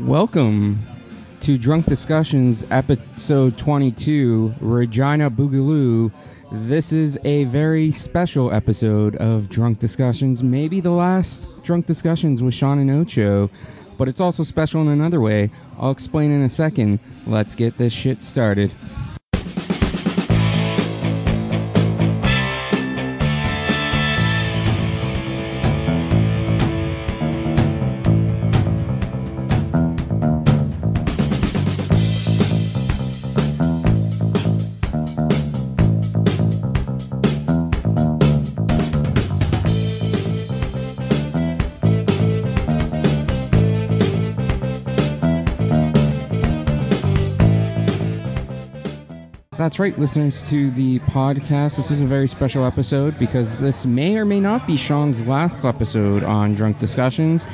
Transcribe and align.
Welcome 0.00 0.80
to 1.40 1.56
Drunk 1.56 1.86
Discussions, 1.86 2.66
episode 2.72 3.56
22, 3.56 4.54
Regina 4.60 5.30
Boogaloo. 5.30 6.10
This 6.50 6.92
is 6.92 7.16
a 7.24 7.44
very 7.44 7.92
special 7.92 8.52
episode 8.52 9.14
of 9.16 9.48
Drunk 9.48 9.78
Discussions, 9.78 10.42
maybe 10.42 10.80
the 10.80 10.90
last 10.90 11.62
Drunk 11.62 11.86
Discussions 11.86 12.42
with 12.42 12.54
Sean 12.54 12.80
and 12.80 12.90
Ocho, 12.90 13.48
but 13.96 14.08
it's 14.08 14.20
also 14.20 14.42
special 14.42 14.82
in 14.82 14.88
another 14.88 15.20
way. 15.20 15.50
I'll 15.78 15.92
explain 15.92 16.32
in 16.32 16.42
a 16.42 16.50
second. 16.50 16.98
Let's 17.24 17.54
get 17.54 17.78
this 17.78 17.94
shit 17.94 18.24
started. 18.24 18.74
That's 49.74 49.80
right, 49.80 49.98
listeners 49.98 50.48
to 50.50 50.70
the 50.70 51.00
podcast. 51.00 51.78
This 51.78 51.90
is 51.90 52.00
a 52.00 52.06
very 52.06 52.28
special 52.28 52.64
episode 52.64 53.18
because 53.18 53.58
this 53.58 53.84
may 53.84 54.16
or 54.16 54.24
may 54.24 54.38
not 54.38 54.68
be 54.68 54.76
Sean's 54.76 55.26
last 55.26 55.64
episode 55.64 56.22
on 56.22 56.54
Drunk 56.54 56.78
Discussions. 56.78 57.44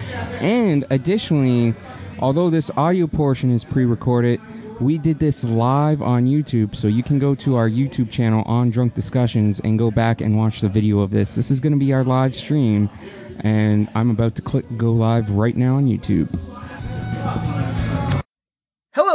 And 0.42 0.84
additionally, 0.90 1.72
although 2.18 2.50
this 2.50 2.70
audio 2.76 3.06
portion 3.06 3.50
is 3.50 3.64
pre 3.64 3.86
recorded, 3.86 4.38
we 4.82 4.98
did 4.98 5.18
this 5.18 5.44
live 5.44 6.02
on 6.02 6.26
YouTube, 6.26 6.74
so 6.74 6.88
you 6.88 7.02
can 7.02 7.18
go 7.18 7.34
to 7.36 7.56
our 7.56 7.70
YouTube 7.70 8.10
channel 8.10 8.42
on 8.44 8.68
Drunk 8.68 8.92
Discussions 8.92 9.60
and 9.60 9.78
go 9.78 9.90
back 9.90 10.20
and 10.20 10.36
watch 10.36 10.60
the 10.60 10.68
video 10.68 11.00
of 11.00 11.12
this. 11.12 11.34
This 11.36 11.50
is 11.50 11.58
going 11.58 11.72
to 11.72 11.78
be 11.78 11.94
our 11.94 12.04
live 12.04 12.34
stream, 12.34 12.90
and 13.44 13.88
I'm 13.94 14.10
about 14.10 14.34
to 14.34 14.42
click 14.42 14.66
go 14.76 14.92
live 14.92 15.30
right 15.30 15.56
now 15.56 15.76
on 15.76 15.86
YouTube. 15.86 16.28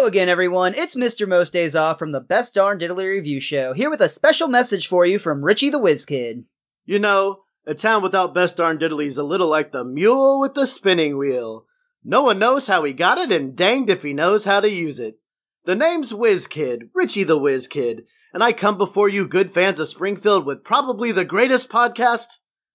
Hello 0.06 0.12
again, 0.12 0.30
everyone. 0.30 0.76
It's 0.76 0.96
Mr. 0.96 1.28
Most 1.28 1.52
Days 1.52 1.76
Off 1.76 1.98
from 1.98 2.12
the 2.12 2.20
Best 2.20 2.54
Darn 2.54 2.78
Diddly 2.78 3.10
Review 3.10 3.40
Show, 3.40 3.74
here 3.74 3.90
with 3.90 4.02
a 4.02 4.08
special 4.08 4.48
message 4.48 4.86
for 4.86 5.04
you 5.04 5.18
from 5.18 5.44
Richie 5.44 5.72
the 5.72 5.80
Whiz 5.80 6.06
Kid. 6.06 6.46
You 6.86 7.00
know, 7.00 7.40
a 7.66 7.74
town 7.74 8.04
without 8.04 8.32
best 8.32 8.58
darn 8.58 8.78
diddly 8.78 9.08
is 9.08 9.18
a 9.18 9.24
little 9.24 9.48
like 9.48 9.72
the 9.72 9.84
mule 9.84 10.40
with 10.40 10.54
the 10.54 10.68
spinning 10.68 11.18
wheel. 11.18 11.66
No 12.04 12.22
one 12.22 12.38
knows 12.38 12.68
how 12.68 12.84
he 12.84 12.94
got 12.94 13.18
it, 13.18 13.32
and 13.32 13.56
danged 13.56 13.90
if 13.90 14.04
he 14.04 14.14
knows 14.14 14.46
how 14.46 14.60
to 14.60 14.70
use 14.70 15.00
it. 15.00 15.18
The 15.64 15.74
name's 15.74 16.14
Whiz 16.14 16.46
Kid, 16.46 16.92
Richie 16.94 17.24
the 17.24 17.36
Whiz 17.36 17.68
Kid, 17.68 18.04
and 18.32 18.44
I 18.44 18.54
come 18.54 18.78
before 18.78 19.10
you 19.10 19.28
good 19.28 19.50
fans 19.50 19.80
of 19.80 19.88
Springfield 19.88 20.46
with 20.46 20.64
probably 20.64 21.14
the 21.14 21.26
greatest 21.26 21.68
podcast. 21.68 22.28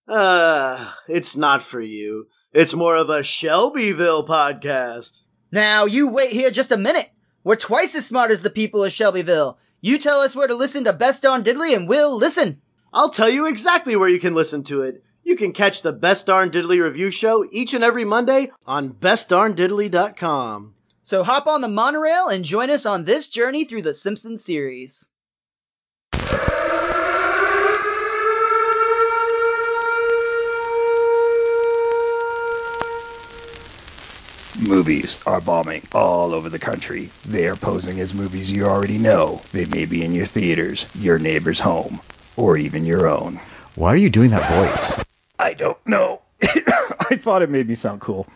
Uh, 0.08 0.94
it's 1.06 1.36
not 1.36 1.62
for 1.62 1.80
you. 1.80 2.26
It's 2.52 2.74
more 2.74 2.96
of 2.96 3.08
a 3.08 3.22
Shelbyville 3.22 4.26
podcast. 4.26 5.20
Now, 5.52 5.84
you 5.84 6.12
wait 6.12 6.32
here 6.32 6.50
just 6.50 6.72
a 6.72 6.76
minute. 6.76 7.10
We're 7.42 7.56
twice 7.56 7.94
as 7.94 8.06
smart 8.06 8.30
as 8.30 8.42
the 8.42 8.50
people 8.50 8.84
of 8.84 8.92
Shelbyville. 8.92 9.58
You 9.80 9.98
tell 9.98 10.20
us 10.20 10.36
where 10.36 10.48
to 10.48 10.54
listen 10.54 10.84
to 10.84 10.92
Best 10.92 11.22
Darn 11.22 11.42
Diddly, 11.42 11.74
and 11.74 11.88
we'll 11.88 12.16
listen. 12.16 12.60
I'll 12.92 13.10
tell 13.10 13.30
you 13.30 13.46
exactly 13.46 13.96
where 13.96 14.08
you 14.10 14.20
can 14.20 14.34
listen 14.34 14.62
to 14.64 14.82
it. 14.82 15.02
You 15.22 15.36
can 15.36 15.52
catch 15.52 15.80
the 15.80 15.92
Best 15.92 16.26
Darn 16.26 16.50
Diddly 16.50 16.82
review 16.82 17.10
show 17.10 17.46
each 17.50 17.72
and 17.72 17.82
every 17.82 18.04
Monday 18.04 18.50
on 18.66 18.90
bestdarndiddly.com. 18.90 20.74
So 21.02 21.24
hop 21.24 21.46
on 21.46 21.62
the 21.62 21.68
monorail 21.68 22.28
and 22.28 22.44
join 22.44 22.68
us 22.68 22.84
on 22.84 23.04
this 23.04 23.28
journey 23.28 23.64
through 23.64 23.82
the 23.82 23.94
Simpsons 23.94 24.44
series. 24.44 25.08
Movies 34.60 35.22
are 35.24 35.40
bombing 35.40 35.88
all 35.94 36.34
over 36.34 36.50
the 36.50 36.58
country. 36.58 37.08
They 37.24 37.48
are 37.48 37.56
posing 37.56 37.98
as 37.98 38.12
movies 38.12 38.52
you 38.52 38.66
already 38.66 38.98
know. 38.98 39.40
They 39.52 39.64
may 39.64 39.86
be 39.86 40.04
in 40.04 40.12
your 40.12 40.26
theaters, 40.26 40.84
your 40.94 41.18
neighbor's 41.18 41.60
home, 41.60 42.00
or 42.36 42.58
even 42.58 42.84
your 42.84 43.08
own. 43.08 43.40
Why 43.74 43.88
are 43.88 43.96
you 43.96 44.10
doing 44.10 44.30
that 44.32 44.52
voice? 44.52 45.02
I 45.38 45.54
don't 45.54 45.78
know. 45.86 46.20
I 46.42 47.16
thought 47.16 47.40
it 47.40 47.48
made 47.48 47.68
me 47.68 47.74
sound 47.74 48.02
cool. 48.02 48.26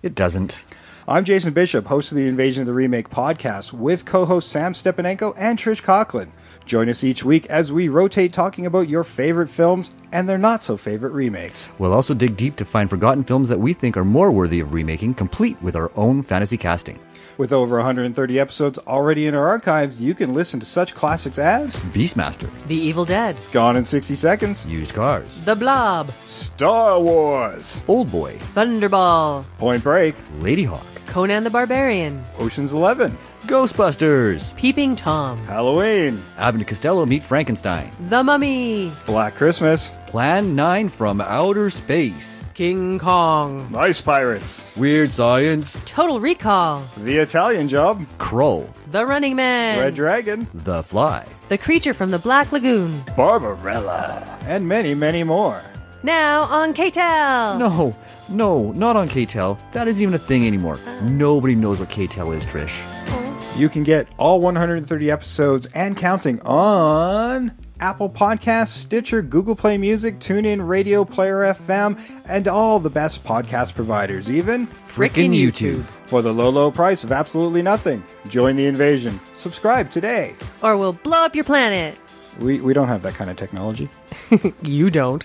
It 0.00 0.14
doesn't. 0.14 0.62
I'm 1.08 1.24
Jason 1.24 1.52
Bishop, 1.52 1.86
host 1.86 2.12
of 2.12 2.16
the 2.18 2.28
Invasion 2.28 2.60
of 2.60 2.68
the 2.68 2.72
Remake 2.72 3.10
podcast, 3.10 3.72
with 3.72 4.04
co 4.04 4.26
host 4.26 4.50
Sam 4.50 4.74
Stepanenko 4.74 5.34
and 5.36 5.58
Trish 5.58 5.82
Conklin. 5.82 6.32
Join 6.66 6.88
us 6.88 7.04
each 7.04 7.24
week 7.24 7.46
as 7.46 7.70
we 7.70 7.88
rotate 7.88 8.32
talking 8.32 8.64
about 8.64 8.88
your 8.88 9.04
favorite 9.04 9.50
films 9.50 9.90
and 10.12 10.28
their 10.28 10.38
not 10.38 10.62
so 10.62 10.76
favorite 10.76 11.12
remakes. 11.12 11.68
We'll 11.78 11.92
also 11.92 12.14
dig 12.14 12.36
deep 12.36 12.56
to 12.56 12.64
find 12.64 12.88
forgotten 12.88 13.22
films 13.22 13.50
that 13.50 13.60
we 13.60 13.74
think 13.74 13.96
are 13.96 14.04
more 14.04 14.32
worthy 14.32 14.60
of 14.60 14.72
remaking, 14.72 15.14
complete 15.14 15.60
with 15.60 15.76
our 15.76 15.90
own 15.94 16.22
fantasy 16.22 16.56
casting. 16.56 16.98
With 17.36 17.52
over 17.52 17.76
130 17.76 18.38
episodes 18.38 18.78
already 18.86 19.26
in 19.26 19.34
our 19.34 19.48
archives, 19.48 20.00
you 20.00 20.14
can 20.14 20.32
listen 20.32 20.60
to 20.60 20.66
such 20.66 20.94
classics 20.94 21.38
as 21.38 21.74
Beastmaster, 21.76 22.48
The 22.68 22.76
Evil 22.76 23.04
Dead, 23.04 23.36
Gone 23.52 23.76
in 23.76 23.84
60 23.84 24.14
Seconds, 24.14 24.64
Used 24.64 24.94
Cars, 24.94 25.38
The 25.44 25.56
Blob, 25.56 26.10
Star 26.26 27.00
Wars, 27.00 27.80
Old 27.88 28.10
Boy, 28.10 28.36
Thunderball, 28.54 29.44
Point 29.58 29.82
Break, 29.82 30.14
Ladyhawke, 30.38 31.06
Conan 31.08 31.42
the 31.44 31.50
Barbarian, 31.50 32.24
Ocean's 32.38 32.72
11, 32.72 33.18
Ghostbusters, 33.46 34.56
Peeping 34.56 34.96
Tom, 34.96 35.38
Halloween, 35.42 36.22
Abbott 36.38 36.60
and 36.62 36.66
Costello 36.66 37.04
Meet 37.04 37.22
Frankenstein, 37.22 37.90
The 38.08 38.24
Mummy, 38.24 38.90
Black 39.04 39.34
Christmas, 39.34 39.90
Plan 40.06 40.56
9 40.56 40.88
from 40.88 41.20
Outer 41.20 41.68
Space, 41.68 42.46
King 42.54 42.98
Kong, 42.98 43.70
Ice 43.76 44.00
Pirates, 44.00 44.64
Weird 44.76 45.10
Science, 45.12 45.78
Total 45.84 46.20
Recall, 46.20 46.84
The 46.96 47.18
Italian 47.18 47.68
Job, 47.68 48.06
Krull, 48.16 48.66
The 48.90 49.04
Running 49.04 49.36
Man, 49.36 49.78
Red 49.78 49.94
Dragon, 49.94 50.48
The 50.54 50.82
Fly, 50.82 51.26
The 51.50 51.58
Creature 51.58 51.92
from 51.94 52.10
the 52.10 52.18
Black 52.18 52.50
Lagoon. 52.50 53.02
Barbarella, 53.14 54.38
and 54.46 54.66
many, 54.66 54.94
many 54.94 55.22
more. 55.22 55.60
Now 56.02 56.44
on 56.44 56.72
K-tel. 56.72 57.58
No, 57.58 57.94
no, 58.30 58.72
not 58.72 58.96
on 58.96 59.06
K-tel. 59.08 59.58
That 59.72 59.86
isn't 59.88 60.02
even 60.02 60.14
a 60.14 60.18
thing 60.18 60.46
anymore. 60.46 60.78
Nobody 61.02 61.54
knows 61.54 61.78
what 61.78 61.90
K-tel 61.90 62.32
is, 62.32 62.44
Trish. 62.46 62.72
Oh. 63.08 63.33
You 63.56 63.68
can 63.68 63.84
get 63.84 64.08
all 64.18 64.40
130 64.40 65.10
episodes 65.12 65.66
and 65.74 65.96
counting 65.96 66.40
on 66.42 67.56
Apple 67.78 68.10
Podcasts, 68.10 68.68
Stitcher, 68.70 69.22
Google 69.22 69.54
Play 69.54 69.78
Music, 69.78 70.18
TuneIn, 70.18 70.66
Radio 70.66 71.04
Player 71.04 71.54
FM, 71.54 72.00
and 72.24 72.48
all 72.48 72.80
the 72.80 72.90
best 72.90 73.22
podcast 73.22 73.76
providers, 73.76 74.28
even 74.28 74.66
Frickin' 74.66 75.30
YouTube. 75.30 75.84
for 76.06 76.20
the 76.20 76.32
low, 76.34 76.48
low 76.50 76.72
price 76.72 77.04
of 77.04 77.12
absolutely 77.12 77.62
nothing. 77.62 78.02
Join 78.28 78.56
the 78.56 78.66
invasion. 78.66 79.20
Subscribe 79.34 79.88
today. 79.88 80.34
Or 80.60 80.76
we'll 80.76 80.92
blow 80.92 81.24
up 81.24 81.36
your 81.36 81.44
planet. 81.44 81.96
We, 82.40 82.60
we 82.60 82.74
don't 82.74 82.88
have 82.88 83.02
that 83.02 83.14
kind 83.14 83.30
of 83.30 83.36
technology. 83.36 83.88
You 84.62 84.90
don't. 84.90 85.24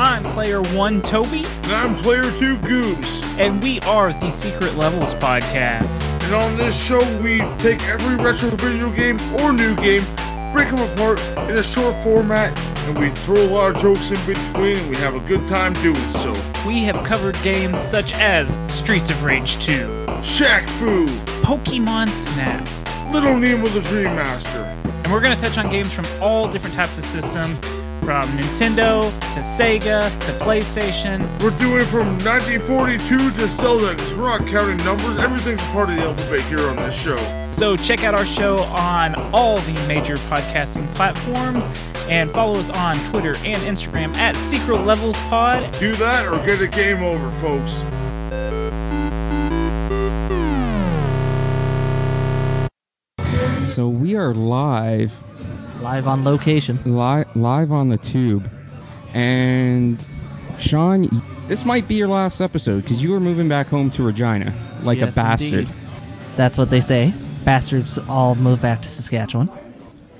I'm 0.00 0.22
player 0.22 0.62
one 0.62 1.02
Toby, 1.02 1.44
And 1.64 1.72
I'm 1.72 1.96
player 1.96 2.30
two 2.38 2.56
Goobs. 2.58 3.20
and 3.36 3.60
we 3.60 3.80
are 3.80 4.12
the 4.12 4.30
Secret 4.30 4.76
Levels 4.76 5.14
podcast. 5.16 6.00
And 6.22 6.34
on 6.34 6.56
this 6.56 6.80
show, 6.80 7.00
we 7.20 7.38
take 7.58 7.82
every 7.82 8.14
retro 8.24 8.50
video 8.50 8.90
game 8.90 9.18
or 9.40 9.52
new 9.52 9.74
game, 9.74 10.04
break 10.52 10.70
them 10.70 10.78
apart 10.92 11.18
in 11.50 11.56
a 11.58 11.64
short 11.64 11.96
format, 12.04 12.56
and 12.86 12.96
we 12.96 13.10
throw 13.10 13.42
a 13.42 13.50
lot 13.50 13.74
of 13.74 13.82
jokes 13.82 14.12
in 14.12 14.24
between, 14.24 14.76
and 14.76 14.88
we 14.88 14.94
have 14.98 15.16
a 15.16 15.20
good 15.20 15.46
time 15.48 15.72
doing 15.82 16.08
so. 16.08 16.32
We 16.64 16.84
have 16.84 17.04
covered 17.04 17.34
games 17.42 17.80
such 17.82 18.12
as 18.14 18.56
Streets 18.72 19.10
of 19.10 19.24
Rage 19.24 19.58
2, 19.64 19.72
Shaq 20.22 20.68
Fu, 20.78 21.06
Pokemon 21.42 22.10
Snap, 22.10 22.64
Little 23.12 23.36
Nemo 23.36 23.66
the 23.68 23.80
Dream 23.80 24.04
Master, 24.04 24.60
and 24.84 25.12
we're 25.12 25.20
going 25.20 25.34
to 25.34 25.40
touch 25.40 25.58
on 25.58 25.68
games 25.72 25.92
from 25.92 26.06
all 26.22 26.48
different 26.48 26.76
types 26.76 26.98
of 26.98 27.04
systems, 27.04 27.60
from 28.08 28.26
Nintendo 28.38 29.02
to 29.34 29.40
Sega 29.40 30.08
to 30.24 30.32
PlayStation. 30.42 31.20
We're 31.42 31.50
doing 31.58 31.84
from 31.84 32.08
1942 32.24 33.32
to 33.32 33.46
Zelda, 33.48 33.94
because 33.94 34.14
we're 34.14 34.38
not 34.38 34.46
counting 34.48 34.78
numbers. 34.78 35.18
Everything's 35.18 35.60
a 35.60 35.64
part 35.72 35.90
of 35.90 35.96
the 35.96 36.04
alphabet 36.04 36.40
here 36.46 36.66
on 36.70 36.76
this 36.76 36.98
show. 36.98 37.18
So 37.50 37.76
check 37.76 38.04
out 38.04 38.14
our 38.14 38.24
show 38.24 38.60
on 38.60 39.14
all 39.34 39.60
the 39.60 39.74
major 39.86 40.16
podcasting 40.16 40.90
platforms 40.94 41.68
and 42.08 42.30
follow 42.30 42.58
us 42.58 42.70
on 42.70 42.96
Twitter 43.10 43.36
and 43.44 43.62
Instagram 43.64 44.16
at 44.16 44.36
Secret 44.36 44.78
Levels 44.86 45.18
Pod. 45.28 45.70
Do 45.78 45.94
that 45.96 46.26
or 46.26 46.42
get 46.46 46.62
a 46.62 46.66
game 46.66 47.02
over, 47.02 47.30
folks. 47.42 47.84
So 53.70 53.86
we 53.86 54.16
are 54.16 54.32
live 54.32 55.22
Live 55.80 56.06
on 56.08 56.24
location. 56.24 56.78
li- 56.84 57.24
live 57.34 57.72
on 57.72 57.88
the 57.88 57.96
tube 57.98 58.50
and 59.14 60.04
sean 60.58 61.08
this 61.46 61.64
might 61.64 61.88
be 61.88 61.94
your 61.94 62.08
last 62.08 62.42
episode 62.42 62.82
because 62.82 63.02
you 63.02 63.10
were 63.10 63.20
moving 63.20 63.48
back 63.48 63.68
home 63.68 63.90
to 63.92 64.02
Regina 64.02 64.52
like 64.82 64.98
Yes, 64.98 65.16
a 65.16 65.20
bastard. 65.20 65.58
indeed. 65.60 65.74
That's 66.36 66.58
what 66.58 66.68
they 66.68 66.80
say. 66.82 67.14
Bastards 67.44 67.96
all 68.08 68.34
move 68.34 68.60
back 68.60 68.82
to 68.82 68.88
Saskatchewan. 68.88 69.48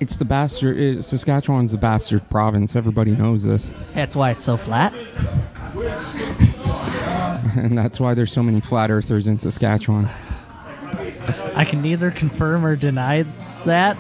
It's 0.01 0.17
the 0.17 0.25
bastard. 0.25 0.79
Uh, 0.79 1.03
Saskatchewan's 1.03 1.73
the 1.73 1.79
bastard 1.79 2.29
province. 2.31 2.75
Everybody 2.77 3.11
knows 3.11 3.45
this, 3.45 3.75
That's 3.95 4.17
why 4.17 4.31
it's 4.31 4.45
so 4.45 4.57
flat. 4.57 4.95
and 7.57 7.77
that's 7.77 8.01
why 8.01 8.15
there's 8.15 8.33
so 8.33 8.43
many 8.43 8.61
flat 8.61 8.91
earthers 8.91 9.27
in 9.27 9.39
Saskatchewan. 9.39 10.09
I 11.55 11.67
can 11.67 11.83
neither 11.83 12.11
confirm 12.11 12.65
or 12.65 12.75
deny 12.75 13.25
that 13.67 13.99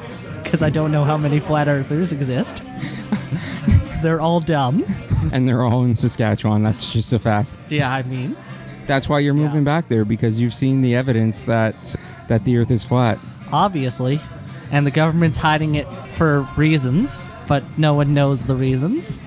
because 0.49 0.62
I 0.62 0.71
don't 0.71 0.91
know 0.91 1.05
how 1.05 1.19
many 1.19 1.41
flat 1.41 1.69
earthers 1.69 2.11
exist. 2.11 2.62
They're 4.03 4.21
all 4.21 4.41
dumb. 4.41 4.83
and 5.33 5.47
they're 5.47 5.62
all 5.62 5.85
in 5.85 5.95
Saskatchewan. 5.95 6.62
That's 6.62 6.91
just 6.93 7.12
a 7.12 7.19
fact. 7.19 7.50
Yeah, 7.69 7.93
I 7.93 8.03
mean, 8.05 8.35
That's 8.87 9.09
why 9.11 9.19
you're 9.19 9.35
moving 9.35 9.62
back 9.65 9.89
there 9.89 10.05
because 10.06 10.41
you've 10.41 10.55
seen 10.55 10.81
the 10.81 10.95
evidence 10.95 11.45
that 11.45 11.75
that 12.29 12.45
the 12.45 12.56
Earth 12.59 12.71
is 12.71 12.85
flat. 12.85 13.19
obviously. 13.53 14.21
And 14.71 14.87
the 14.87 14.91
government's 14.91 15.39
hiding 15.39 15.75
it 15.75 15.87
for 15.87 16.43
reasons, 16.56 17.29
but 17.49 17.62
no 17.79 17.94
one 17.94 18.15
knows 18.15 18.47
the 18.47 18.55
reasons. 18.55 19.21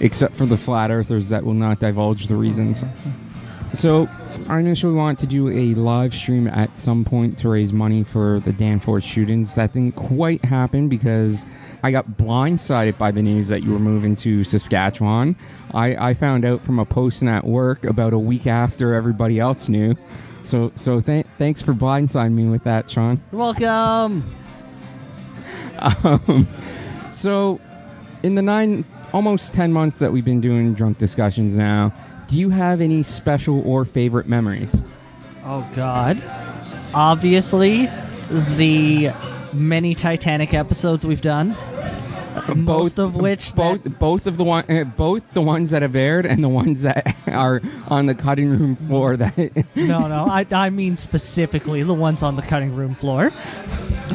except 0.00 0.34
for 0.34 0.46
the 0.46 0.56
flat 0.56 0.90
earthers 0.90 1.28
that 1.28 1.44
will 1.44 1.54
not 1.54 1.78
divulge 1.78 2.26
the 2.26 2.34
reasons. 2.36 2.84
So, 3.72 4.08
I 4.48 4.58
initially 4.58 4.94
wanted 4.94 5.20
to 5.20 5.26
do 5.26 5.48
a 5.48 5.74
live 5.74 6.12
stream 6.12 6.48
at 6.48 6.76
some 6.76 7.04
point 7.04 7.38
to 7.38 7.48
raise 7.48 7.72
money 7.72 8.02
for 8.02 8.40
the 8.40 8.52
Danforth 8.52 9.04
shootings. 9.04 9.54
That 9.54 9.72
didn't 9.72 9.94
quite 9.94 10.44
happen 10.44 10.88
because 10.88 11.46
I 11.82 11.92
got 11.92 12.06
blindsided 12.08 12.98
by 12.98 13.12
the 13.12 13.22
news 13.22 13.48
that 13.48 13.62
you 13.62 13.72
were 13.72 13.78
moving 13.78 14.16
to 14.16 14.42
Saskatchewan. 14.42 15.36
I, 15.72 16.10
I 16.10 16.14
found 16.14 16.44
out 16.44 16.62
from 16.62 16.80
a 16.80 16.84
posting 16.84 17.28
at 17.28 17.44
work 17.44 17.84
about 17.84 18.12
a 18.12 18.18
week 18.18 18.48
after 18.48 18.92
everybody 18.92 19.38
else 19.38 19.68
knew. 19.68 19.94
So, 20.42 20.72
so 20.74 21.00
th- 21.00 21.26
thanks 21.38 21.62
for 21.62 21.72
blindsiding 21.72 22.32
me 22.32 22.48
with 22.48 22.64
that, 22.64 22.90
Sean. 22.90 23.20
You're 23.32 23.38
welcome. 23.38 24.24
Um, 26.04 26.46
so, 27.10 27.58
in 28.22 28.34
the 28.34 28.42
nine, 28.42 28.84
almost 29.14 29.54
10 29.54 29.72
months 29.72 29.98
that 30.00 30.12
we've 30.12 30.26
been 30.26 30.42
doing 30.42 30.74
drunk 30.74 30.98
discussions 30.98 31.56
now, 31.56 31.94
do 32.30 32.38
you 32.38 32.50
have 32.50 32.80
any 32.80 33.02
special 33.02 33.60
or 33.66 33.84
favorite 33.84 34.28
memories? 34.28 34.82
Oh, 35.44 35.68
God. 35.74 36.22
Obviously, 36.94 37.86
the 38.56 39.10
many 39.54 39.94
Titanic 39.94 40.54
episodes 40.54 41.04
we've 41.04 41.20
done, 41.20 41.56
most 42.54 42.98
of 43.00 43.16
which 43.16 43.52
that- 43.54 43.56
both 43.56 43.98
both 43.98 44.26
of 44.26 44.36
the 44.36 44.44
one 44.44 44.64
uh, 44.70 44.84
both 44.84 45.32
the 45.34 45.40
ones 45.40 45.70
that 45.70 45.82
have 45.82 45.96
aired 45.96 46.24
and 46.26 46.42
the 46.42 46.48
ones 46.48 46.82
that 46.82 47.16
are 47.26 47.60
on 47.88 48.06
the 48.06 48.14
cutting 48.14 48.48
room 48.48 48.76
floor 48.76 49.16
that 49.16 49.36
no, 49.76 50.06
no, 50.06 50.26
I, 50.28 50.46
I 50.52 50.70
mean 50.70 50.96
specifically 50.96 51.82
the 51.82 51.94
ones 51.94 52.22
on 52.22 52.36
the 52.36 52.42
cutting 52.42 52.74
room 52.76 52.94
floor. 52.94 53.30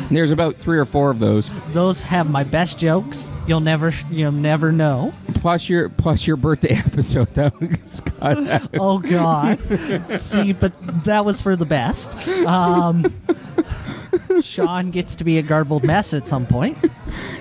There's 0.09 0.31
about 0.31 0.55
three 0.55 0.77
or 0.77 0.85
four 0.85 1.09
of 1.09 1.19
those 1.19 1.51
Those 1.73 2.01
have 2.03 2.29
my 2.29 2.43
best 2.43 2.79
jokes. 2.79 3.31
You'll 3.47 3.59
never, 3.59 3.91
you'll 4.09 4.31
never 4.31 4.71
know. 4.71 5.13
plus 5.35 5.69
your 5.69 5.89
plus 5.89 6.25
your 6.27 6.37
birthday 6.37 6.73
episode 6.85 7.27
that 7.35 7.59
was 7.59 8.01
cut 8.01 8.47
out. 8.47 8.69
Oh 8.79 8.99
God! 8.99 9.59
See, 10.19 10.53
but 10.53 10.71
that 11.05 11.25
was 11.25 11.41
for 11.41 11.55
the 11.55 11.65
best. 11.65 12.27
Um, 12.45 13.05
Sean 14.41 14.91
gets 14.91 15.15
to 15.17 15.23
be 15.23 15.37
a 15.37 15.41
garbled 15.41 15.83
mess 15.83 16.13
at 16.13 16.27
some 16.27 16.45
point, 16.45 16.77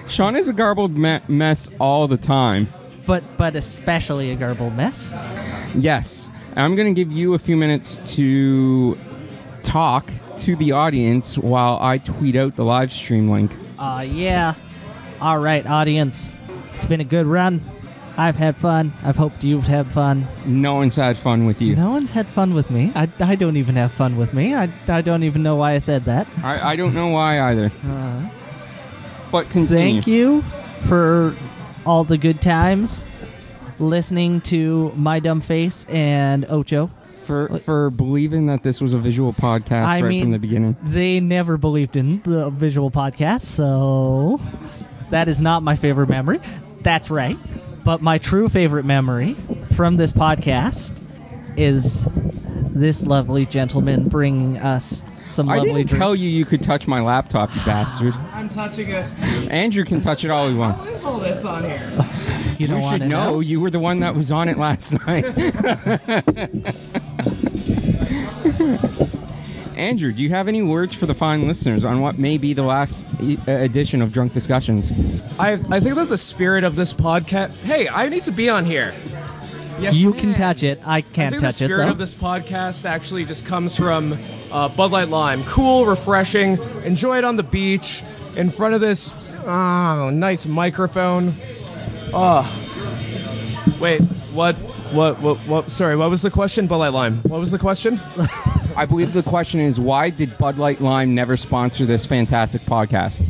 Sean 0.09 0.37
is 0.37 0.49
a 0.49 0.53
garbled 0.53 0.97
me- 0.97 1.21
mess 1.29 1.69
all 1.81 2.07
the 2.09 2.17
time. 2.17 2.69
but 3.07 3.23
but 3.37 3.57
especially 3.57 4.31
a 4.31 4.37
garbled 4.37 4.77
mess. 4.77 5.13
Yes, 5.77 6.31
I'm 6.57 6.77
going 6.77 6.95
to 6.95 6.95
give 7.05 7.13
you 7.13 7.35
a 7.35 7.39
few 7.39 7.57
minutes 7.57 8.15
to 8.17 8.97
talk 9.65 10.11
to 10.39 10.55
the 10.57 10.73
audience 10.73 11.37
while 11.37 11.79
I 11.81 11.99
tweet 11.99 12.37
out 12.37 12.55
the 12.55 12.65
live 12.65 12.93
stream 12.93 13.29
link. 13.29 13.51
Uh, 13.79 14.05
yeah. 14.09 14.55
All 15.21 15.39
right, 15.39 15.67
audience. 15.67 16.33
It's 16.75 16.87
been 16.87 17.01
a 17.01 17.05
good 17.05 17.27
run. 17.27 17.61
I've 18.17 18.37
had 18.37 18.57
fun. 18.57 18.93
I've 19.03 19.17
hoped 19.17 19.43
you've 19.43 19.67
had 19.67 19.89
fun. 19.89 20.27
No 20.47 20.75
one's 20.77 20.95
had 20.95 21.17
fun 21.17 21.47
with 21.47 21.61
you. 21.61 21.75
No 21.75 21.91
one's 21.91 22.13
had 22.13 22.27
fun 22.27 22.55
with 22.55 22.71
me. 22.71 22.93
I, 22.95 23.09
I 23.19 23.35
don't 23.35 23.57
even 23.57 23.75
have 23.75 23.91
fun 23.91 24.17
with 24.17 24.33
me. 24.33 24.55
I, 24.55 24.69
I 24.87 25.03
don't 25.03 25.25
even 25.25 25.43
know 25.43 25.57
why 25.57 25.73
I 25.73 25.79
said 25.79 26.05
that. 26.05 26.29
I, 26.45 26.73
I 26.73 26.77
don't 26.77 26.95
know 26.95 27.09
why 27.09 27.41
either. 27.41 27.73
but 29.33 29.51
continue. 29.51 29.67
Thank 30.03 30.07
you 30.07 30.43
for 30.43 31.35
all 31.85 32.05
the 32.05 32.17
good 32.19 32.41
times 32.41 33.07
listening 33.81 34.41
to 34.43 34.93
my 34.97 35.19
dumb 35.19 35.41
face 35.41 35.87
and 35.89 36.47
Ocho. 36.49 36.91
For 37.25 37.49
for 37.59 37.91
believing 37.91 38.47
that 38.47 38.63
this 38.63 38.81
was 38.81 38.93
a 38.93 38.99
visual 38.99 39.33
podcast 39.33 39.85
I 39.85 40.01
right 40.01 40.09
mean, 40.09 40.23
from 40.23 40.31
the 40.31 40.39
beginning. 40.39 40.77
They 40.83 41.21
never 41.21 41.57
believed 41.59 41.97
in 41.97 42.21
the 42.23 42.51
visual 42.51 42.91
podcast, 42.91 43.41
so 43.43 44.41
that 45.11 45.29
is 45.29 45.41
not 45.41 45.63
my 45.63 45.77
favorite 45.77 46.09
memory. 46.09 46.39
That's 46.83 47.11
right. 47.11 47.37
But 47.85 48.01
my 48.03 48.19
true 48.19 48.49
favorite 48.49 48.85
memory 48.85 49.35
from 49.75 49.97
this 49.97 50.13
podcast 50.13 51.01
is 51.57 52.09
this 52.75 53.05
lovely 53.05 53.47
gentleman 53.47 54.09
bringing 54.09 54.57
us 54.59 55.05
some 55.25 55.49
I 55.49 55.57
lovely 55.59 55.85
didn't 55.85 55.99
tell 55.99 56.15
you 56.15 56.29
you 56.29 56.45
could 56.45 56.63
touch 56.63 56.87
my 56.89 57.01
laptop, 57.01 57.55
you 57.55 57.63
bastard. 57.65 58.15
I'm 58.35 58.49
touching 58.49 58.89
it. 58.91 59.11
Andrew 59.51 59.85
can 59.85 60.01
touch 60.01 60.25
it 60.25 60.31
all 60.31 60.49
he 60.49 60.57
wants. 60.57 60.85
What 60.85 60.95
is 60.95 61.05
all 61.05 61.19
this 61.19 61.45
on 61.45 61.63
here? 61.65 61.81
You 62.59 62.67
don't 62.69 62.81
You 62.83 62.89
should 62.89 63.01
know. 63.03 63.09
know. 63.09 63.41
You 63.41 63.61
were 63.61 63.71
the 63.71 63.81
one 63.81 64.01
that 64.01 64.15
was 64.15 64.31
on 64.33 64.49
it 64.49 64.59
last 64.59 64.93
night. 65.07 65.25
Andrew, 69.77 70.13
do 70.13 70.23
you 70.23 70.29
have 70.31 70.47
any 70.47 70.63
words 70.63 70.95
for 70.95 71.07
the 71.07 71.15
fine 71.15 71.49
listeners 71.49 71.85
on 71.85 72.01
what 72.01 72.17
may 72.19 72.39
be 72.39 72.53
the 72.53 72.63
last 72.63 73.21
e- 73.21 73.39
uh, 73.49 73.53
edition 73.53 74.01
of 74.03 74.13
Drunk 74.13 74.33
Discussions? 74.33 74.93
I 75.39 75.53
I 75.55 75.81
think 75.81 75.97
that 75.97 76.09
the 76.09 76.17
spirit 76.19 76.63
of 76.63 76.77
this 76.77 76.95
podcast. 76.95 77.61
Hey, 77.65 77.89
I 77.89 78.09
need 78.09 78.23
to 78.25 78.31
be 78.33 78.49
on 78.49 78.65
here. 78.65 78.95
Yes, 79.81 79.95
You 79.95 80.13
can 80.13 80.31
man. 80.31 80.39
touch 80.39 80.63
it. 80.63 80.81
I 80.87 80.99
I 80.99 81.01
can't 81.01 81.31
think 81.31 81.41
the 81.43 81.49
touch 81.49 81.57
it 81.57 81.59
The 81.59 81.65
spirit 81.67 81.85
though. 81.87 81.91
of 81.91 81.99
this 81.99 82.15
podcast 82.15 82.85
actually 82.85 83.25
just 83.25 83.45
comes 83.47 83.77
from 83.77 84.17
uh, 84.53 84.69
Bud 84.69 84.93
Light 84.93 85.09
Lime. 85.09 85.43
Cool, 85.43 85.87
refreshing. 85.87 86.57
Enjoy 86.85 87.19
it 87.19 87.25
on 87.25 87.35
the 87.35 87.43
beach 87.43 88.05
in 88.37 88.51
front 88.51 88.75
of 88.75 88.81
this 88.81 89.13
oh, 89.45 90.11
nice 90.11 90.47
microphone. 90.47 91.33
Oh, 92.13 92.47
wait, 93.81 94.01
what? 94.33 94.55
What? 94.95 95.21
What? 95.21 95.39
What? 95.39 95.71
Sorry, 95.73 95.97
what 95.97 96.09
was 96.09 96.23
the 96.23 96.31
question? 96.31 96.69
Bud 96.69 96.77
Light 96.77 96.93
Lime. 96.93 97.15
What 97.17 97.41
was 97.41 97.51
the 97.51 97.59
question? 97.59 97.99
I 98.77 98.87
believe 98.87 99.13
the 99.13 99.25
question 99.25 99.59
is 99.61 99.81
why 99.81 100.11
did 100.11 100.39
Bud 100.39 100.57
Light 100.57 100.81
Lime 100.81 101.15
never 101.17 101.37
sponsor 101.37 101.85
this 101.85 102.07
fantastic 102.07 102.63
podcast? 102.63 103.23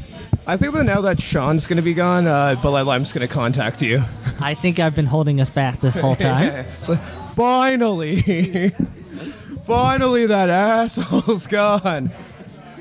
I 0.47 0.59
think 0.59 0.75
that 0.75 0.85
now 0.85 1.01
that 1.01 1.19
Sean's 1.21 1.67
going 1.67 1.77
to 1.79 1.83
be 1.83 1.95
gone, 1.95 2.27
uh, 2.27 2.57
Bud 2.63 2.69
Light 2.71 2.85
Lime's 2.87 3.15
going 3.15 3.27
to 3.27 3.35
contact 3.35 3.81
you. 3.81 4.03
I 4.43 4.53
think 4.53 4.79
I've 4.79 4.95
been 4.95 5.07
holding 5.07 5.41
us 5.41 5.49
back 5.49 5.81
this 5.81 5.99
whole 5.99 6.15
time. 6.17 6.65
Finally, 6.65 8.17
finally, 9.65 10.27
that 10.27 10.51
asshole's 10.51 11.47
gone. 11.47 12.11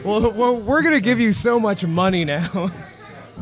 Well, 0.04 0.30
well, 0.34 0.58
we're 0.58 0.84
gonna 0.84 1.00
give 1.00 1.22
you 1.22 1.32
so 1.32 1.58
much 1.58 1.86
money 1.86 2.25
now. 2.25 2.70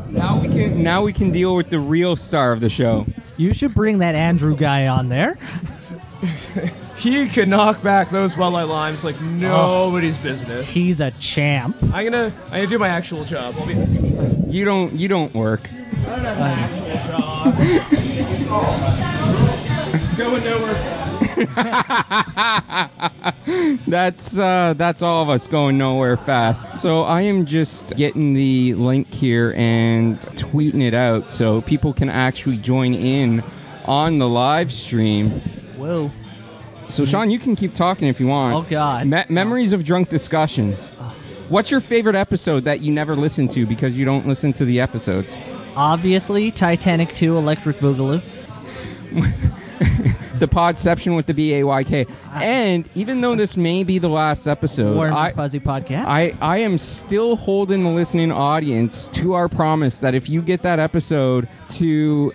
Now 0.08 0.40
we 0.40 0.48
can 0.48 0.84
now 0.84 1.02
we 1.02 1.12
can 1.12 1.32
deal 1.32 1.56
with 1.56 1.68
the 1.68 1.80
real 1.80 2.14
star 2.14 2.52
of 2.52 2.60
the 2.60 2.68
show. 2.70 3.06
You 3.42 3.52
should 3.52 3.74
bring 3.74 3.98
that 3.98 4.14
Andrew 4.14 4.56
guy 4.56 4.86
on 4.86 5.08
there. 5.08 5.36
He 7.02 7.26
could 7.26 7.48
knock 7.48 7.82
back 7.82 8.10
those 8.10 8.38
Light 8.38 8.62
limes 8.68 9.04
like 9.04 9.20
nobody's 9.20 10.20
oh, 10.20 10.22
business. 10.22 10.72
He's 10.72 11.00
a 11.00 11.10
champ. 11.10 11.74
I'm 11.92 12.04
gonna, 12.04 12.32
I'm 12.46 12.50
gonna 12.50 12.68
do 12.68 12.78
my 12.78 12.86
actual 12.86 13.24
job. 13.24 13.56
I'll 13.58 13.66
be, 13.66 13.74
You 14.46 14.64
don't 14.64 14.92
you 14.92 15.08
don't 15.08 15.34
work. 15.34 15.62
going 20.16 20.44
nowhere. 20.44 21.01
That's 23.86 24.38
uh, 24.38 24.74
that's 24.76 25.02
all 25.02 25.22
of 25.22 25.28
us 25.28 25.46
going 25.46 25.76
nowhere 25.76 26.16
fast. 26.16 26.78
So 26.78 27.02
I 27.02 27.22
am 27.22 27.44
just 27.44 27.96
getting 27.96 28.34
the 28.34 28.74
link 28.74 29.12
here 29.12 29.52
and 29.56 30.16
tweeting 30.18 30.82
it 30.82 30.94
out 30.94 31.32
so 31.32 31.60
people 31.62 31.92
can 31.92 32.08
actually 32.08 32.56
join 32.56 32.94
in 32.94 33.42
on 33.84 34.18
the 34.18 34.28
live 34.28 34.72
stream. 34.72 35.30
Whoa. 35.76 36.10
So 36.88 37.04
Sean, 37.04 37.30
you 37.30 37.38
can 37.38 37.56
keep 37.56 37.74
talking 37.74 38.08
if 38.08 38.20
you 38.20 38.28
want. 38.28 38.54
Oh, 38.54 38.70
God. 38.70 39.06
Me- 39.06 39.24
memories 39.28 39.72
of 39.72 39.84
drunk 39.84 40.08
discussions. 40.08 40.90
What's 41.48 41.70
your 41.70 41.80
favorite 41.80 42.16
episode 42.16 42.64
that 42.64 42.80
you 42.80 42.92
never 42.92 43.16
listen 43.16 43.48
to 43.48 43.66
because 43.66 43.98
you 43.98 44.04
don't 44.04 44.26
listen 44.26 44.52
to 44.54 44.64
the 44.64 44.80
episodes? 44.80 45.36
Obviously, 45.76 46.50
Titanic 46.50 47.10
2 47.10 47.36
Electric 47.36 47.76
Boogaloo. 47.76 48.22
The 50.42 50.48
Podception 50.48 51.14
with 51.14 51.26
the 51.26 51.34
B 51.34 51.54
A 51.54 51.62
Y 51.64 51.84
K. 51.84 52.04
And 52.34 52.88
even 52.96 53.20
though 53.20 53.36
this 53.36 53.56
may 53.56 53.84
be 53.84 53.98
the 53.98 54.08
last 54.08 54.48
episode, 54.48 54.96
Warm 54.96 55.14
I, 55.14 55.30
Fuzzy 55.30 55.60
Podcast. 55.60 56.04
I, 56.06 56.34
I 56.40 56.58
am 56.58 56.78
still 56.78 57.36
holding 57.36 57.84
the 57.84 57.90
listening 57.90 58.32
audience 58.32 59.08
to 59.10 59.34
our 59.34 59.48
promise 59.48 60.00
that 60.00 60.16
if 60.16 60.28
you 60.28 60.42
get 60.42 60.62
that 60.62 60.80
episode 60.80 61.48
to 61.68 62.32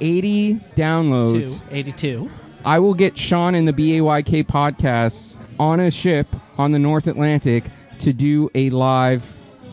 80 0.00 0.54
downloads, 0.74 1.60
Two, 1.68 1.76
82. 1.76 2.30
I 2.64 2.78
will 2.78 2.94
get 2.94 3.18
Sean 3.18 3.54
and 3.54 3.68
the 3.68 3.74
BAYK 3.74 4.44
podcasts 4.44 5.36
on 5.60 5.80
a 5.80 5.90
ship 5.90 6.26
on 6.56 6.72
the 6.72 6.78
North 6.78 7.06
Atlantic 7.06 7.64
to 7.98 8.14
do 8.14 8.48
a 8.54 8.70
live 8.70 9.20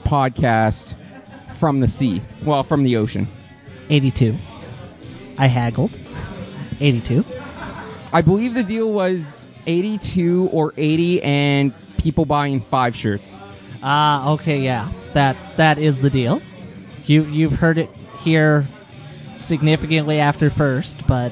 podcast 0.04 0.96
from 1.54 1.80
the 1.80 1.88
sea. 1.88 2.22
Well, 2.44 2.64
from 2.64 2.84
the 2.84 2.98
ocean. 2.98 3.28
82. 3.90 4.36
I 5.38 5.46
haggled. 5.48 5.98
82. 6.82 7.24
I 8.14 8.22
believe 8.22 8.54
the 8.54 8.64
deal 8.64 8.92
was 8.92 9.50
82 9.68 10.50
or 10.52 10.74
80 10.76 11.24
and 11.24 11.74
people 11.98 12.26
buying 12.26 12.60
five 12.60 12.96
shirts. 12.96 13.40
Ah, 13.82 14.34
okay, 14.34 14.60
yeah. 14.60 14.90
That 15.14 15.38
that 15.58 15.78
is 15.78 16.02
the 16.02 16.10
deal. 16.10 16.42
You 17.06 17.24
you've 17.24 17.54
heard 17.54 17.78
it 17.78 17.90
here 18.20 18.66
significantly 19.38 20.20
after 20.20 20.50
first, 20.50 21.08
but 21.08 21.32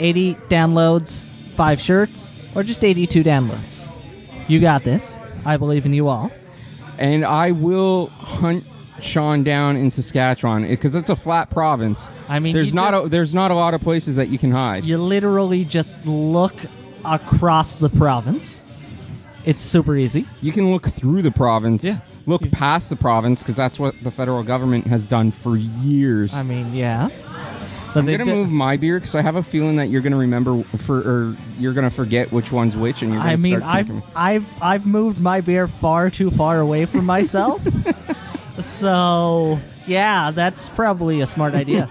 80 0.00 0.34
downloads, 0.48 1.24
5 1.24 1.80
shirts, 1.80 2.32
or 2.54 2.62
just 2.62 2.84
82 2.84 3.22
downloads. 3.22 3.88
You 4.48 4.60
got 4.60 4.82
this. 4.82 5.20
I 5.46 5.56
believe 5.56 5.86
in 5.86 5.92
you 5.92 6.08
all. 6.08 6.30
And 6.98 7.24
I 7.24 7.52
will 7.52 8.06
hunt 8.08 8.64
Sean 9.04 9.42
down 9.44 9.76
in 9.76 9.90
Saskatchewan 9.90 10.64
eh, 10.64 10.68
because 10.70 10.94
it's 10.94 11.10
a 11.10 11.16
flat 11.16 11.50
province. 11.50 12.10
I 12.28 12.38
mean, 12.38 12.54
there's 12.54 12.74
not 12.74 12.92
just- 12.92 13.06
a, 13.06 13.08
there's 13.08 13.34
not 13.34 13.50
a 13.50 13.54
lot 13.54 13.74
of 13.74 13.80
places 13.80 14.16
that 14.16 14.28
you 14.28 14.38
can 14.38 14.50
hide. 14.50 14.84
You 14.84 14.98
literally 14.98 15.64
just 15.64 16.06
look 16.06 16.54
across 17.04 17.74
the 17.74 17.88
province. 17.90 18.62
It's 19.44 19.62
super 19.62 19.94
easy. 19.94 20.24
You 20.40 20.52
can 20.52 20.72
look 20.72 20.86
through 20.88 21.20
the 21.22 21.30
province. 21.30 21.84
Yeah. 21.84 21.96
Look 22.26 22.50
past 22.50 22.88
the 22.88 22.96
province 22.96 23.42
because 23.42 23.56
that's 23.56 23.78
what 23.78 23.94
the 24.02 24.10
federal 24.10 24.42
government 24.42 24.86
has 24.86 25.06
done 25.06 25.30
for 25.30 25.56
years. 25.56 26.34
I 26.34 26.42
mean, 26.42 26.72
yeah. 26.74 27.10
But 27.92 28.00
I'm 28.00 28.06
gonna 28.06 28.24
di- 28.24 28.32
move 28.32 28.50
my 28.50 28.76
beer 28.78 28.98
because 28.98 29.14
I 29.14 29.20
have 29.20 29.36
a 29.36 29.42
feeling 29.42 29.76
that 29.76 29.88
you're 29.88 30.00
gonna 30.00 30.16
remember 30.16 30.62
for 30.78 30.96
or 30.98 31.36
you're 31.58 31.74
gonna 31.74 31.90
forget 31.90 32.32
which 32.32 32.50
one's 32.50 32.76
which, 32.76 33.02
and 33.02 33.12
you're 33.12 33.20
gonna 33.20 33.32
I 33.34 33.36
mean, 33.36 33.62
I've. 33.62 33.90
I've 34.16 34.62
I've 34.62 34.86
moved 34.86 35.20
my 35.20 35.42
beer 35.42 35.68
far 35.68 36.08
too 36.10 36.30
far 36.30 36.58
away 36.58 36.86
from 36.86 37.04
myself. 37.04 37.62
so 38.58 39.58
yeah, 39.86 40.30
that's 40.30 40.68
probably 40.68 41.20
a 41.20 41.26
smart 41.26 41.54
idea. 41.54 41.86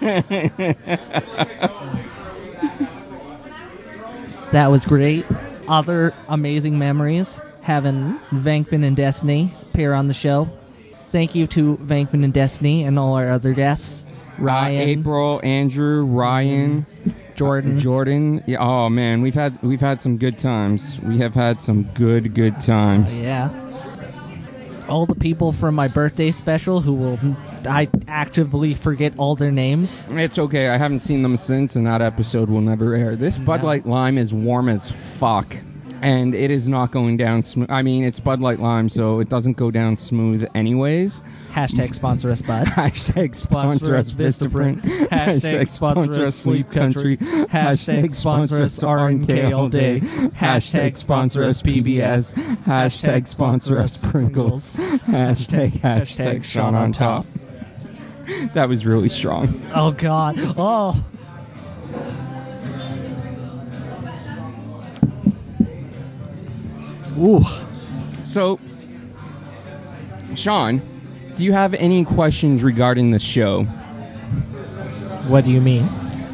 that 4.52 4.70
was 4.70 4.84
great. 4.86 5.26
Other 5.68 6.12
amazing 6.28 6.78
memories 6.78 7.40
having 7.62 8.18
Vankman 8.30 8.84
and 8.84 8.94
Destiny 8.96 9.50
appear 9.62 9.94
on 9.94 10.06
the 10.08 10.14
show. 10.14 10.44
Thank 11.08 11.34
you 11.34 11.46
to 11.48 11.76
Vankman 11.76 12.24
and 12.24 12.32
Destiny 12.32 12.84
and 12.84 12.98
all 12.98 13.14
our 13.14 13.30
other 13.30 13.54
guests. 13.54 14.04
Ryan, 14.38 14.80
Uh, 14.80 14.84
April, 14.84 15.40
Andrew, 15.44 16.04
Ryan, 16.04 16.84
Jordan. 17.36 17.78
Jordan. 17.78 18.42
Yeah, 18.46 18.58
oh 18.60 18.88
man, 18.90 19.22
we've 19.22 19.34
had 19.34 19.58
we've 19.62 19.80
had 19.80 20.00
some 20.00 20.18
good 20.18 20.38
times. 20.38 21.00
We 21.02 21.18
have 21.18 21.34
had 21.34 21.60
some 21.60 21.84
good 21.94 22.34
good 22.34 22.60
times. 22.60 23.20
Yeah. 23.20 23.48
All 24.88 25.06
the 25.06 25.14
people 25.14 25.50
from 25.50 25.74
my 25.74 25.88
birthday 25.88 26.30
special 26.30 26.80
who 26.80 26.92
will 26.92 27.18
I 27.66 27.88
actively 28.06 28.74
forget 28.74 29.14
all 29.16 29.34
their 29.34 29.50
names. 29.50 30.06
It's 30.10 30.38
okay. 30.38 30.68
I 30.68 30.76
haven't 30.76 31.00
seen 31.00 31.22
them 31.22 31.36
since, 31.36 31.76
and 31.76 31.86
that 31.86 32.02
episode 32.02 32.50
will 32.50 32.60
never 32.60 32.94
air. 32.94 33.16
This 33.16 33.38
Bud 33.38 33.62
Light 33.62 33.86
Lime 33.86 34.18
is 34.18 34.34
warm 34.34 34.68
as 34.68 34.90
fuck, 34.90 35.56
and 36.04 36.34
it 36.34 36.50
is 36.50 36.68
not 36.68 36.90
going 36.90 37.16
down 37.16 37.42
smooth. 37.44 37.70
I 37.70 37.80
mean, 37.80 38.04
it's 38.04 38.20
Bud 38.20 38.40
Light 38.40 38.60
Lime, 38.60 38.90
so 38.90 39.20
it 39.20 39.30
doesn't 39.30 39.56
go 39.56 39.70
down 39.70 39.96
smooth, 39.96 40.46
anyways. 40.54 41.22
Hashtag 41.52 41.94
sponsor 41.94 42.30
us, 42.30 42.42
bud. 42.42 42.66
Hashtag 42.66 43.34
sponsor 43.34 43.96
us 43.96 44.12
Vistaprint. 44.12 44.80
Hashtag 45.08 45.66
sponsor 45.66 46.20
us 46.20 46.34
Sleep 46.34 46.70
Country. 46.70 47.16
Hashtag 47.16 48.10
sponsor 48.10 48.62
us 48.62 48.78
RNK 48.80 49.56
all 49.56 49.70
day. 49.70 50.00
Hashtag 50.00 50.94
sponsor 50.96 51.42
us 51.42 51.62
PBS. 51.62 52.34
Hashtag 52.64 53.26
sponsor 53.26 53.78
us 53.78 53.94
Sprinkles. 53.94 54.76
Hashtag 54.76 55.70
hashtag 55.78 56.44
Sean 56.44 56.74
on 56.74 56.92
top. 56.92 57.24
That 58.54 58.70
was 58.70 58.86
really 58.86 59.10
strong. 59.10 59.60
Oh 59.74 59.92
God. 59.92 60.36
Oh. 60.56 61.04
Ooh. 67.18 67.42
So, 68.24 68.58
Sean, 70.34 70.80
do 71.36 71.44
you 71.44 71.52
have 71.52 71.74
any 71.74 72.04
questions 72.04 72.64
regarding 72.64 73.10
the 73.10 73.18
show? 73.18 73.64
What 75.28 75.44
do 75.44 75.50
you 75.50 75.60
mean? 75.60 75.84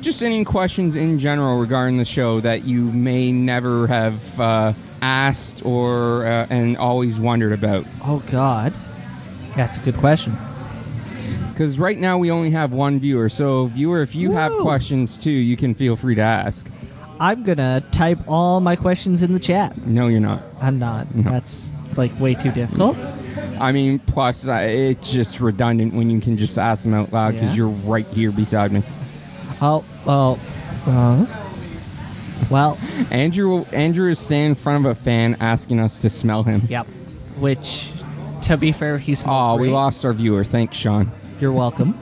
Just 0.01 0.23
any 0.23 0.45
questions 0.45 0.97
in 0.97 1.19
general 1.19 1.59
regarding 1.61 1.99
the 1.99 2.05
show 2.05 2.41
that 2.41 2.65
you 2.65 2.91
may 2.93 3.33
never 3.33 3.87
have 3.87 4.41
uh, 4.41 4.73
asked 5.03 5.65
or 5.65 6.25
uh, 6.27 6.47
and 6.51 6.77
always 6.77 7.21
wondered 7.21 7.53
about? 7.53 7.85
Oh 8.03 8.23
God. 8.31 8.73
That's 9.57 9.77
a 9.77 9.81
good 9.81 9.97
question. 9.97 10.33
Because 11.51 11.79
right 11.79 11.99
now 11.99 12.17
we 12.17 12.31
only 12.31 12.51
have 12.51 12.73
one 12.73 12.99
viewer. 12.99 13.29
So, 13.29 13.67
viewer, 13.67 14.01
if 14.01 14.15
you 14.15 14.33
have 14.33 14.53
questions 14.63 15.19
too, 15.19 15.31
you 15.31 15.57
can 15.57 15.75
feel 15.75 15.97
free 15.97 16.15
to 16.15 16.23
ask. 16.23 16.71
I'm 17.21 17.43
gonna 17.45 17.83
type 17.93 18.19
all 18.27 18.61
my 18.61 18.77
questions 18.77 19.23
in 19.23 19.33
the 19.35 19.39
chat. 19.39 19.77
No, 19.87 20.09
you're 20.09 20.21
not. 20.21 20.43
I'm 20.61 20.79
not. 20.79 21.07
That's 21.15 21.71
like 21.97 22.19
way 22.19 22.35
too 22.35 22.51
difficult. 22.51 22.97
I 23.61 23.73
mean, 23.73 23.99
plus 23.99 24.49
uh, 24.49 24.55
it's 24.63 25.13
just 25.13 25.39
redundant 25.41 25.93
when 25.93 26.09
you 26.09 26.19
can 26.21 26.37
just 26.39 26.57
ask 26.59 26.83
them 26.85 26.95
out 26.95 27.13
loud 27.13 27.35
because 27.35 27.51
Yeah. 27.51 27.67
you're 27.67 27.69
right 27.87 28.07
here 28.07 28.33
beside 28.33 28.73
me. 28.73 28.83
Oh, 29.61 29.85
well, 30.07 30.39
uh, 30.87 31.19
this- 31.21 31.43
well, 32.51 32.79
Andrew, 33.13 33.65
Andrew 33.73 34.09
is 34.11 34.19
standing 34.19 34.51
in 34.51 34.55
front 34.55 34.87
of 34.87 34.91
a 34.91 34.95
fan 34.95 35.37
asking 35.41 35.79
us 35.79 36.01
to 36.01 36.09
smell 36.09 36.43
him. 36.43 36.63
yep. 36.69 36.87
Which, 37.39 37.93
to 38.45 38.57
be 38.57 38.73
fair, 38.73 38.97
he 38.97 39.15
smells 39.15 39.47
Oh, 39.51 39.55
we 39.57 39.65
great. 39.69 39.75
lost 39.75 40.05
our 40.07 40.15
viewer. 40.15 40.43
Thanks, 40.43 40.77
Sean. 40.77 41.11
You're 41.39 41.53
welcome. 41.53 41.95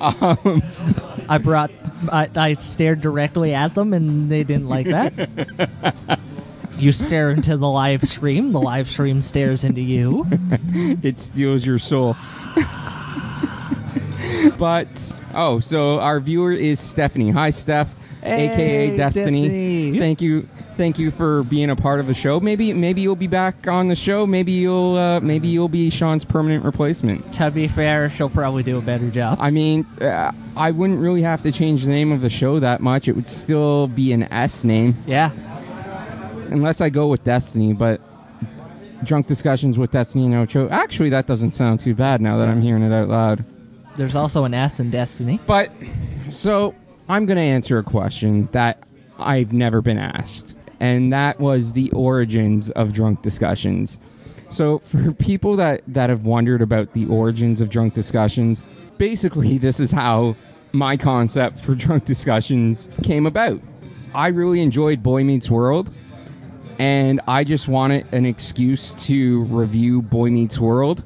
I 1.28 1.38
brought. 1.38 1.70
I, 2.12 2.28
I 2.36 2.52
stared 2.54 3.00
directly 3.00 3.54
at 3.54 3.74
them, 3.74 3.92
and 3.92 4.30
they 4.30 4.44
didn't 4.44 4.68
like 4.68 4.86
that. 4.86 6.18
you 6.78 6.92
stare 6.92 7.30
into 7.30 7.56
the 7.56 7.68
live 7.68 8.02
stream. 8.02 8.52
The 8.52 8.60
live 8.60 8.86
stream 8.86 9.20
stares 9.22 9.64
into 9.64 9.80
you. 9.80 10.26
it 11.02 11.18
steals 11.20 11.64
your 11.66 11.78
soul. 11.78 12.16
but 14.58 15.12
oh, 15.34 15.60
so 15.60 16.00
our 16.00 16.20
viewer 16.20 16.52
is 16.52 16.80
Stephanie. 16.80 17.30
Hi, 17.30 17.50
Steph, 17.50 17.96
aka 18.22 18.96
Destiny. 18.96 19.42
Destiny. 19.42 19.98
Thank 19.98 20.20
you, 20.20 20.48
thank 20.74 20.98
you 20.98 21.10
for 21.10 21.42
being 21.44 21.70
a 21.70 21.76
part 21.76 22.00
of 22.00 22.06
the 22.06 22.14
show. 22.14 22.40
Maybe, 22.40 22.72
maybe 22.72 23.00
you'll 23.00 23.16
be 23.16 23.26
back 23.26 23.66
on 23.66 23.88
the 23.88 23.96
show. 23.96 24.26
Maybe 24.26 24.52
you'll, 24.52 24.96
uh, 24.96 25.20
maybe 25.20 25.48
you'll 25.48 25.68
be 25.68 25.90
Sean's 25.90 26.24
permanent 26.24 26.64
replacement. 26.64 27.32
To 27.34 27.50
be 27.50 27.68
fair, 27.68 28.10
she'll 28.10 28.30
probably 28.30 28.62
do 28.62 28.78
a 28.78 28.82
better 28.82 29.10
job. 29.10 29.38
I 29.40 29.50
mean, 29.50 29.86
uh, 30.00 30.32
I 30.56 30.70
wouldn't 30.70 31.00
really 31.00 31.22
have 31.22 31.40
to 31.42 31.52
change 31.52 31.84
the 31.84 31.90
name 31.90 32.12
of 32.12 32.20
the 32.20 32.30
show 32.30 32.58
that 32.60 32.80
much. 32.80 33.08
It 33.08 33.16
would 33.16 33.28
still 33.28 33.88
be 33.88 34.12
an 34.12 34.24
S 34.24 34.64
name. 34.64 34.94
Yeah. 35.06 35.30
Unless 36.50 36.80
I 36.80 36.90
go 36.90 37.08
with 37.08 37.24
Destiny, 37.24 37.72
but 37.72 38.00
drunk 39.04 39.26
discussions 39.26 39.78
with 39.78 39.90
Destiny 39.90 40.26
and 40.26 40.34
Ocho. 40.34 40.68
Actually, 40.68 41.10
that 41.10 41.26
doesn't 41.26 41.52
sound 41.52 41.80
too 41.80 41.94
bad 41.94 42.20
now 42.20 42.38
that 42.38 42.48
I'm 42.48 42.62
hearing 42.62 42.82
it 42.82 42.92
out 42.92 43.08
loud. 43.08 43.44
There's 43.96 44.16
also 44.16 44.44
an 44.44 44.54
S 44.54 44.80
in 44.80 44.90
Destiny. 44.90 45.38
But 45.46 45.70
so 46.30 46.74
I'm 47.08 47.26
going 47.26 47.36
to 47.36 47.42
answer 47.42 47.78
a 47.78 47.82
question 47.82 48.46
that 48.52 48.82
I've 49.18 49.52
never 49.52 49.80
been 49.80 49.98
asked, 49.98 50.56
and 50.84 51.14
that 51.14 51.40
was 51.40 51.72
the 51.72 51.90
origins 51.92 52.70
of 52.72 52.92
drunk 52.92 53.22
discussions. 53.22 53.98
So 54.50 54.78
for 54.90 55.12
people 55.14 55.56
that 55.56 55.82
that 55.88 56.10
have 56.10 56.26
wondered 56.26 56.60
about 56.60 56.92
the 56.92 57.06
origins 57.06 57.62
of 57.62 57.70
drunk 57.70 57.94
discussions, 57.94 58.62
basically 58.98 59.56
this 59.66 59.80
is 59.80 59.90
how 59.90 60.36
my 60.72 60.96
concept 60.96 61.58
for 61.58 61.74
drunk 61.84 62.04
discussions 62.04 62.90
came 63.02 63.24
about. 63.26 63.60
I 64.14 64.28
really 64.28 64.60
enjoyed 64.60 65.02
Boy 65.02 65.24
Meets 65.24 65.50
World 65.50 65.90
and 66.78 67.20
I 67.26 67.44
just 67.44 67.66
wanted 67.66 68.12
an 68.12 68.26
excuse 68.26 68.92
to 69.08 69.44
review 69.44 70.02
Boy 70.02 70.30
Meets 70.30 70.58
World. 70.58 71.02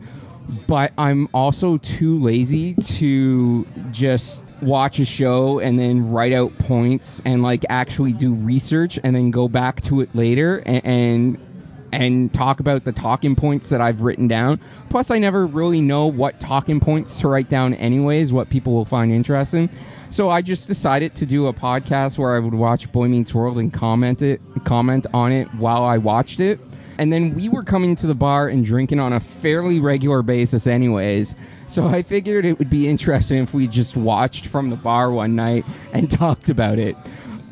But 0.66 0.92
I'm 0.96 1.28
also 1.34 1.76
too 1.76 2.18
lazy 2.18 2.74
to 2.74 3.66
just 3.90 4.50
watch 4.62 4.98
a 4.98 5.04
show 5.04 5.58
and 5.58 5.78
then 5.78 6.10
write 6.10 6.32
out 6.32 6.56
points 6.58 7.20
and 7.24 7.42
like 7.42 7.64
actually 7.68 8.12
do 8.14 8.34
research 8.34 8.98
and 9.02 9.14
then 9.14 9.30
go 9.30 9.48
back 9.48 9.80
to 9.82 10.00
it 10.00 10.14
later 10.14 10.62
and 10.64 10.84
and, 10.84 11.38
and 11.92 12.32
talk 12.32 12.60
about 12.60 12.84
the 12.84 12.92
talking 12.92 13.34
points 13.34 13.70
that 13.70 13.80
I've 13.80 14.02
written 14.02 14.28
down. 14.28 14.60
Plus, 14.90 15.10
I 15.10 15.18
never 15.18 15.46
really 15.46 15.80
know 15.80 16.06
what 16.06 16.40
talking 16.40 16.80
points 16.80 17.20
to 17.20 17.28
write 17.28 17.48
down, 17.48 17.74
anyways, 17.74 18.32
what 18.32 18.50
people 18.50 18.72
will 18.72 18.84
find 18.84 19.12
interesting. 19.12 19.70
So 20.10 20.30
I 20.30 20.42
just 20.42 20.68
decided 20.68 21.14
to 21.16 21.26
do 21.26 21.46
a 21.46 21.52
podcast 21.52 22.18
where 22.18 22.34
I 22.34 22.38
would 22.38 22.54
watch 22.54 22.90
Boy 22.92 23.08
Meets 23.08 23.34
World 23.34 23.58
and 23.58 23.72
comment 23.72 24.22
it, 24.22 24.40
comment 24.64 25.06
on 25.12 25.32
it 25.32 25.48
while 25.54 25.84
I 25.84 25.98
watched 25.98 26.40
it. 26.40 26.58
And 26.98 27.12
then 27.12 27.34
we 27.34 27.48
were 27.48 27.62
coming 27.62 27.94
to 27.96 28.08
the 28.08 28.14
bar 28.14 28.48
and 28.48 28.64
drinking 28.64 28.98
on 28.98 29.12
a 29.12 29.20
fairly 29.20 29.78
regular 29.78 30.22
basis, 30.22 30.66
anyways. 30.66 31.36
So 31.68 31.86
I 31.86 32.02
figured 32.02 32.44
it 32.44 32.58
would 32.58 32.70
be 32.70 32.88
interesting 32.88 33.40
if 33.40 33.54
we 33.54 33.68
just 33.68 33.96
watched 33.96 34.46
from 34.46 34.68
the 34.68 34.76
bar 34.76 35.12
one 35.12 35.36
night 35.36 35.64
and 35.92 36.10
talked 36.10 36.48
about 36.48 36.78
it. 36.78 36.96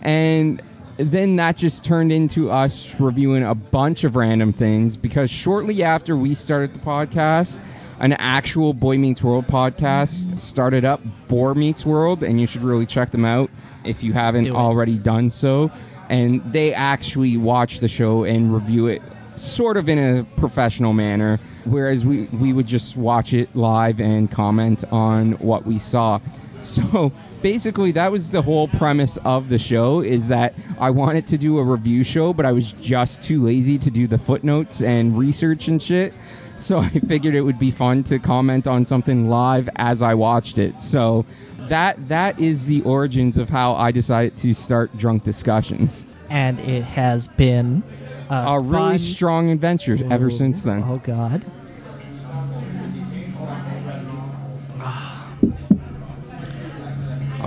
And 0.03 0.61
then 0.97 1.37
that 1.37 1.57
just 1.57 1.85
turned 1.85 2.11
into 2.11 2.51
us 2.51 2.99
reviewing 2.99 3.45
a 3.45 3.55
bunch 3.55 4.03
of 4.03 4.17
random 4.17 4.53
things 4.53 4.97
because 4.97 5.31
shortly 5.31 5.83
after 5.83 6.17
we 6.17 6.35
started 6.35 6.73
the 6.73 6.79
podcast, 6.81 7.63
an 8.01 8.15
actual 8.15 8.75
Boy 8.75 8.99
Meets 8.99 9.23
World 9.23 9.47
podcast 9.47 10.39
started 10.39 10.85
up, 10.85 11.01
Boar 11.29 11.55
Meets 11.55 11.87
World, 11.87 12.23
and 12.23 12.41
you 12.41 12.47
should 12.47 12.63
really 12.63 12.87
check 12.87 13.11
them 13.11 13.25
out 13.25 13.51
if 13.85 14.03
you 14.03 14.13
haven't 14.13 14.51
already 14.51 14.99
done 14.99 15.31
so. 15.31 15.71
And 16.09 16.43
they 16.53 16.73
actually 16.73 17.37
watch 17.37 17.81
the 17.81 17.89
show 17.89 18.25
and 18.25 18.53
review 18.53 18.87
it 18.87 19.03
sort 19.37 19.77
of 19.77 19.89
in 19.89 19.99
a 19.99 20.25
professional 20.37 20.93
manner, 20.93 21.39
whereas 21.65 22.05
we, 22.05 22.25
we 22.25 22.53
would 22.53 22.67
just 22.67 22.97
watch 22.97 23.33
it 23.33 23.55
live 23.55 24.01
and 24.01 24.31
comment 24.31 24.85
on 24.91 25.33
what 25.33 25.65
we 25.65 25.79
saw. 25.79 26.21
So 26.63 27.13
basically 27.43 27.93
that 27.93 28.11
was 28.11 28.33
the 28.33 28.43
whole 28.43 28.67
premise 28.67 29.19
of 29.19 29.51
the 29.51 29.59
show 29.59 30.01
is 30.01 30.27
that 30.29 30.53
I 30.81 30.91
wanted 30.91 31.29
to 31.29 31.39
do 31.39 31.59
a 31.59 31.63
review 31.63 32.03
show, 32.03 32.33
but 32.33 32.45
I 32.45 32.51
was 32.51 32.73
just 32.73 33.23
too 33.23 33.41
lazy 33.41 33.79
to 33.79 33.91
do 33.91 34.09
the 34.09 34.19
footnotes 34.19 34.83
and 34.83 35.17
research 35.17 35.69
and 35.69 35.81
shit. 35.81 36.13
So 36.59 36.79
I 36.81 36.89
figured 36.89 37.37
it 37.37 37.43
would 37.43 37.61
be 37.61 37.71
fun 37.71 38.03
to 38.05 38.19
comment 38.19 38.67
on 38.67 38.85
something 38.85 39.29
live 39.29 39.69
as 39.77 40.03
I 40.03 40.15
watched 40.15 40.59
it. 40.59 40.81
So 40.81 41.25
that 41.69 42.09
that 42.09 42.41
is 42.41 42.67
the 42.67 42.83
origins 42.83 43.39
of 43.39 43.49
how 43.49 43.75
I 43.75 43.93
decided 43.93 44.37
to 44.39 44.53
start 44.53 44.97
drunk 44.97 45.23
discussions. 45.23 46.07
And 46.29 46.59
it 46.61 46.83
has 46.83 47.29
been 47.29 47.83
Uh, 48.31 48.35
a, 48.35 48.53
A 48.57 48.61
really 48.61 48.73
fun- 48.73 48.99
strong 48.99 49.51
adventure 49.51 49.97
ever 50.11 50.31
since 50.31 50.63
then. 50.65 50.83
Oh 50.85 50.99
God. 51.03 51.45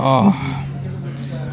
Oh, 0.01 0.65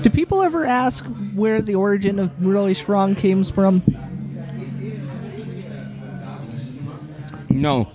Do 0.03 0.11
people 0.11 0.43
ever 0.43 0.65
ask 0.65 1.05
where 1.35 1.61
the 1.61 1.75
origin 1.75 2.19
of 2.19 2.45
really 2.47 2.75
strong 2.75 3.15
came 3.15 3.43
from? 3.45 3.83
no. 7.51 7.89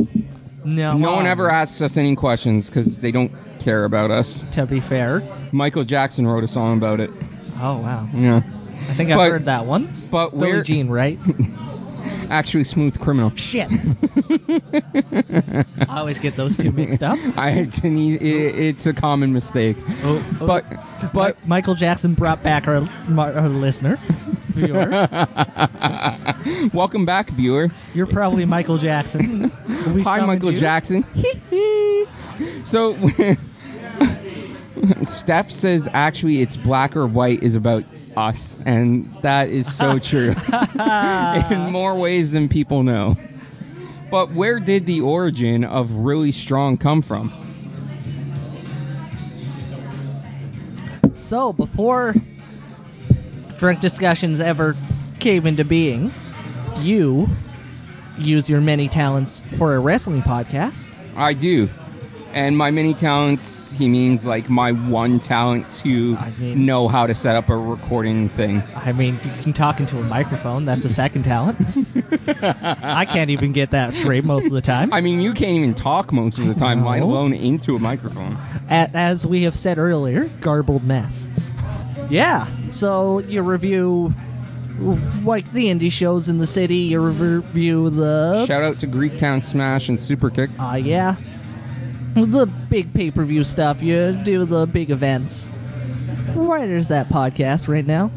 No. 0.66 0.98
No 0.98 1.12
one 1.14 1.22
um, 1.22 1.26
ever 1.28 1.50
asks 1.50 1.82
us 1.82 1.98
any 1.98 2.16
questions 2.16 2.70
because 2.70 2.98
they 3.00 3.12
don't 3.12 3.32
care 3.60 3.84
about 3.86 4.12
us. 4.12 4.44
To 4.52 4.66
be 4.66 4.80
fair. 4.80 5.24
Michael 5.52 5.84
Jackson 5.84 6.28
wrote 6.28 6.44
a 6.44 6.48
song 6.48 6.78
about 6.78 7.00
it. 7.00 7.10
Oh 7.60 7.80
wow. 7.82 8.08
Yeah. 8.14 8.38
I 8.38 8.94
think 8.94 9.10
I've 9.12 9.18
But- 9.18 9.32
heard 9.32 9.46
that 9.46 9.66
one. 9.66 9.88
But 10.12 10.32
Billie 10.32 10.52
where 10.52 10.64
Jean, 10.64 10.90
right? 10.90 11.18
actually 12.32 12.64
smooth 12.64 13.00
criminal. 13.00 13.32
Shit. 13.36 13.70
I 15.90 16.00
always 16.00 16.20
get 16.20 16.36
those 16.36 16.58
two 16.58 16.72
mixed 16.72 17.04
up. 17.04 17.20
I 17.38 17.52
it's, 17.52 17.80
an 17.80 17.98
e- 17.98 18.16
it, 18.16 18.56
it's 18.56 18.88
a 18.88 18.94
common 18.94 19.34
mistake. 19.34 19.78
Oh, 20.04 20.38
oh. 20.42 20.48
But 20.48 20.66
but 21.14 21.48
Michael 21.48 21.76
Jackson 21.76 22.14
brought 22.14 22.42
back 22.42 22.68
our, 22.68 22.82
our 23.18 23.50
listener, 23.50 23.98
viewer. 24.54 24.90
welcome 26.74 27.06
back, 27.06 27.30
viewer. 27.30 27.68
You're 27.94 28.08
probably 28.08 28.46
Michael 28.46 28.78
Jackson. 28.78 29.52
We 29.94 30.02
Hi, 30.04 30.26
Michael 30.26 30.52
you. 30.52 30.60
Jackson. 30.60 31.04
so 32.64 32.96
Steph 35.04 35.52
says 35.52 35.88
actually 35.94 36.42
it's 36.42 36.58
black 36.58 36.96
or 36.96 37.06
white 37.06 37.44
is 37.44 37.56
about 37.56 37.84
us, 38.18 38.62
and 38.66 39.06
that 39.22 39.50
is 39.50 39.74
so 39.74 39.98
true 40.00 40.34
in 41.52 41.72
more 41.72 41.96
ways 41.98 42.34
than 42.34 42.50
people 42.50 42.84
know. 42.84 43.16
But 44.10 44.32
where 44.32 44.60
did 44.60 44.86
the 44.86 45.02
origin 45.02 45.64
of 45.64 45.96
really 45.96 46.32
strong 46.32 46.78
come 46.78 47.02
from? 47.02 47.32
So 51.14 51.54
before 51.54 52.16
drunk 53.58 53.80
discussions 53.80 54.42
ever 54.42 54.76
came 55.20 55.46
into 55.46 55.64
being, 55.64 56.12
you 56.80 57.28
use 58.18 58.50
your 58.50 58.60
many 58.60 58.88
talents 58.88 59.42
for 59.58 59.76
a 59.76 59.80
wrestling 59.80 60.22
podcast. 60.24 60.90
I 61.16 61.34
do. 61.34 61.70
And 62.34 62.58
my 62.58 62.72
many 62.72 62.94
talents, 62.94 63.72
he 63.72 63.90
means 63.90 64.26
like 64.26 64.50
my 64.50 64.72
one 64.72 65.20
talent 65.20 65.70
to 65.84 66.16
I 66.18 66.32
mean- 66.40 66.66
know 66.66 66.88
how 66.88 67.08
to 67.08 67.14
set 67.14 67.36
up 67.36 67.50
a 67.50 67.58
recording 67.58 68.30
thing. 68.30 68.64
I 68.76 68.94
mean, 68.94 69.16
you 69.24 69.32
can 69.44 69.54
talk 69.54 69.80
into 69.80 69.98
a 69.98 70.04
microphone. 70.04 70.66
That's 70.66 70.86
a 70.86 70.90
second 70.90 71.24
talent. 71.24 71.58
I 72.84 73.06
can't 73.06 73.30
even 73.30 73.52
get 73.52 73.72
that 73.72 73.94
straight 73.94 74.24
most 74.24 74.46
of 74.48 74.54
the 74.54 74.62
time. 74.62 74.94
I 74.94 75.02
mean, 75.02 75.22
you 75.22 75.34
can't 75.34 75.58
even 75.58 75.74
talk 75.74 76.12
most 76.12 76.40
of 76.40 76.48
the 76.48 76.54
time, 76.54 76.86
let 76.86 77.02
alone 77.02 77.34
into 77.34 77.76
a 77.76 77.80
microphone. 77.80 78.38
As 78.70 79.28
we 79.28 79.44
have 79.44 79.56
said 79.56 79.78
earlier, 79.78 80.26
garbled 80.40 80.84
mess. 80.84 81.30
Yeah. 82.10 82.46
So 82.72 83.20
you 83.20 83.42
review 83.42 84.14
like 85.24 85.52
the 85.52 85.66
indie 85.66 85.92
shows 85.92 86.30
in 86.30 86.38
the 86.38 86.48
city. 86.48 86.78
You 86.78 87.02
review 87.06 87.90
the 87.90 88.46
Shout 88.46 88.64
out 88.64 88.80
to 88.80 88.88
Greektown 88.88 89.44
Smash 89.44 89.90
and 89.90 89.98
Superkick. 89.98 90.50
Ah, 90.60 90.76
yeah. 90.76 91.16
The 92.22 92.46
big 92.70 92.94
pay 92.94 93.10
per 93.10 93.24
view 93.24 93.44
stuff. 93.44 93.82
You 93.82 94.16
do 94.24 94.46
the 94.46 94.68
big 94.68 94.92
events. 94.92 95.50
Where 96.36 96.64
is 96.72 96.90
that 96.90 97.10
podcast 97.10 97.68
right 97.68 97.86
now? 97.86 98.12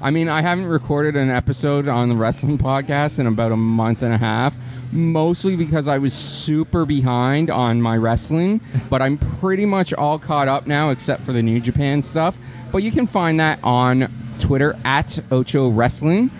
I 0.00 0.10
mean, 0.10 0.28
I 0.28 0.40
haven't 0.40 0.66
recorded 0.66 1.16
an 1.16 1.28
episode 1.28 1.88
on 1.88 2.08
the 2.08 2.14
wrestling 2.14 2.58
podcast 2.58 3.18
in 3.18 3.26
about 3.26 3.50
a 3.50 3.56
month 3.56 4.02
and 4.02 4.14
a 4.14 4.18
half, 4.18 4.56
mostly 4.92 5.56
because 5.56 5.88
I 5.88 5.98
was 5.98 6.14
super 6.14 6.84
behind 6.84 7.50
on 7.50 7.82
my 7.82 7.96
wrestling, 7.96 8.60
but 8.88 9.02
I'm 9.02 9.18
pretty 9.18 9.66
much 9.66 9.92
all 9.92 10.18
caught 10.18 10.46
up 10.46 10.68
now 10.68 10.90
except 10.90 11.22
for 11.22 11.32
the 11.32 11.42
New 11.42 11.60
Japan 11.60 12.02
stuff. 12.02 12.38
But 12.70 12.84
you 12.84 12.92
can 12.92 13.08
find 13.08 13.40
that 13.40 13.58
on 13.64 14.08
Twitter 14.38 14.76
at 14.84 15.18
Ocho 15.32 15.68
Wrestling, 15.70 16.30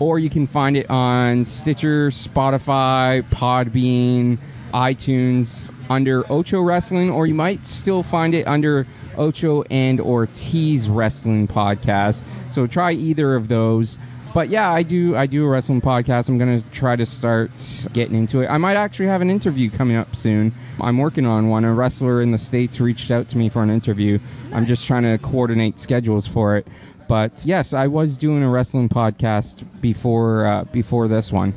or 0.00 0.18
you 0.18 0.30
can 0.30 0.46
find 0.46 0.76
it 0.78 0.88
on 0.88 1.44
Stitcher, 1.44 2.08
Spotify, 2.08 3.22
Podbean, 3.22 4.38
iTunes 4.76 5.72
under 5.88 6.30
Ocho 6.30 6.60
Wrestling, 6.60 7.08
or 7.10 7.26
you 7.26 7.34
might 7.34 7.64
still 7.64 8.02
find 8.02 8.34
it 8.34 8.46
under 8.46 8.86
Ocho 9.16 9.62
and 9.70 9.98
Ortiz 9.98 10.90
Wrestling 10.90 11.48
Podcast. 11.48 12.24
So 12.52 12.66
try 12.66 12.92
either 12.92 13.34
of 13.34 13.48
those. 13.48 13.96
But 14.34 14.50
yeah, 14.50 14.70
I 14.70 14.82
do 14.82 15.16
I 15.16 15.24
do 15.24 15.46
a 15.46 15.48
wrestling 15.48 15.80
podcast. 15.80 16.28
I'm 16.28 16.36
gonna 16.36 16.60
try 16.72 16.94
to 16.94 17.06
start 17.06 17.50
getting 17.94 18.16
into 18.16 18.42
it. 18.42 18.48
I 18.48 18.58
might 18.58 18.74
actually 18.74 19.06
have 19.06 19.22
an 19.22 19.30
interview 19.30 19.70
coming 19.70 19.96
up 19.96 20.14
soon. 20.14 20.52
I'm 20.78 20.98
working 20.98 21.24
on 21.24 21.48
one. 21.48 21.64
A 21.64 21.72
wrestler 21.72 22.20
in 22.20 22.32
the 22.32 22.38
states 22.38 22.78
reached 22.78 23.10
out 23.10 23.28
to 23.28 23.38
me 23.38 23.48
for 23.48 23.62
an 23.62 23.70
interview. 23.70 24.18
I'm 24.52 24.66
just 24.66 24.86
trying 24.86 25.04
to 25.04 25.16
coordinate 25.22 25.78
schedules 25.78 26.26
for 26.26 26.58
it. 26.58 26.68
But 27.08 27.44
yes, 27.46 27.72
I 27.72 27.86
was 27.86 28.18
doing 28.18 28.42
a 28.42 28.50
wrestling 28.50 28.90
podcast 28.90 29.64
before 29.80 30.44
uh, 30.44 30.64
before 30.64 31.08
this 31.08 31.32
one. 31.32 31.54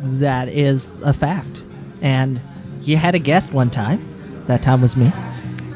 That 0.00 0.48
is 0.48 0.92
a 1.04 1.12
fact. 1.12 1.62
And 2.02 2.40
you 2.86 2.96
had 2.96 3.14
a 3.14 3.18
guest 3.18 3.52
one 3.52 3.70
time. 3.70 4.00
That 4.46 4.62
time 4.62 4.80
was 4.80 4.96
me. 4.96 5.12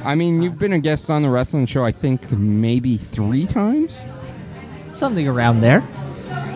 I 0.05 0.14
mean, 0.14 0.42
you've 0.42 0.59
been 0.59 0.73
a 0.73 0.79
guest 0.79 1.11
on 1.11 1.23
the 1.23 1.29
wrestling 1.29 1.66
show. 1.66 1.85
I 1.85 1.92
think 1.92 2.31
maybe 2.33 2.96
three 2.96 3.46
times. 3.46 4.07
Something 4.92 5.29
around 5.29 5.61
there. 5.61 5.83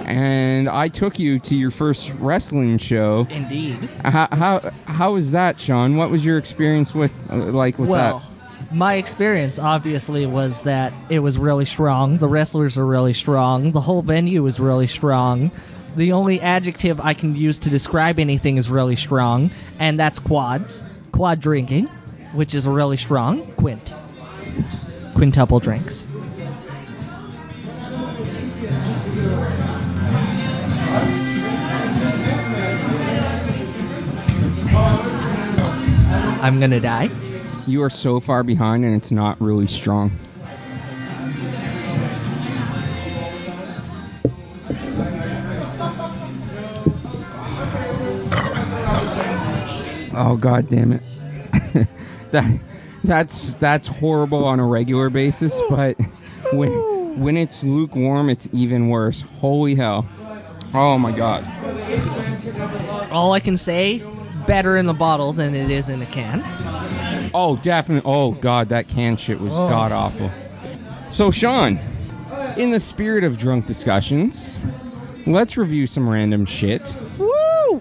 and 0.07 0.69
I 0.69 0.89
took 0.89 1.19
you 1.19 1.39
to 1.41 1.57
your 1.57 1.71
first 1.71 2.15
wrestling 2.21 2.79
show. 2.79 3.27
Indeed. 3.31 3.77
How 4.05 4.29
how, 4.31 4.71
how 4.87 5.13
was 5.13 5.33
that, 5.33 5.59
Sean? 5.59 5.97
What 5.97 6.11
was 6.11 6.25
your 6.25 6.39
experience 6.39 6.95
with 6.95 7.13
uh, 7.31 7.37
like 7.37 7.79
with 7.79 7.89
that? 7.89 7.93
well, 7.93 8.19
that? 8.19 8.75
my 8.75 8.95
experience 8.95 9.59
obviously 9.59 10.27
was 10.27 10.63
that 10.65 10.93
it 11.11 11.21
was 11.21 11.39
really 11.39 11.65
strong. 11.65 12.19
The 12.19 12.29
wrestlers 12.29 12.79
are 12.79 12.87
really 12.87 13.13
strong. 13.13 13.73
The 13.73 13.81
whole 13.81 14.03
venue 14.03 14.43
was 14.43 14.61
really 14.61 14.87
strong. 14.87 15.51
The 15.97 16.11
only 16.11 16.41
adjective 16.41 17.01
I 17.01 17.15
can 17.15 17.37
use 17.37 17.59
to 17.61 17.71
describe 17.71 18.19
anything 18.19 18.57
is 18.57 18.69
really 18.69 18.97
strong, 18.97 19.51
and 19.79 19.99
that's 19.99 20.19
quads. 20.19 20.85
Quad 21.13 21.41
drinking, 21.41 21.87
which 22.33 22.53
is 22.53 22.67
really 22.67 22.97
strong. 22.97 23.47
Quint. 23.53 23.95
Quintuple 25.15 25.61
drinks. 25.61 26.09
I'm 36.43 36.61
gonna 36.61 36.81
die. 36.81 37.09
You 37.67 37.83
are 37.83 37.89
so 37.91 38.19
far 38.19 38.43
behind, 38.43 38.85
and 38.85 38.95
it's 38.95 39.13
not 39.13 39.41
really 39.41 39.67
strong. 39.67 40.11
Oh 50.17 50.37
god 50.37 50.69
damn 50.69 50.93
it. 50.93 51.03
that 52.31 52.61
that's 53.05 53.55
that's 53.55 53.87
horrible 53.87 54.45
on 54.45 54.61
a 54.61 54.67
regular 54.67 55.11
basis, 55.11 55.61
but 55.69 55.97
when 56.53 56.71
when 57.21 57.37
it's 57.37 57.65
lukewarm 57.65 58.29
it's 58.29 58.49
even 58.53 58.89
worse. 58.89 59.21
Holy 59.21 59.75
hell. 59.75 60.07
Oh 60.73 60.99
my 60.99 61.13
god. 61.13 61.45
All 63.13 63.33
I 63.33 63.41
can 63.41 63.57
say, 63.57 64.03
better 64.47 64.77
in 64.77 64.87
the 64.87 64.95
bottle 64.95 65.33
than 65.33 65.55
it 65.55 65.71
is 65.71 65.89
in 65.89 66.03
a 66.03 66.07
can. 66.07 66.41
Oh, 67.33 67.59
definitely. 67.63 68.11
Oh 68.11 68.33
god, 68.33 68.71
that 68.71 68.89
can 68.89 69.17
shit 69.17 69.41
was 69.41 69.59
oh. 69.59 69.69
god 69.69 69.93
awful. 69.93 70.31
So 71.11 71.31
Sean, 71.31 71.79
in 72.57 72.71
the 72.71 72.81
spirit 72.81 73.25
of 73.25 73.39
drunk 73.39 73.67
discussions, 73.67 74.67
let's 75.27 75.57
review 75.57 75.87
some 75.87 76.09
random 76.09 76.47
shit. 76.47 76.99
Woo! 77.19 77.81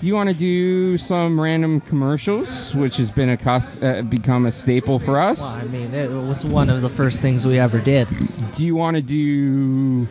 Do 0.00 0.06
you 0.06 0.14
want 0.14 0.28
to 0.28 0.34
do 0.34 0.96
some 0.96 1.40
random 1.40 1.80
commercials, 1.80 2.72
which 2.76 2.98
has 2.98 3.10
been 3.10 3.30
a 3.30 3.36
cus- 3.36 3.82
uh, 3.82 4.02
become 4.02 4.46
a 4.46 4.50
staple 4.52 5.00
for 5.00 5.18
us? 5.18 5.56
Well, 5.56 5.64
I 5.66 5.68
mean, 5.70 5.92
it 5.92 6.08
was 6.10 6.44
one 6.44 6.70
of 6.70 6.82
the 6.82 6.88
first 6.88 7.20
things 7.20 7.44
we 7.44 7.58
ever 7.58 7.80
did. 7.80 8.06
Do 8.54 8.64
you 8.64 8.76
want 8.76 8.96
to 8.96 9.02
do 9.02 10.06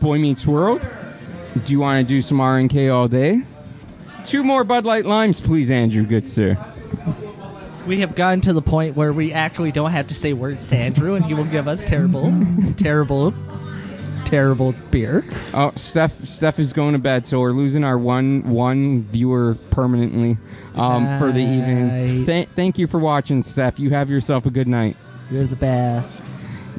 Boy 0.00 0.18
Meets 0.18 0.48
World? 0.48 0.88
Do 1.64 1.72
you 1.72 1.78
want 1.78 2.04
to 2.04 2.08
do 2.08 2.20
some 2.20 2.38
RNK 2.38 2.92
all 2.92 3.06
day? 3.06 3.42
Two 4.24 4.42
more 4.42 4.64
Bud 4.64 4.84
Light 4.84 5.06
Limes, 5.06 5.40
please, 5.40 5.70
Andrew, 5.70 6.02
good 6.04 6.26
sir. 6.26 6.56
We 7.86 8.00
have 8.00 8.16
gotten 8.16 8.40
to 8.42 8.52
the 8.52 8.60
point 8.62 8.96
where 8.96 9.12
we 9.12 9.32
actually 9.32 9.70
don't 9.70 9.92
have 9.92 10.08
to 10.08 10.14
say 10.14 10.32
words 10.32 10.68
to 10.70 10.76
Andrew, 10.76 11.14
and 11.14 11.24
he 11.24 11.34
will 11.34 11.44
give 11.44 11.68
us 11.68 11.84
terrible, 11.84 12.32
terrible, 12.76 13.32
terrible 14.28 14.74
beer. 14.90 15.24
Oh, 15.54 15.72
Steph, 15.74 16.12
Steph 16.12 16.58
is 16.58 16.72
going 16.72 16.92
to 16.92 16.98
bed, 16.98 17.26
so 17.26 17.40
we're 17.40 17.52
losing 17.52 17.82
our 17.82 17.96
one 17.96 18.42
one 18.50 19.02
viewer 19.04 19.56
permanently 19.70 20.36
um, 20.76 21.18
for 21.18 21.32
the 21.32 21.40
evening. 21.40 22.26
Th- 22.26 22.48
thank 22.50 22.78
you 22.78 22.86
for 22.86 22.98
watching, 22.98 23.42
Steph. 23.42 23.80
You 23.80 23.90
have 23.90 24.10
yourself 24.10 24.44
a 24.46 24.50
good 24.50 24.68
night. 24.68 24.96
You're 25.30 25.44
the 25.44 25.56
best. 25.56 26.30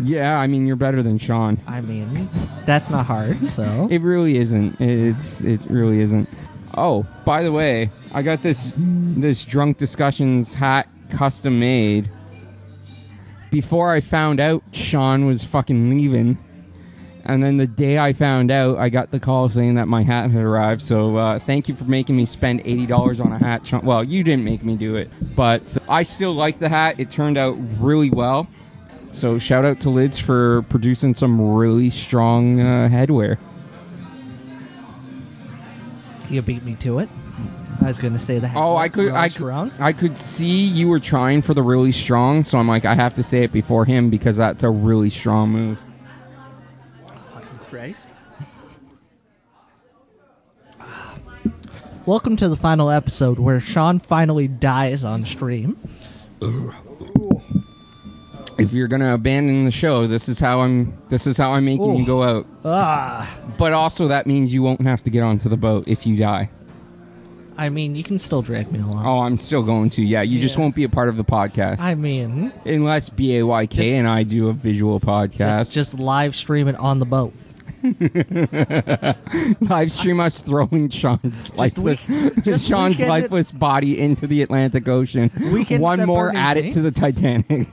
Yeah, 0.02 0.40
I 0.40 0.48
mean 0.48 0.66
you're 0.66 0.76
better 0.76 1.04
than 1.04 1.18
Sean. 1.18 1.58
I 1.68 1.82
mean, 1.82 2.30
that's 2.66 2.90
not 2.90 3.06
hard. 3.06 3.44
So 3.44 3.88
It 3.92 4.02
really 4.02 4.38
isn't. 4.38 4.80
It's 4.80 5.44
it 5.44 5.66
really 5.70 6.00
isn't. 6.02 6.30
Oh, 6.78 7.06
by 7.26 7.44
the 7.44 7.52
way, 7.52 7.90
I 8.14 8.22
got 8.22 8.42
this 8.44 8.76
this 8.78 9.44
drunk 9.44 9.78
discussions 9.78 10.54
hat 10.54 10.88
custom 11.10 11.60
made. 11.60 12.10
Before 13.52 13.92
I 13.92 14.00
found 14.00 14.40
out 14.40 14.62
Sean 14.72 15.26
was 15.26 15.44
fucking 15.44 15.90
leaving, 15.90 16.38
and 17.30 17.44
then 17.44 17.58
the 17.58 17.68
day 17.68 18.00
I 18.00 18.14
found 18.14 18.52
out, 18.52 18.78
I 18.78 18.90
got 18.90 19.12
the 19.12 19.20
call 19.20 19.50
saying 19.50 19.76
that 19.76 19.88
my 19.88 20.02
hat 20.02 20.32
had 20.32 20.44
arrived. 20.44 20.82
So 20.82 21.16
uh, 21.18 21.40
thank 21.40 21.70
you 21.70 21.76
for 21.76 21.86
making 21.86 22.16
me 22.18 22.26
spend 22.26 22.62
eighty 22.62 22.86
dollars 22.86 23.20
on 23.20 23.32
a 23.32 23.38
hat. 23.38 23.72
Well, 23.84 24.04
you 24.04 24.24
didn't 24.24 24.46
make 24.46 24.64
me 24.64 24.76
do 24.76 24.96
it, 24.96 25.10
but 25.36 25.78
I 25.88 26.04
still 26.04 26.34
like 26.34 26.60
the 26.60 26.70
hat. 26.70 27.00
It 27.00 27.10
turned 27.10 27.38
out 27.38 27.56
really 27.78 28.10
well. 28.10 28.48
So 29.12 29.40
shout 29.40 29.66
out 29.66 29.80
to 29.82 29.90
Lids 29.90 30.20
for 30.20 30.64
producing 30.64 31.14
some 31.14 31.56
really 31.56 31.90
strong 31.90 32.60
uh, 32.60 32.90
headwear. 32.92 33.38
you 36.30 36.42
beat 36.42 36.64
me 36.64 36.76
to 36.76 37.00
it. 37.00 37.10
I 37.82 37.86
was 37.86 37.98
going 37.98 38.14
to 38.14 38.20
say 38.20 38.40
that. 38.40 38.52
Oh, 38.56 38.76
I 38.76 38.90
could, 38.90 39.14
I 39.14 39.30
could, 39.30 39.72
I 39.80 39.94
could 39.94 40.18
see 40.18 40.66
you 40.66 40.90
were 40.90 41.00
trying 41.00 41.42
for 41.42 41.54
the 41.54 41.64
really 41.64 41.94
strong, 41.94 42.44
so 42.44 42.58
I'm 42.60 42.68
like, 42.68 42.86
I 42.86 42.94
have 42.94 43.16
to 43.16 43.24
say 43.24 43.44
it 43.44 43.54
before 43.54 43.86
him 43.86 44.10
because 44.10 44.38
that's 44.38 44.64
a 44.64 44.70
really 44.70 45.10
strong 45.10 45.50
move. 45.50 45.82
Christ. 47.70 48.10
Welcome 52.06 52.36
to 52.38 52.50
the 52.50 52.56
final 52.56 52.90
episode 52.90 53.38
where 53.38 53.60
Sean 53.60 54.00
finally 54.00 54.48
dies 54.48 55.04
on 55.04 55.24
stream. 55.26 55.78
If 58.58 58.74
you're 58.74 58.88
gonna 58.88 59.14
abandon 59.14 59.66
the 59.66 59.72
show, 59.72 60.08
this 60.08 60.28
is 60.28 60.40
how 60.40 60.62
I'm. 60.62 60.94
This 61.10 61.28
is 61.28 61.38
how 61.38 61.52
I'm 61.52 61.66
making 61.66 61.96
you 61.98 62.06
go 62.06 62.24
out. 62.24 62.46
Ah, 62.66 63.40
But 63.58 63.74
also, 63.74 64.08
that 64.08 64.26
means 64.28 64.54
you 64.54 64.64
won't 64.64 64.82
have 64.82 65.04
to 65.04 65.10
get 65.12 65.22
onto 65.22 65.48
the 65.48 65.58
boat 65.58 65.88
if 65.88 66.06
you 66.08 66.16
die. 66.18 66.50
I 67.58 67.70
mean, 67.70 67.96
you 67.96 68.04
can 68.04 68.18
still 68.20 68.42
drag 68.42 68.72
me 68.72 68.80
along. 68.80 69.06
Oh, 69.06 69.20
I'm 69.20 69.38
still 69.38 69.64
going 69.64 69.90
to. 69.92 70.02
Yeah, 70.04 70.22
you 70.22 70.40
just 70.40 70.56
Yeah. 70.58 70.62
won't 70.64 70.76
be 70.76 70.86
a 70.86 70.90
part 70.90 71.10
of 71.10 71.18
the 71.18 71.26
podcast 71.26 71.80
I 71.82 71.94
mean, 71.96 72.52
unless 72.66 73.10
B 73.10 73.38
A 73.38 73.44
Y 73.46 73.66
K 73.68 73.84
Just- 73.84 73.90
and 74.00 74.08
I 74.08 74.24
do 74.24 74.48
a 74.48 74.54
visual 74.54 75.00
podcast. 75.00 75.60
just, 75.60 75.74
just 75.74 76.00
live 76.00 76.36
stream 76.36 76.68
it 76.70 76.76
on 76.78 77.00
the 77.00 77.06
boat. 77.06 77.34
live 79.62 79.92
stream 79.92 80.20
us 80.20 80.42
throwing 80.42 80.90
Sean's 80.90 81.56
lifeless 81.56 82.04
just 82.44 82.68
Sean's 82.68 83.00
it- 83.00 83.08
lifeless 83.08 83.52
body 83.52 84.00
into 84.00 84.28
the 84.28 84.42
Atlantic 84.42 84.88
Ocean. 84.88 85.32
Weekend 85.54 85.82
One 85.82 86.06
more 86.06 86.32
add 86.36 86.58
it 86.58 86.72
to 86.74 86.82
the 86.82 86.92
Titanic. 86.92 87.68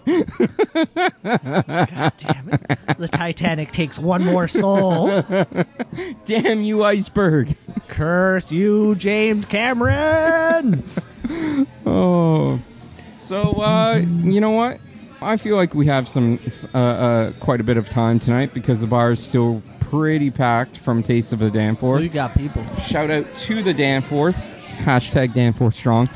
God 1.23 2.13
Damn 2.17 2.49
it. 2.49 2.61
The 2.99 3.09
Titanic 3.11 3.73
takes 3.73 3.99
one 3.99 4.25
more 4.25 4.49
soul. 4.49 5.23
Damn 6.25 6.63
you, 6.63 6.85
iceberg. 6.85 7.55
Curse 7.89 8.53
you, 8.53 8.95
James 8.95 9.45
Cameron. 9.45 10.83
Oh, 11.85 12.61
so 13.19 13.53
uh, 13.63 14.03
you 14.07 14.41
know 14.41 14.51
what? 14.53 14.79
I 15.23 15.37
feel 15.37 15.57
like 15.57 15.75
we 15.75 15.87
have 15.87 16.07
some 16.07 16.39
uh, 16.75 16.79
uh, 16.79 17.33
quite 17.41 17.61
a 17.61 17.65
bit 17.65 17.77
of 17.77 17.89
time 17.89 18.19
tonight 18.19 18.53
because 18.55 18.81
the 18.81 18.87
bar 18.87 19.13
is 19.13 19.25
still 19.25 19.63
pretty 19.91 20.31
packed 20.31 20.77
from 20.79 21.03
Taste 21.03 21.33
of 21.33 21.39
the 21.39 21.51
Danforth. 21.51 22.01
we 22.01 22.09
got 22.09 22.35
people. 22.37 22.65
Shout 22.77 23.11
out 23.11 23.25
to 23.39 23.63
the 23.63 23.73
Danforth. 23.75 24.37
Hashtag 24.79 25.33
Danforth 25.33 25.75
Strong. 25.75 26.09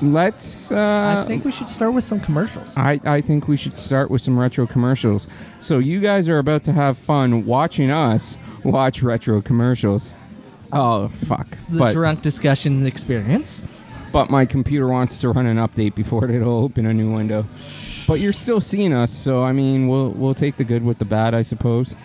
Let's. 0.00 0.70
Uh, 0.72 1.24
I 1.24 1.28
think 1.28 1.44
we 1.44 1.50
should 1.50 1.68
start 1.68 1.92
with 1.92 2.04
some 2.04 2.20
commercials. 2.20 2.78
I, 2.78 3.00
I 3.04 3.20
think 3.20 3.48
we 3.48 3.56
should 3.56 3.76
start 3.76 4.10
with 4.10 4.22
some 4.22 4.38
retro 4.38 4.66
commercials. 4.66 5.28
So 5.60 5.78
you 5.78 6.00
guys 6.00 6.28
are 6.28 6.38
about 6.38 6.64
to 6.64 6.72
have 6.72 6.96
fun 6.96 7.44
watching 7.44 7.90
us 7.90 8.38
watch 8.64 9.02
retro 9.02 9.40
commercials. 9.42 10.14
Oh 10.72 11.08
fuck! 11.08 11.48
the 11.68 11.78
but 11.78 11.92
drunk 11.94 12.22
discussion 12.22 12.86
experience. 12.86 13.80
but 14.12 14.30
my 14.30 14.44
computer 14.46 14.86
wants 14.86 15.20
to 15.22 15.30
run 15.30 15.46
an 15.46 15.56
update 15.56 15.94
before 15.94 16.30
it'll 16.30 16.62
open 16.62 16.86
a 16.86 16.94
new 16.94 17.12
window. 17.12 17.44
But 18.06 18.20
you're 18.20 18.32
still 18.32 18.60
seeing 18.60 18.92
us, 18.92 19.12
so 19.12 19.42
I 19.42 19.52
mean, 19.52 19.88
we'll 19.88 20.10
we'll 20.10 20.34
take 20.34 20.56
the 20.56 20.64
good 20.64 20.84
with 20.84 20.98
the 20.98 21.04
bad, 21.04 21.34
I 21.34 21.42
suppose. 21.42 21.96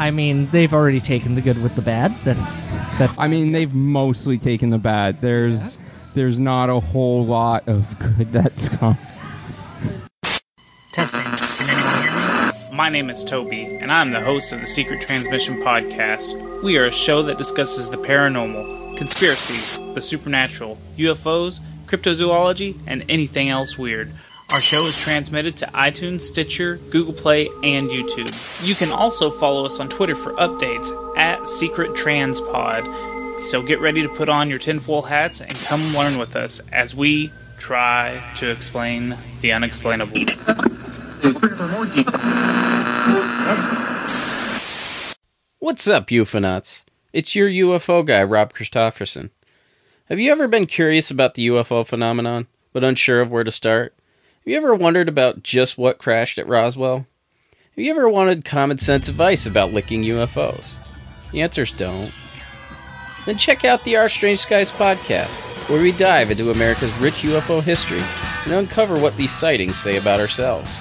I 0.00 0.10
mean, 0.10 0.46
they've 0.46 0.72
already 0.72 0.98
taken 0.98 1.34
the 1.34 1.42
good 1.42 1.62
with 1.62 1.76
the 1.76 1.82
bad. 1.82 2.10
That's 2.24 2.68
that's. 2.98 3.18
I 3.18 3.28
mean, 3.28 3.52
they've 3.52 3.74
mostly 3.74 4.38
taken 4.38 4.70
the 4.70 4.78
bad. 4.78 5.20
There's 5.20 5.78
there's 6.14 6.40
not 6.40 6.70
a 6.70 6.80
whole 6.80 7.26
lot 7.26 7.68
of 7.68 7.98
good 7.98 8.32
that's 8.32 8.70
come. 8.70 8.96
Testing. 10.92 11.20
Can 11.20 11.68
anyone 11.68 12.02
hear 12.02 12.70
me? 12.72 12.74
My 12.74 12.88
name 12.88 13.10
is 13.10 13.22
Toby, 13.26 13.64
and 13.64 13.92
I'm 13.92 14.10
the 14.10 14.22
host 14.22 14.54
of 14.54 14.62
the 14.62 14.66
Secret 14.66 15.02
Transmission 15.02 15.56
Podcast. 15.58 16.62
We 16.62 16.78
are 16.78 16.86
a 16.86 16.92
show 16.92 17.22
that 17.24 17.36
discusses 17.36 17.90
the 17.90 17.98
paranormal, 17.98 18.96
conspiracies, 18.96 19.76
the 19.92 20.00
supernatural, 20.00 20.78
UFOs, 20.96 21.60
cryptozoology, 21.84 22.74
and 22.86 23.04
anything 23.10 23.50
else 23.50 23.76
weird. 23.76 24.10
Our 24.52 24.60
show 24.60 24.84
is 24.86 24.98
transmitted 24.98 25.56
to 25.58 25.66
iTunes, 25.66 26.22
Stitcher, 26.22 26.78
Google 26.90 27.12
Play, 27.12 27.46
and 27.62 27.88
YouTube. 27.88 28.66
You 28.66 28.74
can 28.74 28.90
also 28.90 29.30
follow 29.30 29.64
us 29.64 29.78
on 29.78 29.88
Twitter 29.88 30.16
for 30.16 30.32
updates 30.32 30.90
at 31.16 31.48
Secret 31.48 31.92
Transpod. 31.92 33.38
So 33.38 33.62
get 33.62 33.78
ready 33.78 34.02
to 34.02 34.08
put 34.08 34.28
on 34.28 34.50
your 34.50 34.58
tinfoil 34.58 35.02
hats 35.02 35.40
and 35.40 35.54
come 35.54 35.80
learn 35.94 36.18
with 36.18 36.34
us 36.34 36.60
as 36.72 36.96
we 36.96 37.30
try 37.58 38.20
to 38.38 38.50
explain 38.50 39.16
the 39.40 39.52
unexplainable. 39.52 40.18
What's 45.60 45.86
up, 45.86 46.08
UFOnauts? 46.08 46.84
It's 47.12 47.36
your 47.36 47.48
UFO 47.48 48.04
guy, 48.04 48.24
Rob 48.24 48.52
Christofferson. 48.52 49.30
Have 50.06 50.18
you 50.18 50.32
ever 50.32 50.48
been 50.48 50.66
curious 50.66 51.08
about 51.08 51.34
the 51.34 51.46
UFO 51.46 51.86
phenomenon, 51.86 52.48
but 52.72 52.82
unsure 52.82 53.20
of 53.20 53.30
where 53.30 53.44
to 53.44 53.52
start? 53.52 53.94
Have 54.40 54.50
you 54.50 54.56
ever 54.56 54.74
wondered 54.74 55.10
about 55.10 55.42
just 55.42 55.76
what 55.76 55.98
crashed 55.98 56.38
at 56.38 56.48
Roswell? 56.48 57.04
Have 57.50 57.84
you 57.84 57.90
ever 57.90 58.08
wanted 58.08 58.42
common 58.42 58.78
sense 58.78 59.06
advice 59.06 59.44
about 59.44 59.74
licking 59.74 60.02
UFOs? 60.02 60.78
The 61.30 61.42
answer's 61.42 61.72
don't. 61.72 62.10
Then 63.26 63.36
check 63.36 63.66
out 63.66 63.84
the 63.84 63.98
Our 63.98 64.08
Strange 64.08 64.38
Skies 64.38 64.70
podcast, 64.70 65.40
where 65.68 65.82
we 65.82 65.92
dive 65.92 66.30
into 66.30 66.50
America's 66.50 66.90
rich 66.94 67.16
UFO 67.16 67.62
history 67.62 68.02
and 68.46 68.54
uncover 68.54 68.98
what 68.98 69.14
these 69.18 69.30
sightings 69.30 69.78
say 69.78 69.98
about 69.98 70.20
ourselves. 70.20 70.80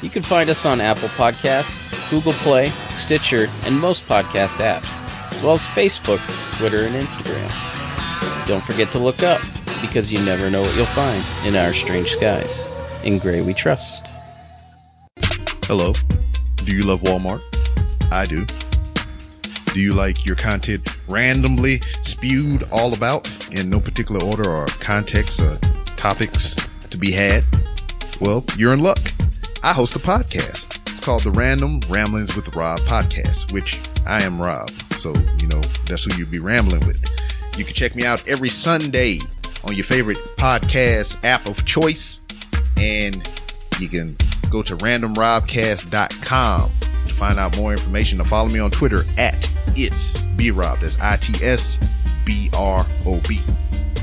You 0.00 0.08
can 0.08 0.22
find 0.22 0.48
us 0.48 0.64
on 0.64 0.80
Apple 0.80 1.08
Podcasts, 1.08 2.08
Google 2.08 2.34
Play, 2.34 2.72
Stitcher, 2.92 3.48
and 3.64 3.80
most 3.80 4.04
podcast 4.04 4.58
apps, 4.64 5.02
as 5.32 5.42
well 5.42 5.54
as 5.54 5.66
Facebook, 5.66 6.20
Twitter, 6.56 6.84
and 6.84 6.94
Instagram. 6.94 8.46
Don't 8.46 8.64
forget 8.64 8.92
to 8.92 9.00
look 9.00 9.24
up, 9.24 9.40
because 9.80 10.12
you 10.12 10.20
never 10.20 10.48
know 10.50 10.62
what 10.62 10.76
you'll 10.76 10.86
find 10.86 11.24
in 11.44 11.56
our 11.56 11.72
strange 11.72 12.12
skies. 12.12 12.71
In 13.04 13.18
Gray 13.18 13.42
We 13.42 13.54
Trust. 13.54 14.10
Hello. 15.64 15.92
Do 16.64 16.74
you 16.74 16.82
love 16.82 17.00
Walmart? 17.00 17.40
I 18.12 18.26
do. 18.26 18.44
Do 19.72 19.80
you 19.80 19.92
like 19.92 20.24
your 20.26 20.36
content 20.36 20.86
randomly 21.08 21.80
spewed 22.02 22.62
all 22.72 22.94
about 22.94 23.28
in 23.52 23.70
no 23.70 23.80
particular 23.80 24.24
order 24.24 24.48
or 24.48 24.66
context 24.80 25.40
or 25.40 25.56
topics 25.96 26.54
to 26.88 26.96
be 26.96 27.10
had? 27.10 27.44
Well, 28.20 28.44
you're 28.56 28.72
in 28.72 28.80
luck. 28.80 29.00
I 29.62 29.72
host 29.72 29.96
a 29.96 29.98
podcast. 29.98 30.78
It's 30.88 31.00
called 31.00 31.22
the 31.22 31.30
Random 31.30 31.80
Ramblings 31.88 32.36
with 32.36 32.54
Rob 32.54 32.78
podcast, 32.80 33.52
which 33.52 33.80
I 34.06 34.22
am 34.22 34.40
Rob. 34.40 34.70
So, 34.70 35.12
you 35.40 35.48
know, 35.48 35.60
that's 35.86 36.04
who 36.04 36.16
you'd 36.16 36.30
be 36.30 36.38
rambling 36.38 36.86
with. 36.86 37.02
You 37.58 37.64
can 37.64 37.74
check 37.74 37.96
me 37.96 38.04
out 38.04 38.28
every 38.28 38.48
Sunday 38.48 39.18
on 39.66 39.74
your 39.74 39.84
favorite 39.84 40.18
podcast 40.38 41.22
app 41.24 41.46
of 41.46 41.64
choice. 41.64 42.20
And 42.76 43.16
you 43.78 43.88
can 43.88 44.16
go 44.50 44.62
to 44.62 44.76
randomrobcast.com 44.76 46.70
to 47.06 47.14
find 47.14 47.38
out 47.38 47.56
more 47.56 47.72
information, 47.72 48.18
to 48.18 48.24
follow 48.24 48.48
me 48.48 48.58
on 48.58 48.70
Twitter 48.70 49.04
at 49.18 49.48
it's 49.76 50.20
B 50.36 50.50
Rob. 50.50 50.80
That's 50.80 50.98
I 51.00 51.16
T 51.16 51.44
S 51.44 51.78
B 52.24 52.50
R 52.56 52.86
O 53.06 53.20
B. 53.28 53.40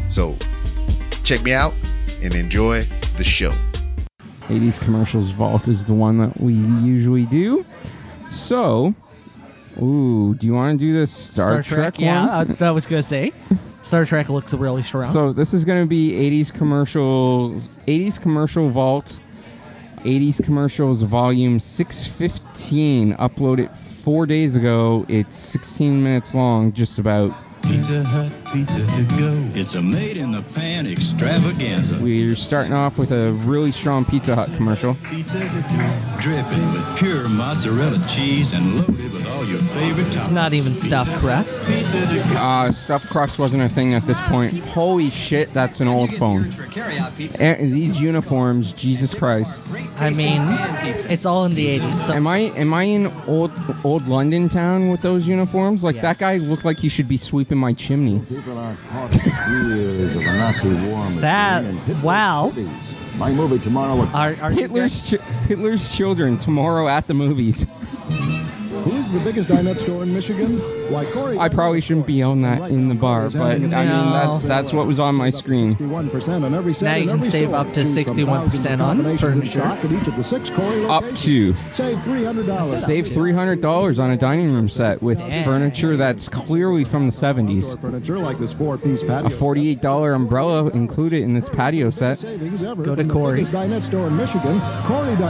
So 0.10 0.36
check 1.23 1.43
me 1.43 1.53
out 1.53 1.73
and 2.21 2.34
enjoy 2.36 2.84
the 3.17 3.23
show. 3.23 3.53
80s 4.47 4.82
commercials 4.82 5.32
vault 5.32 5.67
is 5.67 5.86
the 5.86 5.93
one 5.93 6.17
that 6.17 6.39
we 6.41 6.53
usually 6.53 7.25
do. 7.25 7.63
So, 8.32 8.95
ooh, 9.82 10.34
do 10.36 10.48
you 10.48 10.54
want 10.54 10.80
to 10.80 10.86
do 10.86 10.94
this 10.94 11.12
Star, 11.12 11.62
Trek, 11.63 12.00
Yeah, 12.00 12.44
one? 12.44 12.58
uh, 12.62 12.65
I 12.65 12.72
was 12.72 12.86
gonna 12.88 13.04
say. 13.04 13.34
Star 13.82 14.04
Trek 14.06 14.30
looks 14.30 14.54
really 14.54 14.82
strong. 14.82 15.06
So 15.06 15.32
this 15.32 15.54
is 15.54 15.63
going 15.63 15.82
to 15.82 15.88
be 15.88 16.12
80s 16.12 16.54
commercials, 16.54 17.70
80s 17.88 18.22
commercial 18.22 18.68
vault, 18.70 19.22
80s 20.04 20.44
commercials 20.44 21.02
volume 21.04 21.62
615, 21.62 23.13
uploaded 23.15 23.74
four 23.76 24.26
days 24.26 24.58
ago. 24.58 25.06
It's 25.08 25.36
16 25.38 26.04
minutes 26.04 26.36
long, 26.36 26.74
just 26.74 27.00
about. 27.00 27.32
Pizza 27.63 28.04
Hut, 28.04 28.32
pizza 28.51 28.79
to 28.79 29.03
go. 29.17 29.29
It's 29.53 29.75
a 29.75 29.81
made 29.81 30.17
in 30.17 30.31
the 30.31 30.41
pan 30.55 30.88
extravaganza. 30.88 32.03
We're 32.03 32.35
starting 32.35 32.73
off 32.73 32.97
with 32.97 33.12
a 33.12 33.31
really 33.45 33.71
strong 33.71 34.03
Pizza 34.05 34.35
Hut 34.35 34.49
commercial. 34.55 34.95
Pizza 35.07 35.39
to 35.39 35.45
go. 35.45 35.89
Dripping 36.19 36.65
with 36.73 36.97
pure 36.97 37.29
mozzarella 37.38 37.97
cheese 38.07 38.53
and 38.53 38.65
loaded 38.77 39.13
with 39.13 39.27
all 39.31 39.45
your 39.45 39.59
favorite 39.59 40.05
toppings. 40.07 40.15
it's 40.15 40.29
not 40.31 40.53
even 40.53 40.71
stuffed 40.71 41.12
crust. 41.19 41.62
Pizza 41.65 41.99
to 42.23 42.33
go. 42.33 42.39
Uh, 42.39 42.71
stuffed 42.71 43.09
crust 43.09 43.39
wasn't 43.39 43.62
a 43.63 43.69
thing 43.69 43.93
at 43.93 44.03
this 44.07 44.21
point. 44.27 44.57
Holy 44.69 45.09
shit, 45.09 45.51
that's 45.53 45.79
an 45.79 45.88
old 45.88 46.13
phone. 46.15 46.45
Eh, 47.39 47.55
These 47.57 48.01
uniforms, 48.01 48.73
Jesus 48.73 49.13
Christ. 49.13 49.63
I 49.99 50.09
mean, 50.12 50.41
it's 51.12 51.25
all 51.25 51.45
in 51.45 51.53
the 51.53 51.79
80s. 51.79 51.91
So 51.93 52.13
Am 52.13 52.27
I 52.27 52.38
am 52.57 52.73
I 52.73 52.83
in 52.83 53.12
old 53.27 53.51
old 53.83 54.07
London 54.07 54.49
town 54.49 54.89
with 54.89 55.01
those 55.01 55.27
uniforms? 55.27 55.83
Like 55.83 56.01
that 56.01 56.17
guy 56.19 56.38
looked 56.38 56.65
like 56.65 56.77
he 56.77 56.89
should 56.89 57.07
be 57.07 57.17
sweeping 57.17 57.57
my 57.57 57.73
chimney. 57.73 58.21
That, 61.21 61.63
wow. 62.04 62.52
My 63.17 63.34
movie 63.34 63.60
tomorrow. 63.60 63.99
Are, 64.13 64.36
are 64.41 64.52
Hitler's 64.52 65.10
chi- 65.12 65.23
Hitler's 65.47 65.95
children 65.95 66.38
tomorrow 66.38 66.88
at 66.88 67.08
the 67.08 67.13
movies. 67.13 67.67
Who's 68.84 69.10
the 69.12 69.20
biggest 69.20 69.50
dinette 69.50 69.78
store 69.78 70.04
in 70.04 70.13
Michigan? 70.13 70.58
Why, 70.89 71.06
Corey. 71.06 71.38
I 71.38 71.50
probably 71.50 71.82
shouldn't 71.82 72.08
be 72.08 72.22
on 72.24 72.42
that 72.42 72.72
in 72.72 72.88
the 72.89 72.96
bar, 72.96 73.30
but 73.30 73.42
I 73.42 73.58
mean 73.60 73.70
that's 73.70 74.42
that's 74.42 74.74
what 74.74 74.88
was 74.88 75.00
on 75.00 75.15
my 75.15 75.30
screen. 75.30 75.74
on 75.82 76.54
every 76.54 76.74
set 76.74 76.86
Now 76.86 76.96
you 76.96 77.10
can 77.10 77.22
save 77.22 77.50
store. 77.50 77.60
up 77.60 77.74
to 77.74 77.82
61% 77.82 78.72
on 78.72 78.78
combinations 78.80 79.24
in 79.24 79.34
furniture. 79.34 79.48
stock 79.60 79.86
at 79.86 79.92
each 79.92 80.08
of 80.08 80.15
the 80.15 80.24
six 80.24 80.50
Corey 80.50 80.86
Up 80.86 81.04
to 81.15 81.54
Save 81.74 81.98
$300. 82.00 82.65
save 82.76 83.08
three 83.08 83.32
hundred 83.34 83.62
dollars 83.62 84.00
on 84.00 84.10
a 84.12 84.18
dining 84.18 84.52
room 84.54 84.68
set 84.70 85.02
with 85.02 85.20
furniture 85.44 85.96
that's 85.98 86.28
clearly 86.30 86.84
from 86.84 87.06
the 87.06 87.12
seventies. 87.12 87.76
Furniture 87.76 88.18
like 88.18 88.39
this 88.39 88.54
four-piece 88.54 89.04
patio. 89.04 89.28
A 89.28 89.30
forty-eight 89.30 89.82
dollar 89.82 90.13
umbrella 90.13 90.70
included 90.72 91.22
in 91.22 91.34
this 91.34 91.50
patio 91.50 91.89
set. 91.89 92.22
Go 92.84 92.96
to 92.96 93.04
Corey. 93.06 93.42
dinette 93.42 93.84
store 93.84 94.08
in 94.08 94.18
Michigan, 94.18 94.60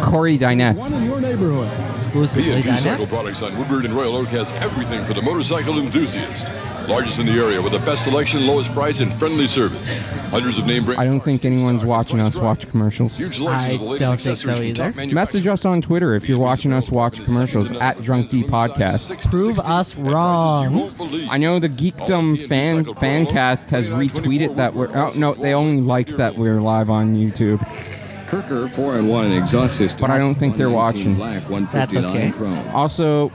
Corey 0.04 0.38
Dinette. 0.38 0.78
One 0.78 0.92
Dinettes. 0.92 0.92
in 0.94 1.04
your 1.04 1.22
neighborhood. 1.22 1.70
exclusively 1.90 2.62
B&B 2.62 2.70
dinettes? 2.70 3.38
Products 3.39 3.56
on 3.56 3.60
Woodward 3.60 3.86
and 3.86 3.93
Royal 3.93 4.15
Oak 4.17 4.28
has 4.30 4.52
everything 4.54 5.04
for 5.04 5.13
the 5.13 5.21
motorcycle 5.21 5.80
enthusiast. 5.80 6.47
Largest 6.89 7.19
in 7.19 7.25
the 7.25 7.34
area 7.34 7.62
with 7.62 7.73
the 7.73 7.80
best 7.80 8.04
selection, 8.04 8.45
lowest 8.47 8.73
price, 8.73 8.99
and 8.99 9.12
friendly 9.13 9.45
service. 9.47 9.99
Hundreds 10.32 10.58
of 10.58 10.65
name 10.67 10.84
brand 10.84 10.99
I 10.99 11.06
don't 11.06 11.19
think 11.19 11.45
anyone's 11.45 11.86
watching 11.86 12.19
us 12.19 12.38
watch 12.38 12.67
commercials. 12.69 13.17
huge 13.17 13.38
selection 13.38 13.71
I 13.71 13.73
of 13.73 13.80
the 13.80 13.86
latest 13.86 13.99
don't 13.99 14.10
think 14.10 14.30
accessories 14.32 14.58
so 14.58 14.63
either. 14.63 14.75
top 14.75 14.95
manufacturers. 14.95 15.13
Message 15.13 15.47
us 15.47 15.65
on 15.65 15.82
Twitter 15.82 16.15
if 16.15 16.28
you're 16.28 16.39
watching 16.39 16.73
us 16.73 16.89
watch 16.91 17.23
commercials 17.23 17.71
at 17.73 18.02
Drunk 18.02 18.30
D 18.30 18.43
Podcast. 18.43 19.30
Prove 19.30 19.60
us 19.60 19.97
wrong. 19.97 20.91
I 21.30 21.38
know 21.38 21.60
the 21.60 21.69
Geekdom 21.69 22.47
fan 22.47 22.84
fan 22.95 23.25
cast 23.25 23.69
has 23.71 23.88
retweeted 23.89 24.56
that 24.56 24.73
we're 24.73 24.89
oh 24.95 25.12
no 25.15 25.34
they 25.34 25.54
only 25.54 25.82
liked 25.82 26.17
that 26.17 26.36
we're 26.36 26.62
live 26.62 26.89
on 26.89 27.15
YouTube. 27.15 27.60
Kerker 28.30 28.70
4 28.70 28.98
and 28.98 29.10
1 29.10 29.32
exhaust 29.32 29.78
system. 29.78 30.02
But 30.02 30.12
I 30.12 30.20
don't 30.20 30.36
think 30.36 30.56
they're 30.56 30.70
watching. 30.70 31.15
Black, 31.15 31.42
That's 31.72 31.96
okay. 31.96 32.32
Chrome. 32.32 32.58
Also, 32.76 33.30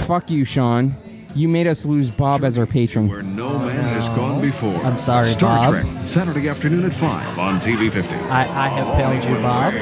fuck 0.00 0.30
you, 0.30 0.44
Sean. 0.44 0.92
You 1.36 1.48
made 1.48 1.68
us 1.68 1.86
lose 1.86 2.10
Bob 2.10 2.42
as 2.42 2.58
our 2.58 2.66
patron. 2.66 3.06
No 3.36 3.56
man 3.60 3.84
has 3.94 4.08
gone 4.10 4.40
before. 4.42 4.74
I'm 4.84 4.98
sorry, 4.98 5.26
Star 5.26 5.70
Bob. 5.72 5.82
Trek, 5.84 6.06
Saturday 6.06 6.48
afternoon 6.48 6.84
at 6.84 6.92
5 6.92 7.38
on 7.38 7.54
TV 7.60 7.88
50. 7.88 8.12
I, 8.30 8.40
I 8.40 8.68
have 8.68 8.96
failed 8.96 9.24
you, 9.24 9.40
Bob. 9.40 9.72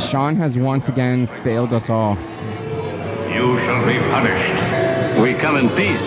Sean 0.00 0.34
has 0.36 0.56
once 0.56 0.88
again 0.88 1.26
failed 1.26 1.74
us 1.74 1.90
all. 1.90 2.16
You 3.30 3.58
shall 3.58 3.86
be 3.86 3.98
punished. 4.10 5.20
We 5.20 5.34
come 5.34 5.56
in 5.56 5.68
peace, 5.76 6.00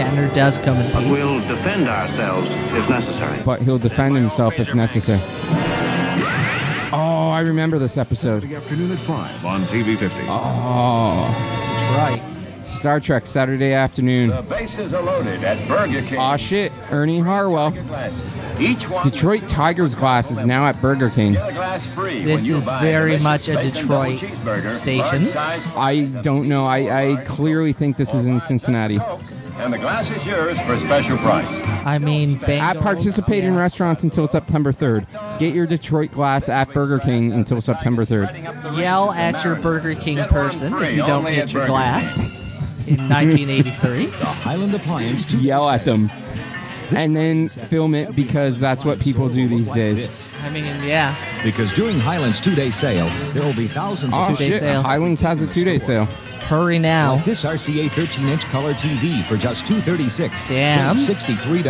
Shatner 0.00 0.34
does 0.34 0.56
come 0.56 0.78
in 0.78 0.92
but 0.92 1.02
we'll 1.04 1.40
defend 1.46 1.86
ourselves 1.86 2.48
if 2.50 2.88
necessary. 2.88 3.42
But 3.44 3.60
he'll 3.60 3.76
defend 3.76 4.16
himself 4.16 4.58
if 4.58 4.74
necessary. 4.74 5.20
Oh, 6.90 7.28
I 7.30 7.42
remember 7.44 7.78
this 7.78 7.98
episode. 7.98 8.40
Saturday 8.40 8.56
afternoon 8.56 8.92
at 8.92 8.98
5 8.98 9.44
on 9.44 9.60
TV 9.62 9.98
50. 9.98 10.16
Oh, 10.22 11.98
right. 11.98 12.66
Star 12.66 12.98
Trek 12.98 13.26
Saturday 13.26 13.74
afternoon. 13.74 14.28
The 14.28 14.42
bases 14.42 14.94
are 14.94 15.02
loaded 15.02 15.44
at 15.44 15.68
Burger 15.68 16.00
King. 16.00 16.18
Aw 16.18 16.36
shit, 16.36 16.72
Ernie 16.90 17.20
Harwell. 17.20 17.74
Each 18.58 18.88
one 18.88 19.02
Detroit 19.02 19.46
Tigers 19.48 19.94
glass 19.94 20.30
is 20.30 20.46
now 20.46 20.66
at 20.66 20.80
Burger 20.80 21.10
King. 21.10 21.34
glass 21.34 21.86
free 21.94 22.22
This 22.22 22.48
is 22.48 22.70
very 22.80 23.18
much 23.18 23.48
a 23.48 23.62
Detroit 23.62 24.18
station. 24.74 25.26
I 25.76 26.10
don't 26.22 26.48
know. 26.48 26.66
I, 26.66 27.12
I 27.12 27.24
clearly 27.24 27.72
think 27.72 27.98
this 27.98 28.14
is 28.14 28.26
in 28.26 28.40
Cincinnati. 28.40 28.98
And 29.60 29.72
the 29.72 29.78
glass 29.78 30.10
is 30.10 30.26
yours 30.26 30.58
for 30.62 30.72
a 30.72 30.78
special 30.78 31.16
price. 31.18 31.48
I 31.84 31.98
mean, 31.98 32.36
At 32.36 32.40
Bengals, 32.76 32.82
participating 32.82 33.52
yeah. 33.54 33.58
restaurants 33.60 34.02
until 34.04 34.26
September 34.26 34.72
3rd. 34.72 35.06
Get 35.38 35.54
your 35.54 35.66
Detroit 35.66 36.10
glass 36.10 36.48
at 36.48 36.72
Burger 36.72 36.98
King 36.98 37.32
until 37.32 37.60
September 37.60 38.04
3rd. 38.04 38.76
Yell 38.76 39.12
at 39.12 39.42
your 39.44 39.56
Burger 39.56 39.94
King 39.94 40.18
person 40.24 40.72
if 40.82 40.92
you 40.94 40.98
don't 41.02 41.24
get 41.24 41.52
your 41.52 41.66
glass 41.66 42.24
in 42.88 43.08
1983. 43.08 44.06
The 44.06 44.24
Highland 44.24 44.74
Appliance 44.74 45.32
Yell 45.34 45.68
at 45.68 45.84
them. 45.84 46.10
And 46.96 47.14
then 47.14 47.48
film 47.48 47.94
it 47.94 48.16
because 48.16 48.58
that's 48.58 48.84
what 48.84 48.98
people 49.00 49.28
do 49.28 49.46
these 49.46 49.70
days. 49.70 50.34
I 50.42 50.50
mean, 50.50 50.64
yeah. 50.82 51.14
Because 51.44 51.72
during 51.72 51.96
Highland's 52.00 52.40
two-day 52.40 52.70
sale, 52.70 53.06
there 53.32 53.44
will 53.44 53.54
be 53.54 53.68
thousands 53.68 54.12
Oh 54.14 54.22
of 54.22 54.26
Two-day 54.26 54.50
shit, 54.50 54.60
sale. 54.60 54.82
Highlands 54.82 55.20
has 55.20 55.40
a 55.40 55.46
two-day 55.46 55.78
sale. 55.78 56.08
Hurry 56.42 56.78
now. 56.78 57.14
Like 57.16 57.24
this 57.24 57.44
RCA 57.44 57.88
13-inch 57.90 58.44
color 58.46 58.72
TV 58.72 59.22
for 59.24 59.36
just 59.36 59.66
236. 59.66 60.48
Damn. 60.48 60.96
$63. 60.96 61.62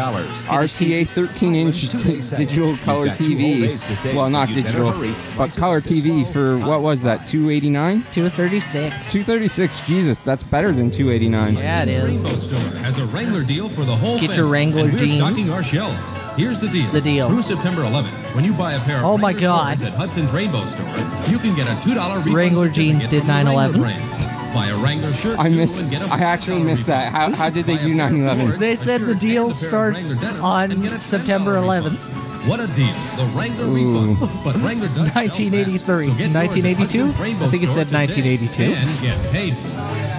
RCA 0.47 1.07
13-inch 1.07 2.37
digital 2.39 2.77
color 2.79 3.07
You've 3.07 3.09
got 3.09 3.17
two 3.19 3.25
whole 3.39 3.61
days 3.61 3.83
to 3.85 3.93
TV. 3.93 4.15
Well, 4.15 4.31
not 4.31 4.49
digital, 4.49 4.93
but 5.37 5.55
color 5.57 5.81
TV 5.81 6.27
for 6.33 6.57
what 6.67 6.81
was 6.83 7.03
that? 7.03 7.27
289? 7.27 8.03
236. 8.13 9.13
236. 9.13 9.81
Jesus, 9.87 10.23
that's 10.23 10.43
better 10.43 10.73
than 10.73 10.91
289. 10.91 11.55
Yeah, 11.57 11.83
it 11.83 11.89
Rainbow. 11.89 12.15
Store 12.39 12.59
has 12.83 12.99
a 12.99 13.07
Wrangler 13.07 13.43
deal 13.43 13.69
for 13.69 13.83
the 13.85 13.95
whole 13.95 14.19
Get 14.19 14.37
your 14.37 14.47
Wrangler 14.47 14.85
and 14.85 14.93
we're 14.93 14.99
jeans. 15.01 15.17
stocking 15.17 15.51
our 15.51 15.63
shelves. 15.63 16.17
Here's 16.37 16.59
the 16.61 16.69
deal. 16.69 16.91
The 16.91 17.01
deal. 17.01 17.29
Through 17.29 17.43
September 17.43 17.83
11th, 17.83 18.35
when 18.35 18.45
you 18.45 18.53
buy 18.55 18.73
a 18.75 18.81
pair 18.81 18.99
of 18.99 19.05
Oh 19.05 19.19
my 19.19 19.29
Wrangler 19.33 19.41
God. 19.41 19.79
Fords 19.81 19.83
at 19.93 19.93
Hudson's 19.99 20.33
Rainbow 20.33 20.65
Store, 20.65 20.87
you 21.29 21.39
can 21.39 21.55
get 21.57 21.67
a 21.69 21.75
$2 21.87 22.35
Wrangler 22.35 22.69
jeans 22.69 23.07
did 23.09 23.21
from 23.25 23.45
the 23.45 23.51
Wrangler 23.51 23.89
9/11. 23.89 24.40
Brand. 24.53 24.55
Buy 24.55 24.67
a 24.69 24.77
Wrangler 24.83 25.13
shirt 25.13 25.39
I 25.39 25.49
too, 25.49 25.57
missed. 25.57 25.83
and 25.83 25.91
get 25.91 26.03
a 26.03 26.13
I 26.13 26.19
actually 26.21 26.61
$5 26.61 26.67
missed 26.67 26.87
that. 26.87 27.13
How, 27.13 27.31
how 27.33 27.51
did 27.51 27.65
they 27.67 27.77
do 27.77 27.95
9/11? 27.95 28.59
They 28.59 28.75
said 28.75 29.03
the 29.03 29.15
deal 29.15 29.45
and 29.49 29.53
a 29.53 29.69
pair 29.69 29.91
of 29.91 29.99
starts 29.99 30.41
on 30.41 30.73
and 30.73 30.83
get 30.83 30.93
a 30.93 30.97
$10 30.97 31.03
September 31.03 31.53
11th. 31.57 32.11
What 32.49 32.61
a 32.61 32.67
deal. 32.69 32.87
The 32.87 33.31
Wrangler 33.37 33.67
refund. 33.67 34.19
But 34.45 34.57
Wrangler 34.57 34.89
does 34.89 35.11
1983. 35.15 36.05
so 36.07 36.15
get 36.15 36.31
yours 36.31 36.35
at 36.35 36.35
1982? 36.35 37.45
I 37.45 37.49
think 37.51 37.63
it 37.63 37.71
Store 37.71 37.85
said 37.85 37.89
today 37.89 38.39
1982. 38.39 40.10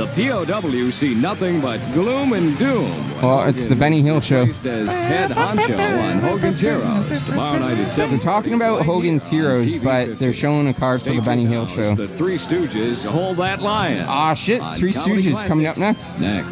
The 0.00 0.06
POW 0.06 0.90
see 0.90 1.14
nothing 1.14 1.60
but 1.60 1.78
gloom 1.92 2.32
and 2.32 2.56
doom. 2.56 2.84
when 2.84 3.22
Well, 3.22 3.46
it's 3.46 3.66
the 3.66 3.76
Benny 3.76 4.00
Hill 4.00 4.22
show. 4.22 4.40
replaced 4.40 4.64
as 4.64 4.90
head 4.90 5.30
honcho 5.30 5.78
on 5.78 6.20
Hogan's 6.20 6.58
Heroes 6.58 7.20
tomorrow 7.26 7.58
night 7.58 7.76
at 7.76 7.92
7. 7.92 8.16
They're 8.16 8.24
talking 8.24 8.54
about 8.54 8.86
Hogan's 8.86 9.28
Heroes, 9.28 9.74
but 9.74 10.18
they're 10.18 10.32
showing 10.32 10.68
a 10.68 10.72
card 10.72 11.02
for 11.02 11.10
the 11.12 11.20
Benny 11.20 11.44
Hill 11.44 11.66
show. 11.66 11.94
The 11.94 12.08
Three 12.08 12.36
Stooges 12.36 13.06
hold 13.06 13.36
that 13.36 13.60
lion. 13.60 14.06
Ah, 14.08 14.32
shit. 14.32 14.62
Three 14.78 14.94
Comedy 14.94 15.22
Stooges 15.22 15.46
coming 15.46 15.66
up 15.66 15.76
next. 15.76 16.18
Next. 16.18 16.48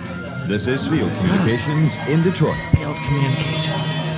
This 0.46 0.66
is 0.66 0.86
Field 0.86 1.10
Communications 1.16 1.96
in 2.06 2.22
Detroit. 2.22 2.54
Field 2.74 2.96
Communications. 2.96 4.17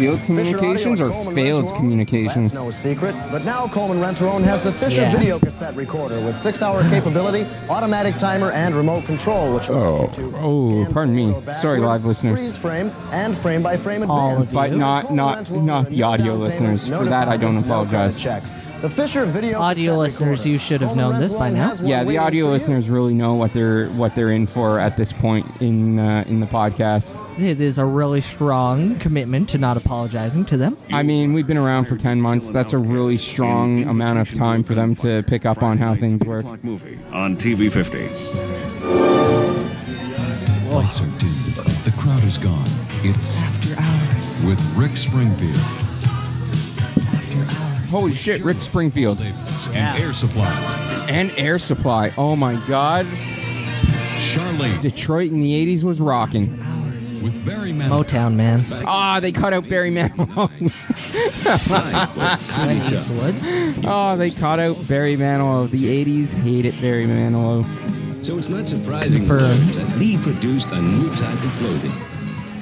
Field 0.00 0.20
Communications 0.22 0.98
or 0.98 1.12
failed 1.34 1.74
communications? 1.74 2.54
No 2.54 2.70
secret, 2.70 3.14
but 3.30 3.44
now 3.44 3.66
Coleman 3.68 3.98
Renterone 3.98 4.42
has 4.42 4.62
the 4.62 4.72
Fisher 4.72 5.02
Yes. 5.02 5.18
video 5.18 5.38
cassette 5.38 5.76
recorder 5.76 6.18
with 6.24 6.34
six-hour 6.36 6.82
capability, 6.84 7.44
automatic 7.68 8.16
timer, 8.16 8.50
and 8.52 8.74
remote 8.74 9.04
control, 9.04 9.54
which 9.54 9.68
allows 9.68 10.16
you 10.18 10.30
to 10.30 10.36
Oh, 10.38 10.86
pardon 10.90 11.14
me. 11.14 11.34
Sorry, 11.60 11.80
live 11.80 12.06
listeners. 12.06 12.38
freeze 12.38 12.56
frame 12.56 12.90
and 13.12 13.36
frame-by-frame 13.36 14.10
All 14.10 14.30
advance. 14.30 14.48
of 14.50 14.54
But 14.54 14.72
not- 14.72 15.12
not- 15.12 15.50
not 15.50 15.86
the 15.90 16.02
audio 16.02 16.34
listeners. 16.34 16.88
For 16.88 17.04
that, 17.04 17.28
I 17.28 17.36
don't 17.36 17.58
apologize. 17.58 18.18
Checks. 18.18 18.56
The 18.80 18.88
Fisher 18.88 19.26
video 19.26 19.60
Audio 19.60 19.94
listeners, 19.98 20.46
you 20.46 20.56
should 20.56 20.80
have 20.80 20.96
known 20.96 21.20
this 21.20 21.34
by 21.34 21.50
now. 21.50 21.74
Yeah, 21.82 22.02
the 22.02 22.16
audio 22.16 22.46
listeners 22.48 22.88
really 22.88 23.12
know 23.12 23.34
what 23.34 23.52
they're 23.52 23.88
what 23.88 24.14
they're 24.14 24.30
in 24.30 24.46
for 24.46 24.80
at 24.80 24.96
this 24.96 25.12
point 25.12 25.44
in 25.60 25.98
uh, 25.98 26.24
in 26.26 26.40
the 26.40 26.46
podcast. 26.46 27.18
It 27.38 27.60
is 27.60 27.76
a 27.76 27.84
really 27.84 28.22
strong 28.22 28.94
commitment 28.94 29.50
to 29.50 29.58
not 29.58 29.76
apologizing 29.90 30.44
to 30.44 30.56
them. 30.56 30.76
I 30.92 31.02
mean, 31.02 31.32
we've 31.32 31.48
been 31.48 31.56
around 31.56 31.86
for 31.86 31.96
ten 31.96 32.20
months. 32.20 32.52
That's 32.52 32.74
a 32.74 32.78
really 32.78 33.16
strong 33.16 33.82
amount 33.88 34.20
of 34.20 34.32
time 34.32 34.62
for 34.62 34.72
them 34.76 34.94
to 34.96 35.24
pick 35.26 35.44
up 35.44 35.64
on 35.64 35.78
how 35.78 35.96
things 35.96 36.22
work. 36.22 36.44
movie 36.62 36.96
on 37.12 37.34
TV 37.34 37.72
50. 37.72 37.98
Lights 40.72 41.00
are 41.00 41.10
dimmed. 41.18 41.82
The 41.84 41.92
crowd 41.98 42.22
is 42.22 42.38
gone. 42.38 42.62
It's 43.02 43.42
After 43.42 43.82
Hours 43.82 44.46
with 44.46 44.60
Rick 44.78 44.96
Springfield. 44.96 45.56
Holy 47.90 48.14
shit, 48.14 48.44
Rick 48.44 48.60
Springfield 48.60 49.20
And 49.74 50.00
Air 50.00 50.12
Supply. 50.12 51.08
and 51.10 51.32
Air 51.36 51.58
Supply. 51.58 52.12
Oh 52.16 52.36
my 52.36 52.54
God, 52.68 53.06
Charlie. 54.20 54.70
Detroit 54.80 55.32
in 55.32 55.40
the 55.40 55.52
'80s 55.66 55.82
was 55.82 56.00
rocking. 56.00 56.56
With 57.24 57.44
Barry 57.44 57.72
Manilow. 57.72 58.04
Motown, 58.04 58.34
man. 58.36 58.62
Ah, 58.86 59.18
they 59.20 59.32
cut 59.32 59.52
out 59.52 59.68
Barry 59.68 59.90
Manilow. 59.90 60.48
Clint 62.48 62.92
Eastwood. 62.92 63.34
oh, 63.86 64.16
they 64.16 64.30
cut 64.30 64.60
out 64.60 64.76
Barry 64.88 65.16
Manilow. 65.16 65.68
The 65.70 66.04
'80s 66.04 66.34
hated 66.34 66.74
Barry 66.80 67.06
Manilow. 67.06 67.64
So 68.24 68.38
it's 68.38 68.48
not 68.48 68.68
surprising 68.68 69.18
Confirmed. 69.18 69.68
that 69.70 69.96
Lee 69.98 70.16
produced 70.18 70.70
a 70.72 70.80
new 70.80 71.08
type 71.16 71.42
of 71.44 71.50
clothing. 71.58 71.92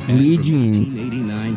Lee 0.09 0.39
jeans. 0.39 0.99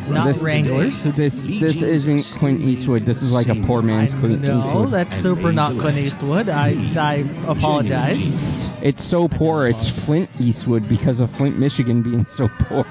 Not 0.09 0.25
this, 0.27 0.43
Wranglers. 0.43 1.03
This 1.03 1.47
this 1.59 1.81
isn't 1.81 2.23
Clint 2.39 2.59
Eastwood. 2.61 3.03
This 3.05 3.21
is 3.21 3.31
like 3.33 3.47
a 3.47 3.55
poor 3.65 3.81
man's 3.81 4.13
Clint 4.13 4.41
No, 4.41 4.59
Eastwood. 4.59 4.89
that's 4.91 5.15
super 5.15 5.51
not 5.51 5.77
Clint 5.79 5.97
Eastwood. 5.97 6.49
I 6.49 6.69
I 6.97 7.25
apologize. 7.47 8.35
It's 8.81 9.03
so 9.03 9.27
poor. 9.27 9.67
It's 9.67 10.05
Flint 10.05 10.29
Eastwood 10.39 10.87
because 10.89 11.19
of 11.19 11.29
Flint, 11.29 11.57
Michigan 11.57 12.01
being 12.01 12.25
so 12.25 12.47
poor. 12.49 12.85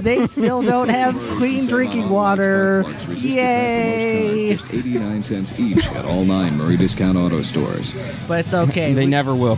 They 0.00 0.24
still 0.26 0.62
don't 0.62 0.88
have 0.88 1.14
clean 1.36 1.66
drinking 1.66 2.08
water. 2.08 2.84
Yay! 3.16 4.56
Just 4.56 4.72
89 4.72 5.22
cents 5.22 5.60
each 5.60 5.86
at 5.88 6.04
all 6.06 6.24
nine 6.24 6.56
Murray 6.56 6.76
Discount 6.76 7.18
Auto 7.18 7.42
Stores. 7.42 7.94
But 8.26 8.40
it's 8.40 8.54
okay. 8.54 8.92
They 8.94 9.06
never 9.06 9.34
will. 9.34 9.56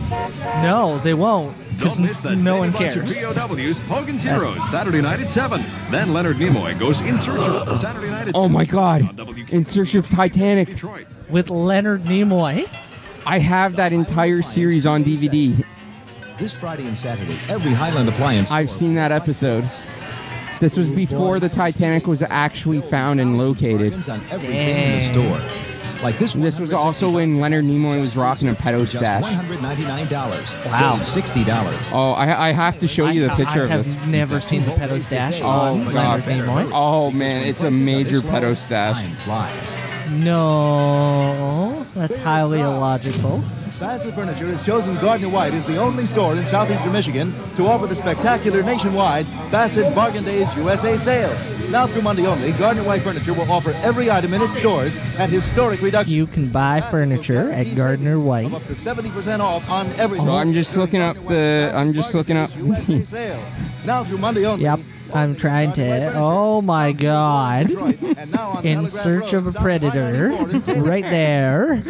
No, 0.63 0.97
they 0.99 1.13
won't. 1.13 1.55
Because 1.81 1.97
Don't 1.97 2.05
miss 2.05 2.21
that 2.21 2.37
no 2.43 2.59
one 2.59 2.69
bunch 2.69 2.95
of 2.95 3.05
cares. 3.05 3.25
POWs, 3.25 3.79
Hogan's 3.79 4.21
Heroes, 4.21 4.69
Saturday 4.69 5.01
night 5.01 5.19
at 5.19 5.31
7. 5.31 5.59
Then 5.89 6.13
Leonard 6.13 6.35
Nimoy 6.35 6.79
goes 6.79 7.01
in 7.01 7.17
search 7.17 7.39
of 7.67 7.79
Saturday 7.79 8.11
night 8.11 8.27
at 8.27 8.35
Oh 8.35 8.47
my 8.47 8.65
God! 8.65 9.19
In 9.51 9.65
Search 9.65 9.95
of 9.95 10.07
Titanic. 10.07 10.79
With 11.29 11.49
Leonard 11.49 12.03
Nimoy. 12.03 12.69
I 13.25 13.39
have 13.39 13.77
that 13.77 13.93
entire 13.93 14.43
series 14.43 14.85
on 14.85 15.03
DVD. 15.03 15.65
This 16.37 16.59
Friday 16.59 16.85
and 16.87 16.97
Saturday, 16.97 17.37
every 17.49 17.71
Highland 17.71 18.09
Appliance. 18.09 18.51
I've 18.51 18.69
seen 18.69 18.93
that 18.95 19.11
episode. 19.11 19.63
This 20.59 20.77
was 20.77 20.91
before 20.91 21.39
the 21.39 21.49
Titanic 21.49 22.05
was 22.05 22.21
actually 22.21 22.81
found 22.81 23.19
and 23.19 23.39
located. 23.39 23.93
on 24.07 24.21
everything 26.01 26.01
in 26.01 26.01
the 26.01 26.01
store. 26.01 26.03
Like 26.03 26.17
this. 26.17 26.33
This 26.33 26.59
was 26.59 26.73
also 26.73 27.09
when 27.09 27.39
Leonard 27.39 27.65
Nimoy 27.65 27.99
was 27.99 28.15
rocking 28.15 28.49
a 28.49 28.53
pedo 28.53 28.79
Just 28.81 28.95
stash. 28.97 29.23
$199. 29.23 30.55
Wow. 30.81 30.97
$60. 30.99 31.91
Oh, 31.93 32.11
I, 32.13 32.49
I 32.49 32.51
have 32.51 32.79
to 32.79 32.87
show 32.87 33.07
you 33.09 33.21
the 33.27 33.31
I- 33.33 33.35
picture 33.35 33.61
I 33.67 33.75
of 33.75 33.85
have 33.85 34.07
never 34.07 34.41
seen 34.41 34.63
the 34.63 34.71
pedo 34.71 34.99
stash 34.99 35.39
Oh 35.41 35.47
on 35.47 35.83
god. 35.85 35.93
Leonard 36.25 36.45
Nimoy. 36.45 36.71
Oh 36.73 37.11
man, 37.11 37.45
it's 37.45 37.63
a 37.63 37.71
major 37.71 38.19
pedo 38.19 38.55
stash. 38.55 39.07
No, 40.11 41.85
that's 41.95 42.17
highly 42.17 42.59
illogical. 42.61 43.41
Bassett 43.81 44.13
Furniture 44.13 44.45
has 44.45 44.63
chosen 44.63 44.93
Gardner 45.01 45.27
White 45.27 45.55
as 45.55 45.65
the 45.65 45.77
only 45.77 46.05
store 46.05 46.35
in 46.35 46.45
southeastern 46.45 46.93
Michigan 46.93 47.33
to 47.55 47.65
offer 47.65 47.87
the 47.87 47.95
spectacular 47.95 48.61
nationwide 48.61 49.25
Bassett 49.49 49.95
Bargain 49.95 50.23
Days 50.23 50.55
USA 50.55 50.95
sale. 50.95 51.31
Now 51.71 51.87
through 51.87 52.03
Monday 52.03 52.27
only, 52.27 52.51
Gardner 52.51 52.83
White 52.83 53.01
Furniture 53.01 53.33
will 53.33 53.51
offer 53.51 53.71
every 53.83 54.11
item 54.11 54.35
in 54.35 54.41
its 54.43 54.57
stores 54.57 54.97
at 55.17 55.31
historic 55.31 55.81
reduction. 55.81 56.13
You 56.13 56.27
can 56.27 56.47
buy 56.49 56.79
furniture 56.79 57.49
at 57.49 57.75
Gardner 57.75 58.19
White. 58.19 58.53
Up 58.53 58.61
to 58.67 58.73
70% 58.73 59.39
off 59.39 59.71
on 59.71 59.87
everything. 59.93 60.27
So 60.27 60.35
I'm 60.35 60.53
just 60.53 60.77
looking 60.77 61.01
up 61.01 61.17
the. 61.27 61.71
I'm 61.73 61.91
just 61.91 62.13
looking 62.13 62.37
up. 62.37 62.51
Sale. 62.51 63.43
Now 63.83 64.03
through 64.03 64.19
Monday 64.19 64.45
only. 64.45 64.63
Yep, 64.63 64.79
I'm 65.13 65.35
trying 65.35 65.73
to. 65.73 66.13
Oh 66.15 66.61
my 66.61 66.91
god. 66.91 67.71
In 68.63 68.89
search 68.89 69.33
of 69.33 69.47
a 69.47 69.51
predator. 69.51 70.29
Right 70.81 71.03
there. 71.03 71.83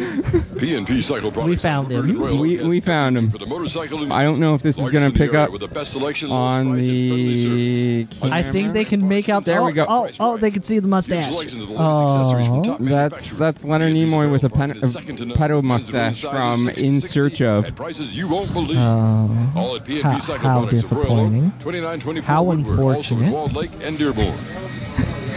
P&P 0.58 1.02
Cycle 1.02 1.30
Products. 1.30 1.48
We 1.48 1.56
found 1.56 1.90
him. 1.90 2.38
We, 2.38 2.62
we 2.62 2.80
found 2.80 3.16
him. 3.16 3.30
For 3.30 3.38
the 3.38 3.46
motorcycle 3.46 4.12
I 4.12 4.22
don't 4.22 4.38
know 4.38 4.54
if 4.54 4.62
this 4.62 4.78
is 4.78 4.88
going 4.88 5.10
to 5.10 5.16
pick 5.16 5.34
up 5.34 5.50
with 5.50 5.60
the 5.60 5.68
best 5.68 5.96
on 5.96 6.02
lowest 6.02 6.22
price, 6.28 6.88
and 6.88 7.08
friendly 7.08 8.04
the. 8.04 8.34
I 8.34 8.42
think 8.42 8.72
they 8.72 8.84
can 8.84 9.08
make 9.08 9.28
out. 9.28 9.44
There 9.44 9.60
oh, 9.60 9.66
we 9.66 9.72
go. 9.72 9.86
Oh, 9.88 10.08
oh, 10.08 10.10
oh, 10.20 10.36
they 10.36 10.50
can 10.50 10.62
see 10.62 10.78
the 10.78 10.88
mustache. 10.88 11.32
Oh, 11.78 12.76
That's 12.80 13.38
that's 13.38 13.64
Leonard 13.64 13.92
Nimoy 13.92 14.30
with 14.30 14.44
a 14.44 14.50
pen, 14.50 14.72
a 14.72 14.74
pedo 14.74 15.62
mustache 15.62 16.22
from 16.22 16.68
In 16.70 17.00
Search 17.00 17.42
of. 17.42 17.74
prices 17.74 18.16
you 18.16 18.28
won't 18.28 18.52
believe. 18.52 18.76
Oh, 18.78 19.52
All 19.56 19.76
at 19.76 19.84
P&P 19.84 20.00
how, 20.00 20.18
how 20.18 20.36
Products 20.36 20.92
of 20.92 20.98
Royal 20.98 21.20
Oak, 21.20 21.50
disappointing. 21.60 22.22
How 22.22 22.42
Woodward, 22.42 23.04
also 23.12 23.24
in. 23.24 23.30
Walled 23.30 23.54
Lake 23.54 23.70
and 23.82 23.96
Dearborn. 23.96 24.34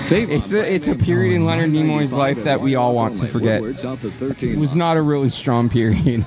It's 0.07 0.53
a 0.53 0.71
it's 0.71 0.87
a 0.87 0.95
period 0.95 1.33
in 1.33 1.45
Leonard 1.45 1.71
Nimoy's 1.71 2.13
life 2.13 2.43
that 2.43 2.61
we 2.61 2.75
all 2.75 2.93
want 2.93 3.17
to 3.17 3.25
forget. 3.25 3.63
It 3.63 4.55
was 4.59 4.75
not 4.75 4.97
a 4.97 5.01
really 5.01 5.31
strong 5.31 5.67
period. 5.67 6.23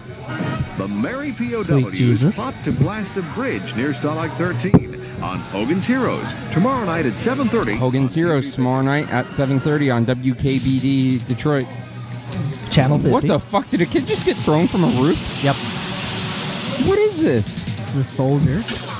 The 0.78 0.88
Merry 0.88 1.30
Sweet 1.30 1.52
POWs 1.52 1.92
Jesus. 1.92 2.36
fought 2.36 2.54
to 2.64 2.72
blast 2.72 3.18
a 3.18 3.22
bridge 3.36 3.76
near 3.76 3.90
Stalag 3.90 4.30
13 4.30 5.22
on 5.22 5.38
Hogan's 5.38 5.86
Heroes 5.86 6.34
tomorrow 6.50 6.84
night 6.86 7.06
at 7.06 7.12
7:30. 7.12 7.76
Hogan's 7.76 8.16
Heroes 8.16 8.52
tomorrow 8.52 8.82
night 8.82 9.08
at 9.10 9.32
7:30 9.32 9.90
on 9.94 10.04
WKBD 10.04 11.24
Detroit. 11.28 11.66
Channel 12.72 12.98
50. 12.98 13.12
What 13.12 13.26
the 13.28 13.38
fuck 13.38 13.70
did 13.70 13.80
a 13.80 13.86
kid 13.86 14.08
just 14.08 14.26
get 14.26 14.36
thrown 14.36 14.66
from 14.66 14.82
a 14.82 14.88
roof? 15.00 15.18
Yep. 15.44 15.54
What 16.88 16.98
is 16.98 17.22
this? 17.22 17.64
It's 17.78 17.92
the 17.92 18.02
soldier. 18.02 18.97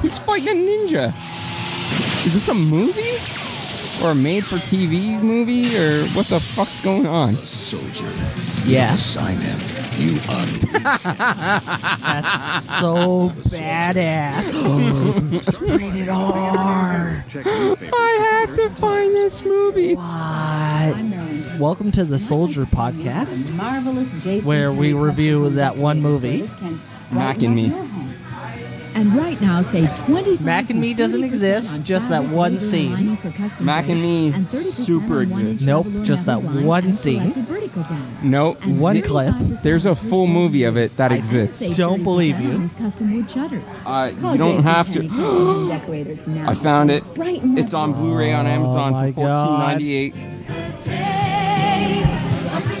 He's 0.02 0.18
fighting 0.18 0.48
a 0.48 0.52
ninja. 0.52 1.08
Is 2.24 2.32
this 2.32 2.48
a 2.48 2.54
movie? 2.54 3.18
Or 4.02 4.12
a 4.12 4.14
made 4.14 4.46
for 4.46 4.56
TV 4.56 5.20
movie? 5.22 5.76
Or 5.76 6.06
what 6.14 6.26
the 6.26 6.40
fuck's 6.40 6.80
going 6.80 7.06
on? 7.06 7.34
Soldier. 7.34 8.10
Yeah. 8.64 8.94
Sign 8.96 9.36
him. 9.36 9.58
You 9.98 10.18
are. 10.30 10.46
That's 11.98 12.64
so 12.64 13.28
badass. 13.50 14.48
it's 15.34 15.60
rated 15.60 16.08
R. 16.08 17.22
I 17.92 18.46
have 18.46 18.56
to 18.56 18.70
find 18.70 19.14
this 19.14 19.44
movie. 19.44 19.96
What? 19.96 21.60
Welcome 21.60 21.92
to 21.92 22.04
the 22.04 22.18
Soldier 22.18 22.64
Podcast, 22.64 23.52
Marvelous 23.52 24.10
Jason 24.24 24.48
where 24.48 24.72
we 24.72 24.94
review 24.94 25.50
that 25.50 25.76
one 25.76 26.00
movie. 26.00 26.48
Mac 27.12 27.42
and 27.42 27.54
Me. 27.54 27.68
And 28.94 29.14
right 29.14 29.40
now, 29.40 29.62
say 29.62 29.86
20 30.06 30.38
Mac 30.38 30.70
and 30.70 30.80
Me 30.80 30.94
doesn't 30.94 31.24
exist, 31.24 31.82
just 31.84 32.08
that 32.10 32.24
one 32.24 32.58
scene. 32.58 33.18
Mac 33.62 33.88
and 33.88 34.02
Me 34.02 34.32
super 34.50 35.22
exists. 35.22 35.66
Nope, 35.66 35.86
just 36.02 36.26
that 36.26 36.42
one 36.42 36.92
scene. 36.92 37.32
Nope. 38.22 38.64
One 38.66 39.00
clip. 39.02 39.34
There's 39.62 39.86
a 39.86 39.94
full 39.94 40.26
movie 40.26 40.64
of 40.64 40.76
it 40.76 40.96
that 40.96 41.12
exists. 41.12 41.76
Don't 41.76 42.02
believe 42.02 42.40
you. 42.40 42.58
Custom 42.78 43.14
wood 43.14 43.30
shutters. 43.30 43.64
Uh, 43.86 44.12
you 44.14 44.38
don't 44.38 44.62
have 44.62 44.92
to. 44.92 45.00
I 46.46 46.54
found 46.54 46.90
it. 46.90 47.02
It's 47.16 47.74
on 47.74 47.92
Blu-ray 47.92 48.32
on 48.32 48.46
Amazon 48.46 48.92
my 48.92 49.12
for 49.12 49.14
fourteen 49.14 49.58
ninety 49.58 49.94
eight. 49.94 50.14